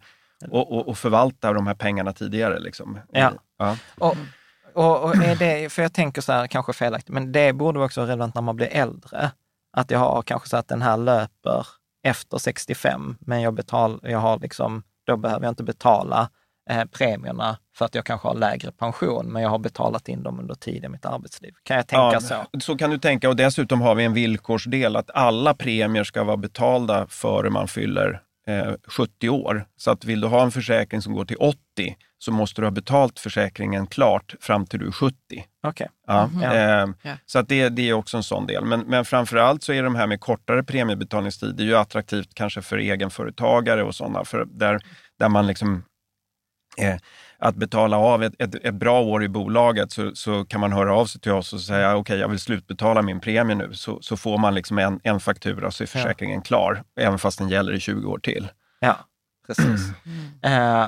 och, 0.50 0.72
och, 0.72 0.88
och, 0.88 0.98
förvalta 0.98 1.52
de 1.52 1.66
här 1.66 1.74
pengarna 1.74 2.12
tidigare. 2.12 2.60
Liksom. 2.60 3.00
Ja. 3.12 3.32
ja. 3.58 3.76
Och, 3.98 4.16
och, 4.74 5.04
och, 5.04 5.16
är 5.16 5.36
det, 5.36 5.72
för 5.72 5.82
jag 5.82 5.92
tänker 5.92 6.20
så 6.20 6.32
här, 6.32 6.46
kanske 6.46 6.72
felaktigt, 6.72 7.14
men 7.14 7.32
det 7.32 7.52
borde 7.52 7.80
också 7.80 8.00
vara 8.00 8.10
relevant 8.10 8.34
när 8.34 8.42
man 8.42 8.56
blir 8.56 8.68
äldre. 8.72 9.30
Att 9.72 9.90
jag 9.90 9.98
har 9.98 10.22
kanske 10.22 10.48
så 10.48 10.56
att 10.56 10.68
den 10.68 10.82
här 10.82 10.96
löper 10.96 11.66
efter 12.02 12.38
65, 12.38 13.16
men 13.20 13.42
jag, 13.42 13.54
betal, 13.54 14.00
jag 14.02 14.18
har 14.18 14.38
liksom, 14.38 14.82
då 15.06 15.16
behöver 15.16 15.44
jag 15.44 15.50
inte 15.50 15.62
betala 15.62 16.30
eh, 16.70 16.84
premierna 16.84 17.58
för 17.76 17.84
att 17.84 17.94
jag 17.94 18.04
kanske 18.04 18.28
har 18.28 18.34
lägre 18.34 18.72
pension, 18.72 19.32
men 19.32 19.42
jag 19.42 19.50
har 19.50 19.58
betalat 19.58 20.08
in 20.08 20.22
dem 20.22 20.40
under 20.40 20.54
tiden 20.54 20.84
i 20.84 20.88
mitt 20.88 21.06
arbetsliv. 21.06 21.52
Kan 21.62 21.76
jag 21.76 21.86
tänka 21.86 22.10
ja, 22.12 22.20
så? 22.20 22.60
Så 22.60 22.76
kan 22.76 22.90
du 22.90 22.98
tänka 22.98 23.28
och 23.28 23.36
dessutom 23.36 23.80
har 23.80 23.94
vi 23.94 24.04
en 24.04 24.14
villkorsdel 24.14 24.96
att 24.96 25.10
alla 25.10 25.54
premier 25.54 26.04
ska 26.04 26.24
vara 26.24 26.36
betalda 26.36 27.06
före 27.06 27.50
man 27.50 27.68
fyller 27.68 28.22
eh, 28.46 28.72
70 28.86 29.28
år. 29.28 29.66
Så 29.76 29.90
att 29.90 30.04
vill 30.04 30.20
du 30.20 30.26
ha 30.26 30.42
en 30.42 30.50
försäkring 30.50 31.02
som 31.02 31.14
går 31.14 31.24
till 31.24 31.36
80 31.36 31.96
så 32.18 32.32
måste 32.32 32.60
du 32.60 32.66
ha 32.66 32.70
betalt 32.70 33.18
försäkringen 33.18 33.86
klart 33.86 34.34
fram 34.40 34.66
till 34.66 34.78
du 34.80 34.86
är 34.86 34.92
70. 34.92 35.16
Okej. 35.66 35.88
Ja. 36.06 36.26
Mhm. 36.26 36.42
Ja. 36.42 36.54
Eh, 36.54 36.86
Ja. 37.02 37.12
Så 37.26 37.38
att 37.38 37.48
det, 37.48 37.68
det 37.68 37.88
är 37.88 37.92
också 37.92 38.16
en 38.16 38.22
sån 38.22 38.46
del. 38.46 38.64
Men, 38.64 38.80
men 38.80 39.04
framförallt 39.04 39.62
så 39.62 39.72
är 39.72 39.82
de 39.82 39.94
här 39.94 40.06
med 40.06 40.20
kortare 40.20 40.62
premiebetalningstid, 40.62 41.54
det 41.54 41.62
är 41.62 41.66
ju 41.66 41.76
attraktivt 41.76 42.34
kanske 42.34 42.62
för 42.62 42.78
egenföretagare 42.78 43.82
och 43.84 43.94
sådana, 43.94 44.24
för 44.24 44.44
där, 44.44 44.80
där 45.18 45.28
man 45.28 45.46
liksom 45.46 45.84
eh, 46.78 46.96
att 47.38 47.54
betala 47.54 47.96
av 47.96 48.22
ett, 48.22 48.34
ett, 48.38 48.54
ett 48.54 48.74
bra 48.74 49.00
år 49.00 49.24
i 49.24 49.28
bolaget 49.28 49.92
så, 49.92 50.14
så 50.14 50.44
kan 50.44 50.60
man 50.60 50.72
höra 50.72 50.94
av 50.94 51.06
sig 51.06 51.20
till 51.20 51.32
oss 51.32 51.52
och 51.52 51.60
säga 51.60 51.96
okej, 51.96 52.18
jag 52.18 52.28
vill 52.28 52.38
slutbetala 52.38 53.02
min 53.02 53.20
premie 53.20 53.54
nu. 53.56 53.70
Så, 53.74 53.98
så 54.02 54.16
får 54.16 54.38
man 54.38 54.54
liksom 54.54 54.78
en, 54.78 55.00
en 55.02 55.20
faktura 55.20 55.70
så 55.70 55.82
är 55.82 55.86
försäkringen 55.86 56.42
klar, 56.42 56.82
även 57.00 57.18
fast 57.18 57.38
den 57.38 57.48
gäller 57.48 57.72
i 57.72 57.80
20 57.80 58.08
år 58.10 58.18
till. 58.18 58.48
Ja, 58.80 58.96
precis. 59.46 59.90
Eh, 60.42 60.86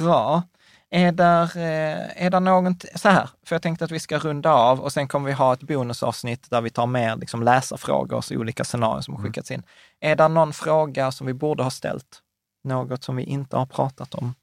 bra. 0.00 0.42
Är 0.90 1.12
där, 1.12 1.56
eh, 1.56 2.24
är 2.26 2.30
där 2.30 2.40
något, 2.40 2.84
så 2.94 3.08
här, 3.08 3.28
för 3.42 3.54
jag 3.54 3.62
tänkte 3.62 3.84
att 3.84 3.90
vi 3.90 4.00
ska 4.00 4.18
runda 4.18 4.52
av 4.52 4.80
och 4.80 4.92
sen 4.92 5.08
kommer 5.08 5.26
vi 5.26 5.32
ha 5.32 5.52
ett 5.52 5.62
bonusavsnitt 5.62 6.50
där 6.50 6.60
vi 6.60 6.70
tar 6.70 6.86
mer 6.86 7.16
liksom 7.16 7.42
läsarfrågor 7.42 8.16
och 8.16 8.24
olika 8.30 8.64
scenarier 8.64 9.00
som 9.02 9.14
har 9.14 9.22
skickats 9.22 9.50
in. 9.50 9.62
Är 10.00 10.16
det 10.16 10.28
någon 10.28 10.52
fråga 10.52 11.12
som 11.12 11.26
vi 11.26 11.34
borde 11.34 11.62
ha 11.62 11.70
ställt? 11.70 12.22
Något 12.64 13.04
som 13.04 13.16
vi 13.16 13.22
inte 13.22 13.56
har 13.56 13.66
pratat 13.66 14.14
om? 14.14 14.34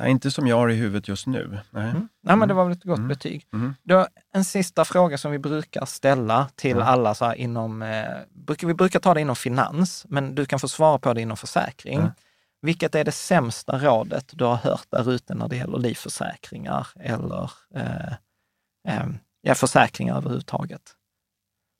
Nej, 0.00 0.10
inte 0.10 0.30
som 0.30 0.46
jag 0.46 0.56
har 0.56 0.68
i 0.68 0.74
huvudet 0.74 1.08
just 1.08 1.26
nu. 1.26 1.58
Nej, 1.70 1.90
Mm. 1.90 2.08
Nej, 2.22 2.36
men 2.36 2.48
det 2.48 2.54
var 2.54 2.64
väl 2.64 2.72
ett 2.72 2.84
gott 2.84 3.08
betyg. 3.08 3.46
Mm. 3.52 3.74
Då, 3.82 4.06
en 4.32 4.44
sista 4.44 4.84
fråga 4.84 5.18
som 5.18 5.32
vi 5.32 5.38
brukar 5.38 5.84
ställa 5.84 6.48
till 6.54 6.76
Mm. 6.76 6.88
alla 6.88 7.14
så 7.14 7.34
inom, 7.34 7.82
eh, 7.82 8.04
vi 8.62 8.74
brukar 8.74 9.00
ta 9.00 9.14
det 9.14 9.20
inom 9.20 9.36
finans, 9.36 10.06
men 10.08 10.34
du 10.34 10.46
kan 10.46 10.58
få 10.60 10.68
svara 10.68 10.98
på 10.98 11.12
det 11.12 11.20
inom 11.20 11.36
försäkring. 11.36 12.10
Vilket 12.62 12.94
är 12.94 13.04
det 13.04 13.12
sämsta 13.12 13.78
rådet 13.78 14.30
du 14.32 14.44
har 14.44 14.56
hört 14.56 14.86
där 14.90 15.10
ute 15.10 15.34
när 15.34 15.48
det 15.48 15.56
gäller 15.56 15.78
livförsäkringar 15.78 16.88
eller 17.00 17.50
eh, 17.74 18.12
eh, 18.88 19.06
ja, 19.40 19.54
försäkringar 19.54 20.16
överhuvudtaget? 20.16 20.96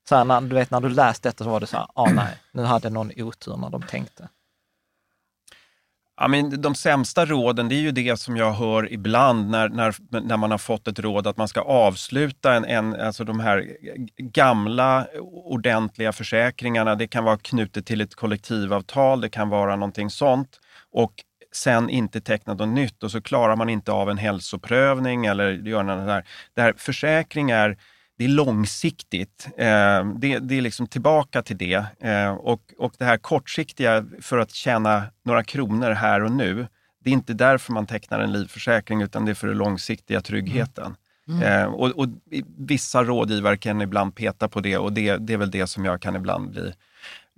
Så 0.08 0.16
här, 0.16 0.24
när, 0.24 0.40
du 0.40 0.54
vet, 0.54 0.70
när 0.70 0.80
du 0.80 0.88
läste 0.88 1.28
detta 1.28 1.44
så 1.44 1.50
var 1.50 1.60
det 1.60 1.66
så 1.66 1.76
här, 1.76 1.86
ah, 1.94 2.10
nej, 2.10 2.38
nu 2.52 2.62
hade 2.62 2.90
någon 2.90 3.10
otur 3.16 3.56
när 3.56 3.70
de 3.70 3.82
tänkte. 3.82 4.28
Ja, 6.16 6.28
men 6.28 6.60
de 6.60 6.74
sämsta 6.74 7.26
råden, 7.26 7.68
det 7.68 7.74
är 7.74 7.80
ju 7.80 7.92
det 7.92 8.20
som 8.20 8.36
jag 8.36 8.52
hör 8.52 8.92
ibland 8.92 9.50
när, 9.50 9.68
när, 9.68 9.94
när 10.20 10.36
man 10.36 10.50
har 10.50 10.58
fått 10.58 10.88
ett 10.88 10.98
råd 10.98 11.26
att 11.26 11.36
man 11.36 11.48
ska 11.48 11.60
avsluta 11.60 12.54
en, 12.54 12.64
en, 12.64 13.00
alltså 13.00 13.24
de 13.24 13.40
här 13.40 13.76
gamla 14.16 15.06
ordentliga 15.22 16.12
försäkringarna. 16.12 16.94
Det 16.94 17.06
kan 17.06 17.24
vara 17.24 17.38
knutet 17.38 17.86
till 17.86 18.00
ett 18.00 18.14
kollektivavtal, 18.14 19.20
det 19.20 19.28
kan 19.28 19.48
vara 19.48 19.76
någonting 19.76 20.10
sånt. 20.10 20.60
Och 20.92 21.12
sen 21.52 21.90
inte 21.90 22.20
teckna 22.20 22.54
något 22.54 22.68
nytt 22.68 23.02
och 23.02 23.10
så 23.10 23.20
klarar 23.20 23.56
man 23.56 23.68
inte 23.68 23.92
av 23.92 24.10
en 24.10 24.18
hälsoprövning 24.18 25.26
eller 25.26 25.50
gör 25.52 25.82
något 25.82 26.06
där. 26.06 26.24
Det 26.54 26.62
här 26.62 26.74
försäkringar, 26.76 27.76
det 28.18 28.24
är 28.24 28.28
långsiktigt. 28.28 29.48
Eh, 29.58 30.04
det, 30.16 30.38
det 30.38 30.58
är 30.58 30.60
liksom 30.60 30.86
tillbaka 30.86 31.42
till 31.42 31.58
det. 31.58 31.84
Eh, 32.00 32.30
och, 32.32 32.62
och 32.78 32.92
det 32.98 33.04
här 33.04 33.16
kortsiktiga 33.16 34.04
för 34.20 34.38
att 34.38 34.50
tjäna 34.50 35.04
några 35.24 35.44
kronor 35.44 35.90
här 35.90 36.22
och 36.22 36.32
nu, 36.32 36.66
det 37.04 37.10
är 37.10 37.14
inte 37.14 37.34
därför 37.34 37.72
man 37.72 37.86
tecknar 37.86 38.20
en 38.20 38.32
livförsäkring 38.32 39.02
utan 39.02 39.24
det 39.24 39.32
är 39.32 39.34
för 39.34 39.48
den 39.48 39.58
långsiktiga 39.58 40.20
tryggheten. 40.20 40.96
Mm. 41.28 41.42
Eh, 41.42 41.64
och, 41.64 41.90
och 41.90 42.08
vissa 42.58 43.04
rådgivare 43.04 43.56
kan 43.56 43.80
ibland 43.80 44.14
peta 44.14 44.48
på 44.48 44.60
det 44.60 44.78
och 44.78 44.92
det, 44.92 45.16
det 45.16 45.32
är 45.32 45.36
väl 45.36 45.50
det 45.50 45.66
som 45.66 45.84
jag 45.84 46.02
kan 46.02 46.16
ibland 46.16 46.50
bli, 46.50 46.72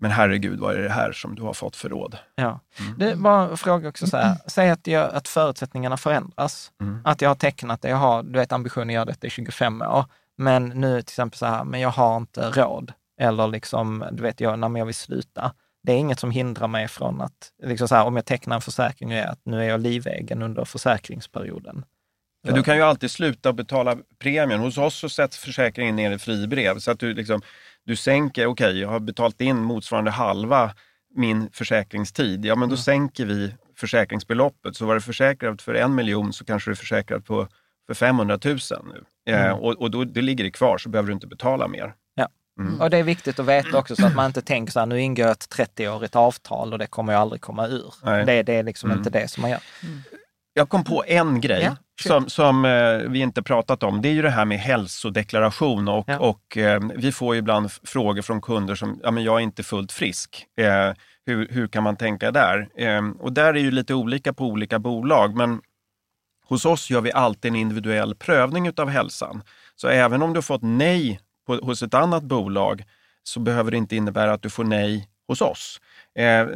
men 0.01 0.11
herregud 0.11 0.61
vad 0.61 0.75
är 0.75 0.81
det 0.83 0.89
här 0.89 1.13
som 1.13 1.35
du 1.35 1.43
har 1.43 1.53
fått 1.53 1.77
för 1.77 1.89
råd? 1.89 2.19
Ja. 2.35 2.61
Det 2.99 3.15
var 3.15 3.49
en 3.49 3.57
fråga 3.57 3.89
också 3.89 4.07
så 4.07 4.17
här, 4.17 4.37
säg 4.47 4.71
att, 4.71 4.87
jag, 4.87 5.15
att 5.15 5.29
förutsättningarna 5.29 5.97
förändras. 5.97 6.73
Mm. 6.81 7.01
Att 7.05 7.23
jag 7.23 7.31
har 7.31 7.35
tecknat 7.35 7.83
det, 7.83 7.89
jag 7.89 7.97
har 7.97 8.23
du 8.23 8.39
vet, 8.39 8.53
ambitionen 8.53 8.89
att 8.89 8.95
göra 8.95 9.05
detta 9.05 9.27
i 9.27 9.31
25 9.31 9.83
år, 9.83 10.05
men 10.39 10.69
nu 10.69 11.03
till 11.03 11.13
exempel 11.13 11.39
så 11.39 11.47
här, 11.47 11.65
men 11.65 11.81
jag 11.81 11.91
har 11.91 12.17
inte 12.17 12.51
råd. 12.51 12.93
Eller 13.21 13.49
liksom, 13.49 14.05
du 14.13 14.23
vet, 14.23 14.41
jag, 14.41 14.59
när 14.59 14.79
jag 14.79 14.87
vill 14.87 14.95
sluta. 14.95 15.53
Det 15.83 15.93
är 15.93 15.97
inget 15.97 16.21
som 16.21 16.31
hindrar 16.31 16.69
mig 16.69 16.89
från 16.89 17.21
att, 17.21 17.53
liksom 17.63 17.89
så 17.89 17.95
här, 17.95 18.05
om 18.05 18.17
jag 18.17 18.25
tecknar 18.25 18.57
en 18.57 18.63
försäkring, 18.63 19.13
är 19.13 19.27
att 19.27 19.41
nu 19.45 19.61
är 19.61 19.69
jag 19.69 19.81
livegen 19.81 20.43
under 20.43 20.65
försäkringsperioden. 20.65 21.85
Du 22.53 22.63
kan 22.63 22.77
ju 22.77 22.83
alltid 22.83 23.11
sluta 23.11 23.53
betala 23.53 23.97
premien. 24.19 24.61
Hos 24.61 24.79
oss 24.79 24.95
så 24.95 25.09
sätts 25.09 25.39
försäkringen 25.39 25.97
ner 25.97 26.11
i 26.11 26.19
fribrev. 26.19 26.79
Så 26.79 26.91
att 26.91 26.99
du, 26.99 27.15
liksom, 27.15 27.43
du 27.87 27.97
sänker, 27.97 28.47
okej, 28.47 28.81
jag 28.81 28.89
har 28.89 29.01
betalt 29.01 29.41
in 29.41 29.57
motsvarande 29.57 30.11
halva 30.11 30.75
min 31.15 31.51
försäkringstid. 31.53 32.45
Ja, 32.45 32.55
men 32.57 32.69
då 32.69 32.77
sänker 32.77 33.27
vi 33.27 33.55
försäkringsbeloppet. 33.77 34.77
Så 34.77 34.87
var 34.87 34.95
det 34.95 35.01
försäkrat 35.01 35.63
för 35.63 35.75
en 35.75 35.95
miljon 35.95 36.33
så 36.33 36.45
kanske 36.45 36.71
du 36.71 36.73
är 36.73 36.77
försäkrad 36.77 37.25
på, 37.25 37.49
för 37.87 37.95
500 37.95 38.39
000 38.45 38.59
nu. 38.85 39.05
Eh, 39.33 39.45
Mm. 39.45 39.59
och 39.59 39.73
och 39.83 39.91
då, 39.91 40.05
det 40.05 40.23
ligger 40.23 40.45
det 40.45 40.51
kvar 40.51 40.79
så 40.79 40.89
behöver 40.89 41.07
du 41.09 41.13
inte 41.15 41.27
betala 41.27 41.69
mer. 41.69 41.95
Ja. 42.15 42.29
Mm. 42.61 42.81
Och 42.81 42.91
det 42.91 42.97
är 42.99 43.03
viktigt 43.03 43.39
att 43.39 43.47
veta 43.47 43.79
också 43.79 43.97
så 43.97 44.07
att 44.07 44.15
man 44.15 44.27
inte 44.27 44.43
tänker 44.43 44.73
så 44.73 44.79
här, 44.79 44.87
nu 44.87 45.01
ingår 45.01 45.27
ett 45.29 45.47
30-årigt 45.57 46.17
avtal 46.17 46.73
och 46.73 46.79
det 46.79 46.87
kommer 46.87 47.13
jag 47.13 47.21
aldrig 47.23 47.41
komma 47.43 47.67
ur. 47.69 47.95
Nej. 48.03 48.25
Det, 48.27 48.43
det 48.43 48.53
är 48.55 48.63
liksom 48.63 48.91
Mm. 48.91 48.99
inte 48.99 49.11
det 49.11 49.29
som 49.29 49.41
man 49.41 49.51
gör. 49.51 49.61
Jag 50.57 50.69
kom 50.69 50.85
på 50.85 51.05
en 51.07 51.41
grej 51.41 51.63
Ja, 51.63 51.77
som, 52.03 52.29
som 52.29 52.65
eh, 52.65 52.97
vi 52.97 53.19
inte 53.21 53.43
pratat 53.43 53.83
om. 53.83 54.03
Det 54.03 54.09
är 54.09 54.13
ju 54.13 54.23
det 54.23 54.31
här 54.31 54.45
med 54.45 54.59
hälsodeklaration. 54.59 55.89
Och, 55.89 56.05
Ja. 56.09 56.19
och, 56.19 56.57
eh, 56.57 56.81
vi 56.97 57.13
får 57.13 57.35
ju 57.35 57.39
ibland 57.39 57.73
frågor 57.73 58.23
från 58.23 58.41
kunder 58.41 58.75
som, 58.75 59.01
ja 59.03 59.11
men 59.11 59.25
jag 59.25 59.37
är 59.37 59.41
inte 59.41 59.63
fullt 59.63 59.93
frisk. 59.93 60.47
Eh, 60.57 60.93
hur, 61.27 61.49
hur 61.51 61.67
kan 61.69 61.83
man 61.83 61.97
tänka 61.97 62.31
där? 62.31 62.69
Eh, 62.77 63.03
och 63.21 63.33
där 63.33 63.55
är 63.55 63.59
ju 63.59 63.71
lite 63.71 63.95
olika 63.95 64.33
på 64.33 64.45
olika 64.45 64.79
bolag. 64.79 65.37
Men 65.37 65.61
hos 66.49 66.65
oss 66.65 66.91
gör 66.91 67.01
vi 67.01 67.13
alltid 67.13 67.51
en 67.51 67.57
individuell 67.57 68.15
prövning 68.15 68.67
utav 68.67 68.89
hälsan. 68.89 69.43
Så 69.77 69.89
även 69.89 70.23
om 70.23 70.33
du 70.33 70.37
har 70.37 70.43
fått 70.43 70.63
nej 70.63 71.21
på, 71.47 71.55
hos 71.57 71.83
ett 71.83 71.95
annat 71.95 72.23
bolag 72.23 72.85
så 73.23 73.41
behöver 73.41 73.71
det 73.71 73.77
inte 73.77 73.97
innebära 73.97 74.33
att 74.33 74.43
du 74.43 74.51
får 74.51 74.65
nej 74.65 75.09
hos 75.29 75.41
oss. 75.41 75.81
Eh, 76.15 76.47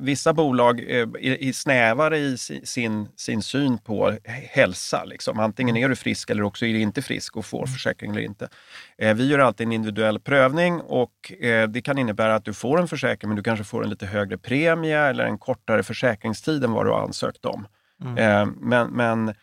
vissa 0.00 0.32
bolag 0.32 0.80
eh, 0.80 1.08
är, 1.20 1.52
snävare 1.52 2.18
i 2.18 2.38
si- 2.38 2.66
sin, 2.66 3.08
sin 3.16 3.42
syn 3.42 3.78
på 3.78 4.14
hälsa. 4.24 5.04
Liksom. 5.04 5.38
Antingen 5.40 5.76
är 5.76 5.88
du 5.88 5.96
frisk 5.96 6.30
eller 6.30 6.42
också 6.42 6.66
är 6.66 6.72
du 6.72 6.80
inte 6.80 7.02
frisk 7.02 7.36
och 7.36 7.46
får 7.46 7.66
försäkring 7.66 8.10
eller 8.10 8.20
inte. 8.20 8.48
Eh, 8.98 9.14
vi 9.14 9.28
gör 9.28 9.38
alltid 9.38 9.66
en 9.66 9.72
individuell 9.72 10.20
prövning 10.20 10.80
och 10.80 11.32
eh, 11.40 11.68
det 11.68 11.82
kan 11.82 11.98
innebära 11.98 12.34
att 12.34 12.44
du 12.44 12.52
får 12.52 12.80
en 12.80 12.88
försäkring 12.88 13.28
men 13.28 13.36
du 13.36 13.42
kanske 13.42 13.64
får 13.64 13.84
en 13.84 13.90
lite 13.90 14.06
högre 14.06 14.38
premie 14.38 14.98
eller 14.98 15.24
en 15.24 15.38
kortare 15.38 15.82
försäkringstid 15.82 16.64
än 16.64 16.72
vad 16.72 16.86
du 16.86 16.90
har 16.90 17.02
ansökt 17.02 17.44
om. 17.44 17.66
Mm. 18.04 18.18
Eh, 18.18 18.54
men 18.60 18.90
men 18.90 19.34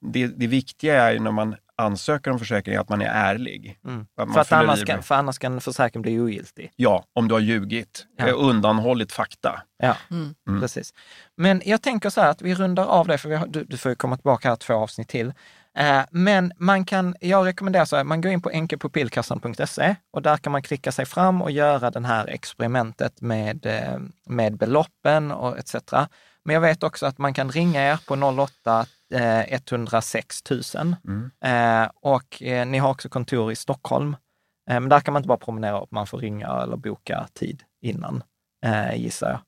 det, 0.00 0.26
det 0.26 0.46
viktiga 0.46 1.02
är 1.02 1.12
ju 1.12 1.18
när 1.18 1.30
man 1.30 1.56
ansöker 1.82 2.30
om 2.30 2.38
försäkring 2.38 2.76
att 2.76 2.88
man 2.88 3.02
är 3.02 3.06
ärlig. 3.06 3.78
Mm. 3.86 4.00
Att 4.16 4.28
man 4.28 4.34
För, 4.34 4.40
att 4.40 4.52
annars 4.52 4.84
kan, 4.84 5.02
för 5.02 5.14
annars 5.14 5.38
kan 5.38 5.60
försäkringen 5.60 6.02
bli 6.02 6.20
ogiltig. 6.20 6.72
Ja, 6.76 7.04
om 7.12 7.28
du 7.28 7.34
har 7.34 7.40
ljugit, 7.40 8.06
Ja. 8.16 8.26
eh, 8.28 8.34
undanhållit 8.36 9.12
fakta. 9.12 9.62
Ja, 9.78 9.96
Mm. 10.10 10.34
Mm. 10.48 10.60
precis. 10.60 10.94
Men 11.36 11.62
jag 11.64 11.82
tänker 11.82 12.10
så 12.10 12.20
här 12.20 12.30
att 12.30 12.42
vi 12.42 12.54
rundar 12.54 12.86
av 12.86 13.06
det, 13.06 13.18
för 13.18 13.28
vi 13.28 13.34
har, 13.36 13.46
du, 13.46 13.64
du 13.64 13.76
får 13.76 13.90
ju 13.90 13.96
komma 13.96 14.16
tillbaka 14.16 14.48
här 14.48 14.56
två 14.56 14.74
avsnitt 14.74 15.08
till. 15.08 15.32
Eh, 15.78 16.00
men 16.10 16.52
man 16.56 16.84
kan, 16.84 17.16
jag 17.20 17.46
rekommenderar 17.46 17.84
så 17.84 17.96
här, 17.96 18.04
man 18.04 18.20
går 18.20 18.32
in 18.32 18.42
på 18.42 18.50
enkepupillkassan.se 18.50 19.96
och 20.12 20.22
där 20.22 20.36
kan 20.36 20.52
man 20.52 20.62
klicka 20.62 20.92
sig 20.92 21.06
fram 21.06 21.42
och 21.42 21.50
göra 21.50 21.90
det 21.90 22.06
här 22.06 22.26
experimentet 22.26 23.20
med, 23.20 23.66
eh, 23.66 23.98
med 24.26 24.56
beloppen 24.56 25.30
och 25.30 25.58
etc. 25.58 25.74
Men 26.44 26.54
jag 26.54 26.60
vet 26.60 26.82
också 26.82 27.06
att 27.06 27.18
man 27.18 27.34
kan 27.34 27.50
ringa 27.50 27.82
er 27.92 27.98
på 28.06 28.14
08 28.14 28.86
eh, 29.14 29.40
106 29.54 30.38
000 30.50 30.94
Mm. 31.08 31.30
eh, 31.84 31.90
och 32.02 32.42
eh, 32.42 32.66
ni 32.66 32.78
har 32.78 32.90
också 32.90 33.08
kontor 33.08 33.52
i 33.52 33.56
Stockholm. 33.56 34.16
Eh, 34.70 34.80
men 34.80 34.88
där 34.88 35.00
kan 35.00 35.12
man 35.14 35.20
inte 35.20 35.28
bara 35.28 35.38
promenera 35.38 35.80
upp, 35.80 35.90
man 35.90 36.06
får 36.06 36.18
ringa 36.18 36.48
eller 36.62 36.76
boka 36.76 37.28
tid 37.34 37.62
innan, 37.84 38.22
gissar 38.94 39.28
jag. 39.30 39.40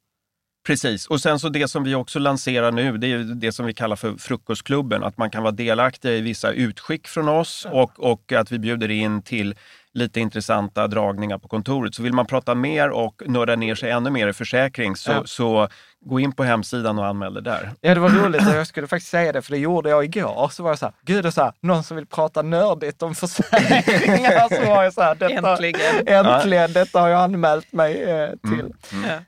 Precis, 0.66 1.06
och 1.06 1.20
sen 1.20 1.38
så 1.38 1.48
det 1.48 1.68
som 1.68 1.84
vi 1.84 1.94
också 1.94 2.18
lanserar 2.18 2.72
nu, 2.72 2.98
det 2.98 3.06
är 3.12 3.18
det 3.18 3.52
som 3.52 3.66
vi 3.66 3.74
kallar 3.74 3.96
för 3.96 4.16
Frukostklubben. 4.16 5.04
Att 5.04 5.18
man 5.18 5.30
kan 5.30 5.42
vara 5.42 5.52
delaktig 5.52 6.10
i 6.10 6.20
vissa 6.20 6.50
utskick 6.52 7.08
från 7.08 7.28
oss 7.28 7.66
och, 7.70 8.00
och 8.12 8.32
att 8.32 8.52
vi 8.52 8.58
bjuder 8.58 8.90
in 8.90 9.22
till 9.22 9.54
lite 9.92 10.20
intressanta 10.20 10.86
dragningar 10.88 11.38
på 11.38 11.48
kontoret. 11.48 11.94
Så 11.94 12.02
vill 12.02 12.12
man 12.12 12.26
prata 12.26 12.54
mer 12.54 12.90
och 12.90 13.22
nörda 13.26 13.56
ner 13.56 13.74
sig 13.74 13.90
ännu 13.90 14.10
mer 14.10 14.28
i 14.28 14.32
försäkring 14.32 14.96
så, 14.96 15.12
Ja. 15.12 15.22
så 15.26 15.68
gå 16.04 16.20
in 16.20 16.32
på 16.32 16.44
hemsidan 16.44 16.98
och 16.98 17.06
anmäl 17.06 17.34
dig 17.34 17.42
där. 17.42 17.70
Ja, 17.80 17.94
det 17.94 18.00
var 18.00 18.08
roligt 18.08 18.48
och 18.48 18.54
jag 18.54 18.66
skulle 18.66 18.86
faktiskt 18.86 19.10
säga 19.10 19.32
det, 19.32 19.42
för 19.42 19.50
det 19.50 19.58
gjorde 19.58 19.90
jag 19.90 20.04
igår. 20.04 20.48
Så 20.52 20.62
var 20.62 20.70
jag 20.70 20.78
så 20.78 20.84
här, 20.84 20.94
gud, 21.02 21.24
det 21.24 21.28
är 21.28 21.30
så 21.30 21.42
här, 21.42 21.52
någon 21.60 21.82
som 21.82 21.96
vill 21.96 22.06
prata 22.06 22.42
nördigt 22.42 23.02
om 23.02 23.14
försäkringar. 23.14 24.62
Så 24.64 24.70
var 24.70 24.82
jag 24.84 24.94
så 24.94 25.02
här, 25.02 25.14
detta, 25.14 25.50
Äntligen. 25.50 26.08
äntligen, 26.08 26.72
detta 26.72 27.00
har 27.00 27.08
jag 27.08 27.20
anmält 27.20 27.72
mig 27.72 28.02
eh, 28.02 28.28
till. 28.30 28.74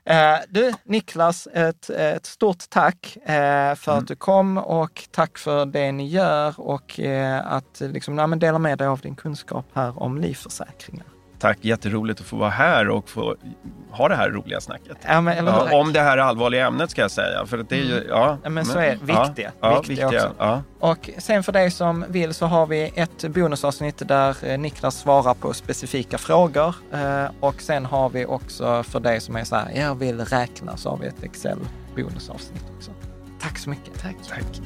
Ja. 0.05 0.13
Eh, 0.13 0.39
du, 0.49 0.73
Niklas, 0.83 1.47
ett, 1.53 1.89
ett 1.89 2.25
stort 2.25 2.69
tack 2.69 3.17
eh, 3.25 3.75
för 3.75 3.97
att 3.97 4.07
du 4.07 4.15
kom 4.15 4.57
och 4.57 5.03
tack 5.11 5.37
för 5.37 5.65
det 5.65 5.91
ni 5.91 6.07
gör 6.07 6.59
och 6.59 6.99
eh, 6.99 7.53
att 7.53 7.79
liksom, 7.79 8.15
men 8.15 8.39
dela 8.39 8.59
med 8.59 8.77
dig 8.77 8.87
av 8.87 8.99
din 8.99 9.15
kunskap 9.15 9.65
här 9.73 10.03
om 10.03 10.17
livförsäkringar. 10.17 11.05
Tack, 11.39 11.57
jätteroligt 11.61 12.19
att 12.19 12.25
få 12.25 12.35
vara 12.35 12.49
här 12.49 12.89
och 12.89 13.09
få 13.09 13.35
ha 13.91 14.07
det 14.07 14.15
här 14.15 14.29
roliga 14.29 14.61
snacket. 14.61 14.97
Ja, 15.07 15.21
men, 15.21 15.45
ja, 15.45 15.79
om 15.79 15.93
det 15.93 16.01
här 16.01 16.17
allvarliga 16.17 16.67
ämnet 16.67 16.91
ska 16.91 17.01
jag 17.01 17.11
säga. 17.11 17.45
För 17.45 17.57
det 17.57 17.75
är 17.75 17.83
ju, 17.83 17.97
mm. 17.97 18.07
ja, 18.43 18.49
men 18.49 18.65
så 18.65 18.79
är 18.79 18.95
viktiga. 18.95 19.51
Ja, 19.61 19.79
viktiga, 19.79 20.09
viktiga 20.09 20.29
också. 20.29 20.63
Och 20.79 21.09
sen 21.17 21.43
för 21.43 21.51
dig 21.51 21.71
som 21.71 22.05
vill 22.07 22.33
så 22.33 22.45
har 22.45 22.67
vi 22.67 22.91
ett 22.95 23.27
bonusavsnitt 23.27 24.07
där 24.07 24.35
eh, 24.41 24.57
Niklas 24.57 24.99
svarar 24.99 25.33
på 25.33 25.53
specifika 25.53 26.17
frågor. 26.17 26.75
Eh, 26.93 27.25
och 27.39 27.61
sen 27.61 27.85
har 27.85 28.09
vi 28.09 28.25
också 28.25 28.83
för 28.83 28.99
dig 28.99 29.21
som 29.21 29.35
är 29.35 29.43
så 29.43 29.55
här, 29.55 29.71
jag 29.75 29.95
vill 29.95 30.25
räkna, 30.25 30.77
så 30.77 30.89
har 30.89 30.97
vi 30.97 31.07
ett 31.07 31.23
Excel 31.23 31.59
bonusavsnitt 31.95 32.65
också. 32.77 32.91
Tack 33.41 33.57
så 33.57 33.69
mycket. 33.69 34.01
Tack. 34.01 34.15
Tack. 34.29 34.61